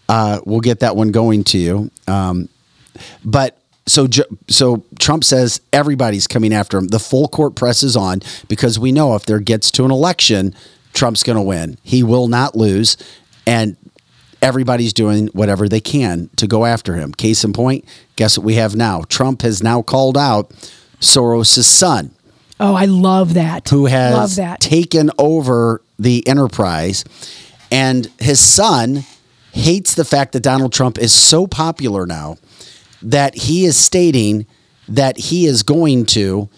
uh, 0.09 0.39
we'll 0.45 0.61
get 0.61 0.79
that 0.79 0.95
one 0.95 1.11
going 1.11 1.43
to 1.45 1.57
you. 1.57 1.91
Um, 2.07 2.49
but 3.23 3.57
so 3.85 4.07
so 4.47 4.83
Trump 4.99 5.23
says 5.23 5.61
everybody's 5.71 6.27
coming 6.27 6.53
after 6.53 6.77
him. 6.77 6.87
The 6.87 6.99
full 6.99 7.27
court 7.27 7.55
press 7.55 7.83
is 7.83 7.95
on 7.95 8.21
because 8.47 8.79
we 8.79 8.91
know 8.91 9.15
if 9.15 9.25
there 9.25 9.39
gets 9.39 9.71
to 9.71 9.85
an 9.85 9.91
election, 9.91 10.55
Trump's 10.93 11.23
going 11.23 11.37
to 11.37 11.41
win. 11.41 11.77
He 11.83 12.03
will 12.03 12.27
not 12.27 12.55
lose, 12.55 12.97
and 13.45 13.77
everybody's 14.41 14.93
doing 14.93 15.27
whatever 15.27 15.69
they 15.69 15.81
can 15.81 16.29
to 16.37 16.47
go 16.47 16.65
after 16.65 16.95
him. 16.95 17.13
Case 17.13 17.43
in 17.43 17.53
point, 17.53 17.85
guess 18.15 18.37
what 18.37 18.45
we 18.45 18.55
have 18.55 18.75
now? 18.75 19.03
Trump 19.03 19.41
has 19.41 19.61
now 19.63 19.81
called 19.81 20.17
out 20.17 20.49
Soros' 20.99 21.63
son 21.63 22.13
oh, 22.63 22.75
I 22.75 22.85
love 22.85 23.35
that. 23.35 23.69
who 23.69 23.85
has 23.85 24.13
love 24.13 24.35
that. 24.35 24.59
taken 24.59 25.11
over 25.17 25.81
the 25.99 26.27
enterprise. 26.27 27.03
And 27.71 28.09
his 28.19 28.39
son 28.39 29.03
hates 29.51 29.95
the 29.95 30.05
fact 30.05 30.33
that 30.33 30.41
Donald 30.41 30.73
Trump 30.73 30.97
is 30.97 31.13
so 31.13 31.47
popular 31.47 32.05
now 32.05 32.37
that 33.01 33.35
he 33.35 33.65
is 33.65 33.77
stating 33.77 34.47
that 34.87 35.17
he 35.17 35.45
is 35.45 35.63
going 35.63 36.05
to 36.05 36.49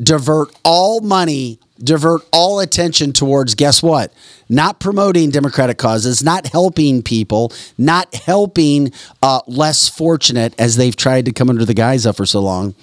divert 0.00 0.54
all 0.64 1.00
money, 1.00 1.58
divert 1.78 2.22
all 2.32 2.60
attention 2.60 3.12
towards 3.12 3.54
guess 3.54 3.82
what? 3.82 4.12
Not 4.48 4.80
promoting 4.80 5.30
Democratic 5.30 5.78
causes, 5.78 6.22
not 6.22 6.46
helping 6.46 7.02
people, 7.02 7.52
not 7.76 8.14
helping 8.14 8.92
uh, 9.22 9.40
less 9.46 9.88
fortunate 9.88 10.54
as 10.58 10.76
they've 10.76 10.96
tried 10.96 11.24
to 11.26 11.32
come 11.32 11.48
under 11.50 11.64
the 11.64 11.74
guise 11.74 12.06
of 12.06 12.16
for 12.16 12.26
so 12.26 12.40
long. 12.40 12.74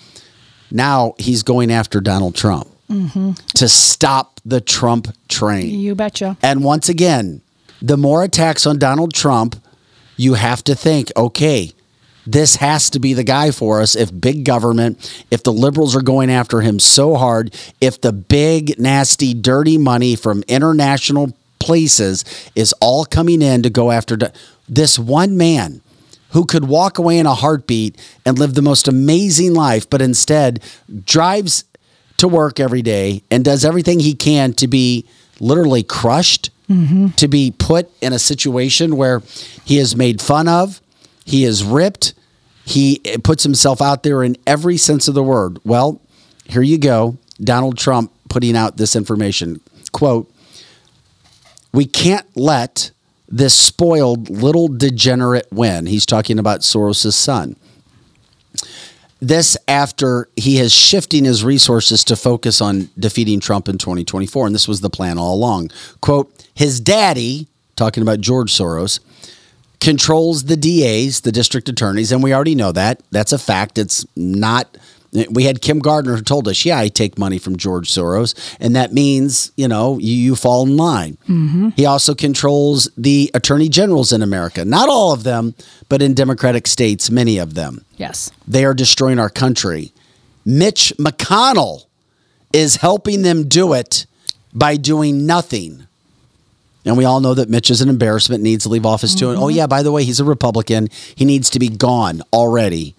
Now 0.71 1.15
he's 1.17 1.43
going 1.43 1.71
after 1.71 2.01
Donald 2.01 2.35
Trump 2.35 2.67
mm-hmm. 2.89 3.31
to 3.55 3.67
stop 3.67 4.39
the 4.45 4.61
Trump 4.61 5.15
train. 5.27 5.79
you 5.79 5.95
betcha. 5.95 6.37
And 6.41 6.63
once 6.63 6.89
again, 6.89 7.41
the 7.81 7.97
more 7.97 8.23
attacks 8.23 8.65
on 8.65 8.79
Donald 8.79 9.13
Trump, 9.13 9.55
you 10.17 10.35
have 10.35 10.63
to 10.63 10.75
think, 10.75 11.11
okay, 11.15 11.71
this 12.25 12.55
has 12.55 12.89
to 12.91 12.99
be 12.99 13.13
the 13.13 13.23
guy 13.23 13.51
for 13.51 13.81
us. 13.81 13.95
If 13.95 14.09
big 14.19 14.45
government, 14.45 15.25
if 15.29 15.43
the 15.43 15.53
liberals 15.53 15.95
are 15.95 16.01
going 16.01 16.31
after 16.31 16.61
him 16.61 16.79
so 16.79 17.15
hard, 17.15 17.53
if 17.79 18.01
the 18.01 18.11
big, 18.11 18.79
nasty, 18.79 19.33
dirty 19.33 19.77
money 19.77 20.15
from 20.15 20.43
international 20.47 21.35
places 21.59 22.25
is 22.55 22.73
all 22.81 23.05
coming 23.05 23.41
in 23.41 23.63
to 23.63 23.69
go 23.69 23.91
after 23.91 24.15
Do- 24.15 24.27
this 24.67 24.97
one 24.97 25.37
man 25.37 25.81
who 26.35 26.45
could 26.45 26.65
walk 26.65 26.97
away 26.97 27.17
in 27.17 27.25
a 27.25 27.33
heartbeat 27.33 27.97
and 28.25 28.37
live 28.37 28.55
the 28.55 28.61
most 28.61 28.89
amazing 28.89 29.53
life, 29.53 29.89
but 29.89 30.01
instead 30.01 30.61
drives 31.05 31.63
to 32.17 32.27
work 32.27 32.59
every 32.59 32.81
day 32.81 33.23
and 33.31 33.45
does 33.45 33.63
everything 33.63 34.01
he 34.01 34.13
can 34.13 34.51
to 34.51 34.67
be 34.67 35.05
literally 35.39 35.81
crushed, 35.81 36.49
mm-hmm. 36.69 37.07
to 37.11 37.29
be 37.29 37.53
put 37.57 37.89
in 38.01 38.11
a 38.11 38.19
situation 38.19 38.97
where 38.97 39.21
he 39.63 39.77
is 39.77 39.95
made 39.95 40.21
fun 40.21 40.49
of, 40.49 40.81
he 41.23 41.45
is 41.45 41.63
ripped, 41.63 42.13
he 42.65 42.99
puts 43.23 43.43
himself 43.43 43.81
out 43.81 44.03
there 44.03 44.21
in 44.21 44.35
every 44.45 44.75
sense 44.75 45.07
of 45.07 45.13
the 45.13 45.23
word. 45.23 45.59
Well, 45.63 46.01
here 46.43 46.61
you 46.61 46.77
go. 46.77 47.17
Donald 47.39 47.77
Trump 47.77 48.11
putting 48.27 48.57
out 48.57 48.75
this 48.75 48.97
information. 48.97 49.61
Quote, 49.93 50.29
we 51.71 51.85
can't 51.85 52.27
let 52.35 52.91
this 53.27 53.53
spoiled 53.53 54.29
little 54.29 54.67
degenerate 54.67 55.47
win. 55.51 55.85
He's 55.85 56.05
talking 56.05 56.39
about 56.39 56.61
Soros' 56.61 57.13
son. 57.13 57.55
This 59.19 59.57
after 59.67 60.29
he 60.35 60.59
is 60.59 60.73
shifting 60.73 61.25
his 61.25 61.43
resources 61.43 62.03
to 62.03 62.15
focus 62.15 62.61
on 62.61 62.89
defeating 62.99 63.39
Trump 63.39 63.67
in 63.67 63.77
2024. 63.77 64.45
And 64.45 64.53
this 64.53 64.67
was 64.67 64.81
the 64.81 64.89
plan 64.89 65.17
all 65.17 65.33
along. 65.33 65.71
Quote, 66.01 66.31
his 66.53 66.79
daddy, 66.79 67.47
talking 67.75 68.03
about 68.03 68.21
George 68.21 68.51
Soros, 68.51 68.99
controls 69.79 70.43
the 70.43 70.57
DAs, 70.57 71.21
the 71.21 71.31
district 71.31 71.69
attorneys, 71.69 72.11
and 72.11 72.21
we 72.23 72.33
already 72.33 72.55
know 72.55 72.71
that. 72.71 73.01
That's 73.11 73.31
a 73.31 73.39
fact. 73.39 73.77
It's 73.77 74.05
not. 74.15 74.77
We 75.29 75.43
had 75.43 75.61
Kim 75.61 75.79
Gardner 75.79 76.15
who 76.15 76.21
told 76.21 76.47
us, 76.47 76.65
"Yeah, 76.65 76.79
I 76.79 76.89
take 76.89 77.17
money 77.17 77.37
from 77.39 77.55
George 77.55 77.89
Soros, 77.89 78.33
and 78.59 78.75
that 78.75 78.93
means 78.93 79.51
you 79.55 79.67
know 79.67 79.97
you, 79.99 80.13
you 80.13 80.35
fall 80.35 80.65
in 80.65 80.77
line." 80.77 81.17
Mm-hmm. 81.29 81.69
He 81.75 81.85
also 81.85 82.13
controls 82.13 82.89
the 82.97 83.31
attorney 83.33 83.69
generals 83.69 84.11
in 84.11 84.21
America. 84.21 84.65
Not 84.65 84.89
all 84.89 85.13
of 85.13 85.23
them, 85.23 85.55
but 85.89 86.01
in 86.01 86.13
Democratic 86.13 86.67
states, 86.67 87.09
many 87.09 87.37
of 87.37 87.53
them. 87.53 87.85
Yes. 87.97 88.31
They 88.47 88.65
are 88.65 88.73
destroying 88.73 89.19
our 89.19 89.29
country. 89.29 89.91
Mitch 90.45 90.93
McConnell 90.99 91.85
is 92.53 92.77
helping 92.77 93.23
them 93.23 93.47
do 93.47 93.73
it 93.73 94.05
by 94.53 94.77
doing 94.77 95.25
nothing. 95.25 95.87
And 96.85 96.97
we 96.97 97.03
all 97.03 97.19
know 97.19 97.33
that 97.33 97.49
Mitch 97.49 97.71
is 97.71 97.81
an 97.81 97.89
embarrassment, 97.89 98.43
needs 98.43 98.63
to 98.63 98.69
leave 98.69 98.85
office 98.85 99.15
too. 99.15 99.29
And 99.29 99.39
oh, 99.39 99.47
mm-hmm. 99.47 99.57
yeah, 99.57 99.67
by 99.67 99.81
the 99.81 99.91
way, 99.91 100.03
he's 100.03 100.19
a 100.19 100.23
Republican. 100.23 100.87
He 101.15 101.25
needs 101.25 101.49
to 101.49 101.59
be 101.59 101.67
gone 101.67 102.21
already. 102.31 102.95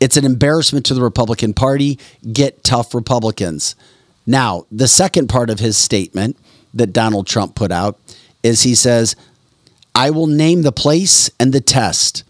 It's 0.00 0.16
an 0.16 0.24
embarrassment 0.24 0.86
to 0.86 0.94
the 0.94 1.02
Republican 1.02 1.54
Party. 1.54 1.98
Get 2.32 2.64
tough 2.64 2.94
Republicans. 2.94 3.74
Now, 4.26 4.66
the 4.70 4.88
second 4.88 5.28
part 5.28 5.50
of 5.50 5.58
his 5.58 5.76
statement 5.76 6.36
that 6.74 6.92
Donald 6.92 7.26
Trump 7.26 7.54
put 7.54 7.72
out 7.72 7.98
is 8.42 8.62
he 8.62 8.74
says, 8.74 9.16
I 9.94 10.10
will 10.10 10.26
name 10.26 10.62
the 10.62 10.72
place 10.72 11.30
and 11.40 11.52
the 11.52 11.60
test, 11.60 12.24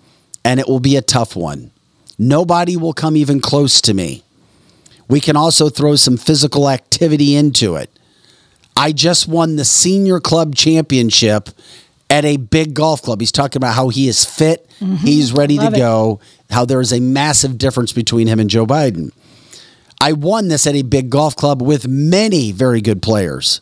and 0.44 0.60
it 0.60 0.68
will 0.68 0.80
be 0.80 0.96
a 0.96 1.02
tough 1.02 1.34
one. 1.34 1.72
Nobody 2.18 2.76
will 2.76 2.92
come 2.92 3.16
even 3.16 3.40
close 3.40 3.80
to 3.82 3.94
me. 3.94 4.22
We 5.08 5.20
can 5.20 5.36
also 5.36 5.68
throw 5.68 5.96
some 5.96 6.16
physical 6.16 6.68
activity 6.68 7.34
into 7.34 7.76
it. 7.76 7.90
I 8.76 8.92
just 8.92 9.26
won 9.26 9.56
the 9.56 9.64
senior 9.64 10.20
club 10.20 10.54
championship 10.54 11.48
at 12.10 12.24
a 12.24 12.36
big 12.36 12.74
golf 12.74 13.02
club. 13.02 13.20
He's 13.20 13.32
talking 13.32 13.58
about 13.58 13.74
how 13.74 13.88
he 13.88 14.08
is 14.08 14.24
fit, 14.24 14.68
mm-hmm. 14.80 14.96
he's 14.96 15.32
ready 15.32 15.56
Love 15.56 15.72
to 15.72 15.76
it. 15.76 15.80
go, 15.80 16.20
how 16.50 16.64
there 16.64 16.80
is 16.80 16.92
a 16.92 17.00
massive 17.00 17.58
difference 17.58 17.92
between 17.92 18.26
him 18.26 18.38
and 18.40 18.48
Joe 18.50 18.66
Biden. 18.66 19.10
I 20.00 20.12
won 20.12 20.48
this 20.48 20.66
at 20.66 20.74
a 20.74 20.82
big 20.82 21.10
golf 21.10 21.34
club 21.36 21.62
with 21.62 21.88
many 21.88 22.52
very 22.52 22.80
good 22.80 23.00
players. 23.02 23.60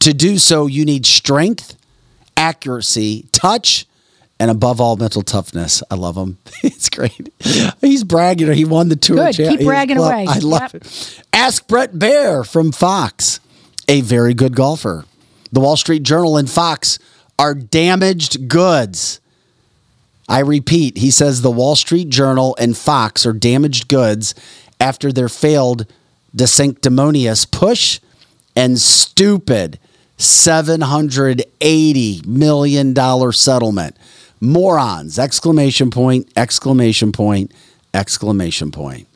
To 0.00 0.12
do 0.14 0.38
so, 0.38 0.66
you 0.66 0.84
need 0.84 1.04
strength, 1.06 1.76
accuracy, 2.36 3.26
touch, 3.32 3.86
and 4.40 4.50
above 4.50 4.80
all, 4.80 4.96
mental 4.96 5.22
toughness. 5.22 5.82
I 5.90 5.94
love 5.94 6.16
him. 6.16 6.38
it's 6.64 6.88
great. 6.88 7.28
He's 7.80 8.02
bragging. 8.04 8.52
He 8.52 8.64
won 8.64 8.88
the 8.88 8.96
tour. 8.96 9.16
Good. 9.16 9.34
cha- 9.34 9.48
Keep 9.56 9.60
bragging 9.66 9.96
club. 9.98 10.12
away. 10.12 10.26
I 10.28 10.38
love 10.38 10.72
Yep. 10.72 10.74
it. 10.74 11.22
Ask 11.32 11.66
Bret 11.68 11.94
Baier 11.94 12.46
from 12.46 12.72
Fox, 12.72 13.38
a 13.88 14.00
very 14.00 14.34
good 14.34 14.56
golfer. 14.56 15.04
The 15.52 15.60
Wall 15.60 15.76
Street 15.76 16.02
Journal 16.02 16.36
and 16.36 16.48
Fox 16.50 16.98
are 17.38 17.54
damaged 17.54 18.48
goods. 18.48 19.20
I 20.32 20.38
repeat, 20.38 20.96
he 20.96 21.10
says 21.10 21.42
the 21.42 21.50
Wall 21.50 21.76
Street 21.76 22.08
Journal 22.08 22.56
and 22.58 22.74
Fox 22.74 23.26
are 23.26 23.34
damaged 23.34 23.88
goods 23.88 24.34
after 24.80 25.12
their 25.12 25.28
failed, 25.28 25.86
sanctimonious 26.34 27.44
push 27.44 28.00
and 28.56 28.80
stupid 28.80 29.78
$780 30.16 32.26
million 32.26 33.32
settlement. 33.32 33.96
Morons! 34.40 35.18
Exclamation 35.18 35.90
point, 35.90 36.32
exclamation 36.34 37.12
point, 37.12 37.52
exclamation 37.92 38.70
point. 38.70 39.06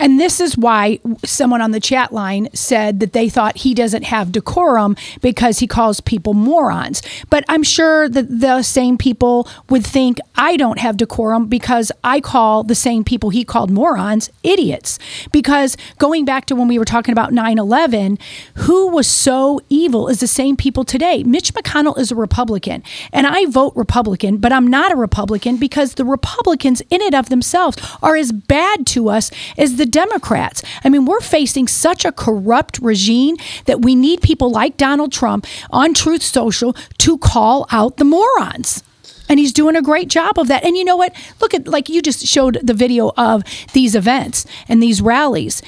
And 0.00 0.20
this 0.20 0.40
is 0.40 0.56
why 0.56 1.00
someone 1.24 1.60
on 1.60 1.72
the 1.72 1.80
chat 1.80 2.12
line 2.12 2.48
said 2.52 3.00
that 3.00 3.12
they 3.12 3.28
thought 3.28 3.58
he 3.58 3.74
doesn't 3.74 4.04
have 4.04 4.32
decorum 4.32 4.96
because 5.20 5.58
he 5.58 5.66
calls 5.66 6.00
people 6.00 6.34
morons. 6.34 7.02
But 7.30 7.44
I'm 7.48 7.62
sure 7.62 8.08
that 8.08 8.40
the 8.40 8.62
same 8.62 8.96
people 8.98 9.48
would 9.68 9.86
think 9.86 10.18
I 10.36 10.56
don't 10.56 10.78
have 10.78 10.96
decorum 10.96 11.46
because 11.46 11.90
I 12.04 12.20
call 12.20 12.62
the 12.62 12.74
same 12.74 13.04
people 13.04 13.30
he 13.30 13.44
called 13.44 13.70
morons 13.70 14.30
idiots. 14.42 14.98
Because 15.32 15.76
going 15.98 16.24
back 16.24 16.46
to 16.46 16.56
when 16.56 16.68
we 16.68 16.78
were 16.78 16.84
talking 16.84 17.12
about 17.12 17.32
9 17.32 17.58
11, 17.58 18.18
who 18.54 18.88
was 18.88 19.06
so 19.06 19.60
evil 19.68 20.08
is 20.08 20.20
the 20.20 20.26
same 20.26 20.56
people 20.56 20.84
today. 20.84 21.22
Mitch 21.24 21.52
McConnell 21.54 21.98
is 21.98 22.12
a 22.12 22.14
Republican, 22.14 22.82
and 23.12 23.26
I 23.26 23.46
vote 23.46 23.72
Republican, 23.74 24.36
but 24.38 24.52
I'm 24.52 24.66
not 24.66 24.92
a 24.92 24.96
Republican 24.96 25.56
because 25.56 25.94
the 25.94 26.04
Republicans, 26.04 26.82
in 26.90 27.02
and 27.02 27.14
of 27.14 27.28
themselves, 27.28 27.76
are 28.02 28.16
as 28.16 28.32
bad 28.32 28.86
to 28.88 29.08
us 29.08 29.30
as 29.56 29.76
the 29.76 29.87
Democrats. 29.90 30.62
I 30.84 30.88
mean, 30.88 31.04
we're 31.04 31.20
facing 31.20 31.68
such 31.68 32.04
a 32.04 32.12
corrupt 32.12 32.78
regime 32.80 33.36
that 33.66 33.82
we 33.82 33.94
need 33.94 34.22
people 34.22 34.50
like 34.50 34.76
Donald 34.76 35.12
Trump 35.12 35.46
on 35.70 35.94
Truth 35.94 36.22
Social 36.22 36.74
to 36.98 37.18
call 37.18 37.66
out 37.70 37.96
the 37.96 38.04
morons. 38.04 38.82
And 39.28 39.38
he's 39.38 39.52
doing 39.52 39.76
a 39.76 39.82
great 39.82 40.08
job 40.08 40.38
of 40.38 40.48
that. 40.48 40.64
And 40.64 40.76
you 40.76 40.84
know 40.84 40.96
what? 40.96 41.14
Look 41.40 41.52
at, 41.52 41.68
like 41.68 41.88
you 41.88 42.00
just 42.00 42.26
showed 42.26 42.58
the 42.62 42.74
video 42.74 43.12
of 43.16 43.42
these 43.74 43.94
events 43.94 44.46
and 44.68 44.82
these 44.82 45.02
rallies. 45.02 45.62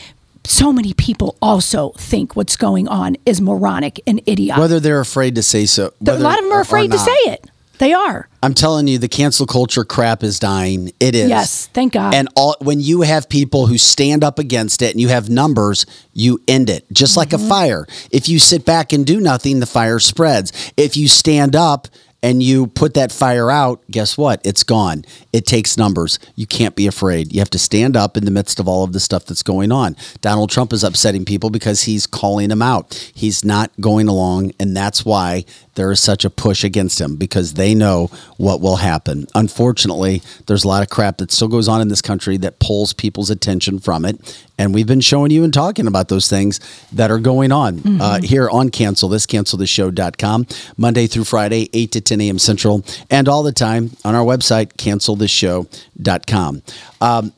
So 0.44 0.72
many 0.72 0.94
people 0.94 1.36
also 1.42 1.90
think 1.98 2.34
what's 2.34 2.56
going 2.56 2.88
on 2.88 3.16
is 3.26 3.40
moronic 3.40 4.00
and 4.06 4.26
idiotic. 4.26 4.60
Whether 4.60 4.80
they're 4.80 5.00
afraid 5.00 5.34
to 5.34 5.42
say 5.42 5.66
so. 5.66 5.92
a 6.06 6.18
lot 6.18 6.38
of 6.38 6.44
them 6.44 6.52
are 6.52 6.60
afraid 6.60 6.90
to 6.92 6.98
say 6.98 7.12
it. 7.26 7.50
They 7.80 7.94
are. 7.94 8.28
I'm 8.42 8.52
telling 8.54 8.86
you, 8.86 8.98
the 8.98 9.08
cancel 9.08 9.46
culture 9.46 9.84
crap 9.84 10.22
is 10.22 10.38
dying. 10.38 10.92
It 11.00 11.14
is. 11.14 11.30
Yes, 11.30 11.66
thank 11.68 11.94
God. 11.94 12.14
And 12.14 12.28
all 12.36 12.54
when 12.60 12.78
you 12.78 13.00
have 13.00 13.28
people 13.28 13.66
who 13.66 13.78
stand 13.78 14.22
up 14.22 14.38
against 14.38 14.82
it 14.82 14.92
and 14.92 15.00
you 15.00 15.08
have 15.08 15.28
numbers, 15.30 15.86
you 16.12 16.40
end 16.46 16.68
it. 16.70 16.84
Just 16.92 17.16
like 17.16 17.32
a 17.32 17.36
Mm-hmm. 17.36 17.48
fire. 17.48 17.86
If 18.12 18.28
you 18.28 18.38
sit 18.38 18.64
back 18.66 18.92
and 18.92 19.06
do 19.06 19.18
nothing, 19.18 19.60
the 19.60 19.66
fire 19.66 19.98
spreads. 19.98 20.52
If 20.76 20.94
you 20.96 21.08
stand 21.08 21.56
up 21.56 21.88
and 22.22 22.42
you 22.42 22.66
put 22.66 22.92
that 22.94 23.10
fire 23.10 23.50
out, 23.50 23.82
guess 23.90 24.18
what? 24.18 24.42
It's 24.44 24.62
gone. 24.62 25.06
It 25.32 25.46
takes 25.46 25.78
numbers. 25.78 26.18
You 26.34 26.46
can't 26.46 26.76
be 26.76 26.86
afraid. 26.86 27.32
You 27.32 27.38
have 27.40 27.48
to 27.50 27.58
stand 27.58 27.96
up 27.96 28.14
in 28.18 28.26
the 28.26 28.30
midst 28.30 28.60
of 28.60 28.68
all 28.68 28.84
of 28.84 28.92
the 28.92 29.00
stuff 29.00 29.24
that's 29.24 29.42
going 29.42 29.72
on. 29.72 29.96
Donald 30.20 30.50
Trump 30.50 30.74
is 30.74 30.84
upsetting 30.84 31.24
people 31.24 31.48
because 31.48 31.84
he's 31.84 32.06
calling 32.06 32.50
them 32.50 32.60
out. 32.60 33.10
He's 33.14 33.42
not 33.42 33.70
going 33.80 34.06
along, 34.06 34.52
and 34.60 34.76
that's 34.76 35.02
why 35.02 35.46
there 35.80 35.90
is 35.90 35.98
such 35.98 36.26
a 36.26 36.30
push 36.30 36.62
against 36.62 37.00
him 37.00 37.16
because 37.16 37.54
they 37.54 37.74
know 37.74 38.08
what 38.36 38.60
will 38.60 38.76
happen. 38.76 39.26
Unfortunately, 39.34 40.20
there's 40.46 40.62
a 40.62 40.68
lot 40.68 40.82
of 40.82 40.90
crap 40.90 41.16
that 41.16 41.32
still 41.32 41.48
goes 41.48 41.68
on 41.68 41.80
in 41.80 41.88
this 41.88 42.02
country 42.02 42.36
that 42.36 42.58
pulls 42.58 42.92
people's 42.92 43.30
attention 43.30 43.78
from 43.78 44.04
it. 44.04 44.38
And 44.58 44.74
we've 44.74 44.86
been 44.86 45.00
showing 45.00 45.30
you 45.30 45.42
and 45.42 45.54
talking 45.54 45.86
about 45.86 46.08
those 46.08 46.28
things 46.28 46.60
that 46.92 47.10
are 47.10 47.18
going 47.18 47.50
on 47.50 47.98
uh, 47.98 48.20
here 48.20 48.50
on 48.50 48.68
Cancel 48.68 49.08
This, 49.08 49.24
cancelthisshow.com, 49.24 50.46
Monday 50.76 51.06
through 51.06 51.24
Friday, 51.24 51.70
8 51.72 51.92
to 51.92 52.00
10 52.02 52.20
a.m. 52.20 52.38
Central, 52.38 52.84
and 53.08 53.26
all 53.26 53.42
the 53.42 53.50
time 53.50 53.92
on 54.04 54.14
our 54.14 54.22
website, 54.22 54.74
cancelthisshow.com. 54.74 56.62
Um, 57.00 57.32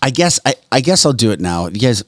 I 0.00 0.08
guess 0.08 0.40
I, 0.46 0.54
I 0.72 0.80
guess 0.80 1.04
I'll 1.04 1.12
do 1.12 1.30
it 1.30 1.40
now. 1.40 1.66
You 1.66 1.78
guys, 1.78 2.04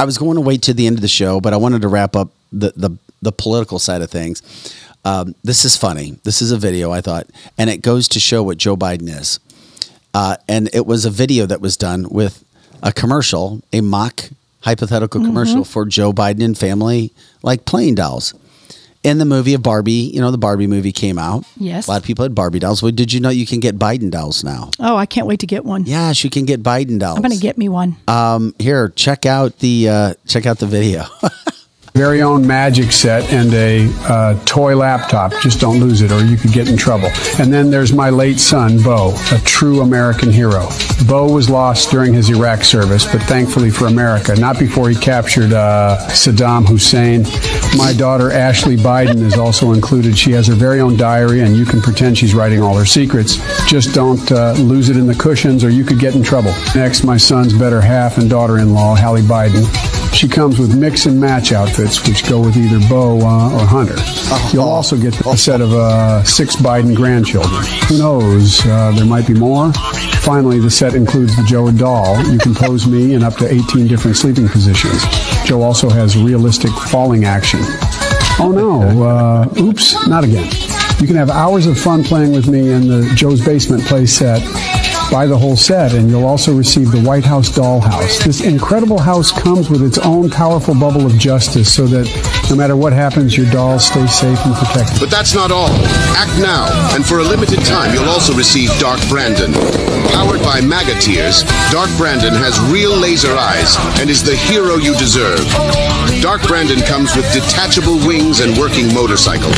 I 0.00 0.04
was 0.04 0.18
going 0.18 0.34
to 0.34 0.40
wait 0.40 0.62
to 0.62 0.74
the 0.74 0.88
end 0.88 0.98
of 0.98 1.02
the 1.02 1.06
show, 1.06 1.40
but 1.40 1.52
I 1.52 1.58
wanted 1.58 1.82
to 1.82 1.88
wrap 1.88 2.16
up 2.16 2.32
the 2.50 2.72
the, 2.74 2.98
the 3.24 3.32
political 3.32 3.78
side 3.78 4.02
of 4.02 4.10
things. 4.10 4.42
Um, 5.04 5.34
this 5.44 5.64
is 5.64 5.76
funny. 5.76 6.18
This 6.22 6.40
is 6.40 6.50
a 6.50 6.56
video 6.56 6.90
I 6.90 7.00
thought, 7.00 7.26
and 7.58 7.68
it 7.68 7.82
goes 7.82 8.08
to 8.08 8.20
show 8.20 8.42
what 8.42 8.56
Joe 8.58 8.76
Biden 8.76 9.08
is. 9.08 9.38
Uh, 10.14 10.36
and 10.48 10.70
it 10.72 10.86
was 10.86 11.04
a 11.04 11.10
video 11.10 11.44
that 11.46 11.60
was 11.60 11.76
done 11.76 12.08
with 12.08 12.44
a 12.82 12.92
commercial, 12.92 13.60
a 13.72 13.80
mock 13.80 14.30
hypothetical 14.60 15.20
commercial 15.20 15.64
for 15.64 15.84
Joe 15.84 16.12
Biden 16.12 16.42
and 16.42 16.56
family, 16.56 17.12
like 17.42 17.64
playing 17.66 17.96
dolls. 17.96 18.34
In 19.02 19.18
the 19.18 19.26
movie 19.26 19.52
of 19.52 19.62
Barbie, 19.62 19.92
you 20.14 20.20
know, 20.22 20.30
the 20.30 20.38
Barbie 20.38 20.66
movie 20.66 20.92
came 20.92 21.18
out. 21.18 21.44
Yes. 21.58 21.86
A 21.86 21.90
lot 21.90 22.00
of 22.00 22.06
people 22.06 22.22
had 22.22 22.34
Barbie 22.34 22.58
dolls. 22.60 22.82
Well, 22.82 22.90
did 22.90 23.12
you 23.12 23.20
know 23.20 23.28
you 23.28 23.44
can 23.44 23.60
get 23.60 23.78
Biden 23.78 24.10
dolls 24.10 24.42
now? 24.42 24.70
Oh, 24.80 24.96
I 24.96 25.04
can't 25.04 25.26
wait 25.26 25.40
to 25.40 25.46
get 25.46 25.62
one. 25.62 25.84
Yes, 25.84 26.24
you 26.24 26.30
can 26.30 26.46
get 26.46 26.62
Biden 26.62 26.98
dolls. 26.98 27.16
I'm 27.16 27.22
going 27.22 27.32
to 27.34 27.38
get 27.38 27.58
me 27.58 27.68
one. 27.68 27.96
Um, 28.08 28.54
here, 28.58 28.88
check 28.88 29.26
out 29.26 29.58
the 29.58 29.90
uh, 29.90 30.14
check 30.26 30.46
out 30.46 30.58
the 30.58 30.66
video. 30.66 31.04
very 31.96 32.22
own 32.22 32.44
magic 32.44 32.90
set 32.90 33.32
and 33.32 33.54
a 33.54 33.88
uh, 34.08 34.34
toy 34.46 34.74
laptop. 34.74 35.32
Just 35.40 35.60
don't 35.60 35.78
lose 35.78 36.02
it, 36.02 36.10
or 36.10 36.24
you 36.24 36.36
could 36.36 36.50
get 36.50 36.68
in 36.68 36.76
trouble. 36.76 37.08
And 37.38 37.52
then 37.52 37.70
there's 37.70 37.92
my 37.92 38.10
late 38.10 38.40
son, 38.40 38.82
Bo, 38.82 39.14
a 39.30 39.38
true 39.44 39.80
American 39.80 40.32
hero. 40.32 40.66
Bo 41.06 41.32
was 41.32 41.48
lost 41.48 41.92
during 41.92 42.12
his 42.12 42.30
Iraq 42.30 42.64
service, 42.64 43.04
but 43.04 43.22
thankfully 43.22 43.70
for 43.70 43.86
America, 43.86 44.34
not 44.34 44.58
before 44.58 44.88
he 44.88 44.96
captured 44.96 45.52
uh, 45.52 45.96
Saddam 46.08 46.66
Hussein. 46.66 47.22
My 47.78 47.92
daughter, 47.92 48.32
Ashley 48.32 48.76
Biden, 48.76 49.22
is 49.22 49.38
also 49.38 49.70
included. 49.70 50.18
She 50.18 50.32
has 50.32 50.48
her 50.48 50.54
very 50.54 50.80
own 50.80 50.96
diary, 50.96 51.42
and 51.42 51.56
you 51.56 51.64
can 51.64 51.80
pretend 51.80 52.18
she's 52.18 52.34
writing 52.34 52.60
all 52.60 52.76
her 52.76 52.86
secrets. 52.86 53.36
Just 53.68 53.94
don't 53.94 54.32
uh, 54.32 54.54
lose 54.54 54.88
it 54.88 54.96
in 54.96 55.06
the 55.06 55.14
cushions, 55.14 55.62
or 55.62 55.70
you 55.70 55.84
could 55.84 56.00
get 56.00 56.16
in 56.16 56.24
trouble. 56.24 56.52
Next, 56.74 57.04
my 57.04 57.18
son's 57.18 57.56
better 57.56 57.80
half 57.80 58.18
and 58.18 58.28
daughter 58.28 58.58
in 58.58 58.74
law, 58.74 58.96
Hallie 58.96 59.22
Biden. 59.22 59.64
She 60.14 60.28
comes 60.28 60.60
with 60.60 60.78
mix 60.78 61.06
and 61.06 61.20
match 61.20 61.50
outfits, 61.50 61.83
which 61.84 62.26
go 62.28 62.40
with 62.40 62.56
either 62.56 62.80
Bo 62.88 63.20
uh, 63.20 63.54
or 63.54 63.66
Hunter. 63.66 63.96
You'll 64.52 64.68
also 64.68 64.96
get 64.96 65.18
a 65.26 65.36
set 65.36 65.60
of 65.60 65.72
uh, 65.72 66.24
six 66.24 66.56
Biden 66.56 66.96
grandchildren. 66.96 67.62
Who 67.88 67.98
knows? 67.98 68.64
Uh, 68.64 68.92
there 68.96 69.04
might 69.04 69.26
be 69.26 69.34
more. 69.34 69.72
Finally, 70.22 70.60
the 70.60 70.70
set 70.70 70.94
includes 70.94 71.36
the 71.36 71.44
Joe 71.44 71.70
doll. 71.70 72.22
You 72.24 72.38
can 72.38 72.54
pose 72.54 72.86
me 72.86 73.12
in 73.14 73.22
up 73.22 73.36
to 73.36 73.52
18 73.52 73.86
different 73.86 74.16
sleeping 74.16 74.48
positions. 74.48 75.02
Joe 75.44 75.60
also 75.62 75.90
has 75.90 76.16
realistic 76.16 76.70
falling 76.70 77.24
action. 77.24 77.60
Oh 78.40 78.50
no, 78.54 79.02
uh, 79.02 79.60
oops, 79.60 80.08
not 80.08 80.24
again. 80.24 80.50
You 81.00 81.06
can 81.06 81.16
have 81.16 81.28
hours 81.28 81.66
of 81.66 81.78
fun 81.78 82.02
playing 82.02 82.32
with 82.32 82.48
me 82.48 82.70
in 82.70 82.88
the 82.88 83.12
Joe's 83.14 83.44
Basement 83.44 83.84
play 83.84 84.06
set. 84.06 84.40
Buy 85.10 85.26
the 85.26 85.36
whole 85.36 85.56
set, 85.56 85.92
and 85.94 86.08
you'll 86.08 86.24
also 86.24 86.54
receive 86.54 86.90
the 86.90 87.00
White 87.00 87.24
House 87.24 87.48
Dollhouse. 87.48 88.22
This 88.24 88.40
incredible 88.40 88.98
house 88.98 89.32
comes 89.32 89.70
with 89.70 89.82
its 89.82 89.98
own 89.98 90.30
powerful 90.30 90.74
bubble 90.74 91.06
of 91.06 91.18
justice 91.18 91.72
so 91.72 91.86
that 91.86 92.06
no 92.50 92.56
matter 92.56 92.76
what 92.76 92.92
happens, 92.92 93.36
your 93.36 93.50
dolls 93.50 93.86
stay 93.86 94.06
safe 94.06 94.38
and 94.44 94.54
protected. 94.54 95.00
But 95.00 95.10
that's 95.10 95.34
not 95.34 95.50
all. 95.50 95.70
Act 96.16 96.36
now, 96.40 96.68
and 96.94 97.04
for 97.04 97.18
a 97.20 97.24
limited 97.24 97.64
time, 97.64 97.94
you'll 97.94 98.10
also 98.10 98.34
receive 98.34 98.70
Dark 98.78 99.00
Brandon. 99.08 99.52
Powered 100.12 100.42
by 100.42 100.60
MAGA 100.60 101.00
tears, 101.00 101.42
Dark 101.70 101.90
Brandon 101.96 102.34
has 102.34 102.58
real 102.70 102.94
laser 102.94 103.32
eyes 103.34 103.76
and 104.00 104.10
is 104.10 104.22
the 104.22 104.36
hero 104.36 104.76
you 104.76 104.94
deserve. 104.96 105.42
Dark 106.20 106.42
Brandon 106.46 106.80
comes 106.84 107.14
with 107.16 107.26
detachable 107.32 107.96
wings 108.06 108.40
and 108.40 108.56
working 108.56 108.92
motorcycle. 108.94 109.52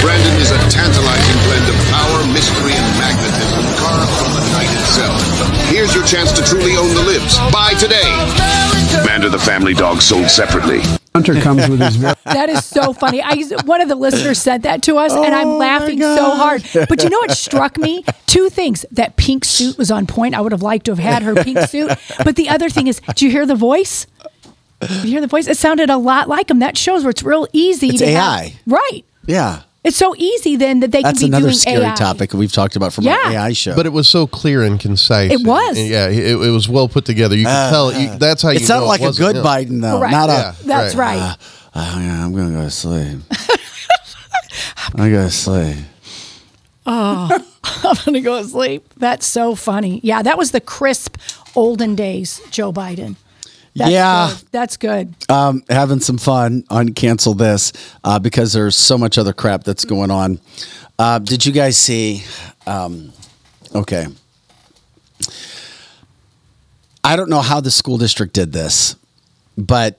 Brandon 0.00 0.34
is 0.40 0.50
a 0.50 0.58
tantalizing 0.70 1.38
blend 1.46 1.66
of 1.68 1.76
power, 1.90 2.20
mystery, 2.32 2.72
and 2.72 2.88
magnetism 2.98 3.66
carved 4.96 5.20
from 5.22 5.38
the 5.38 5.44
night 5.44 5.58
itself. 5.58 5.68
Here's 5.70 5.94
your 5.94 6.04
chance 6.04 6.32
to 6.32 6.42
truly 6.44 6.76
own 6.76 6.94
the 6.94 7.02
libs. 7.02 7.38
Buy 7.52 7.74
today. 7.78 8.08
Bander 9.06 9.30
the 9.30 9.38
Family 9.38 9.74
Dog 9.74 10.00
sold 10.00 10.28
separately. 10.28 10.80
Hunter 11.14 11.40
comes 11.40 11.68
with 11.68 11.80
his 11.80 11.96
very 11.96 12.14
That 12.24 12.48
is 12.48 12.64
so 12.64 12.92
funny. 12.92 13.20
I 13.22 13.42
one 13.64 13.80
of 13.80 13.88
the 13.88 13.94
listeners 13.96 14.40
sent 14.40 14.62
that 14.62 14.82
to 14.84 14.96
us, 14.98 15.12
and 15.12 15.34
I'm 15.34 15.48
oh 15.48 15.56
laughing 15.58 16.00
so 16.00 16.30
hard. 16.30 16.62
But 16.88 17.02
you 17.02 17.10
know 17.10 17.18
what 17.18 17.32
struck 17.32 17.76
me? 17.76 18.04
Two 18.26 18.48
things. 18.48 18.84
That 18.92 19.16
pink 19.16 19.44
suit 19.44 19.76
was 19.78 19.90
on 19.90 20.06
point. 20.06 20.34
I 20.34 20.40
would 20.40 20.52
have 20.52 20.62
liked 20.62 20.86
to 20.86 20.92
have 20.92 20.98
had 20.98 21.22
her 21.22 21.34
pink 21.42 21.58
suit. 21.60 21.90
But 22.24 22.36
the 22.36 22.48
other 22.48 22.68
thing 22.70 22.86
is, 22.86 23.00
do 23.16 23.24
you 23.26 23.30
hear 23.32 23.46
the 23.46 23.56
voice? 23.56 24.06
Did 24.80 25.04
you 25.04 25.10
hear 25.10 25.20
the 25.20 25.26
voice? 25.26 25.48
It 25.48 25.56
sounded 25.56 25.90
a 25.90 25.96
lot 25.96 26.28
like 26.28 26.48
him. 26.50 26.60
That 26.60 26.76
shows 26.78 27.02
where 27.02 27.10
it's 27.10 27.22
real 27.24 27.48
easy. 27.52 27.88
It's 27.88 27.98
to 27.98 28.06
have- 28.06 28.16
AI. 28.16 28.52
right? 28.66 29.04
Yeah. 29.26 29.62
It's 29.88 29.96
so 29.96 30.14
easy 30.16 30.56
then 30.56 30.80
that 30.80 30.92
they 30.92 31.02
That's 31.02 31.18
can 31.20 31.28
be 31.28 31.30
That's 31.30 31.38
another 31.38 31.46
doing 31.48 31.54
scary 31.58 31.84
AI. 31.84 31.94
topic 31.94 32.32
we've 32.34 32.52
talked 32.52 32.76
about 32.76 32.92
from 32.92 33.04
Yeah. 33.04 33.16
our 33.24 33.32
AI 33.32 33.52
show. 33.54 33.74
But 33.74 33.86
it 33.86 33.92
was 33.92 34.06
so 34.06 34.26
clear 34.26 34.62
and 34.62 34.78
concise. 34.78 35.32
It 35.32 35.46
was. 35.46 35.78
And, 35.78 35.88
yeah, 35.88 36.08
it, 36.08 36.32
it 36.32 36.50
was 36.50 36.68
well 36.68 36.88
put 36.88 37.04
together. 37.06 37.34
You 37.36 37.44
could 37.46 37.50
Uh, 37.50 37.70
tell. 37.70 37.92
You, 37.92 38.18
that's 38.18 38.42
how 38.42 38.50
you. 38.50 38.56
it 38.56 38.62
sounded 38.66 38.82
know 38.84 38.88
like 38.88 39.00
a 39.00 39.04
wasn't 39.04 39.26
good 39.26 39.36
him. 39.36 39.44
Biden 39.44 39.80
though, 39.80 39.98
Correct. 39.98 40.12
not 40.12 40.28
a. 40.30 40.54
That's 40.64 40.94
right. 40.94 41.18
Uh, 41.18 41.34
oh, 41.74 42.00
yeah, 42.00 42.24
I'm 42.24 42.34
gonna 42.34 42.54
go 42.54 42.62
to 42.64 42.70
sleep. 42.70 43.18
I 44.94 45.10
gotta 45.10 45.30
sleep. 45.30 45.76
Oh, 46.86 47.44
I'm 47.64 47.96
gonna 48.04 48.20
go 48.20 48.42
to 48.42 48.48
sleep. 48.48 48.92
That's 48.96 49.26
so 49.26 49.54
funny. 49.54 50.00
Yeah, 50.02 50.22
that 50.22 50.36
was 50.38 50.50
the 50.52 50.60
crisp 50.60 51.16
olden 51.54 51.94
days 51.94 52.40
Joe 52.50 52.72
Biden. 52.72 53.16
That's 53.78 53.90
Yeah. 53.90 54.28
good. 54.36 54.48
that's 54.52 54.76
good. 54.76 55.14
um, 55.28 55.62
having 55.70 56.00
some 56.00 56.18
fun 56.18 56.64
on 56.70 56.90
cancel 56.90 57.34
this 57.34 57.72
uh, 58.04 58.18
because 58.18 58.52
there's 58.52 58.76
so 58.76 58.98
much 58.98 59.16
other 59.18 59.32
crap 59.32 59.64
that's 59.64 59.84
going 59.84 60.10
on. 60.10 60.40
Uh, 60.98 61.18
did 61.20 61.46
you 61.46 61.52
guys 61.52 61.76
see? 61.76 62.24
Um, 62.66 63.12
okay, 63.74 64.06
I 67.04 67.16
don't 67.16 67.30
know 67.30 67.40
how 67.40 67.60
the 67.60 67.70
school 67.70 67.98
district 67.98 68.34
did 68.34 68.52
this, 68.52 68.96
but 69.56 69.98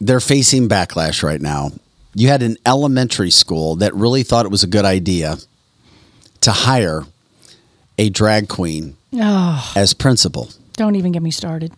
they're 0.00 0.20
facing 0.20 0.68
backlash 0.68 1.22
right 1.22 1.40
now. 1.40 1.70
You 2.14 2.28
had 2.28 2.42
an 2.42 2.56
elementary 2.64 3.30
school 3.30 3.76
that 3.76 3.94
really 3.94 4.22
thought 4.22 4.46
it 4.46 4.50
was 4.50 4.62
a 4.62 4.66
good 4.68 4.84
idea 4.84 5.36
to 6.40 6.52
hire 6.52 7.02
a 7.98 8.08
drag 8.08 8.48
queen 8.48 8.96
Oh, 9.14 9.72
as 9.76 9.92
principal. 9.94 10.50
don't 10.74 10.94
even 10.96 11.12
get 11.12 11.22
me 11.22 11.30
started. 11.30 11.72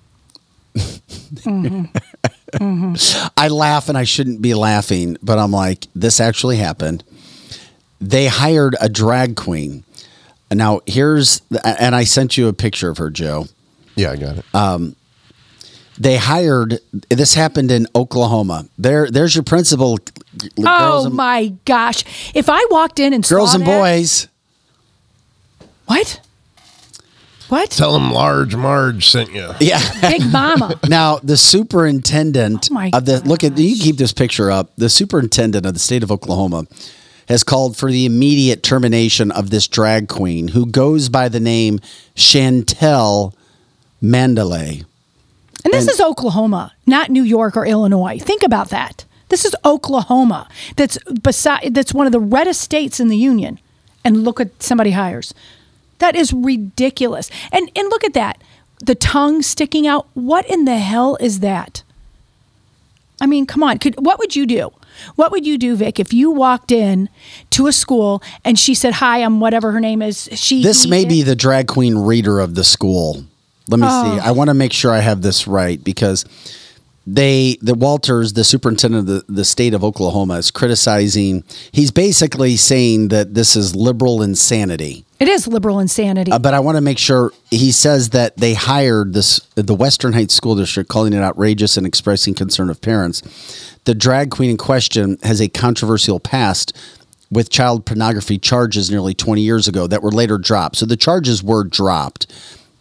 Mhm. 0.75 1.91
Mhm. 2.55 3.31
I 3.37 3.49
laugh 3.49 3.89
and 3.89 3.99
I 3.99 4.05
shouldn't 4.05 4.41
be 4.41 4.55
laughing, 4.55 5.17
but 5.23 5.39
I'm 5.39 5.51
like, 5.51 5.87
this 5.95 6.21
actually 6.21 6.57
happened. 6.57 7.05
They 8.01 8.27
hired 8.27 8.77
a 8.81 8.89
drag 8.89 9.37
queen. 9.37 9.85
Now, 10.51 10.81
here's, 10.87 11.43
and 11.65 11.95
I 11.95 12.05
sent 12.05 12.39
you 12.39 12.49
a 12.49 12.53
picture 12.55 12.89
of 12.89 12.97
her, 12.99 13.11
Joe. 13.11 13.49
Yeah, 13.97 14.13
I 14.13 14.17
got 14.17 14.39
it. 14.39 14.45
Um, 14.55 14.97
they 15.99 16.17
hired, 16.17 16.79
this 17.11 17.35
happened 17.35 17.71
in 17.71 17.87
Oklahoma. 17.95 18.67
There, 18.79 19.11
there's 19.11 19.35
your 19.35 19.45
principal. 19.45 19.99
Oh 20.65 21.07
and, 21.07 21.15
my 21.15 21.53
gosh! 21.65 22.05
If 22.33 22.49
I 22.49 22.65
walked 22.71 23.01
in 23.01 23.13
and 23.13 23.27
girls 23.27 23.51
saw 23.51 23.57
and 23.59 23.67
that- 23.67 23.81
boys. 23.81 24.29
what? 25.87 26.21
What? 27.49 27.71
Tell 27.71 27.93
them 27.95 28.13
large 28.13 28.55
Marge 28.55 29.09
sent 29.09 29.33
you. 29.33 29.51
Yeah. 29.61 29.81
Big 30.03 30.31
Mama. 30.31 30.79
Now, 30.89 31.17
the 31.19 31.37
superintendent 31.37 32.69
Oh 32.73 32.91
of 32.93 33.05
the 33.07 33.21
look 33.25 33.45
at 33.45 33.57
you 33.59 33.75
can 33.75 33.83
keep 33.85 33.97
this 33.97 34.13
picture 34.13 34.51
up. 34.51 34.71
The 34.77 34.89
superintendent 34.89 35.65
of 35.67 35.73
the 35.75 35.79
state 35.81 36.03
of 36.03 36.11
Oklahoma 36.13 36.67
has 37.29 37.45
called 37.45 37.77
for 37.77 37.91
the 37.91 38.07
immediate 38.07 38.63
termination 38.63 39.31
of 39.31 39.51
this 39.51 39.67
drag 39.69 40.09
queen 40.09 40.49
who 40.49 40.67
goes 40.67 41.09
by 41.09 41.29
the 41.29 41.41
name 41.41 41.79
Shantel 42.17 43.33
Mandalay. 44.01 44.83
And 45.65 45.75
this 45.75 45.85
And- 45.85 45.91
is 45.95 46.01
Oklahoma, 46.01 46.73
not 46.87 47.11
New 47.11 47.23
York 47.25 47.57
or 47.57 47.67
Illinois. 47.67 48.19
Think 48.19 48.43
about 48.43 48.71
that. 48.71 49.05
This 49.29 49.45
is 49.45 49.55
Oklahoma. 49.65 50.49
That's 50.77 50.97
beside 51.23 51.75
that's 51.75 51.93
one 51.93 52.07
of 52.07 52.13
the 52.13 52.21
reddest 52.21 52.61
states 52.63 52.99
in 53.01 53.09
the 53.09 53.17
union. 53.17 53.59
And 54.05 54.25
look 54.25 54.41
at 54.41 54.63
somebody 54.63 54.93
hires. 54.93 55.35
That 55.99 56.17
is 56.17 56.33
ridiculous. 56.33 57.31
And 57.53 57.71
and 57.77 57.89
look 57.89 58.05
at 58.05 58.15
that. 58.15 58.43
The 58.85 58.95
tongue 58.95 59.43
sticking 59.43 59.87
out. 59.87 60.07
What 60.15 60.49
in 60.49 60.65
the 60.65 60.79
hell 60.79 61.17
is 61.21 61.41
that? 61.41 61.83
I 63.21 63.27
mean, 63.27 63.47
come 63.47 63.63
on. 63.63 63.79
Could 63.79 63.95
what 64.05 64.19
would 64.19 64.37
you 64.37 64.47
do? 64.47 64.71
What 65.17 65.31
would 65.33 65.47
you 65.47 65.59
do, 65.59 65.77
Vic, 65.77 66.01
if 66.01 66.13
you 66.13 66.31
walked 66.31 66.73
in 66.73 67.09
to 67.51 67.67
a 67.67 67.73
school 67.73 68.23
and 68.45 68.59
she 68.59 68.75
said, 68.75 68.95
"Hi, 68.95 69.19
I'm 69.23 69.41
whatever 69.41 69.73
her 69.73 69.81
name 69.81 70.03
is." 70.03 70.29
She 70.35 70.63
This 70.63 70.87
may 70.87 71.05
be 71.05 71.23
the 71.23 71.37
drag 71.37 71.67
queen 71.69 71.97
reader 71.99 72.41
of 72.41 72.55
the 72.55 72.65
school. 72.65 73.25
Let 73.69 73.81
me 73.81 73.87
Oh. 73.89 74.05
see. 74.17 74.21
I 74.21 74.31
want 74.31 74.49
to 74.49 74.55
make 74.55 74.73
sure 74.73 74.93
I 74.93 75.01
have 75.01 75.23
this 75.23 75.47
right 75.47 75.83
because 75.83 76.25
they, 77.11 77.57
the 77.63 77.75
Walters, 77.75 78.35
the 78.35 78.45
superintendent 78.45 79.09
of 79.09 79.27
the, 79.27 79.33
the 79.33 79.45
state 79.45 79.73
of 79.73 79.83
Oklahoma, 79.83 80.35
is 80.35 80.51
criticizing. 80.51 81.43
He's 81.73 81.91
basically 81.91 82.57
saying 82.57 83.09
that 83.09 83.33
this 83.33 83.57
is 83.57 83.75
liberal 83.75 84.21
insanity. 84.21 85.07
It 85.19 85.27
is 85.27 85.49
liberal 85.49 85.81
insanity. 85.81 86.31
Uh, 86.31 86.39
but 86.39 86.53
I 86.53 86.61
want 86.61 86.77
to 86.77 86.83
make 86.83 86.99
sure 86.99 87.33
he 87.51 87.73
says 87.73 88.11
that 88.11 88.37
they 88.37 88.53
hired 88.53 89.15
this 89.15 89.39
the 89.55 89.75
Western 89.75 90.13
Heights 90.13 90.35
School 90.35 90.55
District, 90.55 90.91
calling 90.91 91.15
it 91.15 91.23
outrageous 91.23 91.79
and 91.79 91.87
expressing 91.87 92.35
concern 92.35 92.69
of 92.69 92.83
parents. 92.83 93.23
The 93.85 93.95
drag 93.95 94.31
queen 94.31 94.51
in 94.51 94.59
question 94.59 95.17
has 95.23 95.41
a 95.41 95.49
controversial 95.49 96.21
past 96.21 96.77
with 97.31 97.49
child 97.49 97.87
pornography 97.87 98.39
charges 98.39 98.91
nearly 98.91 99.15
20 99.15 99.41
years 99.41 99.67
ago 99.67 99.87
that 99.87 100.03
were 100.03 100.13
later 100.13 100.37
dropped. 100.37 100.77
So 100.77 100.85
the 100.85 100.97
charges 100.97 101.43
were 101.43 101.65
dropped, 101.65 102.27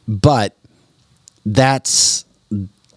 but 0.06 0.56
that's, 1.46 2.26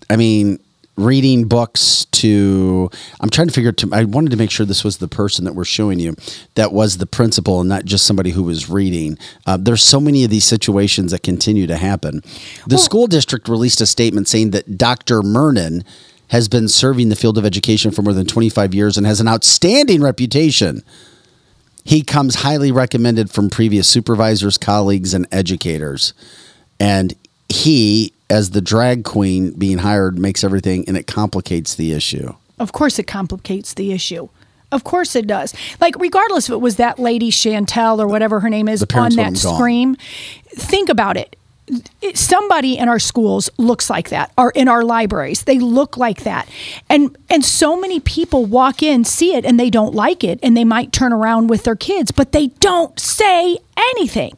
I 0.09 0.16
mean, 0.16 0.59
reading 1.05 1.47
books 1.48 2.06
to 2.12 2.90
i'm 3.20 3.31
trying 3.31 3.48
to 3.48 3.55
figure 3.55 3.72
to 3.72 3.89
i 3.93 4.05
wanted 4.05 4.31
to 4.31 4.36
make 4.36 4.51
sure 4.51 4.64
this 4.66 4.85
was 4.85 4.98
the 4.98 5.09
person 5.09 5.44
that 5.44 5.55
we're 5.55 5.64
showing 5.64 5.98
you 5.98 6.14
that 6.55 6.72
was 6.72 6.98
the 6.98 7.06
principal 7.06 7.60
and 7.60 7.68
not 7.68 7.85
just 7.85 8.06
somebody 8.06 8.31
who 8.31 8.43
was 8.43 8.68
reading. 8.68 9.18
Uh, 9.47 9.56
there's 9.56 9.82
so 9.82 10.01
many 10.01 10.24
of 10.24 10.31
these 10.31 10.44
situations 10.44 11.12
that 11.12 11.22
continue 11.22 11.66
to 11.66 11.77
happen. 11.77 12.22
The 12.66 12.78
school 12.78 13.06
district 13.06 13.48
released 13.48 13.81
a 13.81 13.86
statement 13.86 14.28
saying 14.28 14.51
that 14.51 14.78
dr 14.78 15.22
Murnan 15.22 15.85
has 16.28 16.48
been 16.48 16.68
serving 16.68 17.09
the 17.09 17.16
field 17.16 17.39
of 17.39 17.44
education 17.44 17.90
for 17.90 18.02
more 18.02 18.12
than 18.12 18.27
25 18.27 18.74
years 18.74 18.97
and 18.97 19.06
has 19.06 19.20
an 19.20 19.28
outstanding 19.28 20.01
reputation. 20.01 20.82
He 21.85 22.02
comes 22.02 22.36
highly 22.36 22.70
recommended 22.70 23.31
from 23.31 23.51
previous 23.51 23.89
supervisors 23.89 24.56
colleagues 24.56 25.12
and 25.12 25.27
educators. 25.32 26.14
And 26.78 27.14
he 27.48 28.12
as 28.31 28.51
the 28.51 28.61
drag 28.61 29.05
queen 29.05 29.51
being 29.52 29.78
hired 29.78 30.19
makes 30.19 30.43
everything 30.44 30.85
and 30.89 30.97
it 30.97 31.07
complicates 31.07 31.74
the 31.74 31.93
issue 31.93 32.32
Of 32.59 32.73
course, 32.73 32.98
it 32.98 33.07
complicates 33.07 33.74
the 33.74 33.93
issue. 33.93 34.28
Of 34.73 34.85
course, 34.85 35.16
it 35.16 35.27
does. 35.27 35.52
Like, 35.81 35.97
regardless 35.98 36.48
if 36.48 36.52
it 36.52 36.61
was 36.61 36.77
that 36.77 36.98
lady 36.98 37.31
Shantel 37.32 37.98
or 37.98 38.07
whatever 38.07 38.39
her 38.40 38.48
name 38.48 38.69
is 38.69 38.82
on 38.82 39.11
that 39.16 39.32
scream, 39.57 39.97
think 40.55 40.89
about 40.89 41.16
it. 41.16 41.35
It- 42.01 42.16
Somebody 42.19 42.77
in 42.78 42.89
our 42.89 42.98
schools 43.01 43.51
looks 43.57 43.89
like 43.90 44.11
that, 44.11 44.31
or 44.36 44.51
in 44.51 44.69
our 44.69 44.85
libraries, 44.85 45.43
they 45.44 45.59
look 45.59 45.97
like 45.97 46.23
that, 46.24 46.48
and 46.89 47.16
and 47.28 47.44
so 47.44 47.77
many 47.81 47.98
people 48.01 48.44
walk 48.44 48.82
in, 48.82 49.05
see 49.05 49.35
it, 49.35 49.44
and 49.44 49.59
they 49.59 49.70
don't 49.70 49.94
like 49.94 50.23
it, 50.23 50.39
and 50.43 50.57
they 50.57 50.65
might 50.65 50.93
turn 50.93 51.12
around 51.12 51.48
with 51.48 51.62
their 51.65 51.77
kids, 51.77 52.11
but 52.12 52.32
they 52.32 52.48
don't 52.61 52.98
say 53.01 53.59
anything 53.77 54.36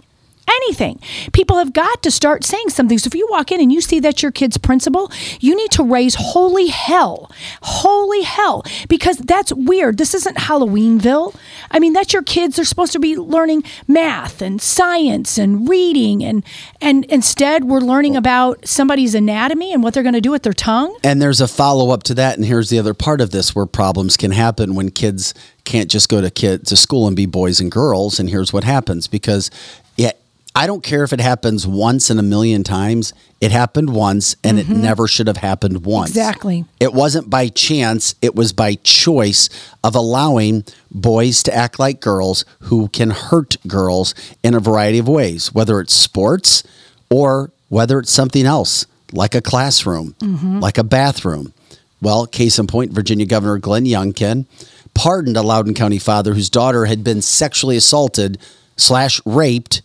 anything. 0.56 1.00
People 1.32 1.58
have 1.58 1.72
got 1.72 2.02
to 2.02 2.10
start 2.10 2.44
saying 2.44 2.68
something. 2.70 2.98
So 2.98 3.08
if 3.08 3.14
you 3.14 3.26
walk 3.30 3.52
in 3.52 3.60
and 3.60 3.72
you 3.72 3.80
see 3.80 4.00
that 4.00 4.22
your 4.22 4.32
kid's 4.32 4.58
principal, 4.58 5.10
you 5.40 5.56
need 5.56 5.70
to 5.72 5.82
raise 5.82 6.14
holy 6.14 6.68
hell. 6.68 7.30
Holy 7.62 8.22
hell. 8.22 8.64
Because 8.88 9.18
that's 9.18 9.52
weird. 9.52 9.98
This 9.98 10.14
isn't 10.14 10.36
Halloweenville. 10.36 11.34
I 11.70 11.78
mean, 11.78 11.92
that's 11.92 12.12
your 12.12 12.22
kids. 12.22 12.56
They're 12.56 12.64
supposed 12.64 12.92
to 12.92 12.98
be 13.00 13.16
learning 13.16 13.64
math 13.86 14.42
and 14.42 14.60
science 14.60 15.38
and 15.38 15.68
reading 15.68 16.22
and 16.24 16.44
and 16.80 17.04
instead 17.06 17.64
we're 17.64 17.80
learning 17.80 18.16
about 18.16 18.66
somebody's 18.66 19.14
anatomy 19.14 19.72
and 19.72 19.82
what 19.82 19.94
they're 19.94 20.02
going 20.02 20.14
to 20.14 20.20
do 20.20 20.30
with 20.30 20.42
their 20.42 20.52
tongue. 20.52 20.96
and 21.04 21.20
there's 21.20 21.40
a 21.40 21.48
follow-up 21.48 22.02
to 22.02 22.14
that 22.14 22.36
and 22.36 22.44
here's 22.46 22.70
the 22.70 22.78
other 22.78 22.94
part 22.94 23.20
of 23.20 23.30
this 23.30 23.54
where 23.54 23.66
problems 23.66 24.16
can 24.16 24.30
happen 24.30 24.74
when 24.74 24.90
kids 24.90 25.34
can't 25.64 25.90
just 25.90 26.08
go 26.08 26.20
to 26.20 26.30
kid 26.30 26.66
to 26.66 26.76
school 26.76 27.06
and 27.06 27.16
be 27.16 27.26
boys 27.26 27.60
and 27.60 27.70
girls 27.70 28.18
and 28.20 28.28
here's 28.30 28.52
what 28.52 28.64
happens 28.64 29.06
because 29.08 29.50
yeah 29.96 30.12
I 30.54 30.66
don't 30.66 30.82
care 30.82 31.02
if 31.02 31.12
it 31.12 31.20
happens 31.20 31.66
once 31.66 32.10
in 32.10 32.18
a 32.18 32.22
million 32.22 32.62
times. 32.62 33.14
It 33.40 33.52
happened 33.52 33.94
once 33.94 34.36
and 34.44 34.58
it 34.58 34.66
mm-hmm. 34.66 34.82
never 34.82 35.08
should 35.08 35.26
have 35.26 35.38
happened 35.38 35.84
once. 35.84 36.10
Exactly. 36.10 36.64
It 36.78 36.92
wasn't 36.92 37.30
by 37.30 37.48
chance, 37.48 38.14
it 38.20 38.34
was 38.34 38.52
by 38.52 38.74
choice 38.76 39.48
of 39.82 39.94
allowing 39.94 40.64
boys 40.90 41.42
to 41.44 41.54
act 41.54 41.78
like 41.78 42.00
girls 42.00 42.44
who 42.60 42.88
can 42.88 43.10
hurt 43.10 43.56
girls 43.66 44.14
in 44.42 44.54
a 44.54 44.60
variety 44.60 44.98
of 44.98 45.08
ways, 45.08 45.54
whether 45.54 45.80
it's 45.80 45.94
sports 45.94 46.62
or 47.08 47.50
whether 47.68 47.98
it's 47.98 48.12
something 48.12 48.44
else, 48.44 48.84
like 49.12 49.34
a 49.34 49.40
classroom, 49.40 50.14
mm-hmm. 50.18 50.60
like 50.60 50.76
a 50.76 50.84
bathroom. 50.84 51.54
Well, 52.02 52.26
case 52.26 52.58
in 52.58 52.66
point, 52.66 52.92
Virginia 52.92 53.24
Governor 53.24 53.58
Glenn 53.58 53.86
Youngkin 53.86 54.44
pardoned 54.92 55.38
a 55.38 55.42
Loudoun 55.42 55.72
County 55.72 55.98
father 55.98 56.34
whose 56.34 56.50
daughter 56.50 56.84
had 56.84 57.02
been 57.02 57.22
sexually 57.22 57.76
assaulted 57.76 58.38
slash 58.76 59.20
raped 59.24 59.80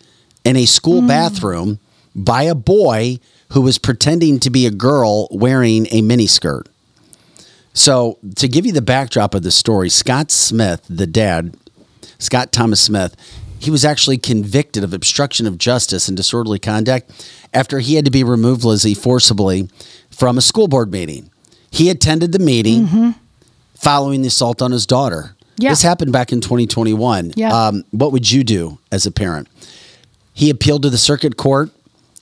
in 0.48 0.56
a 0.56 0.66
school 0.66 1.02
bathroom 1.02 1.80
by 2.16 2.44
a 2.44 2.56
boy 2.56 3.20
who 3.54 3.62
was 3.62 3.78
pretending 3.78 4.40
to 4.40 4.50
be 4.50 4.66
a 4.66 4.72
girl 4.72 5.28
wearing 5.30 5.88
a 5.88 6.02
miniskirt. 6.02 6.64
So, 7.74 8.18
to 8.38 8.48
give 8.48 8.66
you 8.66 8.72
the 8.72 8.82
backdrop 8.82 9.36
of 9.36 9.44
the 9.44 9.52
story, 9.52 9.90
Scott 9.90 10.32
Smith, 10.32 10.84
the 10.90 11.06
dad, 11.06 11.56
Scott 12.18 12.52
Thomas 12.52 12.82
Smith, 12.82 13.16
he 13.60 13.70
was 13.70 13.86
actually 13.86 14.18
convicted 14.18 14.84
of 14.84 14.94
obstruction 14.94 15.46
of 15.46 15.58
justice 15.58 16.08
and 16.08 16.18
disorderly 16.18 16.60
conduct 16.60 17.30
after 17.54 17.80
he 17.80 17.96
had 17.96 18.06
to 18.06 18.12
be 18.12 18.24
removed, 18.24 18.64
Lizzie, 18.64 18.94
forcibly 18.94 19.70
from 20.10 20.38
a 20.38 20.42
school 20.42 20.68
board 20.68 20.92
meeting. 20.92 21.30
He 21.70 21.90
attended 21.90 22.32
the 22.32 22.40
meeting 22.40 23.16
following 23.76 24.22
the 24.22 24.30
assault 24.30 24.62
on 24.62 24.72
his 24.72 24.86
daughter. 24.86 25.36
Yeah. 25.58 25.70
This 25.70 25.82
happened 25.82 26.14
back 26.14 26.32
in 26.32 26.42
2021. 26.42 27.34
Yeah. 27.36 27.52
Um, 27.52 27.84
what 27.92 28.12
would 28.12 28.32
you 28.32 28.44
do 28.44 28.78
as 28.92 29.06
a 29.06 29.12
parent? 29.12 29.48
He 30.38 30.52
appealed 30.52 30.84
to 30.84 30.92
the 30.92 31.00
circuit 31.00 31.36
court, 31.36 31.72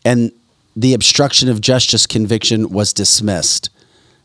and 0.05 0.31
the 0.73 0.93
obstruction 0.93 1.49
of 1.49 1.59
justice 1.59 2.07
conviction 2.07 2.69
was 2.69 2.93
dismissed. 2.93 3.69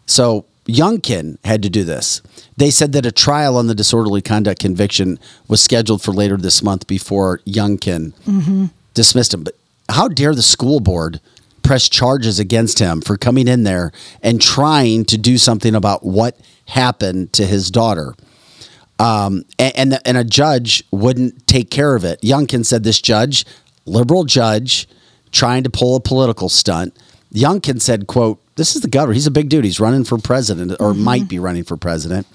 So 0.06 0.44
Youngkin 0.66 1.38
had 1.44 1.60
to 1.64 1.68
do 1.68 1.82
this. 1.82 2.22
They 2.56 2.70
said 2.70 2.92
that 2.92 3.04
a 3.04 3.10
trial 3.10 3.56
on 3.56 3.66
the 3.66 3.74
disorderly 3.74 4.22
conduct 4.22 4.60
conviction 4.60 5.18
was 5.48 5.60
scheduled 5.60 6.02
for 6.02 6.12
later 6.12 6.36
this 6.36 6.62
month 6.62 6.86
before 6.86 7.38
Youngkin 7.38 8.12
dismissed 8.94 9.34
him. 9.34 9.42
But 9.42 9.56
how 9.88 10.06
dare 10.06 10.36
the 10.36 10.42
school 10.42 10.78
board 10.78 11.20
press 11.64 11.88
charges 11.88 12.38
against 12.38 12.78
him 12.78 13.00
for 13.00 13.16
coming 13.16 13.48
in 13.48 13.64
there 13.64 13.90
and 14.22 14.40
trying 14.40 15.04
to 15.06 15.18
do 15.18 15.36
something 15.36 15.74
about 15.74 16.04
what 16.04 16.38
happened 16.66 17.32
to 17.32 17.44
his 17.44 17.72
daughter? 17.72 18.14
um, 19.00 19.46
and 19.58 19.72
and, 19.76 19.92
the, 19.92 20.06
and 20.06 20.16
a 20.18 20.24
judge 20.24 20.84
wouldn't 20.90 21.46
take 21.46 21.70
care 21.70 21.96
of 21.96 22.04
it. 22.04 22.20
Youngkin 22.20 22.64
said 22.66 22.84
this 22.84 23.00
judge, 23.00 23.46
liberal 23.86 24.24
judge, 24.24 24.88
trying 25.32 25.62
to 25.64 25.70
pull 25.70 25.96
a 25.96 26.00
political 26.00 26.48
stunt. 26.48 26.96
Youngkin 27.32 27.80
said, 27.80 28.06
"quote 28.06 28.38
This 28.56 28.74
is 28.74 28.82
the 28.82 28.88
governor. 28.88 29.14
He's 29.14 29.26
a 29.26 29.30
big 29.30 29.48
dude. 29.48 29.64
He's 29.64 29.80
running 29.80 30.04
for 30.04 30.18
president, 30.18 30.72
or 30.72 30.92
mm-hmm. 30.92 31.02
might 31.02 31.28
be 31.28 31.38
running 31.38 31.64
for 31.64 31.76
president." 31.76 32.26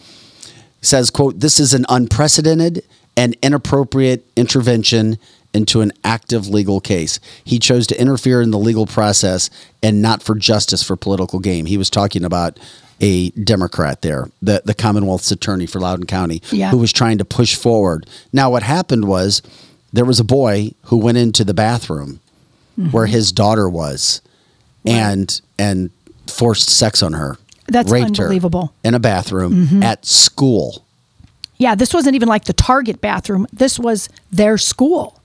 Says, 0.81 1.09
"quote 1.09 1.39
This 1.39 1.59
is 1.59 1.73
an 1.73 1.85
unprecedented 1.89 2.83
and 3.17 3.35
inappropriate 3.41 4.25
intervention." 4.35 5.17
Into 5.53 5.79
an 5.79 5.93
active 6.03 6.49
legal 6.49 6.81
case. 6.81 7.17
He 7.45 7.59
chose 7.59 7.87
to 7.87 7.97
interfere 7.97 8.41
in 8.41 8.51
the 8.51 8.59
legal 8.59 8.85
process 8.85 9.49
and 9.81 10.01
not 10.01 10.21
for 10.21 10.35
justice 10.35 10.83
for 10.83 10.97
political 10.97 11.39
gain. 11.39 11.65
He 11.65 11.77
was 11.77 11.89
talking 11.89 12.25
about 12.25 12.59
a 12.99 13.29
Democrat 13.29 14.01
there, 14.01 14.29
the, 14.41 14.63
the 14.65 14.73
Commonwealth's 14.73 15.31
attorney 15.31 15.65
for 15.65 15.79
Loudoun 15.79 16.07
County, 16.07 16.41
Yeah. 16.51 16.71
who 16.71 16.77
was 16.77 16.91
trying 16.91 17.19
to 17.19 17.23
push 17.23 17.55
forward. 17.55 18.05
Now, 18.33 18.49
what 18.49 18.63
happened 18.63 19.05
was 19.05 19.41
there 19.95 20.05
was 20.05 20.19
a 20.19 20.23
boy 20.23 20.71
who 20.83 20.97
went 20.97 21.17
into 21.17 21.43
the 21.43 21.53
bathroom 21.53 22.19
Mm-hmm. 22.77 22.91
where 22.91 23.05
his 23.05 23.31
daughter 23.31 23.69
was 23.69 24.21
and 24.85 25.39
and 25.57 25.89
forced 26.27 26.69
sex 26.69 27.01
on 27.01 27.13
her. 27.13 27.37
That's 27.69 27.89
raped 27.89 28.17
her 28.17 28.23
unbelievable. 28.25 28.73
in 28.83 28.93
a 28.93 28.99
bathroom 28.99 29.67
Mhm. 29.67 29.83
at 29.83 30.05
school. 30.05 30.83
Yeah, 31.57 31.75
this 31.75 31.93
wasn't 31.93 32.15
even 32.15 32.27
like 32.27 32.43
the 32.45 32.53
Target 32.53 32.99
bathroom. 32.99 33.47
This 33.53 33.79
was 33.79 34.09
their 34.29 34.57
school. 34.57 35.21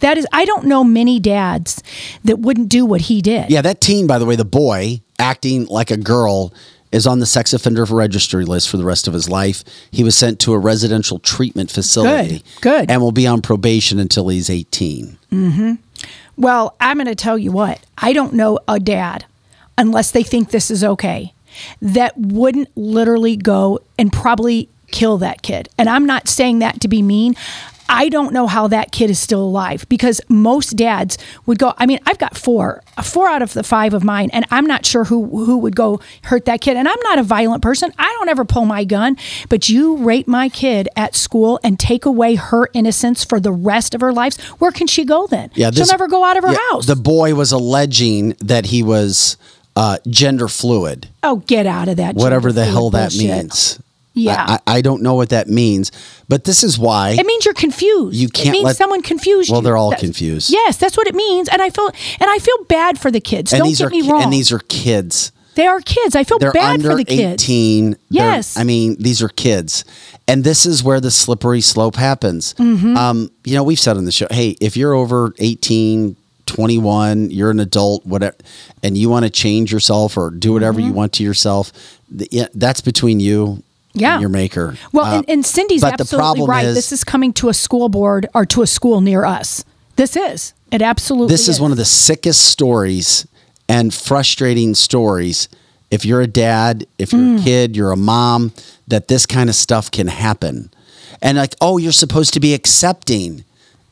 That 0.00 0.18
is, 0.18 0.26
I 0.32 0.44
don't 0.44 0.64
know 0.64 0.82
many 0.82 1.20
dads 1.20 1.80
that 2.24 2.40
wouldn't 2.40 2.68
do 2.68 2.84
what 2.84 3.02
he 3.02 3.22
did. 3.22 3.48
Yeah, 3.48 3.62
that 3.62 3.80
teen, 3.80 4.08
by 4.08 4.18
the 4.18 4.26
way, 4.26 4.34
the 4.34 4.44
boy 4.44 5.00
acting 5.20 5.66
like 5.66 5.92
a 5.92 5.96
girl 5.96 6.52
is 6.92 7.06
on 7.06 7.18
the 7.18 7.26
sex 7.26 7.52
offender 7.52 7.84
registry 7.84 8.44
list 8.44 8.68
for 8.68 8.76
the 8.76 8.84
rest 8.84 9.06
of 9.06 9.14
his 9.14 9.28
life. 9.28 9.62
He 9.90 10.04
was 10.04 10.16
sent 10.16 10.40
to 10.40 10.52
a 10.52 10.58
residential 10.58 11.18
treatment 11.18 11.70
facility. 11.70 12.38
Good, 12.60 12.60
good. 12.60 12.90
And 12.90 13.00
will 13.00 13.12
be 13.12 13.26
on 13.26 13.42
probation 13.42 13.98
until 13.98 14.28
he's 14.28 14.50
18. 14.50 15.18
Mm-hmm. 15.32 15.72
Well, 16.36 16.76
I'm 16.80 16.96
going 16.96 17.06
to 17.06 17.14
tell 17.14 17.36
you 17.36 17.52
what. 17.52 17.80
I 17.98 18.12
don't 18.12 18.34
know 18.34 18.58
a 18.68 18.78
dad, 18.78 19.24
unless 19.76 20.10
they 20.12 20.22
think 20.22 20.50
this 20.50 20.70
is 20.70 20.84
okay, 20.84 21.32
that 21.82 22.16
wouldn't 22.16 22.68
literally 22.76 23.36
go 23.36 23.80
and 23.98 24.12
probably 24.12 24.68
kill 24.90 25.18
that 25.18 25.42
kid. 25.42 25.68
And 25.76 25.88
I'm 25.88 26.06
not 26.06 26.28
saying 26.28 26.60
that 26.60 26.80
to 26.80 26.88
be 26.88 27.02
mean. 27.02 27.34
I 27.88 28.08
don't 28.08 28.32
know 28.32 28.46
how 28.46 28.68
that 28.68 28.92
kid 28.92 29.10
is 29.10 29.18
still 29.18 29.42
alive 29.42 29.86
because 29.88 30.20
most 30.28 30.76
dads 30.76 31.16
would 31.46 31.58
go. 31.58 31.72
I 31.78 31.86
mean, 31.86 31.98
I've 32.06 32.18
got 32.18 32.36
four, 32.36 32.82
four 33.02 33.28
out 33.28 33.40
of 33.42 33.54
the 33.54 33.62
five 33.62 33.94
of 33.94 34.04
mine, 34.04 34.30
and 34.32 34.44
I'm 34.50 34.66
not 34.66 34.84
sure 34.84 35.04
who 35.04 35.44
who 35.44 35.58
would 35.58 35.74
go 35.76 36.00
hurt 36.24 36.44
that 36.44 36.60
kid. 36.60 36.76
And 36.76 36.88
I'm 36.88 37.00
not 37.02 37.18
a 37.18 37.22
violent 37.22 37.62
person. 37.62 37.92
I 37.98 38.14
don't 38.18 38.28
ever 38.28 38.44
pull 38.44 38.64
my 38.66 38.84
gun. 38.84 39.16
But 39.48 39.68
you 39.68 39.96
rape 39.96 40.28
my 40.28 40.48
kid 40.48 40.88
at 40.96 41.14
school 41.14 41.58
and 41.64 41.78
take 41.78 42.04
away 42.04 42.34
her 42.34 42.68
innocence 42.74 43.24
for 43.24 43.40
the 43.40 43.52
rest 43.52 43.94
of 43.94 44.00
her 44.00 44.12
life. 44.12 44.36
Where 44.60 44.70
can 44.72 44.86
she 44.86 45.04
go 45.04 45.26
then? 45.26 45.50
Yeah, 45.54 45.70
she'll 45.70 45.86
never 45.86 46.08
go 46.08 46.24
out 46.24 46.36
of 46.36 46.44
her 46.44 46.52
Yeah, 46.52 46.58
house. 46.70 46.86
The 46.86 46.96
boy 46.96 47.34
was 47.34 47.52
alleging 47.52 48.36
that 48.40 48.66
he 48.66 48.82
was 48.82 49.36
uh, 49.76 49.98
gender 50.08 50.48
fluid, 50.48 51.08
oh, 51.22 51.36
get 51.46 51.64
out 51.66 51.88
of 51.88 51.96
that. 51.98 52.16
whatever 52.16 52.52
the 52.52 52.64
hell 52.64 52.90
that 52.90 53.12
bullshit. 53.12 53.30
means. 53.30 53.80
Yeah. 54.18 54.44
I, 54.48 54.54
I 54.66 54.78
I 54.78 54.80
don't 54.80 55.02
know 55.02 55.14
what 55.14 55.28
that 55.30 55.48
means, 55.48 55.90
but 56.28 56.44
this 56.44 56.62
is 56.62 56.78
why. 56.78 57.10
It 57.10 57.26
means 57.26 57.44
you're 57.44 57.54
confused. 57.54 58.16
You 58.16 58.28
can't 58.28 58.48
It 58.48 58.52
means 58.52 58.64
let- 58.64 58.76
someone 58.76 59.02
confused 59.02 59.50
Well, 59.50 59.60
you. 59.60 59.64
they're 59.64 59.76
all 59.76 59.90
That's- 59.90 60.04
confused. 60.06 60.50
Yes, 60.50 60.76
that's 60.76 60.96
what 60.96 61.06
it 61.06 61.14
means, 61.14 61.48
and 61.48 61.60
I 61.62 61.70
feel 61.70 61.88
and 61.88 62.30
I 62.30 62.38
feel 62.38 62.64
bad 62.68 62.98
for 62.98 63.10
the 63.10 63.20
kids. 63.20 63.52
and 63.52 63.60
Don't 63.60 63.68
these 63.68 63.78
get 63.78 63.86
are 63.86 63.90
me 63.90 64.02
wrong. 64.10 64.22
and 64.22 64.32
these 64.32 64.52
are 64.52 64.60
kids. 64.68 65.32
they 65.56 65.66
are 65.66 65.80
kids. 65.80 66.14
I 66.14 66.22
feel 66.22 66.38
They're 66.38 66.52
bad 66.52 66.82
for 66.82 66.94
the 66.94 67.04
kids. 67.04 67.42
18. 67.42 67.90
They're- 67.90 67.98
Yes. 68.10 68.56
I 68.56 68.62
mean, 68.62 68.96
these 69.00 69.20
are 69.22 69.28
kids. 69.28 69.84
And 70.28 70.44
this 70.44 70.64
is 70.66 70.84
where 70.84 71.00
the 71.00 71.10
slippery 71.10 71.60
slope 71.62 71.96
happens. 71.96 72.54
Mhm. 72.60 72.96
Um, 72.96 73.30
you 73.44 73.54
know, 73.56 73.64
we've 73.64 73.80
said 73.80 73.96
on 73.96 74.04
the 74.04 74.12
show, 74.12 74.28
hey, 74.30 74.56
if 74.60 74.76
you're 74.76 74.92
over 74.94 75.34
18, 75.40 76.14
21, 76.46 77.30
you're 77.30 77.50
an 77.50 77.60
adult, 77.60 78.06
whatever, 78.06 78.36
and 78.82 78.96
you 78.96 79.08
want 79.08 79.24
to 79.24 79.30
change 79.30 79.72
yourself 79.72 80.16
or 80.16 80.30
do 80.30 80.52
whatever 80.52 80.80
you 80.80 80.92
want 80.92 81.12
to 81.14 81.22
yourself, 81.24 81.72
that's 82.54 82.80
between 82.80 83.20
you 83.20 83.46
Mm-hmm. 83.46 83.60
Yeah. 84.00 84.20
your 84.20 84.28
maker. 84.28 84.76
Well, 84.92 85.04
Uh, 85.06 85.16
and, 85.18 85.24
and 85.30 85.46
Cindy's 85.46 85.84
absolutely 85.84 86.46
right. 86.46 86.64
is- 86.66 86.74
this 86.74 86.92
is 86.92 87.04
coming 87.04 87.32
to 87.34 87.48
a 87.48 87.54
school 87.54 87.88
board 87.88 88.28
or 88.34 88.44
to 88.46 88.62
a 88.62 88.66
school 88.66 89.00
near 89.00 89.24
us. 89.24 89.64
This 89.96 90.16
is. 90.16 90.52
It 90.70 90.82
absolutely 90.82 91.32
this 91.32 91.48
is 91.48 91.60
one 91.60 91.70
of 91.70 91.76
the 91.78 91.84
sickest 91.84 92.42
stories 92.44 93.26
and 93.68 93.92
frustrating 93.92 94.74
stories. 94.74 95.48
If 95.90 96.04
you're 96.04 96.20
a 96.20 96.26
dad, 96.26 96.86
if 96.98 97.12
you're 97.12 97.20
Mm. 97.22 97.40
a 97.40 97.44
kid, 97.44 97.76
you're 97.76 97.92
a 97.92 97.96
mom, 97.96 98.52
that 98.86 99.08
this 99.08 99.24
kind 99.26 99.48
of 99.48 99.56
stuff 99.56 99.90
can 99.90 100.06
happen. 100.08 100.70
And 101.22 101.38
like, 101.38 101.54
oh, 101.60 101.78
you're 101.78 101.92
supposed 101.92 102.32
to 102.34 102.40
be 102.40 102.52
accepting. 102.54 103.44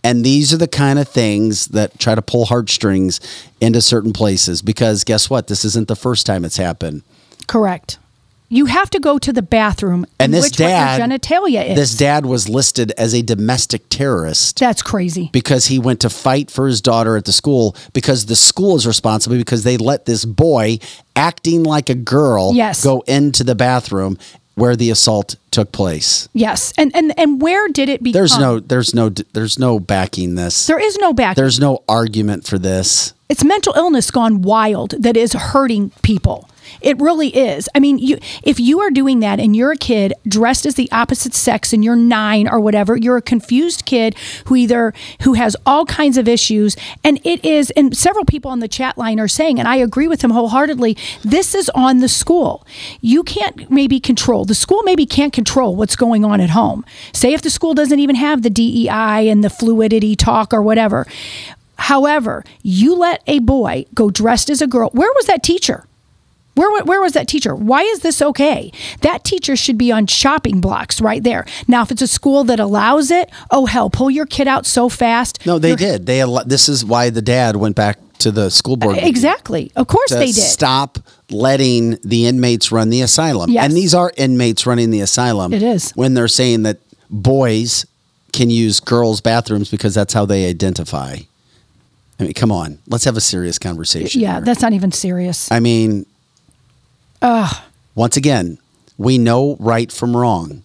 And 0.05 0.25
these 0.25 0.53
are 0.53 0.57
the 0.59 0.69
kind 0.69 0.99
of 0.99 1.09
things 1.09 1.67
that 1.69 1.99
try 1.99 2.15
to 2.15 2.23
pull 2.23 2.45
heartstrings 2.45 3.19
into 3.61 3.81
certain 3.83 4.13
places 4.13 4.63
because 4.63 5.03
guess 5.03 5.29
what? 5.29 5.49
This 5.49 5.65
isn't 5.65 5.89
the 5.89 5.97
first 5.97 6.27
time 6.27 6.45
it's 6.45 6.59
happened. 6.59 7.03
correct. 7.49 7.99
You 8.49 8.67
have 8.67 8.91
to 8.91 9.01
go 9.01 9.19
to 9.19 9.33
the 9.33 9.43
bathroom 9.43 10.07
And 10.21 10.33
this 10.33 10.45
which 10.45 10.53
what 10.61 10.61
your 10.61 10.69
dad, 10.69 11.01
genitalia 11.01 11.69
is. 11.71 11.77
this 11.77 11.97
dad 11.97 12.25
was 12.27 12.49
listed 12.49 12.93
as 12.97 13.13
a 13.15 13.23
domestic 13.23 13.89
terrorist. 13.89 14.59
That's 14.61 14.83
crazy. 14.83 15.31
because 15.33 15.67
he 15.67 15.79
went 15.79 16.01
to 16.01 16.11
fight 16.11 16.51
for 16.51 16.67
his 16.69 16.81
daughter 16.81 17.17
at 17.17 17.25
the 17.25 17.33
school 17.33 17.75
because 17.93 18.27
the 18.27 18.37
school 18.37 18.77
is 18.77 18.87
responsible 18.87 19.37
because 19.37 19.65
they 19.65 19.77
let 19.77 20.05
this 20.07 20.25
boy 20.25 20.79
acting 21.17 21.65
like 21.65 21.89
a 21.91 21.95
girl 21.95 22.53
Yes. 22.55 22.85
go 22.85 23.01
into 23.09 23.43
the 23.43 23.55
bathroom 23.57 24.17
where 24.55 24.77
the 24.77 24.91
assault 24.91 25.35
took 25.51 25.71
place. 25.73 26.29
Yes, 26.33 26.73
and 26.79 26.91
and 26.95 27.19
and 27.19 27.43
where 27.43 27.69
did 27.69 27.89
it 27.91 28.03
become? 28.03 28.19
There's 28.19 28.39
no 28.39 28.59
there's 28.61 28.95
no 28.95 29.11
there's 29.11 29.59
no 29.59 29.79
backing 29.81 30.35
this. 30.35 30.67
There 30.67 30.79
is 30.81 30.97
no 30.99 31.13
back. 31.13 31.37
There's 31.37 31.61
no 31.61 31.83
argument 31.89 32.47
for 32.47 32.59
this. 32.59 33.13
it's 33.29 33.45
mental 33.45 33.75
illness 33.77 34.11
gone 34.11 34.41
wild 34.43 34.95
that 34.99 35.17
is 35.17 35.33
hurting 35.35 35.91
people. 36.03 36.49
It 36.81 36.99
really 37.01 37.29
is. 37.29 37.69
I 37.75 37.81
mean, 37.81 37.99
you 37.99 38.19
if 38.43 38.61
you 38.61 38.81
are 38.81 38.91
doing 38.91 39.21
that 39.21 39.41
and 39.41 39.55
you're 39.55 39.73
a 39.73 39.77
kid 39.77 40.13
dressed 40.27 40.67
as 40.67 40.75
the 40.75 40.91
opposite 40.93 41.35
sex 41.35 41.73
and 41.73 41.85
you're 41.85 41.97
9 41.97 42.49
or 42.49 42.61
whatever, 42.61 42.97
you're 42.97 43.17
a 43.17 43.23
confused 43.23 43.85
kid 43.85 44.17
who 44.47 44.57
either 44.57 44.93
who 45.23 45.35
has 45.35 45.57
all 45.65 45.87
kinds 45.87 46.17
of 46.17 46.29
issues 46.29 46.77
and 47.05 47.21
it 47.25 47.45
is 47.45 47.71
and 47.73 47.97
several 47.97 48.25
people 48.25 48.51
on 48.51 48.61
the 48.61 48.69
chat 48.69 48.97
line 48.99 49.21
are 49.21 49.29
saying 49.29 49.59
and 49.59 49.69
I 49.69 49.77
agree 49.77 50.09
with 50.09 50.21
them 50.21 50.31
wholeheartedly, 50.31 50.97
this 51.23 51.55
is 51.55 51.71
on 51.71 51.99
the 51.99 52.09
school. 52.09 52.67
You 53.01 53.23
can't 53.23 53.71
maybe 53.71 54.01
control. 54.01 54.45
The 54.45 54.55
school 54.55 54.83
maybe 54.83 55.07
can't 55.07 55.33
control 55.33 55.77
what's 55.77 55.97
going 55.97 56.25
on 56.25 56.41
at 56.41 56.51
home. 56.51 56.85
Say 57.13 57.33
if 57.33 57.43
the 57.43 57.51
school 57.51 57.75
doesn't 57.75 57.99
even 57.99 58.17
have 58.17 58.43
the 58.43 58.51
DEI 58.51 59.29
and 59.29 59.43
the 59.43 59.51
fluidity 59.51 60.17
talk 60.17 60.53
or 60.53 60.63
whatever 60.63 61.07
However, 61.79 62.45
you 62.63 62.95
let 62.95 63.23
a 63.27 63.39
boy 63.39 63.85
go 63.95 64.11
dressed 64.11 64.51
as 64.51 64.63
a 64.63 64.67
girl. 64.67 64.91
Where 64.93 65.13
was 65.15 65.27
that 65.27 65.43
teacher? 65.43 65.86
Where, 66.57 66.85
where 66.85 67.01
was 67.03 67.13
that 67.13 67.29
teacher? 67.29 67.55
Why 67.55 67.83
is 67.83 68.01
this 68.01 68.23
okay? 68.23 68.73
That 69.03 69.25
teacher 69.25 69.57
should 69.57 69.77
be 69.77 69.93
on 69.93 70.07
chopping 70.07 70.61
blocks 70.61 71.01
right 71.03 71.23
there. 71.23 71.45
Now, 71.69 71.83
if 71.83 71.91
it's 71.91 72.03
a 72.03 72.07
school 72.07 72.45
that 72.45 72.59
allows 72.59 73.11
it, 73.11 73.31
oh 73.51 73.67
hell, 73.67 73.91
pull 73.91 74.11
your 74.11 74.27
kid 74.27 74.49
out 74.49 74.65
so 74.67 74.89
fast. 74.89 75.45
No, 75.45 75.59
they 75.59 75.69
You're- 75.71 75.79
did. 75.79 76.07
They 76.07 76.25
this 76.47 76.69
is 76.69 76.85
why 76.85 77.11
the 77.11 77.23
dad 77.23 77.57
went 77.57 77.77
back 77.77 77.99
to 78.21 78.31
the 78.31 78.51
school 78.51 78.77
board. 78.77 78.97
Exactly. 78.99 79.71
Of 79.77 79.87
course 79.87 80.11
they 80.11 80.33
did. 80.33 80.35
Stop 80.35 80.99
letting 81.31 81.99
the 82.03 82.27
inmates 82.27 82.73
run 82.73 82.89
the 82.89 83.03
asylum. 83.03 83.51
Yes. 83.51 83.67
And 83.67 83.77
these 83.77 83.95
are 83.95 84.11
inmates 84.17 84.67
running 84.67 84.91
the 84.91 85.01
asylum. 85.01 85.53
It 85.53 85.63
is. 85.63 85.93
When 85.93 86.15
they're 86.15 86.29
saying 86.29 86.63
that 86.63 86.79
boys 87.11 87.85
can 88.33 88.51
use 88.51 88.81
girls' 88.81 89.21
bathrooms 89.21 89.71
because 89.71 89.95
that's 89.95 90.15
how 90.15 90.25
they 90.25 90.49
identify. 90.49 91.17
I 92.19 92.23
mean, 92.23 92.33
come 92.33 92.51
on. 92.51 92.79
Let's 92.87 93.05
have 93.05 93.17
a 93.17 93.21
serious 93.21 93.59
conversation. 93.59 94.21
Yeah, 94.21 94.35
here. 94.35 94.41
that's 94.43 94.63
not 94.63 94.73
even 94.73 94.93
serious. 94.93 95.53
I 95.53 95.61
mean, 95.61 96.07
Ugh. 97.23 97.57
once 97.95 98.17
again, 98.17 98.59
we 98.99 99.19
know 99.19 99.57
right 99.59 99.91
from 99.91 100.17
wrong. 100.17 100.63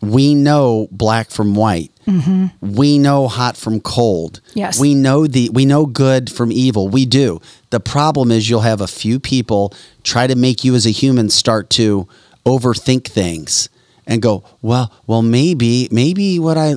We 0.00 0.34
know 0.34 0.88
black 0.90 1.30
from 1.30 1.54
white. 1.54 1.90
Mhm. 2.06 2.52
We 2.60 2.98
know 2.98 3.28
hot 3.28 3.56
from 3.56 3.80
cold. 3.80 4.40
Yes. 4.54 4.78
We 4.78 4.94
know 4.94 5.26
the 5.26 5.48
we 5.50 5.64
know 5.64 5.86
good 5.86 6.30
from 6.30 6.52
evil. 6.52 6.88
We 6.88 7.04
do. 7.06 7.40
The 7.70 7.80
problem 7.80 8.30
is 8.30 8.48
you'll 8.48 8.60
have 8.60 8.80
a 8.80 8.86
few 8.86 9.18
people 9.18 9.72
try 10.04 10.26
to 10.26 10.36
make 10.36 10.62
you 10.64 10.74
as 10.74 10.86
a 10.86 10.90
human 10.90 11.30
start 11.30 11.68
to 11.70 12.06
overthink 12.44 13.06
things 13.08 13.68
and 14.06 14.22
go, 14.22 14.44
"Well, 14.62 14.92
well 15.06 15.22
maybe 15.22 15.88
maybe 15.90 16.38
what 16.38 16.56
I 16.56 16.76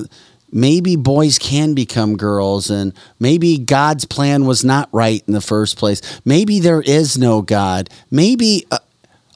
maybe 0.52 0.96
boys 0.96 1.38
can 1.38 1.74
become 1.74 2.16
girls 2.16 2.70
and 2.70 2.92
maybe 3.20 3.56
God's 3.56 4.04
plan 4.04 4.46
was 4.46 4.64
not 4.64 4.88
right 4.92 5.22
in 5.28 5.32
the 5.34 5.40
first 5.40 5.76
place. 5.76 6.00
Maybe 6.24 6.58
there 6.58 6.80
is 6.80 7.16
no 7.16 7.40
God. 7.42 7.88
Maybe 8.10 8.66
uh, 8.72 8.78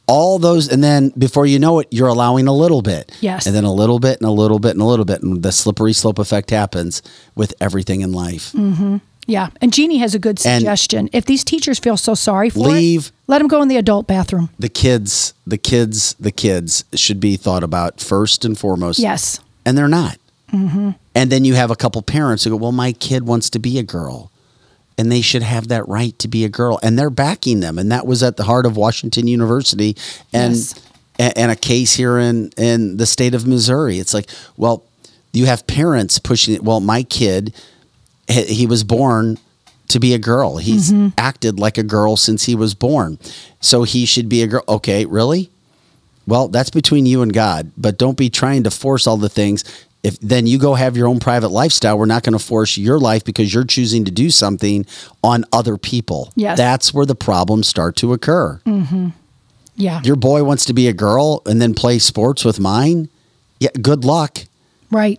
all 0.06 0.38
those 0.38 0.68
and 0.68 0.82
then 0.84 1.10
before 1.16 1.46
you 1.46 1.58
know 1.58 1.78
it 1.78 1.88
you're 1.90 2.08
allowing 2.08 2.46
a 2.46 2.52
little 2.52 2.82
bit 2.82 3.10
Yes. 3.20 3.46
and 3.46 3.54
then 3.54 3.64
a 3.64 3.72
little 3.72 3.98
bit 3.98 4.18
and 4.20 4.28
a 4.28 4.32
little 4.32 4.58
bit 4.58 4.72
and 4.72 4.82
a 4.82 4.84
little 4.84 5.04
bit 5.06 5.22
and 5.22 5.42
the 5.42 5.50
slippery 5.52 5.92
slope 5.94 6.18
effect 6.18 6.50
happens 6.50 7.02
with 7.34 7.54
everything 7.60 8.02
in 8.02 8.12
life 8.12 8.52
hmm 8.52 8.98
Yeah. 9.26 9.48
And 9.62 9.72
Jeannie 9.72 9.96
has 9.98 10.14
a 10.14 10.18
good 10.18 10.38
And- 10.44 10.60
suggestion. 10.60 11.08
if 11.14 11.24
these 11.24 11.42
teachers 11.44 11.78
feel 11.78 11.96
so 11.96 12.14
sorry 12.14 12.50
for 12.50 12.58
Leave- 12.68 13.06
it, 13.06 13.12
let 13.26 13.38
them 13.38 13.48
go 13.48 13.62
in 13.62 13.68
the 13.68 13.78
adult 13.78 14.06
bathroom. 14.06 14.50
the 14.58 14.68
kids 14.68 15.32
the 15.46 15.56
kids 15.58 16.14
the 16.20 16.30
kids 16.32 16.84
should 16.94 17.20
be 17.20 17.36
thought 17.36 17.62
about 17.62 18.00
first 18.00 18.44
and 18.44 18.58
foremost 18.58 18.98
Yes. 18.98 19.40
and 19.64 19.76
they're 19.78 19.88
not 19.88 20.18
hmm 20.50 20.90
and 21.14 21.30
then 21.32 21.44
you 21.46 21.54
have 21.54 21.70
a 21.70 21.76
couple 21.76 22.02
parents 22.02 22.44
who 22.44 22.50
go 22.50 22.56
well 22.56 22.72
my 22.72 22.92
kid 22.92 23.26
wants 23.26 23.48
to 23.50 23.58
be 23.58 23.78
a 23.78 23.82
girl 23.82 24.30
and 24.96 25.10
they 25.10 25.20
should 25.20 25.42
have 25.42 25.68
that 25.68 25.86
right 25.88 26.18
to 26.20 26.28
be 26.28 26.44
a 26.44 26.48
girl. 26.48 26.78
And 26.82 26.98
they're 26.98 27.10
backing 27.10 27.60
them. 27.60 27.78
And 27.78 27.90
that 27.92 28.06
was 28.06 28.22
at 28.22 28.36
the 28.36 28.44
heart 28.44 28.66
of 28.66 28.76
washington 28.76 29.26
university 29.26 29.96
and 30.32 30.54
Yes. 30.54 30.74
and 31.18 31.50
a 31.50 31.56
case 31.56 31.94
here 31.94 32.18
in 32.18 32.50
in 32.56 32.96
the 32.96 33.06
state 33.06 33.34
of 33.34 33.46
missouri. 33.46 33.98
It's 33.98 34.14
like 34.14 34.28
well 34.56 34.82
you 35.32 35.46
have 35.46 35.66
parents 35.66 36.18
pushing 36.18 36.54
it. 36.54 36.62
Well 36.64 36.80
my 36.80 37.02
kid 37.02 37.52
he 38.28 38.66
was 38.66 38.84
born 38.84 39.38
to 39.88 40.00
be 40.00 40.14
a 40.14 40.18
girl. 40.18 40.56
He's 40.56 40.90
Mhm. 40.92 41.12
acted 41.18 41.58
like 41.60 41.76
a 41.76 41.82
girl 41.82 42.16
since 42.16 42.44
he 42.44 42.54
was 42.54 42.74
born. 42.74 43.18
So 43.60 43.82
he 43.82 44.06
should 44.06 44.28
be 44.28 44.42
a 44.42 44.46
girl. 44.46 44.62
Okay 44.68 45.04
really? 45.04 45.50
Well, 46.26 46.48
that's 46.48 46.70
between 46.70 47.04
you 47.04 47.20
and 47.20 47.34
God, 47.34 47.70
but 47.76 47.98
don't 47.98 48.16
be 48.16 48.30
trying 48.30 48.62
to 48.62 48.70
force 48.70 49.06
all 49.06 49.18
the 49.18 49.28
things. 49.28 49.62
If 50.04 50.20
then 50.20 50.46
you 50.46 50.58
go 50.58 50.74
have 50.74 50.96
your 50.96 51.08
own 51.08 51.18
private 51.18 51.48
lifestyle, 51.48 51.98
we're 51.98 52.04
not 52.06 52.22
going 52.22 52.38
to 52.38 52.44
force 52.44 52.76
your 52.76 53.00
life 53.00 53.24
because 53.24 53.52
you're 53.52 53.64
choosing 53.64 54.04
to 54.04 54.10
do 54.10 54.30
something 54.30 54.84
on 55.22 55.44
other 55.50 55.76
people. 55.78 56.30
Yes. 56.36 56.58
That's 56.58 56.92
where 56.94 57.06
the 57.06 57.14
problems 57.14 57.66
start 57.66 57.96
to 57.96 58.12
occur. 58.12 58.60
hmm 58.64 59.08
Yeah. 59.76 60.02
Your 60.04 60.16
boy 60.16 60.44
wants 60.44 60.66
to 60.66 60.74
be 60.74 60.86
a 60.88 60.92
girl 60.92 61.40
and 61.46 61.60
then 61.60 61.72
play 61.74 61.98
sports 61.98 62.44
with 62.44 62.60
mine. 62.60 63.08
Yeah, 63.58 63.70
good 63.80 64.04
luck. 64.04 64.40
Right. 64.90 65.18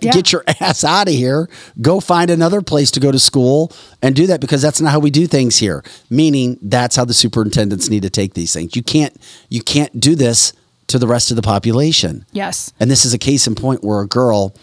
Yeah. 0.00 0.12
Get 0.12 0.30
your 0.32 0.44
ass 0.60 0.84
out 0.84 1.08
of 1.08 1.14
here. 1.14 1.48
Go 1.80 1.98
find 1.98 2.30
another 2.30 2.62
place 2.62 2.90
to 2.92 3.00
go 3.00 3.10
to 3.10 3.18
school 3.18 3.72
and 4.02 4.14
do 4.14 4.26
that 4.28 4.40
because 4.40 4.62
that's 4.62 4.80
not 4.80 4.92
how 4.92 5.00
we 5.00 5.10
do 5.10 5.26
things 5.26 5.56
here. 5.56 5.82
Meaning 6.10 6.58
that's 6.62 6.94
how 6.94 7.04
the 7.04 7.14
superintendents 7.14 7.88
need 7.88 8.02
to 8.02 8.10
take 8.10 8.34
these 8.34 8.52
things. 8.52 8.76
You 8.76 8.82
can't 8.82 9.16
you 9.48 9.62
can't 9.62 9.98
do 9.98 10.14
this 10.14 10.52
to 10.88 10.98
the 10.98 11.06
rest 11.06 11.30
of 11.30 11.36
the 11.36 11.42
population. 11.42 12.24
Yes. 12.32 12.72
And 12.80 12.90
this 12.90 13.04
is 13.04 13.14
a 13.14 13.18
case 13.18 13.46
in 13.46 13.54
point 13.54 13.82
where 13.84 14.00
a 14.00 14.06
girl 14.06 14.54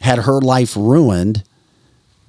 had 0.00 0.20
her 0.20 0.40
life 0.40 0.76
ruined 0.76 1.42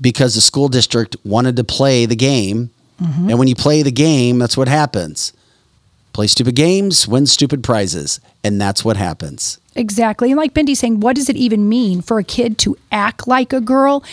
because 0.01 0.35
the 0.35 0.41
school 0.41 0.69
district 0.69 1.15
wanted 1.23 1.55
to 1.57 1.63
play 1.63 2.05
the 2.05 2.15
game. 2.15 2.71
Mhm. 3.01 3.29
And 3.29 3.39
when 3.39 3.47
you 3.47 3.55
play 3.55 3.83
the 3.83 3.91
game, 3.91 4.39
that's 4.39 4.57
what 4.57 4.67
happens. 4.67 5.33
Play 6.13 6.27
stupid 6.27 6.55
games, 6.55 7.07
win 7.07 7.27
stupid 7.27 7.63
prizes. 7.63 8.19
And 8.43 8.59
that's 8.59 8.83
what 8.83 8.97
happens. 8.97 9.57
Exactly. 9.80 10.30
And 10.30 10.38
like 10.38 10.53
Bendy's 10.53 10.80
saying, 10.80 10.99
what 10.99 11.15
does 11.15 11.30
it 11.30 11.38
even 11.38 11.69
mean 11.69 12.01
for 12.01 12.19
a 12.19 12.23
kid 12.23 12.57
to 12.60 12.77
act 12.91 13.30
like 13.30 13.53
a 13.53 13.61
girl? 13.61 14.03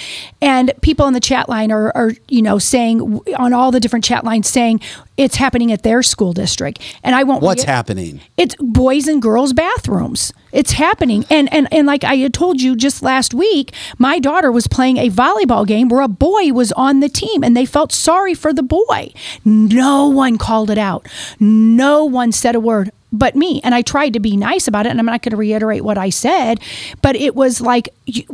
And 0.41 0.73
people 0.81 1.05
on 1.05 1.13
the 1.13 1.19
chat 1.19 1.49
line 1.49 1.73
are, 1.73 1.91
are, 1.97 2.13
you 2.29 2.41
know, 2.41 2.61
saying 2.61 3.21
on 3.37 3.53
all 3.53 3.73
the 3.73 3.81
different 3.81 4.05
chat 4.05 4.23
lines 4.23 4.49
saying 4.49 4.81
it's 5.17 5.37
happening 5.37 5.73
at 5.73 5.83
their 5.83 6.05
school 6.05 6.33
district. 6.33 6.81
And 7.03 7.17
I 7.17 7.25
won't. 7.25 7.43
What's 7.43 7.65
re- 7.65 7.73
happening? 7.73 8.21
It's 8.37 8.55
boys 8.61 9.09
and 9.09 9.21
girls 9.21 9.53
bathrooms. 9.53 10.33
It's 10.53 10.73
happening. 10.73 11.25
And 11.31 11.53
and 11.53 11.67
and 11.73 11.87
like 11.87 12.05
I 12.05 12.15
had 12.17 12.33
told 12.33 12.61
you 12.61 12.77
just 12.77 13.03
last 13.03 13.35
week, 13.35 13.75
my 13.99 14.21
daughter 14.21 14.53
was 14.53 14.69
playing 14.69 14.99
a 14.99 15.11
volleyball 15.11 15.67
game 15.67 15.89
where 15.89 16.01
a 16.01 16.09
boy 16.09 16.53
was 16.53 16.71
on 16.73 17.01
the 17.01 17.09
team 17.09 17.43
and 17.43 17.57
they 17.57 17.67
felt 17.67 17.93
sorry 17.93 18.35
for 18.35 18.53
the 18.53 18.63
boy. 18.63 19.13
No 19.45 20.07
one 20.07 20.39
called 20.39 20.71
it 20.71 20.79
out. 20.79 21.09
No 21.41 22.05
one 22.05 22.31
said 22.31 22.55
a 22.55 22.61
word 22.61 22.93
but 23.13 23.37
me. 23.37 23.61
And 23.63 23.75
I 23.75 23.83
tried 23.83 24.13
to 24.15 24.21
be 24.21 24.37
nice 24.37 24.69
about 24.69 24.87
it 24.87 24.91
and 24.91 24.99
I'm 24.99 25.07
not 25.07 25.23
going 25.23 25.31
to 25.31 25.37
reiterate 25.37 25.85
what 25.85 25.99
I 25.99 26.11
said, 26.11 26.61
but 27.03 27.17
it 27.17 27.35
was 27.35 27.61
like 27.61 27.89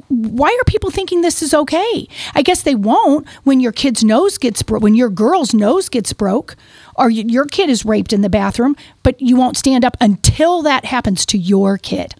why 0.08 0.48
are 0.48 0.64
people 0.64 0.90
thinking 0.90 1.20
this 1.22 1.42
is 1.42 1.54
okay? 1.54 2.06
I 2.34 2.42
guess 2.42 2.62
they 2.62 2.74
won't 2.74 3.26
when 3.44 3.60
your 3.60 3.72
kid's 3.72 4.04
nose 4.04 4.38
gets 4.38 4.62
broke, 4.62 4.82
when 4.82 4.94
your 4.94 5.08
girl's 5.08 5.54
nose 5.54 5.88
gets 5.88 6.12
broke 6.12 6.56
or 6.96 7.08
your 7.08 7.46
kid 7.46 7.70
is 7.70 7.84
raped 7.84 8.12
in 8.12 8.20
the 8.20 8.28
bathroom, 8.28 8.76
but 9.02 9.20
you 9.20 9.36
won't 9.36 9.56
stand 9.56 9.84
up 9.84 9.96
until 10.00 10.62
that 10.62 10.84
happens 10.84 11.24
to 11.26 11.38
your 11.38 11.78
kid. 11.78 12.14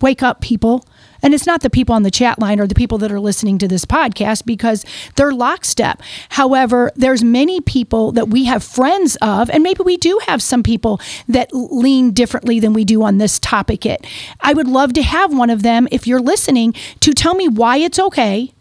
Wake 0.00 0.22
up, 0.22 0.40
people. 0.40 0.84
And 1.22 1.34
it's 1.34 1.46
not 1.46 1.62
the 1.62 1.70
people 1.70 1.94
on 1.94 2.02
the 2.02 2.10
chat 2.10 2.38
line 2.38 2.60
or 2.60 2.66
the 2.66 2.74
people 2.74 2.98
that 2.98 3.12
are 3.12 3.20
listening 3.20 3.58
to 3.58 3.68
this 3.68 3.84
podcast 3.84 4.44
because 4.44 4.84
they're 5.16 5.32
lockstep. 5.32 6.02
However, 6.30 6.90
there's 6.96 7.22
many 7.24 7.60
people 7.60 8.12
that 8.12 8.28
we 8.28 8.44
have 8.44 8.62
friends 8.62 9.16
of, 9.22 9.50
and 9.50 9.62
maybe 9.62 9.82
we 9.84 9.96
do 9.96 10.20
have 10.26 10.42
some 10.42 10.62
people 10.62 11.00
that 11.28 11.50
lean 11.52 12.12
differently 12.12 12.60
than 12.60 12.72
we 12.72 12.84
do 12.84 13.02
on 13.02 13.18
this 13.18 13.38
topic. 13.38 13.86
It. 13.86 14.06
I 14.40 14.52
would 14.52 14.68
love 14.68 14.92
to 14.94 15.02
have 15.02 15.36
one 15.36 15.50
of 15.50 15.62
them, 15.62 15.88
if 15.90 16.06
you're 16.06 16.20
listening, 16.20 16.74
to 17.00 17.12
tell 17.12 17.34
me 17.34 17.48
why 17.48 17.78
it's 17.78 17.98
okay 17.98 18.52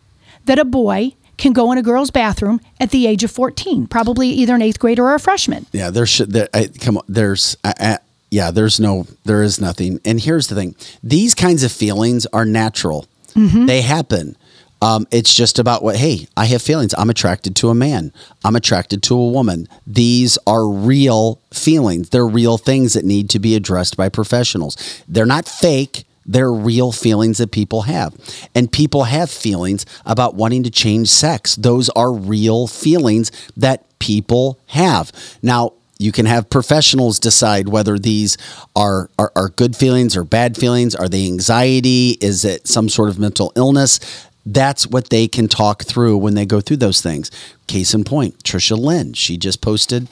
that 0.45 0.59
a 0.59 0.65
boy 0.65 1.13
can 1.37 1.53
go 1.53 1.71
in 1.71 1.77
a 1.77 1.81
girl's 1.81 2.11
bathroom 2.11 2.61
at 2.79 2.91
the 2.91 3.07
age 3.07 3.23
of 3.23 3.31
14, 3.31 3.87
probably 3.87 4.29
either 4.29 4.55
an 4.55 4.61
eighth 4.61 4.79
grader 4.79 5.05
or 5.05 5.15
a 5.15 5.19
freshman. 5.19 5.65
Yeah, 5.71 5.89
there 5.89 6.05
should. 6.05 6.31
There, 6.31 6.49
I, 6.53 6.67
come 6.67 6.97
on, 6.97 7.03
there's. 7.07 7.57
I, 7.63 7.99
yeah, 8.31 8.51
there's 8.51 8.79
no. 8.79 9.05
There 9.23 9.43
is 9.43 9.59
nothing. 9.59 9.99
And 10.05 10.19
here's 10.19 10.47
the 10.47 10.55
thing: 10.55 10.75
these 11.03 11.33
kinds 11.35 11.63
of 11.63 11.71
feelings 11.71 12.25
are 12.33 12.45
natural. 12.45 13.07
Mhm. 13.35 13.67
They 13.67 13.81
happen. 13.81 14.35
Um, 14.81 15.07
it's 15.11 15.33
just 15.33 15.57
about 15.57 15.83
what. 15.83 15.95
Hey, 15.95 16.27
I 16.35 16.45
have 16.45 16.61
feelings. 16.61 16.93
I'm 16.97 17.09
attracted 17.09 17.55
to 17.57 17.69
a 17.69 17.75
man. 17.75 18.11
I'm 18.43 18.55
attracted 18.55 19.01
to 19.03 19.15
a 19.15 19.29
woman. 19.29 19.67
These 19.87 20.37
are 20.45 20.67
real 20.67 21.39
feelings. 21.51 22.09
They're 22.09 22.27
real 22.27 22.57
things 22.57 22.93
that 22.93 23.05
need 23.05 23.29
to 23.31 23.39
be 23.39 23.55
addressed 23.55 23.95
by 23.97 24.09
professionals. 24.09 24.75
They're 25.07 25.25
not 25.25 25.47
fake. 25.47 26.05
They're 26.25 26.51
real 26.51 26.91
feelings 26.91 27.37
that 27.37 27.51
people 27.51 27.83
have. 27.83 28.15
And 28.55 28.71
people 28.71 29.03
have 29.03 29.29
feelings 29.29 29.85
about 30.05 30.33
wanting 30.35 30.63
to 30.63 30.71
change 30.71 31.07
sex. 31.07 31.55
Those 31.55 31.89
are 31.89 32.11
real 32.11 32.67
feelings 32.67 33.31
that 33.55 33.85
people 33.99 34.59
have. 34.67 35.11
Now, 35.43 35.73
you 35.97 36.11
can 36.11 36.25
have 36.25 36.49
professionals 36.49 37.19
decide 37.19 37.69
whether 37.69 37.97
these 37.97 38.37
are, 38.75 39.09
are, 39.17 39.31
are 39.35 39.49
good 39.49 39.75
feelings 39.75 40.17
or 40.17 40.23
bad 40.23 40.57
feelings. 40.57 40.93
Are 40.93 41.07
they 41.07 41.25
anxiety? 41.25 42.17
Is 42.21 42.43
it 42.43 42.67
some 42.67 42.89
sort 42.89 43.09
of 43.09 43.17
mental 43.19 43.53
illness? 43.55 43.99
That's 44.45 44.85
what 44.85 45.09
they 45.09 45.27
can 45.27 45.47
talk 45.47 45.83
through 45.83 46.17
when 46.17 46.35
they 46.35 46.45
go 46.45 46.61
through 46.61 46.77
those 46.77 47.01
things. 47.01 47.31
Case 47.67 47.93
in 47.93 48.03
point, 48.03 48.43
Trisha 48.43 48.77
Lynn, 48.77 49.13
she 49.13 49.37
just 49.37 49.61
posted, 49.61 50.07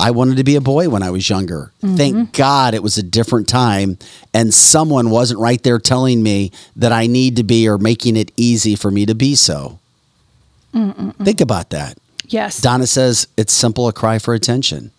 I 0.00 0.10
wanted 0.12 0.36
to 0.36 0.44
be 0.44 0.56
a 0.56 0.60
boy 0.60 0.88
when 0.88 1.02
I 1.02 1.10
was 1.10 1.28
younger. 1.28 1.72
Mm-hmm. 1.82 1.96
Thank 1.96 2.32
God 2.32 2.74
it 2.74 2.82
was 2.82 2.98
a 2.98 3.02
different 3.02 3.48
time 3.48 3.98
and 4.32 4.54
someone 4.54 5.10
wasn't 5.10 5.40
right 5.40 5.62
there 5.62 5.78
telling 5.78 6.22
me 6.22 6.52
that 6.76 6.92
I 6.92 7.06
need 7.06 7.36
to 7.36 7.42
be 7.42 7.68
or 7.68 7.78
making 7.78 8.16
it 8.16 8.32
easy 8.36 8.76
for 8.76 8.90
me 8.90 9.06
to 9.06 9.14
be 9.14 9.34
so. 9.34 9.78
Mm-mm-mm. 10.74 11.14
Think 11.24 11.40
about 11.40 11.70
that. 11.70 11.98
Yes. 12.26 12.60
Donna 12.60 12.86
says 12.86 13.26
it's 13.36 13.52
simple 13.52 13.88
a 13.88 13.92
cry 13.92 14.18
for 14.18 14.34
attention. 14.34 14.92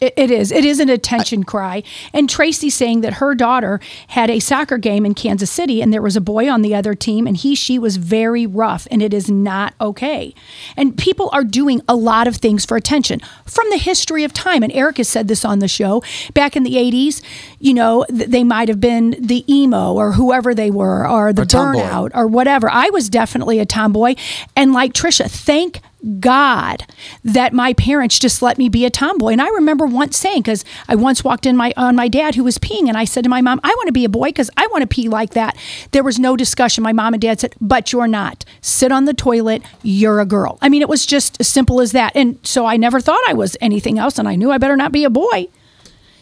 It, 0.00 0.14
it 0.16 0.30
is. 0.30 0.52
It 0.52 0.64
is 0.64 0.80
an 0.80 0.88
attention 0.88 1.44
cry. 1.44 1.82
And 2.12 2.28
Tracy 2.28 2.70
saying 2.70 3.00
that 3.00 3.14
her 3.14 3.34
daughter 3.34 3.80
had 4.08 4.30
a 4.30 4.40
soccer 4.40 4.78
game 4.78 5.06
in 5.06 5.14
Kansas 5.14 5.50
City 5.50 5.80
and 5.80 5.92
there 5.92 6.02
was 6.02 6.16
a 6.16 6.20
boy 6.20 6.50
on 6.50 6.62
the 6.62 6.74
other 6.74 6.94
team 6.94 7.26
and 7.26 7.36
he, 7.36 7.54
she 7.54 7.78
was 7.78 7.96
very 7.96 8.46
rough 8.46 8.86
and 8.90 9.02
it 9.02 9.14
is 9.14 9.30
not 9.30 9.74
okay. 9.80 10.34
And 10.76 10.96
people 10.98 11.30
are 11.32 11.44
doing 11.44 11.80
a 11.88 11.96
lot 11.96 12.28
of 12.28 12.36
things 12.36 12.64
for 12.64 12.76
attention 12.76 13.20
from 13.46 13.68
the 13.70 13.78
history 13.78 14.24
of 14.24 14.32
time. 14.32 14.62
And 14.62 14.72
Eric 14.72 14.98
has 14.98 15.08
said 15.08 15.28
this 15.28 15.44
on 15.44 15.60
the 15.60 15.68
show. 15.68 16.02
Back 16.34 16.56
in 16.56 16.62
the 16.62 16.74
80s, 16.74 17.22
you 17.58 17.72
know, 17.74 18.04
th- 18.08 18.28
they 18.28 18.44
might 18.44 18.68
have 18.68 18.80
been 18.80 19.16
the 19.18 19.44
emo 19.52 19.94
or 19.94 20.12
whoever 20.12 20.54
they 20.54 20.70
were 20.70 21.08
or 21.08 21.32
the 21.32 21.42
Or 21.42 21.46
burnout 21.46 22.10
or 22.14 22.26
whatever. 22.26 22.68
I 22.70 22.90
was 22.90 23.08
definitely 23.08 23.58
a 23.60 23.66
tomboy. 23.66 24.14
And 24.54 24.72
like 24.72 24.92
Trisha, 24.92 25.30
thank 25.30 25.80
God 26.20 26.86
that 27.24 27.52
my 27.52 27.72
parents 27.72 28.18
just 28.18 28.42
let 28.42 28.58
me 28.58 28.68
be 28.68 28.84
a 28.84 28.90
tomboy. 28.90 29.32
And 29.32 29.42
I 29.42 29.48
remember 29.48 29.86
once 29.86 30.16
saying, 30.16 30.42
because 30.42 30.64
I 30.88 30.94
once 30.94 31.24
walked 31.24 31.46
in 31.46 31.56
my 31.56 31.72
on 31.76 31.96
my 31.96 32.08
dad 32.08 32.34
who 32.34 32.44
was 32.44 32.58
peeing, 32.58 32.88
and 32.88 32.96
I 32.96 33.04
said 33.04 33.24
to 33.24 33.30
my 33.30 33.40
mom, 33.40 33.60
I 33.64 33.68
want 33.68 33.86
to 33.88 33.92
be 33.92 34.04
a 34.04 34.08
boy 34.08 34.28
because 34.28 34.50
I 34.56 34.66
want 34.68 34.82
to 34.82 34.86
pee 34.86 35.08
like 35.08 35.30
that. 35.30 35.56
There 35.92 36.04
was 36.04 36.18
no 36.18 36.36
discussion. 36.36 36.82
My 36.82 36.92
mom 36.92 37.14
and 37.14 37.20
dad 37.20 37.40
said, 37.40 37.54
But 37.60 37.92
you're 37.92 38.06
not. 38.06 38.44
Sit 38.60 38.92
on 38.92 39.04
the 39.04 39.14
toilet. 39.14 39.62
You're 39.82 40.20
a 40.20 40.26
girl. 40.26 40.58
I 40.62 40.68
mean, 40.68 40.82
it 40.82 40.88
was 40.88 41.06
just 41.06 41.36
as 41.40 41.48
simple 41.48 41.80
as 41.80 41.92
that. 41.92 42.14
And 42.14 42.38
so 42.42 42.66
I 42.66 42.76
never 42.76 43.00
thought 43.00 43.20
I 43.28 43.34
was 43.34 43.56
anything 43.60 43.98
else, 43.98 44.18
and 44.18 44.28
I 44.28 44.36
knew 44.36 44.50
I 44.50 44.58
better 44.58 44.76
not 44.76 44.92
be 44.92 45.04
a 45.04 45.10
boy. 45.10 45.48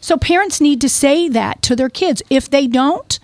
So 0.05 0.19
parents 0.19 0.61
need 0.61 0.83
to 0.83 0.89
say 0.91 1.31
that 1.31 1.63
to 1.63 1.75
their 1.75 1.89
kids. 1.89 2.23
If 2.29 2.51
they 2.51 2.67
don't, 2.67 3.19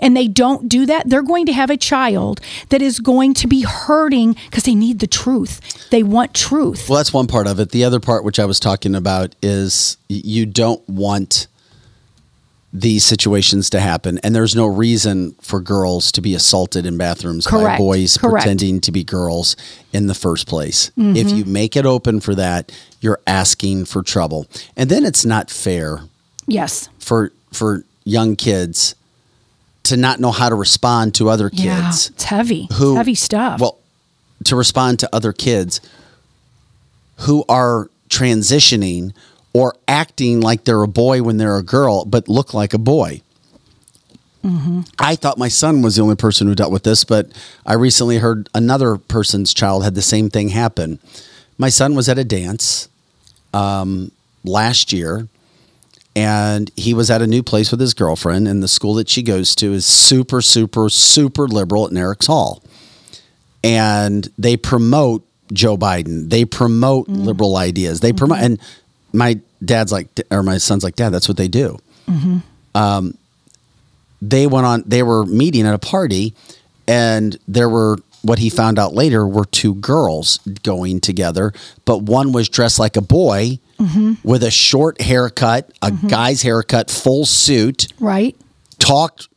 and 0.00 0.16
they 0.16 0.26
don't 0.26 0.68
do 0.68 0.84
that, 0.84 1.08
they're 1.08 1.22
going 1.22 1.46
to 1.46 1.52
have 1.52 1.70
a 1.70 1.76
child 1.76 2.40
that 2.70 2.82
is 2.82 2.98
going 2.98 3.34
to 3.34 3.46
be 3.46 3.62
hurting 3.62 4.34
because 4.46 4.64
they 4.64 4.74
need 4.74 4.98
the 4.98 5.06
truth. 5.06 5.60
They 5.90 6.02
want 6.02 6.34
truth. 6.34 6.88
Well, 6.88 6.96
that's 6.96 7.12
one 7.12 7.28
part 7.28 7.46
of 7.46 7.60
it. 7.60 7.70
The 7.70 7.84
other 7.84 8.00
part, 8.00 8.24
which 8.24 8.40
I 8.40 8.46
was 8.46 8.58
talking 8.58 8.96
about, 8.96 9.36
is 9.42 9.96
you 10.08 10.44
don't 10.44 10.86
want 10.88 11.46
these 12.72 13.04
situations 13.04 13.70
to 13.70 13.78
happen, 13.78 14.18
and 14.24 14.34
there's 14.34 14.56
no 14.56 14.66
reason 14.66 15.36
for 15.40 15.60
girls 15.60 16.10
to 16.10 16.20
be 16.20 16.34
assaulted 16.34 16.84
in 16.84 16.98
bathrooms 16.98 17.46
by 17.46 17.78
boys 17.78 18.16
Correct. 18.16 18.42
pretending 18.42 18.80
to 18.80 18.90
be 18.90 19.04
girls 19.04 19.54
in 19.92 20.08
the 20.08 20.14
first 20.14 20.48
place. 20.48 20.90
Mhm. 20.98 21.16
If 21.16 21.30
you 21.30 21.44
make 21.44 21.76
it 21.76 21.86
open 21.86 22.18
for 22.18 22.34
that, 22.34 22.72
you're 23.00 23.20
asking 23.24 23.84
for 23.84 24.02
trouble, 24.02 24.48
and 24.76 24.90
then 24.90 25.04
it's 25.04 25.24
not 25.24 25.48
fair 25.48 26.00
Yes. 26.46 26.88
for 26.98 27.32
for 27.52 27.84
young 28.04 28.36
kids 28.36 28.94
to 29.84 29.96
not 29.96 30.18
know 30.20 30.30
how 30.32 30.48
to 30.48 30.54
respond 30.54 31.14
to 31.14 31.28
other 31.28 31.50
kids. 31.50 31.62
Yeah. 31.64 31.88
It's 31.88 32.24
heavy. 32.24 32.68
Who- 32.74 32.92
it's 32.92 32.96
heavy 32.98 33.14
stuff. 33.14 33.60
Well, 33.60 33.78
to 34.44 34.56
respond 34.56 34.98
to 35.00 35.08
other 35.14 35.32
kids 35.32 35.80
who 37.20 37.44
are 37.48 37.88
transitioning 38.08 39.12
or 39.52 39.74
acting 39.86 40.40
like 40.40 40.64
they're 40.64 40.82
a 40.82 40.88
boy 40.88 41.22
when 41.22 41.36
they're 41.36 41.56
a 41.56 41.62
girl, 41.62 42.04
but 42.04 42.28
look 42.28 42.52
like 42.54 42.74
a 42.74 42.78
boy. 42.78 43.20
mm-hmm. 44.44 44.80
I 44.98 45.16
thought 45.16 45.38
my 45.38 45.48
son 45.48 45.80
was 45.82 45.96
the 45.96 46.02
only 46.02 46.16
person 46.16 46.46
who 46.46 46.54
dealt 46.54 46.72
with 46.72 46.82
this, 46.82 47.04
but 47.04 47.30
I 47.64 47.74
recently 47.74 48.18
heard 48.18 48.48
another 48.54 48.96
person's 48.96 49.54
child 49.54 49.84
had 49.84 49.94
the 49.94 50.02
same 50.02 50.28
thing 50.28 50.48
happen. 50.48 50.98
My 51.56 51.68
son 51.68 51.94
was 51.94 52.08
at 52.08 52.18
a 52.18 52.24
dance 52.24 52.88
um, 53.54 54.10
last 54.44 54.92
year, 54.92 55.28
and 56.16 56.70
he 56.76 56.94
was 56.94 57.10
at 57.10 57.22
a 57.22 57.26
new 57.26 57.42
place 57.42 57.70
with 57.70 57.80
his 57.80 57.94
girlfriend, 57.94 58.46
and 58.48 58.62
the 58.62 58.68
school 58.68 58.94
that 58.94 59.08
she 59.08 59.22
goes 59.22 59.54
to 59.56 59.72
is 59.72 59.84
super, 59.86 60.40
super, 60.40 60.88
super 60.88 61.48
liberal 61.48 61.86
at 61.86 61.96
Eric's 61.96 62.26
Hall. 62.26 62.62
And 63.62 64.28
they 64.38 64.56
promote 64.56 65.26
Joe 65.52 65.76
Biden. 65.76 66.30
They 66.30 66.44
promote 66.44 67.08
liberal 67.08 67.56
ideas. 67.56 68.00
They 68.00 68.12
promote, 68.12 68.38
and 68.38 68.60
my 69.12 69.40
dad's 69.64 69.90
like, 69.92 70.08
or 70.30 70.42
my 70.42 70.58
son's 70.58 70.84
like, 70.84 70.96
Dad, 70.96 71.10
that's 71.10 71.28
what 71.28 71.36
they 71.36 71.48
do 71.48 71.78
Mm-hmm. 72.06 72.38
um, 72.74 73.16
they 74.20 74.46
went 74.46 74.66
on 74.66 74.82
they 74.86 75.02
were 75.02 75.24
meeting 75.24 75.66
at 75.66 75.72
a 75.72 75.78
party 75.78 76.34
and 76.86 77.38
there 77.48 77.68
were 77.70 77.96
what 78.24 78.38
he 78.40 78.48
found 78.50 78.78
out 78.78 78.94
later 78.94 79.26
were 79.26 79.44
two 79.44 79.74
girls 79.76 80.38
going 80.62 81.00
together 81.00 81.52
but 81.84 82.02
one 82.02 82.32
was 82.32 82.48
dressed 82.48 82.78
like 82.78 82.96
a 82.96 83.02
boy 83.02 83.58
Mhm. 83.78 84.18
with 84.24 84.42
a 84.42 84.50
short 84.50 85.00
haircut 85.00 85.70
a 85.82 85.90
guy's 85.90 86.42
haircut 86.42 86.90
full 86.90 87.26
suit 87.26 87.88
Right. 88.00 88.36
talked 88.78 89.28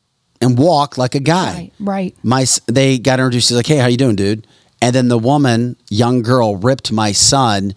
and 0.42 0.58
walked 0.58 0.98
like 0.98 1.16
a 1.16 1.20
guy 1.20 1.72
Right. 1.80 2.16
my 2.24 2.46
they 2.68 3.00
got 3.00 3.20
introduced. 3.20 3.50
He's 3.50 3.56
like, 3.56 3.66
"Hey, 3.68 3.78
how 3.78 3.88
you 3.88 3.98
doing, 3.98 4.16
dude?" 4.16 4.46
And 4.82 4.94
then 4.94 5.08
the 5.08 5.18
woman, 5.18 5.76
young 5.90 6.22
girl, 6.22 6.56
ripped 6.56 6.92
my 6.92 7.12
son, 7.12 7.74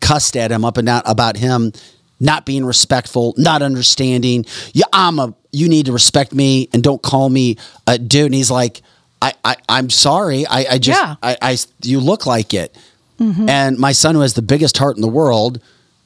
cussed 0.00 0.34
at 0.36 0.50
him 0.50 0.64
up 0.64 0.78
and 0.78 0.86
down 0.86 1.02
about 1.04 1.36
him 1.36 1.72
not 2.20 2.46
being 2.46 2.64
respectful, 2.64 3.34
not 3.36 3.60
understanding. 3.62 4.46
Yeah, 4.72 4.86
I'm 4.92 5.18
a. 5.18 5.34
You 5.52 5.68
need 5.68 5.84
to 5.86 5.92
respect 5.92 6.32
me 6.34 6.68
and 6.72 6.82
don't 6.82 7.02
call 7.02 7.28
me 7.28 7.56
a 7.86 7.98
dude. 7.98 8.26
And 8.26 8.34
he's 8.34 8.50
like, 8.50 8.80
"I, 9.22 9.34
I 9.44 9.56
I'm 9.68 9.90
sorry. 9.90 10.46
I, 10.46 10.66
I 10.74 10.78
just, 10.78 11.00
Yeah. 11.00 11.16
I, 11.22 11.36
I, 11.42 11.56
you 11.82 12.00
look 12.00 12.26
like 12.26 12.54
it." 12.54 12.76
Mhm. 13.20 13.48
And 13.48 13.78
my 13.78 13.92
son, 13.92 14.14
who 14.14 14.20
has 14.20 14.34
the 14.34 14.42
biggest 14.42 14.78
heart 14.78 14.96
in 14.96 15.02
the 15.02 15.08
world, 15.08 15.60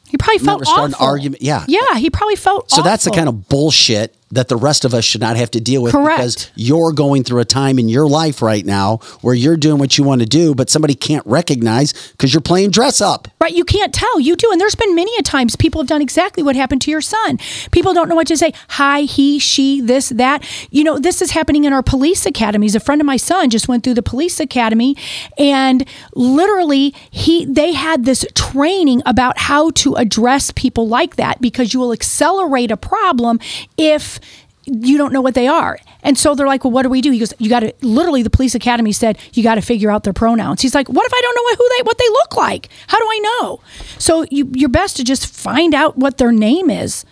He 0.09 0.17
probably 0.17 0.39
felt 0.39 0.61
never 0.61 0.65
started 0.65 0.97
an 0.97 1.07
argument. 1.07 1.43
Yeah, 1.43 1.65
Yeah, 1.69 1.97
he 1.99 2.09
probably 2.11 2.37
felt 2.37 2.71
so 2.71 2.83
that's 2.83 3.05
the 3.05 3.11
kind 3.11 3.29
of 3.29 3.49
bullshit 3.49 4.15
that 4.33 4.49
the 4.49 4.57
rest 4.57 4.85
of 4.85 4.95
us 4.95 5.05
should 5.05 5.21
not 5.21 5.37
have 5.37 5.51
to 5.53 5.61
deal 5.61 5.83
with 5.83 5.93
Correct. 5.93 6.19
because 6.19 6.51
you're 6.57 6.93
going 6.93 7.23
through 7.23 7.41
a 7.41 7.45
time 7.45 7.79
in 7.79 7.89
your 7.89 8.09
life 8.09 8.43
right 8.43 8.65
now 8.65 8.97
where 9.21 9.35
you're 9.35 9.57
doing 9.57 9.79
what 9.79 9.97
you 9.97 10.05
want 10.05 10.23
to 10.23 10.27
do, 10.27 10.55
but 10.55 10.71
somebody 10.71 10.95
can't 10.95 11.25
recognize 11.27 11.93
because 12.13 12.33
you're 12.33 12.41
playing 12.41 12.71
dress 12.71 13.01
up. 13.01 13.29
Right, 13.41 13.55
you 13.55 13.65
can't 13.65 13.93
tell. 13.93 14.19
You 14.19 14.35
do. 14.35 14.51
And 14.51 14.61
there's 14.61 14.75
been 14.75 14.95
many 14.95 15.15
a 15.19 15.23
times 15.23 15.55
people 15.55 15.81
have 15.81 15.89
done 15.89 16.03
exactly 16.03 16.43
what 16.43 16.57
happened 16.57 16.81
to 16.83 16.91
your 16.91 17.03
son. 17.03 17.39
People 17.71 17.93
don't 17.93 18.09
know 18.09 18.15
what 18.15 18.27
to 18.29 18.37
say. 18.37 18.53
Hi, 18.71 19.03
he, 19.03 19.39
she, 19.39 19.81
this, 19.81 20.09
that. 20.11 20.43
You 20.71 20.83
know, 20.83 20.99
this 20.99 21.21
is 21.21 21.33
happening 21.33 21.65
in 21.65 21.73
our 21.73 21.83
police 21.83 22.25
academies. 22.25 22.75
A 22.75 22.81
friend 22.81 23.01
of 23.01 23.07
my 23.07 23.19
son 23.19 23.51
just 23.51 23.69
went 23.69 23.85
through 23.85 23.95
the 23.95 24.03
police 24.03 24.41
academy 24.41 24.97
and 25.39 25.87
literally 26.15 26.95
he 27.11 27.45
they 27.45 27.73
had 27.73 28.05
this 28.05 28.25
training 28.35 29.03
about 29.05 29.39
how 29.39 29.71
to 29.71 29.95
address 29.95 30.51
people 30.51 30.89
like 30.89 31.17
that 31.17 31.41
because 31.41 31.75
you 31.75 31.81
will 31.81 31.93
accelerate 31.93 32.71
a 32.71 32.77
problem 32.77 33.39
if 33.77 34.21
you 34.65 34.97
don't 34.99 35.13
know 35.13 35.21
what 35.21 35.35
they 35.35 35.49
are. 35.49 35.79
And 36.03 36.17
so 36.17 36.35
they're 36.35 36.47
like, 36.47 36.65
well, 36.65 36.71
what 36.73 36.83
do 36.83 36.89
we 36.89 37.01
do? 37.01 37.11
He 37.11 37.19
goes, 37.19 37.33
you 37.39 37.49
got 37.49 37.61
to, 37.61 37.73
literally, 37.83 38.23
the 38.23 38.31
police 38.31 38.55
academy 38.55 38.93
said, 38.93 39.19
you 39.33 39.43
got 39.43 39.57
to 39.57 39.61
figure 39.61 39.91
out 39.91 40.05
their 40.05 40.13
pronouns. 40.13 40.63
He's 40.63 40.75
like, 40.75 40.89
what 40.89 41.07
if 41.07 41.13
I 41.13 41.21
don't 41.21 41.35
know 41.37 41.43
what, 41.43 41.59
who 41.59 41.69
they, 41.79 41.83
what 41.83 41.99
they 41.99 42.09
look 42.09 42.37
like? 42.37 42.69
How 42.87 42.99
do 42.99 43.05
I 43.05 43.19
know? 43.41 43.61
So 43.99 44.25
you, 44.31 44.51
you're 44.55 44.69
best 44.69 44.97
to 44.99 45.05
just 45.05 45.27
find 45.27 45.75
out 45.75 45.97
what 45.97 46.19
their 46.19 46.33
name 46.33 46.71
is. 46.71 47.05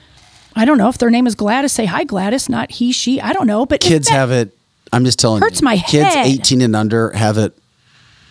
I 0.56 0.64
don't 0.64 0.78
know 0.78 0.88
if 0.88 0.98
their 0.98 1.10
name 1.10 1.26
is 1.26 1.34
Gladys, 1.34 1.72
say 1.72 1.84
hi, 1.86 2.04
Gladys, 2.04 2.48
not 2.48 2.70
he, 2.72 2.92
she. 2.92 3.20
I 3.20 3.32
don't 3.32 3.46
know. 3.46 3.66
But 3.66 3.80
Kids 3.80 4.08
that- 4.08 4.14
have 4.14 4.30
it, 4.30 4.56
I'm 4.92 5.04
just 5.04 5.18
telling 5.18 5.40
Hurts 5.40 5.60
you, 5.60 5.64
my 5.64 5.76
kids 5.78 6.14
head. 6.14 6.26
18 6.26 6.60
and 6.62 6.74
under 6.74 7.10
have 7.10 7.38
it 7.38 7.56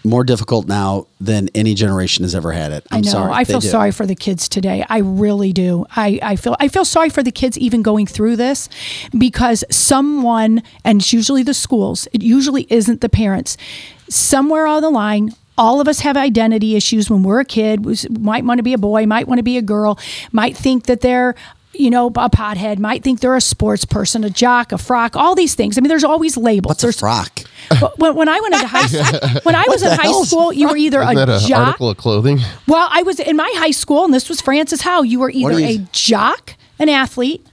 more 0.03 0.23
difficult 0.23 0.67
now 0.67 1.07
than 1.19 1.49
any 1.53 1.73
generation 1.73 2.23
has 2.23 2.33
ever 2.33 2.51
had 2.51 2.71
it. 2.71 2.85
I'm 2.91 2.99
I 2.99 3.01
know. 3.01 3.11
sorry. 3.11 3.33
I 3.33 3.43
feel 3.43 3.61
sorry 3.61 3.91
for 3.91 4.05
the 4.05 4.15
kids 4.15 4.47
today. 4.47 4.85
I 4.87 4.99
really 4.99 5.53
do. 5.53 5.85
I, 5.95 6.19
I 6.21 6.35
feel 6.35 6.55
I 6.59 6.67
feel 6.67 6.85
sorry 6.85 7.09
for 7.09 7.23
the 7.23 7.31
kids 7.31 7.57
even 7.57 7.81
going 7.81 8.07
through 8.07 8.37
this 8.37 8.69
because 9.17 9.63
someone, 9.69 10.63
and 10.85 11.01
it's 11.01 11.11
usually 11.13 11.43
the 11.43 11.53
schools, 11.53 12.07
it 12.13 12.21
usually 12.21 12.65
isn't 12.69 13.01
the 13.01 13.09
parents. 13.09 13.57
Somewhere 14.09 14.65
on 14.65 14.81
the 14.81 14.89
line, 14.89 15.31
all 15.57 15.81
of 15.81 15.87
us 15.89 15.99
have 15.99 16.15
identity 16.15 16.75
issues 16.77 17.09
when 17.09 17.21
we're 17.21 17.41
a 17.41 17.45
kid. 17.45 17.85
We 17.85 17.95
might 18.09 18.45
want 18.45 18.59
to 18.59 18.63
be 18.63 18.73
a 18.73 18.77
boy, 18.77 19.05
might 19.05 19.27
want 19.27 19.39
to 19.39 19.43
be 19.43 19.57
a 19.57 19.61
girl, 19.61 19.99
might 20.31 20.55
think 20.55 20.85
that 20.85 21.01
they're 21.01 21.35
you 21.73 21.89
know, 21.89 22.07
a 22.07 22.11
pothead 22.29 22.79
might 22.79 23.03
think 23.03 23.19
they're 23.19 23.35
a 23.35 23.41
sports 23.41 23.85
person, 23.85 24.23
a 24.23 24.29
jock, 24.29 24.71
a 24.71 24.77
frock, 24.77 25.15
all 25.15 25.35
these 25.35 25.55
things. 25.55 25.77
I 25.77 25.81
mean, 25.81 25.89
there's 25.89 26.03
always 26.03 26.35
labels. 26.35 26.69
What's 26.69 26.83
a 26.83 26.91
frock? 26.93 27.41
when, 27.97 28.15
when 28.15 28.27
I 28.29 28.39
went 28.39 28.55
into 28.55 28.67
high 28.67 28.85
school, 28.87 29.41
when 29.43 29.55
I 29.55 29.65
was 29.67 29.83
in 29.83 29.91
high 29.91 30.11
school, 30.23 30.51
you 30.51 30.67
were 30.67 30.77
either 30.77 31.01
Isn't 31.01 31.17
a 31.17 31.25
that 31.25 31.41
jock 31.41 31.67
article 31.67 31.89
of 31.91 31.97
clothing? 31.97 32.39
well, 32.67 32.87
I 32.91 33.03
was 33.03 33.19
in 33.19 33.35
my 33.35 33.51
high 33.57 33.71
school, 33.71 34.03
and 34.05 34.13
this 34.13 34.27
was 34.29 34.41
Francis 34.41 34.81
Howell. 34.81 35.05
You 35.05 35.19
were 35.19 35.29
either 35.29 35.59
you- 35.59 35.81
a 35.83 35.87
jock, 35.91 36.55
an 36.79 36.89
athlete, 36.89 37.45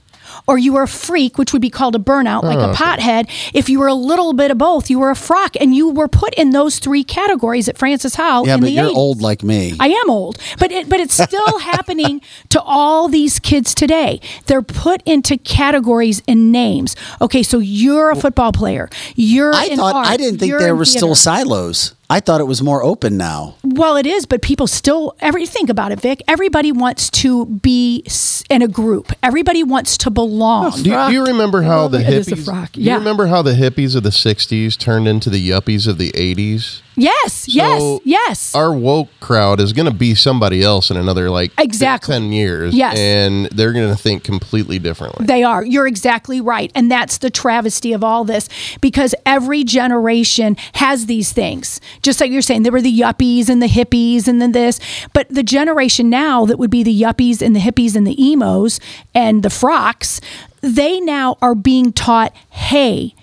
or 0.47 0.57
you 0.57 0.73
were 0.73 0.83
a 0.83 0.87
freak, 0.87 1.37
which 1.37 1.51
would 1.53 1.61
be 1.61 1.69
called 1.69 1.95
a 1.95 1.99
burnout, 1.99 2.43
like 2.43 2.57
Oh, 2.57 2.61
a 2.61 2.69
okay. 2.71 2.77
pothead. 2.83 3.29
If 3.53 3.69
you 3.69 3.79
were 3.79 3.87
a 3.87 3.93
little 3.93 4.33
bit 4.33 4.49
of 4.51 4.57
both, 4.57 4.89
you 4.89 4.97
were 4.99 5.09
a 5.09 5.15
frock, 5.15 5.55
and 5.59 5.75
you 5.75 5.89
were 5.89 6.07
put 6.07 6.33
in 6.35 6.51
those 6.51 6.79
three 6.79 7.03
categories 7.03 7.67
at 7.67 7.77
Francis 7.77 8.15
Howell 8.15 8.47
Yeah, 8.47 8.57
but 8.57 8.65
the 8.67 8.71
you're 8.71 8.85
80s. 8.85 8.95
old 8.95 9.21
like 9.21 9.43
me. 9.43 9.75
I 9.79 9.87
am 9.89 10.09
old, 10.09 10.37
but 10.59 10.71
it, 10.71 10.87
but 10.89 10.99
it's 10.99 11.21
still 11.21 11.59
happening 11.73 12.21
to 12.49 12.61
all 12.61 13.07
these 13.09 13.39
kids 13.39 13.75
today. 13.75 14.21
They're 14.45 14.61
put 14.61 15.01
into 15.05 15.37
categories 15.37 16.21
and 16.27 16.51
names. 16.51 16.95
Okay, 17.21 17.43
so 17.43 17.59
you're 17.59 18.09
a 18.11 18.15
football 18.15 18.51
player. 18.53 18.89
You're 19.15 19.53
I 19.53 19.75
thought 19.75 19.95
art, 19.95 20.07
I 20.07 20.17
didn't 20.17 20.39
think 20.39 20.57
there 20.57 20.75
were 20.75 20.85
still 20.85 21.13
silos. 21.15 21.93
I 22.09 22.21
thought 22.21 22.39
it 22.39 22.45
was 22.45 22.61
more 22.63 22.81
open 22.83 23.17
now. 23.17 23.55
Well, 23.63 23.97
it 23.97 24.05
is, 24.05 24.25
but 24.25 24.41
people 24.41 24.65
still 24.65 25.13
every 25.19 25.45
think 25.45 25.69
about 25.69 25.91
it, 25.91 25.99
Vic. 25.99 26.23
Everybody 26.27 26.71
wants 26.71 27.09
to 27.11 27.45
be 27.45 28.05
in 28.49 28.61
a 28.61 28.67
group. 28.67 29.11
Everybody 29.21 29.61
wants 29.63 29.97
to 29.99 30.09
belong. 30.09 30.67
Oh, 30.67 30.83
do 30.83 30.89
you, 30.89 31.07
do 31.07 31.11
you 31.13 31.25
remember 31.25 31.63
how 31.63 31.89
the 31.89 31.99
It 31.99 32.07
is 32.13 32.27
a 32.29 32.35
hippies? 32.35 32.45
frock, 32.45 32.71
Do 32.71 32.79
you 32.81 32.87
yeah. 32.87 32.97
remember 32.97 33.27
how 33.27 33.41
the 33.41 33.51
hippies 33.53 33.95
of 33.95 34.03
the 34.03 34.09
'60s 34.11 34.77
turned 34.77 35.07
into 35.07 35.29
the 35.29 35.49
yuppies 35.49 35.85
of 35.85 35.97
the 35.97 36.11
'80s? 36.13 36.81
Yes, 36.97 37.47
yes, 37.47 37.79
So, 37.79 38.01
yes. 38.03 38.55
Our 38.55 38.73
woke 38.73 39.09
crowd 39.19 39.59
is 39.59 39.71
going 39.71 39.85
to 39.85 39.93
be 39.93 40.15
somebody 40.15 40.63
else 40.63 40.89
in 40.89 40.97
another 40.97 41.29
like 41.29 41.51
Exactly. 41.59 42.13
10 42.13 42.31
years. 42.31 42.73
Yes. 42.73 42.97
And 42.97 43.45
they're 43.47 43.71
going 43.71 43.89
to 43.89 43.95
think 43.95 44.23
completely 44.23 44.79
differently. 44.79 45.25
They 45.27 45.43
are. 45.43 45.63
You're 45.63 45.85
exactly 45.85 46.41
right. 46.41 46.71
And 46.73 46.91
that's 46.91 47.19
the 47.19 47.29
travesty 47.29 47.93
of 47.93 48.03
all 48.03 48.23
this 48.23 48.49
because 48.81 49.13
every 49.27 49.63
generation 49.63 50.57
has 50.73 51.05
these 51.05 51.31
things. 51.31 51.79
Just 52.01 52.19
like 52.19 52.31
you're 52.31 52.41
saying, 52.41 52.63
there 52.63 52.71
were 52.71 52.81
the 52.81 52.99
yuppies 52.99 53.47
and 53.47 53.61
the 53.61 53.67
hippies 53.67 54.27
and 54.27 54.41
then 54.41 54.51
this. 54.53 54.79
But 55.13 55.29
the 55.29 55.43
generation 55.43 56.09
now 56.09 56.45
that 56.47 56.57
would 56.57 56.71
be 56.71 56.81
the 56.81 56.99
yuppies 57.01 57.43
and 57.43 57.55
the 57.55 57.59
hippies 57.59 57.95
and 57.95 58.07
the 58.07 58.19
emos 58.21 58.79
and 59.13 59.43
the 59.43 59.51
frocks, 59.51 60.19
they 60.61 60.99
now 60.99 61.37
are 61.43 61.53
being 61.53 61.93
taught, 61.93 62.35
hey, 62.49 63.13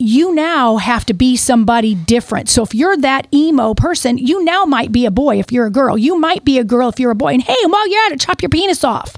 you 0.00 0.34
now 0.34 0.78
have 0.78 1.04
to 1.04 1.12
be 1.12 1.36
somebody 1.36 1.94
different. 1.94 2.48
So 2.48 2.62
if 2.62 2.74
you're 2.74 2.96
that 2.96 3.26
emo 3.34 3.74
person, 3.74 4.16
you 4.16 4.42
now 4.42 4.64
might 4.64 4.90
be 4.92 5.04
a 5.04 5.10
boy 5.10 5.38
if 5.38 5.52
you're 5.52 5.66
a 5.66 5.70
girl. 5.70 5.98
You 5.98 6.18
might 6.18 6.42
be 6.42 6.58
a 6.58 6.64
girl 6.64 6.88
if 6.88 6.98
you're 6.98 7.10
a 7.10 7.14
boy. 7.14 7.34
And 7.34 7.42
hey, 7.42 7.66
while 7.66 7.86
you're 7.86 8.06
at 8.06 8.12
it, 8.12 8.20
chop 8.20 8.40
your 8.40 8.48
penis 8.48 8.82
off. 8.82 9.14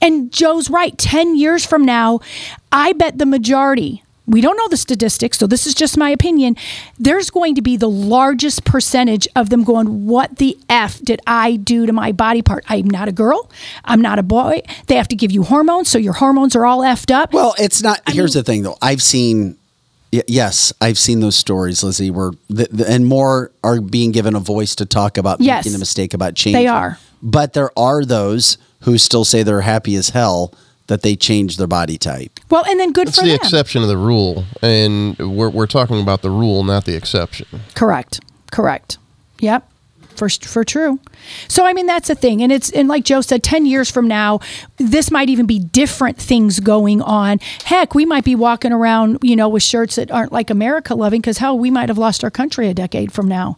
And 0.00 0.32
Joe's 0.32 0.70
right. 0.70 0.96
10 0.96 1.34
years 1.36 1.66
from 1.66 1.84
now, 1.84 2.20
I 2.70 2.92
bet 2.92 3.18
the 3.18 3.26
majority, 3.26 4.04
we 4.26 4.40
don't 4.40 4.56
know 4.56 4.68
the 4.68 4.76
statistics, 4.76 5.38
so 5.38 5.48
this 5.48 5.66
is 5.66 5.74
just 5.74 5.98
my 5.98 6.10
opinion. 6.10 6.56
There's 7.00 7.28
going 7.28 7.56
to 7.56 7.62
be 7.62 7.76
the 7.76 7.90
largest 7.90 8.64
percentage 8.64 9.26
of 9.34 9.50
them 9.50 9.64
going, 9.64 10.06
What 10.06 10.36
the 10.36 10.56
F 10.68 11.00
did 11.00 11.20
I 11.26 11.56
do 11.56 11.86
to 11.86 11.92
my 11.92 12.12
body 12.12 12.42
part? 12.42 12.64
I'm 12.68 12.88
not 12.88 13.08
a 13.08 13.12
girl. 13.12 13.50
I'm 13.84 14.00
not 14.00 14.20
a 14.20 14.22
boy. 14.22 14.62
They 14.86 14.94
have 14.94 15.08
to 15.08 15.16
give 15.16 15.32
you 15.32 15.42
hormones, 15.42 15.88
so 15.88 15.98
your 15.98 16.12
hormones 16.12 16.54
are 16.54 16.64
all 16.64 16.78
effed 16.80 17.12
up. 17.12 17.32
Well, 17.32 17.56
it's 17.58 17.82
not. 17.82 18.00
here's 18.06 18.34
the 18.34 18.44
thing, 18.44 18.62
though. 18.62 18.78
I've 18.80 19.02
seen. 19.02 19.58
Y- 20.12 20.22
Yes, 20.28 20.72
I've 20.80 20.98
seen 20.98 21.20
those 21.20 21.36
stories, 21.36 21.82
Lizzie, 21.82 22.10
where 22.10 22.32
the, 22.48 22.68
the, 22.70 22.88
and 22.90 23.06
more 23.06 23.50
are 23.64 23.80
being 23.80 24.12
given 24.12 24.34
a 24.34 24.40
voice 24.40 24.74
to 24.76 24.86
talk 24.86 25.16
about 25.18 25.40
Yes. 25.40 25.64
making 25.64 25.76
a 25.76 25.78
mistake 25.78 26.14
about 26.14 26.34
change. 26.34 26.54
They 26.54 26.66
are. 26.66 26.98
but 27.22 27.52
there 27.52 27.70
are 27.78 28.04
those 28.04 28.58
who 28.80 28.98
still 28.98 29.24
say 29.24 29.42
they're 29.42 29.60
happy 29.60 29.94
as 29.94 30.10
hell 30.10 30.52
that 30.88 31.02
they 31.02 31.14
changed 31.14 31.58
their 31.58 31.68
body 31.68 31.96
type. 31.96 32.40
Well, 32.50 32.64
and 32.66 32.78
then 32.80 32.92
good 32.92 33.08
It's 33.08 33.18
for 33.18 33.24
the 33.24 33.30
them. 33.30 33.36
exception 33.40 33.82
of 33.82 33.88
the 33.88 33.96
rule. 33.96 34.44
And 34.60 35.16
we're, 35.18 35.48
we're 35.48 35.68
talking 35.68 36.00
about 36.02 36.22
the 36.22 36.30
rule, 36.30 36.64
not 36.64 36.84
the 36.84 36.96
exception. 36.96 37.46
Correct. 37.74 38.20
Correct. 38.50 38.98
Yep. 39.40 39.68
For, 40.16 40.28
for 40.28 40.64
true. 40.64 41.00
So 41.48 41.64
I 41.64 41.72
mean 41.72 41.86
that's 41.86 42.08
the 42.08 42.14
thing. 42.14 42.42
And 42.42 42.52
it's 42.52 42.70
and 42.70 42.88
like 42.88 43.04
Joe 43.04 43.20
said 43.20 43.42
10 43.42 43.66
years 43.66 43.90
from 43.90 44.08
now 44.08 44.40
this 44.76 45.10
might 45.10 45.28
even 45.28 45.46
be 45.46 45.58
different 45.58 46.18
things 46.18 46.60
going 46.60 47.00
on. 47.02 47.38
Heck, 47.64 47.94
we 47.94 48.04
might 48.04 48.24
be 48.24 48.34
walking 48.34 48.72
around, 48.72 49.18
you 49.22 49.36
know, 49.36 49.48
with 49.48 49.62
shirts 49.62 49.96
that 49.96 50.10
aren't 50.10 50.32
like 50.32 50.50
America 50.50 50.94
loving 50.94 51.22
cuz 51.22 51.38
hell 51.38 51.58
we 51.58 51.70
might 51.70 51.88
have 51.88 51.98
lost 51.98 52.24
our 52.24 52.30
country 52.30 52.68
a 52.68 52.74
decade 52.74 53.12
from 53.12 53.28
now 53.28 53.56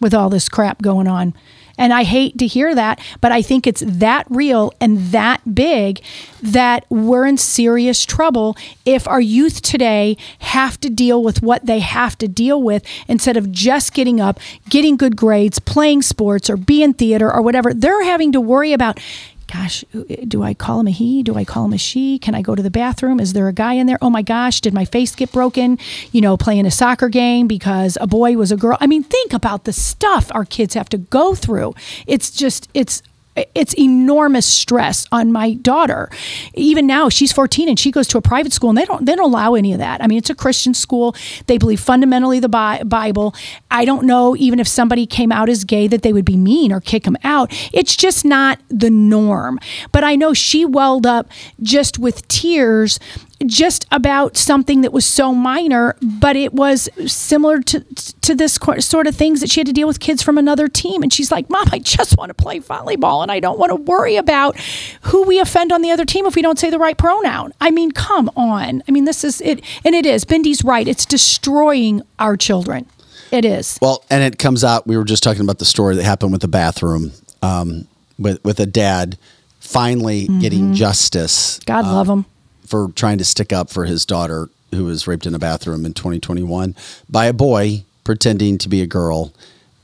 with 0.00 0.14
all 0.14 0.28
this 0.28 0.48
crap 0.48 0.82
going 0.82 1.08
on. 1.08 1.34
And 1.78 1.92
I 1.92 2.04
hate 2.04 2.38
to 2.38 2.46
hear 2.46 2.74
that, 2.74 3.00
but 3.20 3.32
I 3.32 3.42
think 3.42 3.66
it's 3.66 3.82
that 3.86 4.26
real 4.30 4.72
and 4.80 4.98
that 5.12 5.54
big 5.54 6.00
that 6.42 6.84
we're 6.90 7.26
in 7.26 7.36
serious 7.36 8.04
trouble 8.04 8.56
if 8.84 9.08
our 9.08 9.20
youth 9.20 9.62
today 9.62 10.16
have 10.40 10.78
to 10.80 10.90
deal 10.90 11.22
with 11.22 11.42
what 11.42 11.66
they 11.66 11.80
have 11.80 12.16
to 12.18 12.28
deal 12.28 12.62
with 12.62 12.84
instead 13.08 13.36
of 13.36 13.50
just 13.50 13.92
getting 13.94 14.20
up, 14.20 14.38
getting 14.68 14.96
good 14.96 15.16
grades, 15.16 15.58
playing 15.58 16.02
sports 16.02 16.48
or 16.48 16.56
being 16.56 16.92
theater 16.92 17.32
or 17.32 17.42
whatever. 17.42 17.72
They're 17.74 18.04
having 18.04 18.32
to 18.32 18.40
worry 18.40 18.72
about 18.72 19.00
gosh, 19.52 19.84
uh, 19.94 20.02
do 20.26 20.42
I 20.42 20.54
call 20.54 20.80
him 20.80 20.86
a 20.86 20.90
he? 20.90 21.22
Do 21.22 21.34
I 21.34 21.44
call 21.44 21.64
him 21.64 21.72
a 21.72 21.78
she? 21.78 22.18
Can 22.18 22.34
I 22.34 22.42
go 22.42 22.54
to 22.54 22.62
the 22.62 22.70
bathroom? 22.70 23.20
Is 23.20 23.32
there 23.32 23.48
a 23.48 23.52
guy 23.52 23.74
in 23.74 23.86
there? 23.86 23.98
Oh 24.02 24.10
my 24.10 24.22
gosh, 24.22 24.60
did 24.60 24.74
my 24.74 24.84
face 24.84 25.14
get 25.14 25.32
broken? 25.32 25.78
You 26.12 26.20
know, 26.20 26.36
playing 26.36 26.66
a 26.66 26.70
soccer 26.70 27.08
game 27.08 27.46
because 27.46 27.96
a 28.00 28.06
boy 28.06 28.36
was 28.36 28.52
a 28.52 28.56
girl. 28.56 28.76
I 28.80 28.86
mean, 28.86 29.02
think 29.02 29.32
about 29.32 29.64
the 29.64 29.72
stuff 29.72 30.30
our 30.34 30.44
kids 30.44 30.74
have 30.74 30.88
to 30.90 30.98
go 30.98 31.34
through. 31.34 31.74
It's 32.06 32.30
just, 32.30 32.68
it's, 32.74 33.02
it's 33.54 33.74
enormous 33.74 34.46
stress 34.46 35.06
on 35.10 35.32
my 35.32 35.54
daughter. 35.54 36.08
Even 36.54 36.86
now, 36.86 37.08
she's 37.08 37.32
14 37.32 37.68
and 37.68 37.78
she 37.78 37.90
goes 37.90 38.06
to 38.08 38.18
a 38.18 38.22
private 38.22 38.52
school, 38.52 38.70
and 38.70 38.78
they 38.78 38.84
don't 38.84 39.04
they 39.04 39.14
don't 39.14 39.30
allow 39.30 39.54
any 39.54 39.72
of 39.72 39.78
that. 39.78 40.02
I 40.02 40.06
mean, 40.06 40.18
it's 40.18 40.30
a 40.30 40.34
Christian 40.34 40.74
school. 40.74 41.14
They 41.46 41.58
believe 41.58 41.80
fundamentally 41.80 42.40
the 42.40 42.48
Bi- 42.48 42.82
Bible. 42.84 43.34
I 43.70 43.84
don't 43.84 44.06
know 44.06 44.36
even 44.36 44.60
if 44.60 44.68
somebody 44.68 45.06
came 45.06 45.32
out 45.32 45.48
as 45.48 45.64
gay 45.64 45.88
that 45.88 46.02
they 46.02 46.12
would 46.12 46.24
be 46.24 46.36
mean 46.36 46.72
or 46.72 46.80
kick 46.80 47.04
them 47.04 47.16
out. 47.24 47.52
It's 47.72 47.96
just 47.96 48.24
not 48.24 48.60
the 48.68 48.90
norm. 48.90 49.58
But 49.92 50.04
I 50.04 50.14
know 50.14 50.32
she 50.32 50.64
welled 50.64 51.06
up 51.06 51.28
just 51.60 51.98
with 51.98 52.26
tears 52.28 52.98
just 53.46 53.86
about 53.90 54.36
something 54.36 54.82
that 54.82 54.92
was 54.92 55.04
so 55.04 55.34
minor, 55.34 55.96
but 56.02 56.36
it 56.36 56.54
was 56.54 56.88
similar 57.06 57.60
to 57.60 57.80
to 58.22 58.34
this 58.34 58.58
sort 58.80 59.06
of 59.06 59.14
things 59.14 59.40
that 59.40 59.50
she 59.50 59.60
had 59.60 59.66
to 59.66 59.72
deal 59.72 59.86
with 59.86 60.00
kids 60.00 60.22
from 60.22 60.38
another 60.38 60.68
team. 60.68 61.02
And 61.02 61.12
she's 61.12 61.30
like, 61.30 61.50
"Mom, 61.50 61.68
I 61.72 61.78
just 61.78 62.16
want 62.16 62.30
to 62.30 62.34
play 62.34 62.60
volleyball, 62.60 63.22
and 63.22 63.30
I 63.30 63.40
don't 63.40 63.58
want 63.58 63.70
to 63.70 63.76
worry 63.76 64.16
about 64.16 64.58
who 65.02 65.24
we 65.24 65.40
offend 65.40 65.72
on 65.72 65.82
the 65.82 65.90
other 65.90 66.04
team 66.04 66.26
if 66.26 66.36
we 66.36 66.42
don't 66.42 66.58
say 66.58 66.70
the 66.70 66.78
right 66.78 66.96
pronoun." 66.96 67.52
I 67.60 67.70
mean, 67.70 67.90
come 67.92 68.30
on. 68.36 68.82
I 68.88 68.90
mean, 68.92 69.04
this 69.04 69.24
is 69.24 69.40
it, 69.40 69.62
and 69.84 69.94
it 69.94 70.06
is. 70.06 70.24
Bindy's 70.24 70.64
right. 70.64 70.86
It's 70.86 71.06
destroying 71.06 72.02
our 72.18 72.36
children. 72.36 72.86
It 73.30 73.44
is. 73.44 73.78
Well, 73.82 74.04
and 74.10 74.22
it 74.22 74.38
comes 74.38 74.62
out. 74.62 74.86
We 74.86 74.96
were 74.96 75.04
just 75.04 75.22
talking 75.22 75.42
about 75.42 75.58
the 75.58 75.64
story 75.64 75.96
that 75.96 76.04
happened 76.04 76.32
with 76.32 76.42
the 76.42 76.48
bathroom, 76.48 77.12
um, 77.42 77.88
with 78.18 78.42
with 78.44 78.60
a 78.60 78.66
dad 78.66 79.18
finally 79.60 80.28
getting 80.40 80.74
justice. 80.74 81.58
Mm-hmm. 81.58 81.72
God 81.72 81.84
uh, 81.84 81.94
love 81.94 82.08
him. 82.08 82.26
For 82.74 82.90
trying 82.96 83.18
to 83.18 83.24
stick 83.24 83.52
up 83.52 83.70
for 83.70 83.84
his 83.84 84.04
daughter 84.04 84.48
who 84.72 84.84
was 84.86 85.06
raped 85.06 85.26
in 85.26 85.34
a 85.34 85.38
bathroom 85.38 85.86
in 85.86 85.94
2021 85.94 86.74
by 87.08 87.26
a 87.26 87.32
boy 87.32 87.84
pretending 88.02 88.58
to 88.58 88.68
be 88.68 88.82
a 88.82 88.86
girl 88.86 89.32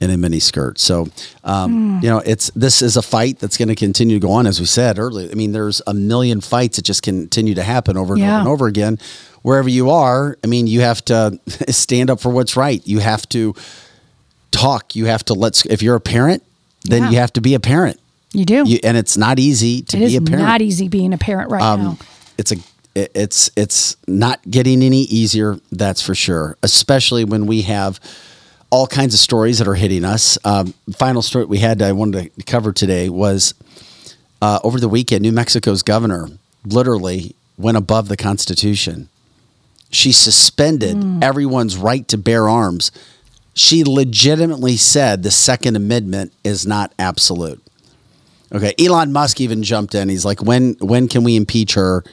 in 0.01 0.11
a 0.11 0.17
mini 0.17 0.41
skirt. 0.41 0.77
So, 0.81 1.07
um, 1.45 1.99
Hmm. 1.99 2.05
you 2.05 2.11
know, 2.11 2.19
it's 2.19 2.51
this 2.57 2.83
is 2.83 2.97
a 2.97 3.03
fight 3.03 3.39
that's 3.39 3.57
going 3.57 3.69
to 3.69 3.77
continue 3.77 4.19
to 4.19 4.27
go 4.27 4.33
on, 4.33 4.45
as 4.49 4.59
we 4.59 4.67
said 4.67 4.99
earlier. 4.99 5.31
I 5.31 5.35
mean, 5.35 5.53
there's 5.53 5.81
a 5.87 5.95
million 5.95 6.41
fights 6.41 6.77
that 6.79 6.83
just 6.85 7.05
continue 7.05 7.55
to 7.55 7.63
happen 7.63 7.97
over 7.97 8.15
and 8.15 8.23
Yeah. 8.23 8.31
over 8.33 8.39
and 8.41 8.49
over 8.49 8.67
again. 8.67 8.99
Wherever 9.43 9.69
you 9.69 9.89
are, 9.91 10.37
I 10.43 10.49
mean, 10.49 10.67
you 10.67 10.81
have 10.81 11.05
to 11.05 11.39
stand 11.69 12.11
up 12.11 12.19
for 12.19 12.31
what's 12.31 12.57
right. 12.57 12.83
You 12.85 12.99
have 12.99 13.29
to 13.29 13.55
talk. 14.51 14.97
You 14.97 15.05
have 15.07 15.25
to 15.27 15.35
let's. 15.35 15.65
If 15.67 15.81
you're 15.81 15.95
a 15.97 16.01
parent, 16.01 16.43
then 16.85 17.05
Yeah. 17.05 17.11
you 17.11 17.17
have 17.19 17.33
to 17.35 17.41
be 17.41 17.55
a 17.55 17.61
parent. 17.61 18.01
You 18.33 18.45
do. 18.45 18.65
You, 18.67 18.81
and 18.83 18.97
it's 18.97 19.17
not 19.17 19.39
easy 19.39 19.83
to 19.83 19.97
it 19.97 20.09
be 20.09 20.17
a 20.17 20.21
parent. 20.23 20.45
not 20.49 20.61
easy 20.63 20.89
being 20.89 21.13
a 21.13 21.19
parent 21.19 21.51
right 21.51 21.63
Um, 21.63 21.83
now. 21.83 21.99
it's 22.39 22.53
a 22.53 22.57
it's 22.95 23.51
it's 23.57 23.97
not 24.07 24.41
getting 24.51 24.83
any 24.83 25.03
easier. 25.03 25.59
That's 25.71 26.03
for 26.03 26.15
sure. 26.15 26.57
Especially 26.63 27.25
when 27.25 27.47
we 27.47 27.63
have 27.63 28.01
all 28.71 28.87
kinds 28.87 29.15
of 29.15 29.21
stories 29.21 29.59
that 29.59 29.69
are 29.69 29.75
hitting 29.75 30.05
us. 30.05 30.39
Um, 30.45 30.75
final 30.97 31.23
story 31.23 31.45
we 31.45 31.59
had 31.59 31.83
I 31.83 31.93
wanted 31.93 32.35
to 32.37 32.43
cover 32.45 32.73
today 32.73 33.09
was 33.09 33.55
uh, 34.43 34.61
over 34.65 34.79
the 34.81 34.89
weekend. 34.89 35.23
New 35.23 35.33
Mexico's 35.33 35.83
governor 35.83 36.29
literally 36.65 37.35
went 37.59 37.77
above 37.77 38.09
the 38.09 38.17
Constitution. 38.17 39.09
She 39.91 40.13
suspended 40.13 41.23
everyone's 41.23 41.77
right 41.77 42.07
to 42.09 42.17
bear 42.17 42.49
arms. 42.49 42.93
She 43.55 43.83
legitimately 43.83 44.77
said 44.77 45.25
the 45.25 45.33
Second 45.33 45.75
Amendment 45.75 46.33
is 46.45 46.65
not 46.65 46.93
absolute. 46.97 47.61
Okay, 48.53 48.73
Elon 48.79 49.13
Musk 49.13 49.41
even 49.41 49.63
jumped 49.65 49.95
in. 49.95 50.09
He's 50.09 50.25
like, 50.25 50.43
when 50.43 50.75
when 50.81 51.09
can 51.09 51.25
we 51.25 51.37
impeach 51.37 51.75
her? 51.75 52.05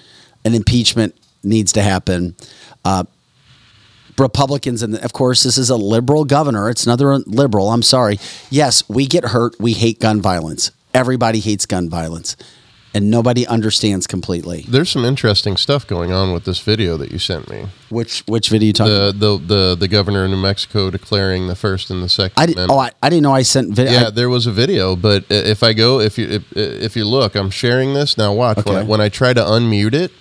An 0.48 0.56
impeachment 0.56 1.14
needs 1.44 1.74
to 1.74 1.82
happen. 1.82 2.34
Uh, 2.86 3.04
Republicans, 4.18 4.82
and 4.82 4.96
of 5.00 5.12
course, 5.12 5.44
this 5.44 5.58
is 5.58 5.70
a 5.70 5.76
liberal 5.76 6.24
governor. 6.24 6.70
It's 6.70 6.86
another 6.86 7.18
liberal. 7.18 7.70
I'm 7.70 7.84
sorry. 7.84 8.18
Yes, 8.50 8.82
we 8.88 9.08
get 9.08 9.26
hurt. 9.26 9.60
We 9.60 9.74
hate 9.74 10.00
gun 10.00 10.22
violence. 10.22 10.72
Everybody 10.94 11.42
hates 11.42 11.66
gun 11.66 11.90
violence, 11.90 12.38
and 12.94 13.12
nobody 13.12 13.46
understands 13.46 14.08
completely. 14.08 14.64
There's 14.70 14.90
some 14.90 15.04
interesting 15.04 15.58
stuff 15.58 15.86
going 15.86 16.14
on 16.14 16.32
with 16.32 16.46
this 16.46 16.62
video 16.62 16.96
that 16.96 17.12
you 17.12 17.20
sent 17.20 17.50
me. 17.50 17.68
Which 17.90 18.24
which 18.26 18.48
video 18.48 18.68
you 18.68 18.74
talking? 18.74 18.94
The 18.94 19.12
the 19.12 19.38
the, 19.38 19.76
the 19.76 19.88
governor 19.90 20.24
of 20.24 20.32
New 20.32 20.38
Mexico 20.42 20.90
declaring 20.90 21.48
the 21.48 21.56
first 21.56 21.90
and 21.92 22.02
the 22.02 22.08
second. 22.08 22.42
I 22.42 22.46
did, 22.46 22.58
oh, 22.58 22.80
I, 22.80 22.92
I 23.04 23.10
didn't 23.10 23.24
know 23.24 23.34
I 23.34 23.42
sent 23.42 23.74
video. 23.76 23.92
yeah, 23.92 24.10
there 24.10 24.30
was 24.30 24.48
a 24.48 24.52
video, 24.54 24.96
but 24.96 25.26
if 25.30 25.62
I 25.62 25.74
go, 25.74 26.00
if 26.00 26.18
you 26.18 26.28
if, 26.30 26.44
if 26.56 26.96
you 26.96 27.04
look, 27.06 27.36
I'm 27.36 27.50
sharing 27.50 27.94
this 27.94 28.18
now. 28.18 28.34
Watch 28.34 28.66
when 28.66 28.78
I, 28.78 28.84
when 28.84 29.02
I 29.02 29.10
try 29.10 29.34
to 29.34 29.42
unmute 29.42 29.94
it, 29.94 30.12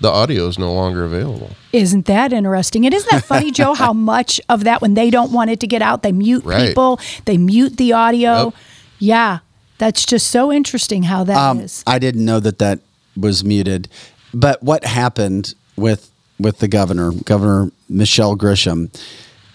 the 0.00 0.08
audio 0.08 0.46
is 0.46 0.58
no 0.58 0.72
longer 0.72 1.04
available. 1.04 1.50
Isn't 1.72 2.06
that 2.06 2.32
interesting? 2.32 2.84
And 2.84 2.94
isn't 2.94 3.10
that 3.10 3.24
funny, 3.24 3.50
Joe, 3.50 3.74
how 3.74 3.92
much 4.14 4.40
of 4.48 4.64
that 4.64 4.80
when 4.80 4.94
they 4.94 5.10
don't 5.10 5.32
want 5.32 5.50
it 5.50 5.60
to 5.60 5.66
get 5.66 5.82
out, 5.82 6.02
they 6.02 6.12
mute 6.12 6.44
Right. 6.44 6.68
people, 6.68 7.00
they 7.24 7.36
mute 7.36 7.76
the 7.76 7.92
audio. 7.92 8.44
Yep. 8.44 8.54
Yeah. 9.00 9.38
That's 9.78 10.04
just 10.04 10.28
so 10.30 10.52
interesting 10.52 11.04
how 11.04 11.24
that 11.24 11.56
is. 11.56 11.84
Um, 11.86 11.92
I 11.94 11.98
didn't 11.98 12.24
know 12.24 12.40
that 12.40 12.58
that 12.58 12.80
was 13.16 13.44
muted. 13.44 13.88
But 14.34 14.62
what 14.62 14.84
happened 14.84 15.54
with 15.76 16.10
with 16.40 16.58
the 16.58 16.68
governor, 16.68 17.10
Governor 17.24 17.70
Michelle 17.88 18.36
Grisham? 18.36 18.90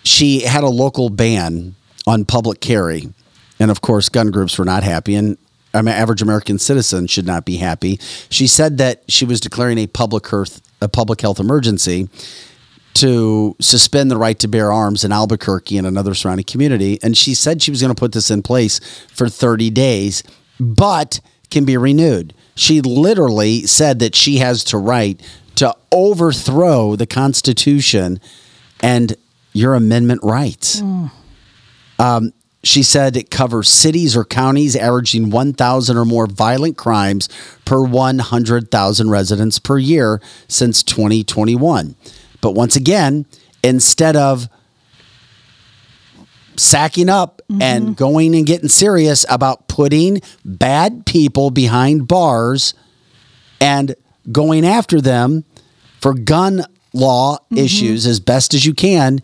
She 0.03 0.41
had 0.41 0.63
a 0.63 0.69
local 0.69 1.09
ban 1.09 1.75
on 2.07 2.25
public 2.25 2.59
carry, 2.59 3.07
and 3.59 3.71
of 3.71 3.81
course, 3.81 4.09
gun 4.09 4.31
groups 4.31 4.57
were 4.57 4.65
not 4.65 4.83
happy, 4.83 5.15
and 5.15 5.37
Mean, 5.81 5.87
average 5.87 6.21
American 6.21 6.59
citizen 6.59 7.07
should 7.07 7.25
not 7.25 7.45
be 7.45 7.57
happy. 7.57 7.99
She 8.29 8.47
said 8.47 8.77
that 8.77 9.03
she 9.07 9.25
was 9.25 9.39
declaring 9.39 9.77
a 9.77 9.87
public 9.87 10.27
health 10.27 10.61
a 10.81 10.89
public 10.89 11.21
health 11.21 11.39
emergency. 11.39 12.09
to 12.95 13.55
suspend 13.59 14.11
the 14.11 14.17
right 14.17 14.37
to 14.37 14.47
bear 14.47 14.71
arms 14.71 15.03
in 15.03 15.11
Albuquerque 15.11 15.79
and 15.79 15.87
another 15.87 16.13
surrounding 16.13 16.45
community. 16.45 16.99
And 17.01 17.17
she 17.17 17.33
said 17.33 17.59
she 17.59 17.71
was 17.71 17.81
going 17.81 17.93
to 17.93 17.99
put 17.99 18.11
this 18.11 18.29
in 18.29 18.43
place 18.43 18.79
for 19.11 19.27
30 19.27 19.71
days, 19.71 20.21
but 20.59 21.19
can 21.49 21.65
be 21.65 21.75
renewed. 21.75 22.35
She 22.53 22.81
literally 22.81 23.65
said 23.65 23.97
that 23.97 24.13
she 24.13 24.37
has 24.37 24.63
to 24.65 24.77
right 24.77 25.19
to 25.55 25.75
overthrow 25.91 26.95
the 26.95 27.07
Constitution 27.07 28.19
and 28.81 29.15
your 29.53 29.73
amendment 29.73 30.21
rights. 30.23 30.81
Um, 31.97 32.31
she 32.63 32.81
said 32.81 33.17
it 33.17 33.29
covers 33.29 33.69
cities 33.69 34.15
or 34.15 34.23
counties 34.23 34.75
averaging 34.75 35.29
1,000 35.29 35.97
or 35.97 36.05
more 36.05 36.27
violent 36.27 36.77
crimes 36.77 37.27
per 37.65 37.83
100,000 37.83 39.09
residents 39.09 39.59
per 39.59 39.77
year 39.77 40.21
since 40.47 40.81
2021. 40.81 41.95
But 42.39 42.51
once 42.51 42.75
again, 42.75 43.25
instead 43.63 44.15
of 44.15 44.47
sacking 46.55 47.09
up 47.09 47.41
and 47.49 47.83
mm-hmm. 47.83 47.93
going 47.93 48.35
and 48.35 48.45
getting 48.45 48.69
serious 48.69 49.25
about 49.29 49.67
putting 49.67 50.21
bad 50.45 51.05
people 51.05 51.49
behind 51.49 52.07
bars 52.07 52.73
and 53.59 53.95
going 54.31 54.65
after 54.65 55.01
them 55.01 55.43
for 55.99 56.13
gun 56.13 56.63
law 56.93 57.37
mm-hmm. 57.37 57.57
issues 57.57 58.05
as 58.05 58.19
best 58.19 58.53
as 58.53 58.65
you 58.65 58.73
can, 58.73 59.19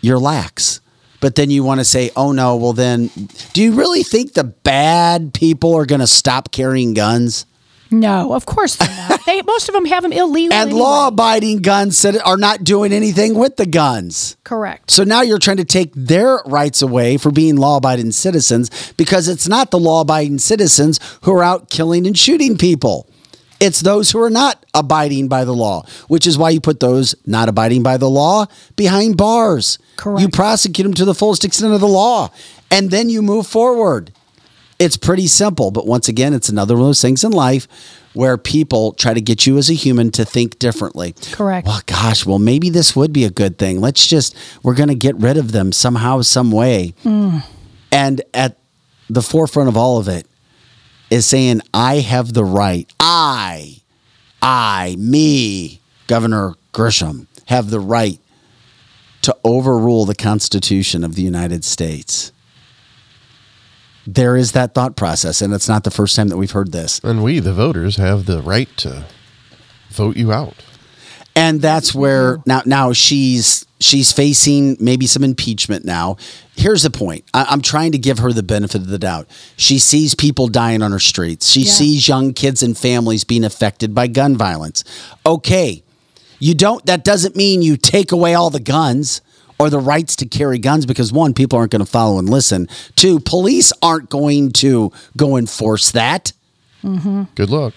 you're 0.00 0.18
lax. 0.18 0.80
But 1.24 1.36
then 1.36 1.48
you 1.48 1.64
want 1.64 1.80
to 1.80 1.86
say, 1.86 2.10
oh 2.16 2.32
no, 2.32 2.54
well 2.56 2.74
then, 2.74 3.08
do 3.54 3.62
you 3.62 3.72
really 3.72 4.02
think 4.02 4.34
the 4.34 4.44
bad 4.44 5.32
people 5.32 5.74
are 5.74 5.86
going 5.86 6.02
to 6.02 6.06
stop 6.06 6.52
carrying 6.52 6.92
guns? 6.92 7.46
No, 7.90 8.34
of 8.34 8.44
course 8.44 8.76
they're 8.76 8.94
not. 9.08 9.24
they 9.24 9.40
most 9.46 9.70
of 9.70 9.74
them 9.74 9.86
have 9.86 10.02
them 10.02 10.12
illegal. 10.12 10.52
And 10.52 10.68
anyway. 10.68 10.80
law 10.82 11.08
abiding 11.08 11.62
guns 11.62 12.04
are 12.04 12.36
not 12.36 12.62
doing 12.62 12.92
anything 12.92 13.36
with 13.36 13.56
the 13.56 13.64
guns. 13.64 14.36
Correct. 14.44 14.90
So 14.90 15.02
now 15.02 15.22
you're 15.22 15.38
trying 15.38 15.56
to 15.56 15.64
take 15.64 15.94
their 15.94 16.42
rights 16.44 16.82
away 16.82 17.16
for 17.16 17.30
being 17.30 17.56
law 17.56 17.78
abiding 17.78 18.12
citizens 18.12 18.92
because 18.98 19.26
it's 19.26 19.48
not 19.48 19.70
the 19.70 19.78
law 19.78 20.02
abiding 20.02 20.40
citizens 20.40 21.00
who 21.22 21.32
are 21.32 21.42
out 21.42 21.70
killing 21.70 22.06
and 22.06 22.18
shooting 22.18 22.58
people. 22.58 23.08
It's 23.64 23.80
those 23.80 24.10
who 24.10 24.20
are 24.20 24.28
not 24.28 24.62
abiding 24.74 25.28
by 25.28 25.46
the 25.46 25.54
law, 25.54 25.86
which 26.08 26.26
is 26.26 26.36
why 26.36 26.50
you 26.50 26.60
put 26.60 26.80
those 26.80 27.14
not 27.24 27.48
abiding 27.48 27.82
by 27.82 27.96
the 27.96 28.10
law 28.10 28.44
behind 28.76 29.16
bars. 29.16 29.78
Correct. 29.96 30.20
You 30.20 30.28
prosecute 30.28 30.84
them 30.84 30.92
to 30.92 31.06
the 31.06 31.14
fullest 31.14 31.46
extent 31.46 31.72
of 31.72 31.80
the 31.80 31.88
law, 31.88 32.30
and 32.70 32.90
then 32.90 33.08
you 33.08 33.22
move 33.22 33.46
forward. 33.46 34.12
It's 34.78 34.98
pretty 34.98 35.28
simple, 35.28 35.70
but 35.70 35.86
once 35.86 36.08
again, 36.08 36.34
it's 36.34 36.50
another 36.50 36.74
one 36.74 36.82
of 36.82 36.88
those 36.88 37.00
things 37.00 37.24
in 37.24 37.32
life 37.32 37.66
where 38.12 38.36
people 38.36 38.92
try 38.92 39.14
to 39.14 39.20
get 39.22 39.46
you 39.46 39.56
as 39.56 39.70
a 39.70 39.74
human 39.74 40.10
to 40.10 40.26
think 40.26 40.58
differently. 40.58 41.14
Correct. 41.32 41.66
Well, 41.66 41.80
gosh, 41.86 42.26
well, 42.26 42.38
maybe 42.38 42.68
this 42.68 42.94
would 42.94 43.14
be 43.14 43.24
a 43.24 43.30
good 43.30 43.56
thing. 43.56 43.80
Let's 43.80 44.06
just, 44.06 44.36
we're 44.62 44.74
going 44.74 44.90
to 44.90 44.94
get 44.94 45.16
rid 45.16 45.38
of 45.38 45.52
them 45.52 45.72
somehow, 45.72 46.20
some 46.20 46.50
way. 46.50 46.92
Mm. 47.02 47.42
And 47.90 48.20
at 48.34 48.58
the 49.08 49.22
forefront 49.22 49.70
of 49.70 49.76
all 49.78 49.98
of 49.98 50.06
it 50.08 50.26
is 51.10 51.26
saying, 51.26 51.60
I 51.72 51.96
have 51.96 52.32
the 52.34 52.44
right, 52.44 52.92
I, 52.98 53.78
I, 54.42 54.96
me, 54.98 55.80
Governor 56.06 56.54
Grisham, 56.72 57.26
have 57.46 57.70
the 57.70 57.80
right 57.80 58.18
to 59.22 59.36
overrule 59.44 60.04
the 60.04 60.14
Constitution 60.14 61.04
of 61.04 61.14
the 61.14 61.22
United 61.22 61.64
States. 61.64 62.32
There 64.06 64.36
is 64.36 64.52
that 64.52 64.74
thought 64.74 64.96
process, 64.96 65.40
and 65.40 65.54
it's 65.54 65.68
not 65.68 65.84
the 65.84 65.90
first 65.90 66.14
time 66.14 66.28
that 66.28 66.36
we've 66.36 66.50
heard 66.50 66.72
this. 66.72 67.00
And 67.02 67.24
we, 67.24 67.38
the 67.38 67.54
voters, 67.54 67.96
have 67.96 68.26
the 68.26 68.42
right 68.42 68.68
to 68.78 69.06
vote 69.90 70.16
you 70.16 70.30
out. 70.32 70.62
and 71.36 71.60
that's 71.62 71.94
where 71.94 72.38
now 72.46 72.62
now 72.66 72.92
she's 72.92 73.64
she's 73.80 74.12
facing 74.12 74.76
maybe 74.78 75.06
some 75.06 75.24
impeachment 75.24 75.84
now. 75.84 76.16
Here's 76.56 76.82
the 76.84 76.90
point: 76.90 77.24
I, 77.34 77.46
I'm 77.50 77.60
trying 77.62 77.92
to 77.92 77.98
give 77.98 78.18
her 78.20 78.32
the 78.32 78.42
benefit 78.42 78.80
of 78.82 78.86
the 78.88 78.98
doubt. 78.98 79.28
She 79.56 79.78
sees 79.78 80.14
people 80.14 80.46
dying 80.48 80.82
on 80.82 80.92
her 80.92 80.98
streets. 81.00 81.48
She 81.48 81.62
Yeah. 81.62 81.72
sees 81.72 82.08
young 82.08 82.32
kids 82.32 82.62
and 82.62 82.76
families 82.78 83.24
being 83.24 83.44
affected 83.44 83.94
by 83.94 84.06
gun 84.06 84.36
violence. 84.36 84.84
Okay, 85.26 85.82
you 86.38 86.54
don't. 86.54 86.84
That 86.86 87.04
doesn't 87.04 87.34
mean 87.36 87.62
you 87.62 87.76
take 87.76 88.12
away 88.12 88.34
all 88.34 88.50
the 88.50 88.60
guns. 88.60 89.20
Or 89.56 89.70
the 89.70 89.78
rights 89.78 90.16
to 90.16 90.26
carry 90.26 90.58
guns 90.58 90.84
because 90.84 91.12
one, 91.12 91.32
people 91.32 91.56
aren't 91.56 91.70
going 91.70 91.78
to 91.84 91.86
follow 91.90 92.18
and 92.18 92.28
listen. 92.28 92.66
Two, 92.96 93.20
police 93.20 93.72
aren't 93.80 94.10
going 94.10 94.50
to 94.54 94.90
go 95.16 95.36
enforce 95.36 95.92
that. 95.92 96.32
Mm-hmm. 96.82 97.22
Good 97.36 97.50
luck. 97.50 97.72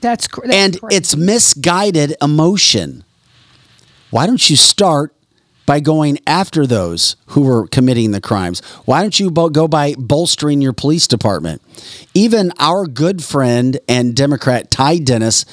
That's, 0.00 0.26
cr- 0.26 0.46
that's 0.46 0.54
and 0.54 0.80
correct. 0.80 0.94
it's 0.94 1.14
misguided 1.14 2.16
emotion. 2.22 3.04
Why 4.10 4.26
don't 4.26 4.48
you 4.48 4.56
start 4.56 5.14
by 5.64 5.80
going 5.80 6.18
after 6.26 6.66
those 6.66 7.16
who 7.26 7.42
were 7.42 7.66
committing 7.68 8.10
the 8.10 8.20
crimes? 8.20 8.60
Why 8.84 9.00
don't 9.00 9.18
you 9.18 9.30
go 9.30 9.68
by 9.68 9.94
bolstering 9.98 10.60
your 10.60 10.72
police 10.72 11.06
department? 11.06 11.62
Even 12.14 12.52
our 12.58 12.86
good 12.86 13.22
friend 13.22 13.78
and 13.88 14.14
Democrat 14.14 14.70
Ty 14.70 14.98
Dennis, 14.98 15.44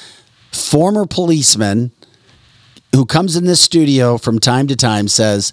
former 0.52 1.06
policeman 1.06 1.92
who 2.94 3.06
comes 3.06 3.36
in 3.36 3.44
this 3.44 3.60
studio 3.60 4.18
from 4.18 4.40
time 4.40 4.66
to 4.66 4.76
time, 4.76 5.06
says, 5.06 5.52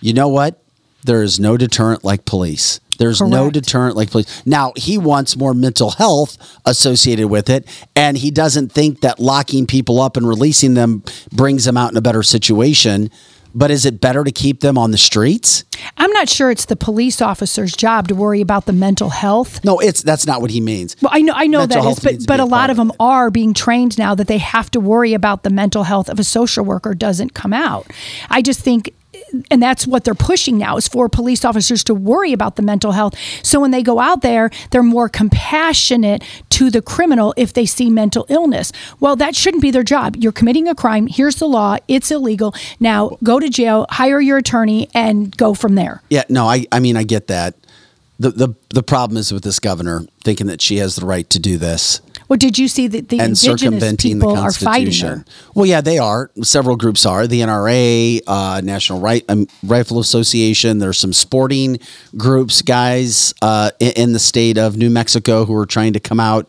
"You 0.00 0.14
know 0.14 0.28
what? 0.28 0.62
There 1.04 1.22
is 1.22 1.38
no 1.38 1.56
deterrent 1.56 2.02
like 2.04 2.24
police." 2.24 2.80
There's 2.98 3.20
no 3.20 3.48
deterrent 3.48 3.94
like 3.94 4.10
police. 4.10 4.26
Now, 4.44 4.72
he 4.74 4.98
wants 4.98 5.36
more 5.36 5.54
mental 5.54 5.90
health 5.90 6.36
associated 6.64 7.28
with 7.28 7.48
it, 7.48 7.64
and 7.94 8.18
he 8.18 8.32
doesn't 8.32 8.72
think 8.72 9.02
that 9.02 9.20
locking 9.20 9.66
people 9.66 10.00
up 10.00 10.16
and 10.16 10.26
releasing 10.26 10.74
them 10.74 11.04
brings 11.32 11.64
them 11.64 11.76
out 11.76 11.92
in 11.92 11.96
a 11.96 12.00
better 12.00 12.24
situation. 12.24 13.08
But 13.54 13.70
is 13.70 13.84
it 13.84 14.00
better 14.00 14.24
to 14.24 14.32
keep 14.32 14.60
them 14.60 14.78
on 14.78 14.90
the 14.90 14.98
streets? 14.98 15.64
I'm 15.96 16.10
not 16.12 16.28
sure 16.28 16.50
it's 16.50 16.64
the 16.64 16.76
police 16.76 17.20
officer's 17.22 17.72
job 17.72 18.08
to 18.08 18.14
worry 18.14 18.40
about 18.40 18.66
the 18.66 18.72
mental 18.72 19.10
health. 19.10 19.64
No, 19.64 19.78
it's 19.78 20.02
that's 20.02 20.26
not 20.26 20.40
what 20.40 20.50
he 20.50 20.60
means. 20.60 20.96
Well, 21.00 21.10
I 21.12 21.20
know, 21.20 21.32
I 21.34 21.46
know 21.46 21.60
Mental 21.60 21.82
that 21.82 21.90
is, 21.90 22.26
but 22.26 22.26
but 22.26 22.40
a 22.40 22.44
lot 22.44 22.70
of 22.70 22.78
of 22.78 22.86
them 22.88 22.96
are 23.00 23.30
being 23.30 23.52
trained 23.52 23.98
now 23.98 24.14
that 24.14 24.28
they 24.28 24.38
have 24.38 24.70
to 24.70 24.80
worry 24.80 25.12
about 25.14 25.42
the 25.42 25.50
mental 25.50 25.82
health 25.82 26.08
of 26.08 26.18
a 26.18 26.24
social 26.24 26.64
worker 26.64 26.94
doesn't 26.94 27.34
come 27.34 27.52
out. 27.52 27.86
I 28.30 28.40
just 28.40 28.60
think, 28.60 28.94
and 29.50 29.62
that's 29.62 29.86
what 29.86 30.04
they're 30.04 30.14
pushing 30.14 30.58
now 30.58 30.76
is 30.76 30.88
for 30.88 31.08
police 31.08 31.44
officers 31.44 31.84
to 31.84 31.94
worry 31.94 32.32
about 32.32 32.56
the 32.56 32.62
mental 32.62 32.92
health. 32.92 33.14
So 33.42 33.60
when 33.60 33.70
they 33.70 33.82
go 33.82 33.98
out 33.98 34.22
there, 34.22 34.50
they're 34.70 34.82
more 34.82 35.08
compassionate 35.08 36.22
to 36.50 36.70
the 36.70 36.82
criminal 36.82 37.34
if 37.36 37.52
they 37.52 37.66
see 37.66 37.90
mental 37.90 38.26
illness. 38.28 38.72
Well, 39.00 39.16
that 39.16 39.36
shouldn't 39.36 39.62
be 39.62 39.70
their 39.70 39.82
job. 39.82 40.16
You're 40.16 40.32
committing 40.32 40.68
a 40.68 40.74
crime. 40.74 41.06
Here's 41.06 41.36
the 41.36 41.48
law. 41.48 41.76
It's 41.88 42.10
illegal. 42.10 42.54
Now 42.80 43.16
go 43.22 43.38
to 43.40 43.48
jail, 43.48 43.86
hire 43.90 44.20
your 44.20 44.38
attorney, 44.38 44.88
and 44.94 45.36
go 45.36 45.54
from 45.54 45.74
there. 45.74 46.02
Yeah, 46.10 46.24
no, 46.28 46.46
I 46.46 46.66
I 46.72 46.80
mean 46.80 46.96
I 46.96 47.04
get 47.04 47.28
that. 47.28 47.54
The 48.18 48.30
the 48.30 48.54
the 48.70 48.82
problem 48.82 49.16
is 49.16 49.32
with 49.32 49.44
this 49.44 49.58
governor 49.58 50.04
thinking 50.24 50.48
that 50.48 50.60
she 50.60 50.78
has 50.78 50.96
the 50.96 51.06
right 51.06 51.28
to 51.30 51.38
do 51.38 51.56
this. 51.56 52.00
Well, 52.28 52.36
did 52.36 52.58
you 52.58 52.68
see 52.68 52.86
that 52.88 53.08
the 53.08 53.18
and 53.18 53.30
indigenous 53.30 53.60
circumventing 53.60 54.18
the 54.18 54.26
people 54.26 54.36
are 54.38 54.52
fighting 54.52 54.94
her? 55.06 55.24
Well, 55.54 55.64
yeah, 55.64 55.80
they 55.80 55.98
are. 55.98 56.30
Several 56.42 56.76
groups 56.76 57.06
are. 57.06 57.26
The 57.26 57.40
NRA, 57.40 58.20
uh, 58.26 58.60
National 58.62 59.00
right, 59.00 59.24
um, 59.28 59.46
Rifle 59.62 59.98
Association. 59.98 60.78
There's 60.78 60.98
some 60.98 61.14
sporting 61.14 61.78
groups, 62.16 62.60
guys 62.60 63.32
uh, 63.40 63.70
in, 63.80 63.92
in 63.96 64.12
the 64.12 64.18
state 64.18 64.58
of 64.58 64.76
New 64.76 64.90
Mexico 64.90 65.46
who 65.46 65.54
are 65.54 65.66
trying 65.66 65.94
to 65.94 66.00
come 66.00 66.20
out 66.20 66.46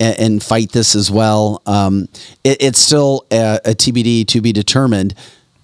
and, 0.00 0.18
and 0.18 0.42
fight 0.42 0.72
this 0.72 0.96
as 0.96 1.10
well. 1.12 1.62
Um, 1.64 2.08
it, 2.42 2.60
it's 2.60 2.80
still 2.80 3.24
a, 3.30 3.60
a 3.64 3.70
TBD 3.70 4.26
to 4.28 4.40
be 4.40 4.52
determined. 4.52 5.14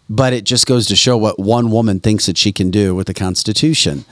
But 0.09 0.32
it 0.32 0.44
just 0.44 0.68
goes 0.68 0.86
to 0.86 0.94
show 0.94 1.16
what 1.16 1.36
one 1.36 1.72
woman 1.72 1.98
thinks 1.98 2.26
that 2.26 2.38
she 2.38 2.52
can 2.52 2.70
do 2.70 2.94
with 2.94 3.09
the 3.09 3.14
Constitution. 3.14 4.05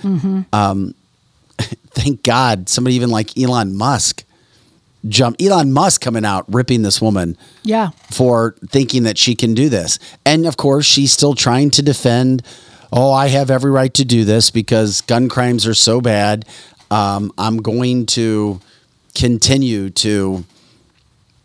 Um, 0.53 0.95
thank 1.91 2.25
God 2.25 2.69
somebody 2.69 2.97
even 2.97 3.11
like 3.11 3.39
Elon 3.39 3.77
Musk 3.77 4.25
jumped. 5.09 5.43
Elon 5.43 5.73
Musk 5.73 6.01
coming 6.01 6.25
out 6.25 6.45
ripping 6.53 6.83
this 6.83 7.01
woman 7.01 7.37
Yeah. 7.63 7.91
for 8.11 8.55
thinking 8.71 9.03
that 9.05 9.19
she 9.19 9.35
can 9.35 9.55
do 9.55 9.69
this. 9.69 9.99
And 10.25 10.47
of 10.47 10.57
course, 10.57 10.87
she's 10.87 11.13
still 11.13 11.35
trying 11.35 11.71
to 11.73 11.83
defend, 11.83 12.43
oh, 12.93 13.13
I 13.13 13.29
have 13.29 13.51
every 13.51 13.71
right 13.71 13.93
to 13.95 14.05
do 14.05 14.25
this 14.25 14.51
because 14.51 15.01
gun 15.03 15.29
crimes 15.29 15.67
are 15.67 15.75
so 15.75 16.01
bad. 16.01 16.45
Um, 16.91 17.33
I'm 17.39 17.59
going 17.59 18.07
to 18.07 18.61
continue 19.15 19.91
to 19.91 20.45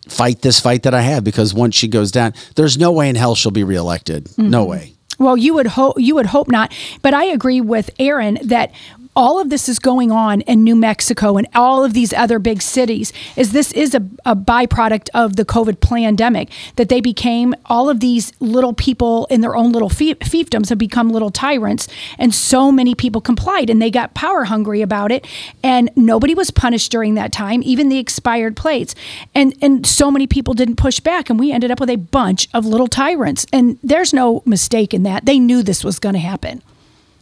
fight 0.08 0.42
this 0.42 0.60
fight 0.60 0.84
that 0.84 0.94
I 0.94 1.02
have 1.02 1.24
because 1.24 1.54
once 1.54 1.76
she 1.76 1.88
goes 1.88 2.12
down, 2.12 2.34
there's 2.56 2.78
no 2.78 2.92
way 2.92 3.10
in 3.10 3.16
hell 3.16 3.36
she'll 3.36 3.52
be 3.52 3.64
reelected. 3.64 4.28
No 4.38 4.66
way. 4.66 4.94
Well, 5.20 5.36
you 5.36 5.54
would 5.56 5.68
hope 5.68 5.96
you 6.00 6.16
would 6.16 6.28
hope 6.28 6.48
not, 6.48 6.74
but 7.02 7.14
I 7.14 7.26
agree 7.26 7.60
with 7.60 7.90
Aaron 8.00 8.40
that 8.44 8.72
all 9.16 9.40
of 9.40 9.50
this 9.50 9.68
is 9.68 9.80
going 9.80 10.12
on 10.12 10.42
in 10.42 10.64
New 10.64 10.76
Mexico 10.76 11.38
and 11.38 11.48
all 11.56 11.84
of 11.84 11.94
these 11.94 12.14
other 12.14 12.40
big 12.40 12.62
cities 12.62 13.12
is 13.36 13.52
this 13.52 13.72
is 13.74 13.96
a, 13.96 14.08
a 14.26 14.36
byproduct 14.36 15.10
of 15.14 15.36
the 15.36 15.46
COVID 15.46 15.80
pandemic 15.82 16.50
that 16.76 16.90
they 16.90 17.02
became 17.02 17.56
all 17.66 17.90
of 17.90 18.00
these 18.00 18.32
little 18.40 18.74
people 18.74 19.26
in 19.30 19.42
their 19.42 19.56
own 19.56 19.72
little 19.72 19.90
fie- 19.90 20.16
fiefdoms 20.16 20.70
have 20.70 20.78
become 20.78 21.10
little 21.10 21.32
tyrants 21.32 21.88
and 22.18 22.34
so 22.34 22.72
many 22.72 22.96
people 22.96 23.20
complied 23.20 23.70
and 23.70 23.82
they 23.82 23.92
got 23.92 24.14
power 24.14 24.46
hungry 24.46 24.82
about 24.82 25.12
it 25.12 25.26
and 25.64 25.90
nobody 25.96 26.36
was 26.36 26.52
punished 26.52 26.92
during 26.92 27.16
that 27.16 27.32
time 27.32 27.62
even 27.64 27.90
the 27.90 27.98
expired 27.98 28.56
plates. 28.56 28.96
And 29.34 29.56
and 29.62 29.86
so 29.86 30.12
many 30.12 30.28
people 30.28 30.54
didn't 30.54 30.76
push 30.76 31.00
back 31.00 31.30
and 31.30 31.40
we 31.40 31.52
ended 31.52 31.72
up 31.72 31.80
with 31.80 31.90
a 31.90 31.96
bunch 31.96 32.48
of 32.54 32.66
little 32.66 32.88
tyrants. 32.88 33.46
And 33.52 33.80
there's 33.84 34.14
no 34.14 34.44
mistake 34.46 34.94
in 34.94 35.04
that. 35.04 35.26
They 35.26 35.40
knew 35.40 35.64
this 35.64 35.84
was 35.84 36.00
going 36.00 36.14
to 36.14 36.20
happen. 36.20 36.62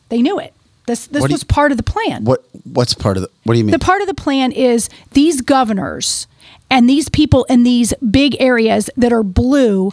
They 0.10 0.22
knew 0.22 0.40
it 0.40 0.54
this 0.88 1.06
this 1.08 1.22
What 1.22 1.28
do 1.28 1.32
you- 1.34 1.36
was 1.36 1.44
part 1.44 1.72
of 1.72 1.78
the 1.78 1.84
plan 1.84 2.24
What 2.26 2.44
what's 2.64 2.94
part 2.96 3.16
of 3.18 3.24
the? 3.24 3.30
What 3.44 3.54
do 3.54 3.60
you 3.60 3.64
mean? 3.66 3.72
the 3.72 3.80
part 3.80 4.02
of 4.02 4.08
the 4.08 4.14
plan 4.16 4.52
is 4.52 4.90
these 5.14 5.42
governors 5.42 6.26
and 6.70 6.90
these 6.90 7.08
people 7.10 7.44
in 7.46 7.64
these 7.64 7.94
big 8.12 8.36
areas 8.42 8.90
that 8.98 9.14
are 9.14 9.24
blue, 9.24 9.92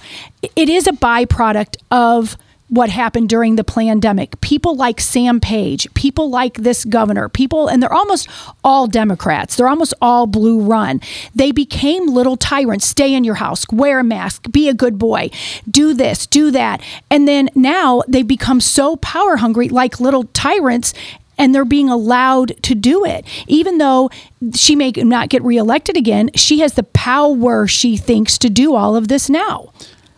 it 0.56 0.68
is 0.68 0.86
a 0.88 0.92
byproduct 0.92 1.76
of 1.90 2.36
what 2.68 2.88
happened 2.88 3.28
during 3.28 3.56
the 3.56 3.64
pandemic. 3.64 4.40
People 4.40 4.74
like 4.74 5.00
Sam 5.00 5.38
Page, 5.38 5.92
people 5.94 6.30
like 6.30 6.54
this 6.54 6.84
governor, 6.84 7.28
people, 7.28 7.68
and 7.68 7.82
they're 7.82 7.92
almost 7.92 8.28
all 8.64 8.86
Democrats. 8.86 9.56
They're 9.56 9.68
almost 9.68 9.94
all 10.00 10.26
blue 10.26 10.60
run. 10.60 11.00
They 11.34 11.52
became 11.52 12.06
little 12.08 12.36
tyrants. 12.36 12.86
Stay 12.86 13.14
in 13.14 13.22
your 13.22 13.34
house, 13.36 13.66
wear 13.70 13.98
a 14.00 14.04
mask, 14.04 14.50
be 14.50 14.68
a 14.68 14.74
good 14.74 14.98
boy, 14.98 15.30
do 15.70 15.92
this, 15.94 16.26
do 16.26 16.50
that. 16.52 16.80
And 17.10 17.28
then 17.28 17.50
now 17.54 18.02
they've 18.08 18.26
become 18.26 18.60
so 18.60 18.96
power 18.96 19.36
hungry, 19.36 19.68
like 19.68 20.00
little 20.00 20.24
tyrants, 20.32 20.94
and 21.36 21.54
they're 21.54 21.64
being 21.64 21.88
allowed 21.90 22.60
to 22.62 22.74
do 22.74 23.04
it. 23.04 23.24
Even 23.46 23.78
though 23.78 24.08
she 24.54 24.74
may 24.74 24.90
not 24.96 25.28
get 25.28 25.42
reelected 25.42 25.96
again, 25.96 26.30
she 26.34 26.60
has 26.60 26.74
the 26.74 26.82
power, 26.84 27.66
she 27.66 27.96
thinks, 27.96 28.38
to 28.38 28.48
do 28.48 28.74
all 28.74 28.96
of 28.96 29.08
this 29.08 29.28
now. 29.28 29.70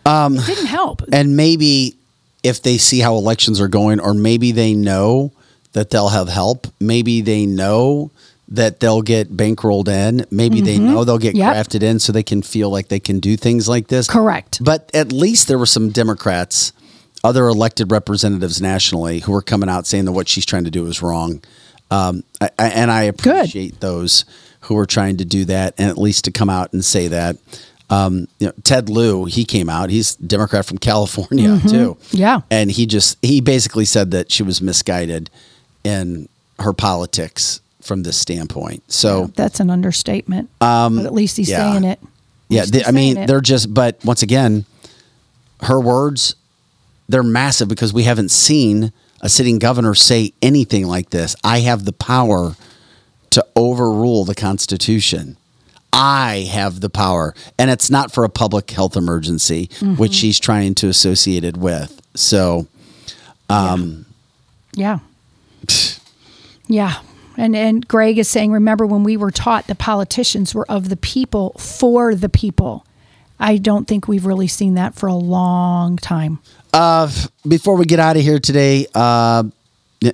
Um, 0.04 0.36
It 0.36 0.46
didn't 0.46 0.66
help. 0.66 1.02
and 1.12 1.36
maybe 1.36 1.95
if 2.46 2.62
they 2.62 2.78
see 2.78 3.00
how 3.00 3.16
elections 3.16 3.60
are 3.60 3.68
going, 3.68 4.00
or 4.00 4.14
maybe 4.14 4.52
they 4.52 4.74
know 4.74 5.32
that 5.72 5.90
they'll 5.90 6.08
have 6.08 6.28
help. 6.28 6.66
Maybe 6.80 7.20
they 7.20 7.44
know 7.46 8.10
that 8.48 8.78
they'll 8.80 9.02
get 9.02 9.36
bankrolled 9.36 9.88
in. 9.88 10.24
Maybe 10.30 10.60
they 10.60 10.78
Mhm. 10.78 10.82
know 10.86 11.04
they'll 11.04 11.18
get 11.18 11.34
Yep. 11.34 11.52
grafted 11.52 11.82
in, 11.82 11.98
so 11.98 12.12
they 12.12 12.22
can 12.22 12.42
feel 12.42 12.70
like 12.70 12.88
they 12.88 13.00
can 13.00 13.18
do 13.18 13.36
things 13.36 13.68
like 13.68 13.88
this. 13.88 14.06
Correct. 14.06 14.58
But 14.62 14.88
at 14.94 15.12
least 15.12 15.48
there 15.48 15.58
were 15.58 15.66
some 15.66 15.90
Democrats, 15.90 16.72
other 17.24 17.48
elected 17.48 17.90
representatives 17.90 18.60
nationally, 18.60 19.20
who 19.20 19.32
were 19.32 19.42
coming 19.42 19.68
out 19.68 19.86
saying 19.86 20.04
that 20.04 20.12
what 20.12 20.28
she's 20.28 20.46
trying 20.46 20.64
to 20.64 20.70
do 20.70 20.86
is 20.86 21.02
wrong. 21.02 21.40
Um, 21.90 22.22
I, 22.40 22.50
I, 22.58 22.66
and 22.68 22.90
I 22.90 23.02
appreciate 23.02 23.80
those 23.80 24.24
who 24.60 24.76
are 24.78 24.86
trying 24.86 25.16
to 25.18 25.24
do 25.24 25.44
that, 25.46 25.74
and 25.76 25.90
at 25.90 25.98
least 25.98 26.24
to 26.24 26.30
come 26.30 26.48
out 26.50 26.72
and 26.72 26.84
say 26.84 27.08
that. 27.08 27.36
Um, 27.88 28.26
you 28.40 28.48
know, 28.48 28.52
Ted 28.64 28.88
Lieu, 28.88 29.26
he 29.26 29.44
came 29.44 29.68
out. 29.68 29.90
He's 29.90 30.16
Democrat 30.16 30.64
from 30.64 30.78
California 30.78 31.48
Mhm. 31.50 31.70
too. 31.70 31.96
Yeah. 32.10 32.40
and 32.50 32.70
he 32.70 32.84
just 32.86 33.16
he 33.22 33.40
basically 33.40 33.84
said 33.84 34.10
that 34.10 34.32
she 34.32 34.42
was 34.42 34.60
misguided 34.60 35.30
in 35.84 36.28
her 36.58 36.72
politics 36.72 37.60
from 37.80 38.02
this 38.02 38.16
standpoint. 38.16 38.82
So 38.88 39.30
That's 39.36 39.60
an 39.60 39.70
understatement. 39.70 40.50
Um, 40.60 40.96
but 40.96 41.06
at 41.06 41.14
least 41.14 41.36
he's 41.36 41.48
yeah. 41.48 41.70
saying 41.72 41.84
it. 41.84 42.00
yeah, 42.48 42.64
they, 42.64 42.82
I 42.84 42.90
mean, 42.90 43.16
it. 43.18 43.26
they're 43.28 43.40
just, 43.40 43.72
but 43.72 44.04
once 44.04 44.22
again, 44.22 44.64
her 45.62 45.78
words, 45.78 46.34
they're 47.08 47.22
massive 47.22 47.68
because 47.68 47.92
we 47.92 48.02
haven't 48.02 48.30
seen 48.32 48.92
a 49.20 49.28
sitting 49.28 49.60
governor 49.60 49.94
say 49.94 50.32
anything 50.42 50.86
like 50.88 51.10
this. 51.10 51.36
I 51.44 51.60
have 51.60 51.84
the 51.84 51.92
power 51.92 52.56
to 53.30 53.46
overrule 53.54 54.24
the 54.24 54.34
Constitution. 54.34 55.36
I 55.96 56.48
have 56.52 56.80
the 56.80 56.90
power. 56.90 57.34
And 57.58 57.70
it's 57.70 57.90
not 57.90 58.12
for 58.12 58.22
a 58.24 58.28
public 58.28 58.70
health 58.70 58.96
emergency, 58.96 59.70
which 59.96 60.12
Mhm. 60.12 60.14
she's 60.14 60.38
trying 60.38 60.74
to 60.76 60.88
associate 60.88 61.42
it 61.42 61.56
with. 61.56 62.00
So, 62.14 62.66
um, 63.48 64.04
Yeah. 64.74 64.98
yeah. 66.68 66.96
And 67.38 67.54
and 67.54 67.86
Greg 67.86 68.18
is 68.18 68.28
saying, 68.28 68.50
remember 68.52 68.86
when 68.86 69.02
we 69.04 69.16
were 69.16 69.30
taught 69.30 69.66
the 69.66 69.74
politicians 69.74 70.54
were 70.54 70.70
of 70.70 70.88
the 70.88 70.96
people 70.96 71.54
for 71.58 72.14
the 72.14 72.28
people. 72.28 72.84
I 73.38 73.58
don't 73.58 73.86
think 73.86 74.08
we've 74.08 74.24
really 74.24 74.46
seen 74.48 74.74
that 74.74 74.94
for 74.94 75.06
a 75.08 75.14
long 75.14 75.96
time. 75.98 76.38
Uh, 76.72 77.10
before 77.46 77.76
we 77.76 77.84
get 77.84 77.98
out 78.00 78.16
of 78.16 78.22
here 78.22 78.38
today, 78.38 78.86
uh, 78.94 79.44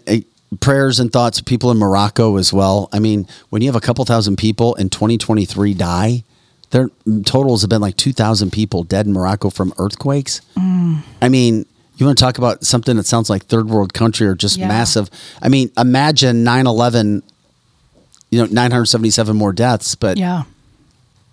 eh, 0.07 0.23
prayers 0.61 1.01
and 1.01 1.13
thoughts 1.13 1.39
of 1.39 1.45
people 1.47 1.71
in 1.71 1.79
Morocco 1.79 2.37
as 2.37 2.53
well. 2.53 2.89
I 2.93 2.99
mean, 2.99 3.27
when 3.51 3.63
you 3.63 3.69
have 3.69 3.77
a 3.77 3.81
couple 3.81 4.05
thousand 4.05 4.37
people 4.37 4.75
in 4.75 4.91
2023 4.91 5.75
die, 5.75 6.25
their 6.71 6.91
totals 7.25 7.63
have 7.63 7.71
been 7.71 7.81
like 7.81 7.97
2,000 7.97 8.51
people 8.51 8.83
dead 8.85 9.07
in 9.07 9.13
Morocco 9.13 9.51
from 9.51 9.73
earthquakes. 9.79 10.41
I 10.57 11.29
mean, 11.29 11.67
you 11.97 12.07
want 12.07 12.19
to 12.19 12.25
talk 12.25 12.39
about 12.39 12.65
something 12.65 12.97
that 12.97 13.07
sounds 13.07 13.29
like 13.31 13.45
third 13.47 13.69
world 13.69 13.93
country 13.95 14.27
or 14.27 14.35
just 14.35 14.57
Yeah. 14.59 14.69
massive. 14.69 15.11
I 15.41 15.49
mean, 15.49 15.71
imagine 15.77 16.43
9 16.45 16.67
11, 16.67 17.23
you 18.31 18.39
know, 18.41 18.47
977 18.51 19.37
more 19.37 19.53
deaths, 19.53 19.95
but 19.95 20.17
Yeah. 20.19 20.43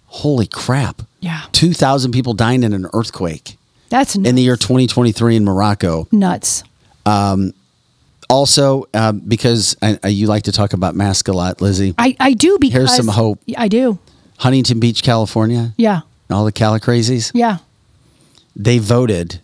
holy 0.08 0.48
crap. 0.48 1.02
Yeah. 1.22 1.42
2,000 1.54 2.12
people 2.12 2.34
dying 2.34 2.64
in 2.64 2.74
an 2.74 2.88
earthquake 2.94 3.58
That's 3.90 4.16
in 4.16 4.36
the 4.36 4.42
year 4.42 4.56
2023 4.58 5.36
in 5.36 5.44
Morocco. 5.46 6.08
nuts. 6.12 6.64
Um, 7.06 7.54
also, 8.30 8.86
uh, 8.94 9.12
because 9.12 9.76
I, 9.82 10.00
I, 10.04 10.08
you 10.10 10.28
like 10.28 10.44
to 10.44 10.52
talk 10.52 10.74
about 10.74 10.96
mask 10.96 11.28
a 11.28 11.34
lot, 11.34 11.62
Lizzie. 11.62 11.96
I, 11.98 12.16
I 12.20 12.34
do 12.34 12.58
because 12.60 12.74
Here's 12.92 12.96
some 12.96 13.08
hope. 13.08 13.40
I 13.58 13.68
do. 13.68 14.00
Huntington 14.38 14.80
Beach, 14.80 15.04
California, 15.04 15.74
Yeah. 15.78 16.02
all 16.30 16.46
the 16.46 16.52
Cali 16.52 16.80
crazies, 16.80 17.32
Yeah. 17.34 17.58
they 18.56 18.78
voted 18.78 19.42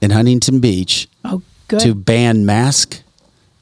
in 0.00 0.10
Huntington 0.12 0.60
Beach 0.60 1.08
Oh, 1.24 1.42
good. 1.68 1.80
to 1.80 1.94
ban 1.94 2.46
mask 2.46 3.02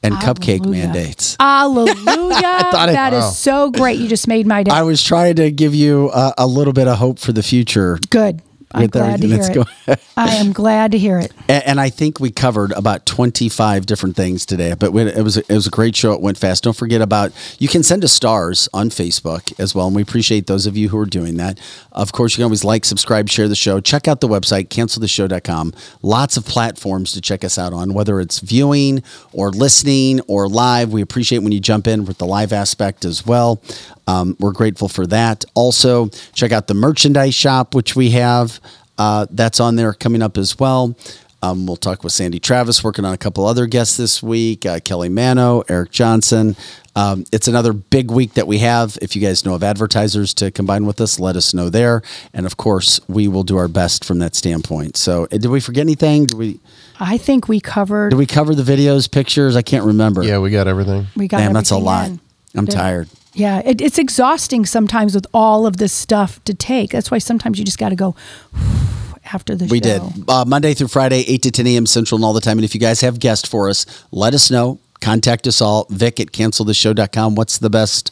and 0.02 0.14
cupcake 0.16 0.64
mandates. 0.66 1.36
Hallelujah. 1.40 1.96
thought 2.70 2.88
it- 2.88 2.92
That 2.92 3.12
is 3.14 3.24
Wow. 3.24 3.30
so 3.30 3.70
great. 3.70 3.98
You 3.98 4.08
just 4.08 4.28
made 4.28 4.46
my 4.46 4.62
day. 4.62 4.70
I 4.70 4.82
was 4.82 5.02
trying 5.02 5.36
to 5.36 5.50
give 5.50 5.74
you 5.74 6.10
a, 6.12 6.34
a 6.38 6.46
little 6.46 6.72
bit 6.72 6.86
of 6.86 6.98
hope 6.98 7.18
for 7.18 7.32
the 7.32 7.42
future. 7.42 7.98
Good. 8.10 8.42
I'm 8.72 8.82
with 8.82 8.90
glad 8.92 9.20
to 9.22 9.26
hear 9.26 9.66
it. 9.86 10.00
I 10.16 10.34
am 10.36 10.52
glad 10.52 10.92
to 10.92 10.98
hear 10.98 11.18
it. 11.18 11.32
And, 11.48 11.66
and 11.66 11.80
I 11.80 11.88
think 11.88 12.20
we 12.20 12.30
covered 12.30 12.72
about 12.72 13.06
25 13.06 13.86
different 13.86 14.16
things 14.16 14.44
today, 14.44 14.74
but 14.78 14.94
it 14.94 15.22
was, 15.22 15.38
a, 15.38 15.40
it 15.40 15.54
was 15.54 15.66
a 15.66 15.70
great 15.70 15.96
show. 15.96 16.12
It 16.12 16.20
went 16.20 16.36
fast. 16.36 16.62
Don't 16.62 16.76
forget 16.76 17.00
about, 17.00 17.32
you 17.58 17.68
can 17.68 17.82
send 17.82 18.04
us 18.04 18.12
stars 18.12 18.68
on 18.74 18.90
Facebook 18.90 19.58
as 19.58 19.74
well. 19.74 19.86
And 19.86 19.96
we 19.96 20.02
appreciate 20.02 20.46
those 20.46 20.66
of 20.66 20.76
you 20.76 20.90
who 20.90 20.98
are 20.98 21.06
doing 21.06 21.38
that. 21.38 21.58
Of 21.92 22.12
course, 22.12 22.32
you 22.32 22.36
can 22.36 22.44
always 22.44 22.64
like, 22.64 22.84
subscribe, 22.84 23.30
share 23.30 23.48
the 23.48 23.56
show. 23.56 23.80
Check 23.80 24.08
out 24.08 24.20
the 24.20 24.28
website, 24.28 24.68
cancelthisshow.com. 24.68 25.72
Lots 26.02 26.36
of 26.36 26.44
platforms 26.44 27.12
to 27.12 27.22
check 27.22 27.44
us 27.44 27.56
out 27.56 27.72
on, 27.72 27.94
whether 27.94 28.20
it's 28.20 28.40
viewing 28.40 29.02
or 29.32 29.50
listening 29.50 30.20
or 30.28 30.48
live. 30.48 30.92
We 30.92 31.00
appreciate 31.00 31.38
when 31.38 31.52
you 31.52 31.60
jump 31.60 31.86
in 31.86 32.04
with 32.04 32.18
the 32.18 32.26
live 32.26 32.52
aspect 32.52 33.06
as 33.06 33.24
well. 33.24 33.62
Um, 34.06 34.36
we're 34.40 34.52
grateful 34.52 34.88
for 34.88 35.06
that. 35.08 35.44
Also, 35.54 36.08
check 36.32 36.50
out 36.50 36.66
the 36.66 36.74
merchandise 36.74 37.34
shop, 37.34 37.74
which 37.74 37.94
we 37.94 38.10
have. 38.10 38.57
Uh, 38.98 39.26
that's 39.30 39.60
on 39.60 39.76
there 39.76 39.92
coming 39.94 40.20
up 40.22 40.36
as 40.36 40.58
well. 40.58 40.96
Um, 41.40 41.66
we'll 41.66 41.76
talk 41.76 42.02
with 42.02 42.12
Sandy 42.12 42.40
Travis, 42.40 42.82
working 42.82 43.04
on 43.04 43.14
a 43.14 43.18
couple 43.18 43.46
other 43.46 43.66
guests 43.66 43.96
this 43.96 44.20
week 44.22 44.66
uh, 44.66 44.80
Kelly 44.80 45.08
Mano, 45.08 45.62
Eric 45.68 45.92
Johnson. 45.92 46.56
Um, 46.96 47.24
it's 47.30 47.46
another 47.46 47.72
big 47.72 48.10
week 48.10 48.34
that 48.34 48.48
we 48.48 48.58
have. 48.58 48.98
If 49.00 49.14
you 49.14 49.22
guys 49.22 49.44
know 49.44 49.54
of 49.54 49.62
advertisers 49.62 50.34
to 50.34 50.50
combine 50.50 50.84
with 50.84 51.00
us, 51.00 51.20
let 51.20 51.36
us 51.36 51.54
know 51.54 51.68
there. 51.70 52.02
And 52.34 52.44
of 52.44 52.56
course, 52.56 52.98
we 53.06 53.28
will 53.28 53.44
do 53.44 53.56
our 53.56 53.68
best 53.68 54.04
from 54.04 54.18
that 54.18 54.34
standpoint. 54.34 54.96
So, 54.96 55.24
uh, 55.26 55.38
did 55.38 55.46
we 55.46 55.60
forget 55.60 55.82
anything? 55.82 56.26
Did 56.26 56.36
we 56.36 56.58
I 56.98 57.18
think 57.18 57.46
we 57.46 57.60
covered. 57.60 58.10
did 58.10 58.16
we 58.16 58.26
cover 58.26 58.52
the 58.56 58.64
videos, 58.64 59.08
pictures? 59.08 59.54
I 59.54 59.62
can't 59.62 59.84
remember. 59.84 60.24
Yeah, 60.24 60.40
we 60.40 60.50
got 60.50 60.66
everything. 60.66 61.06
We 61.14 61.28
got 61.28 61.38
Damn, 61.38 61.52
that's 61.52 61.70
a 61.70 61.78
lot. 61.78 62.08
in. 62.08 62.20
I'm 62.56 62.66
Yeah. 62.66 62.74
tired. 62.74 63.08
Yeah, 63.34 63.62
it, 63.64 63.80
it's 63.80 63.98
exhausting 63.98 64.66
sometimes 64.66 65.14
with 65.14 65.26
all 65.32 65.66
of 65.66 65.76
this 65.76 65.92
stuff 65.92 66.42
to 66.44 66.54
take. 66.54 66.90
That's 66.90 67.10
why 67.10 67.18
sometimes 67.18 67.58
you 67.58 67.64
just 67.64 67.78
got 67.78 67.90
to 67.90 67.96
go 67.96 68.14
after 69.32 69.54
the 69.54 69.66
show. 69.66 69.70
We 69.70 69.78
show. 69.78 70.10
did 70.10 70.28
uh, 70.28 70.44
Monday 70.46 70.74
through 70.74 70.88
Friday, 70.88 71.24
eight 71.26 71.42
to 71.42 71.50
ten 71.50 71.66
a.m. 71.66 71.86
Central, 71.86 72.16
and 72.16 72.24
all 72.24 72.32
the 72.32 72.40
time. 72.40 72.58
And 72.58 72.64
if 72.64 72.74
you 72.74 72.80
guys 72.80 73.00
have 73.02 73.18
guests 73.18 73.48
for 73.48 73.68
us, 73.68 73.86
let 74.10 74.34
us 74.34 74.50
know. 74.50 74.78
Contact 75.00 75.46
us 75.46 75.60
all. 75.60 75.86
Vic 75.90 76.18
at 76.18 76.28
cancelthisshow.com. 76.28 77.36
What's 77.36 77.58
the 77.58 77.70
best 77.70 78.10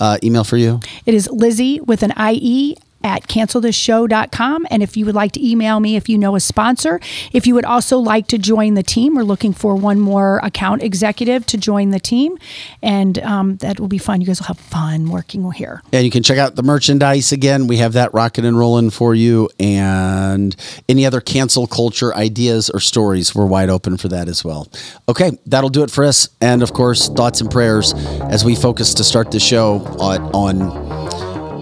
uh, 0.00 0.18
email 0.24 0.42
for 0.44 0.56
you? 0.56 0.80
It 1.06 1.14
is 1.14 1.30
Lizzie 1.30 1.80
with 1.80 2.02
an 2.02 2.12
IE 2.18 2.76
at 3.04 3.26
cancelthisshow.com. 3.28 4.66
And 4.70 4.82
if 4.82 4.96
you 4.96 5.06
would 5.06 5.14
like 5.14 5.32
to 5.32 5.46
email 5.46 5.80
me 5.80 5.96
if 5.96 6.08
you 6.08 6.18
know 6.18 6.34
a 6.34 6.40
sponsor, 6.40 7.00
if 7.32 7.46
you 7.46 7.54
would 7.54 7.64
also 7.64 7.98
like 7.98 8.26
to 8.28 8.38
join 8.38 8.74
the 8.74 8.82
team, 8.82 9.14
we're 9.14 9.22
looking 9.22 9.52
for 9.52 9.74
one 9.74 10.00
more 10.00 10.38
account 10.42 10.82
executive 10.82 11.46
to 11.46 11.56
join 11.56 11.90
the 11.90 12.00
team. 12.00 12.38
And 12.82 13.18
um, 13.20 13.56
that 13.58 13.78
will 13.78 13.88
be 13.88 13.98
fun. 13.98 14.20
You 14.20 14.26
guys 14.26 14.40
will 14.40 14.46
have 14.46 14.58
fun 14.58 15.10
working 15.10 15.42
here. 15.50 15.82
And 15.92 16.04
you 16.04 16.10
can 16.10 16.22
check 16.22 16.38
out 16.38 16.54
the 16.54 16.62
merchandise 16.62 17.32
again. 17.32 17.66
We 17.66 17.78
have 17.78 17.94
that 17.94 18.14
rocking 18.14 18.44
and 18.44 18.58
rolling 18.58 18.90
for 18.90 19.14
you. 19.14 19.50
And 19.58 20.54
any 20.88 21.04
other 21.04 21.20
cancel 21.20 21.66
culture 21.66 22.14
ideas 22.14 22.70
or 22.70 22.80
stories, 22.80 23.34
we're 23.34 23.46
wide 23.46 23.70
open 23.70 23.96
for 23.96 24.08
that 24.08 24.28
as 24.28 24.44
well. 24.44 24.68
Okay, 25.08 25.32
that'll 25.46 25.70
do 25.70 25.82
it 25.82 25.90
for 25.90 26.04
us. 26.04 26.28
And 26.40 26.62
of 26.62 26.72
course, 26.72 27.08
thoughts 27.08 27.40
and 27.40 27.50
prayers 27.50 27.94
as 28.30 28.44
we 28.44 28.54
focus 28.54 28.94
to 28.94 29.04
start 29.04 29.30
the 29.30 29.40
show 29.40 29.78
on, 29.98 30.20
on 30.32 31.01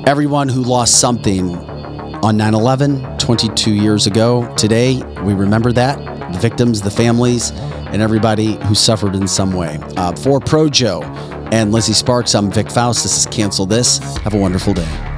everyone 0.07 0.49
who 0.49 0.63
lost 0.63 1.01
something 1.01 1.55
on 2.23 2.37
9 2.37 2.55
11 2.55 3.19
22 3.19 3.73
years 3.73 4.07
ago. 4.07 4.53
Today, 4.57 5.03
we 5.25 5.35
remember 5.35 5.73
that 5.73 5.99
the 6.33 6.39
victims, 6.39 6.81
the 6.81 6.91
families, 6.91 7.51
and 7.91 8.03
everybody 8.03 8.55
who 8.67 8.75
suffered 8.75 9.15
in 9.15 9.27
some 9.27 9.53
way. 9.53 9.79
Uh, 9.97 10.15
for 10.15 10.41
Pro 10.41 10.69
Joe 10.69 11.03
and 11.53 11.73
Lizzie 11.73 11.93
Sparks, 11.93 12.35
I'm 12.35 12.51
Vic 12.51 12.71
Faust. 12.71 13.03
This 13.03 13.19
is 13.19 13.27
Cancel 13.27 13.67
This. 13.67 13.99
Have 14.19 14.35
a 14.35 14.39
wonderful 14.39 14.75
day. 14.75 15.10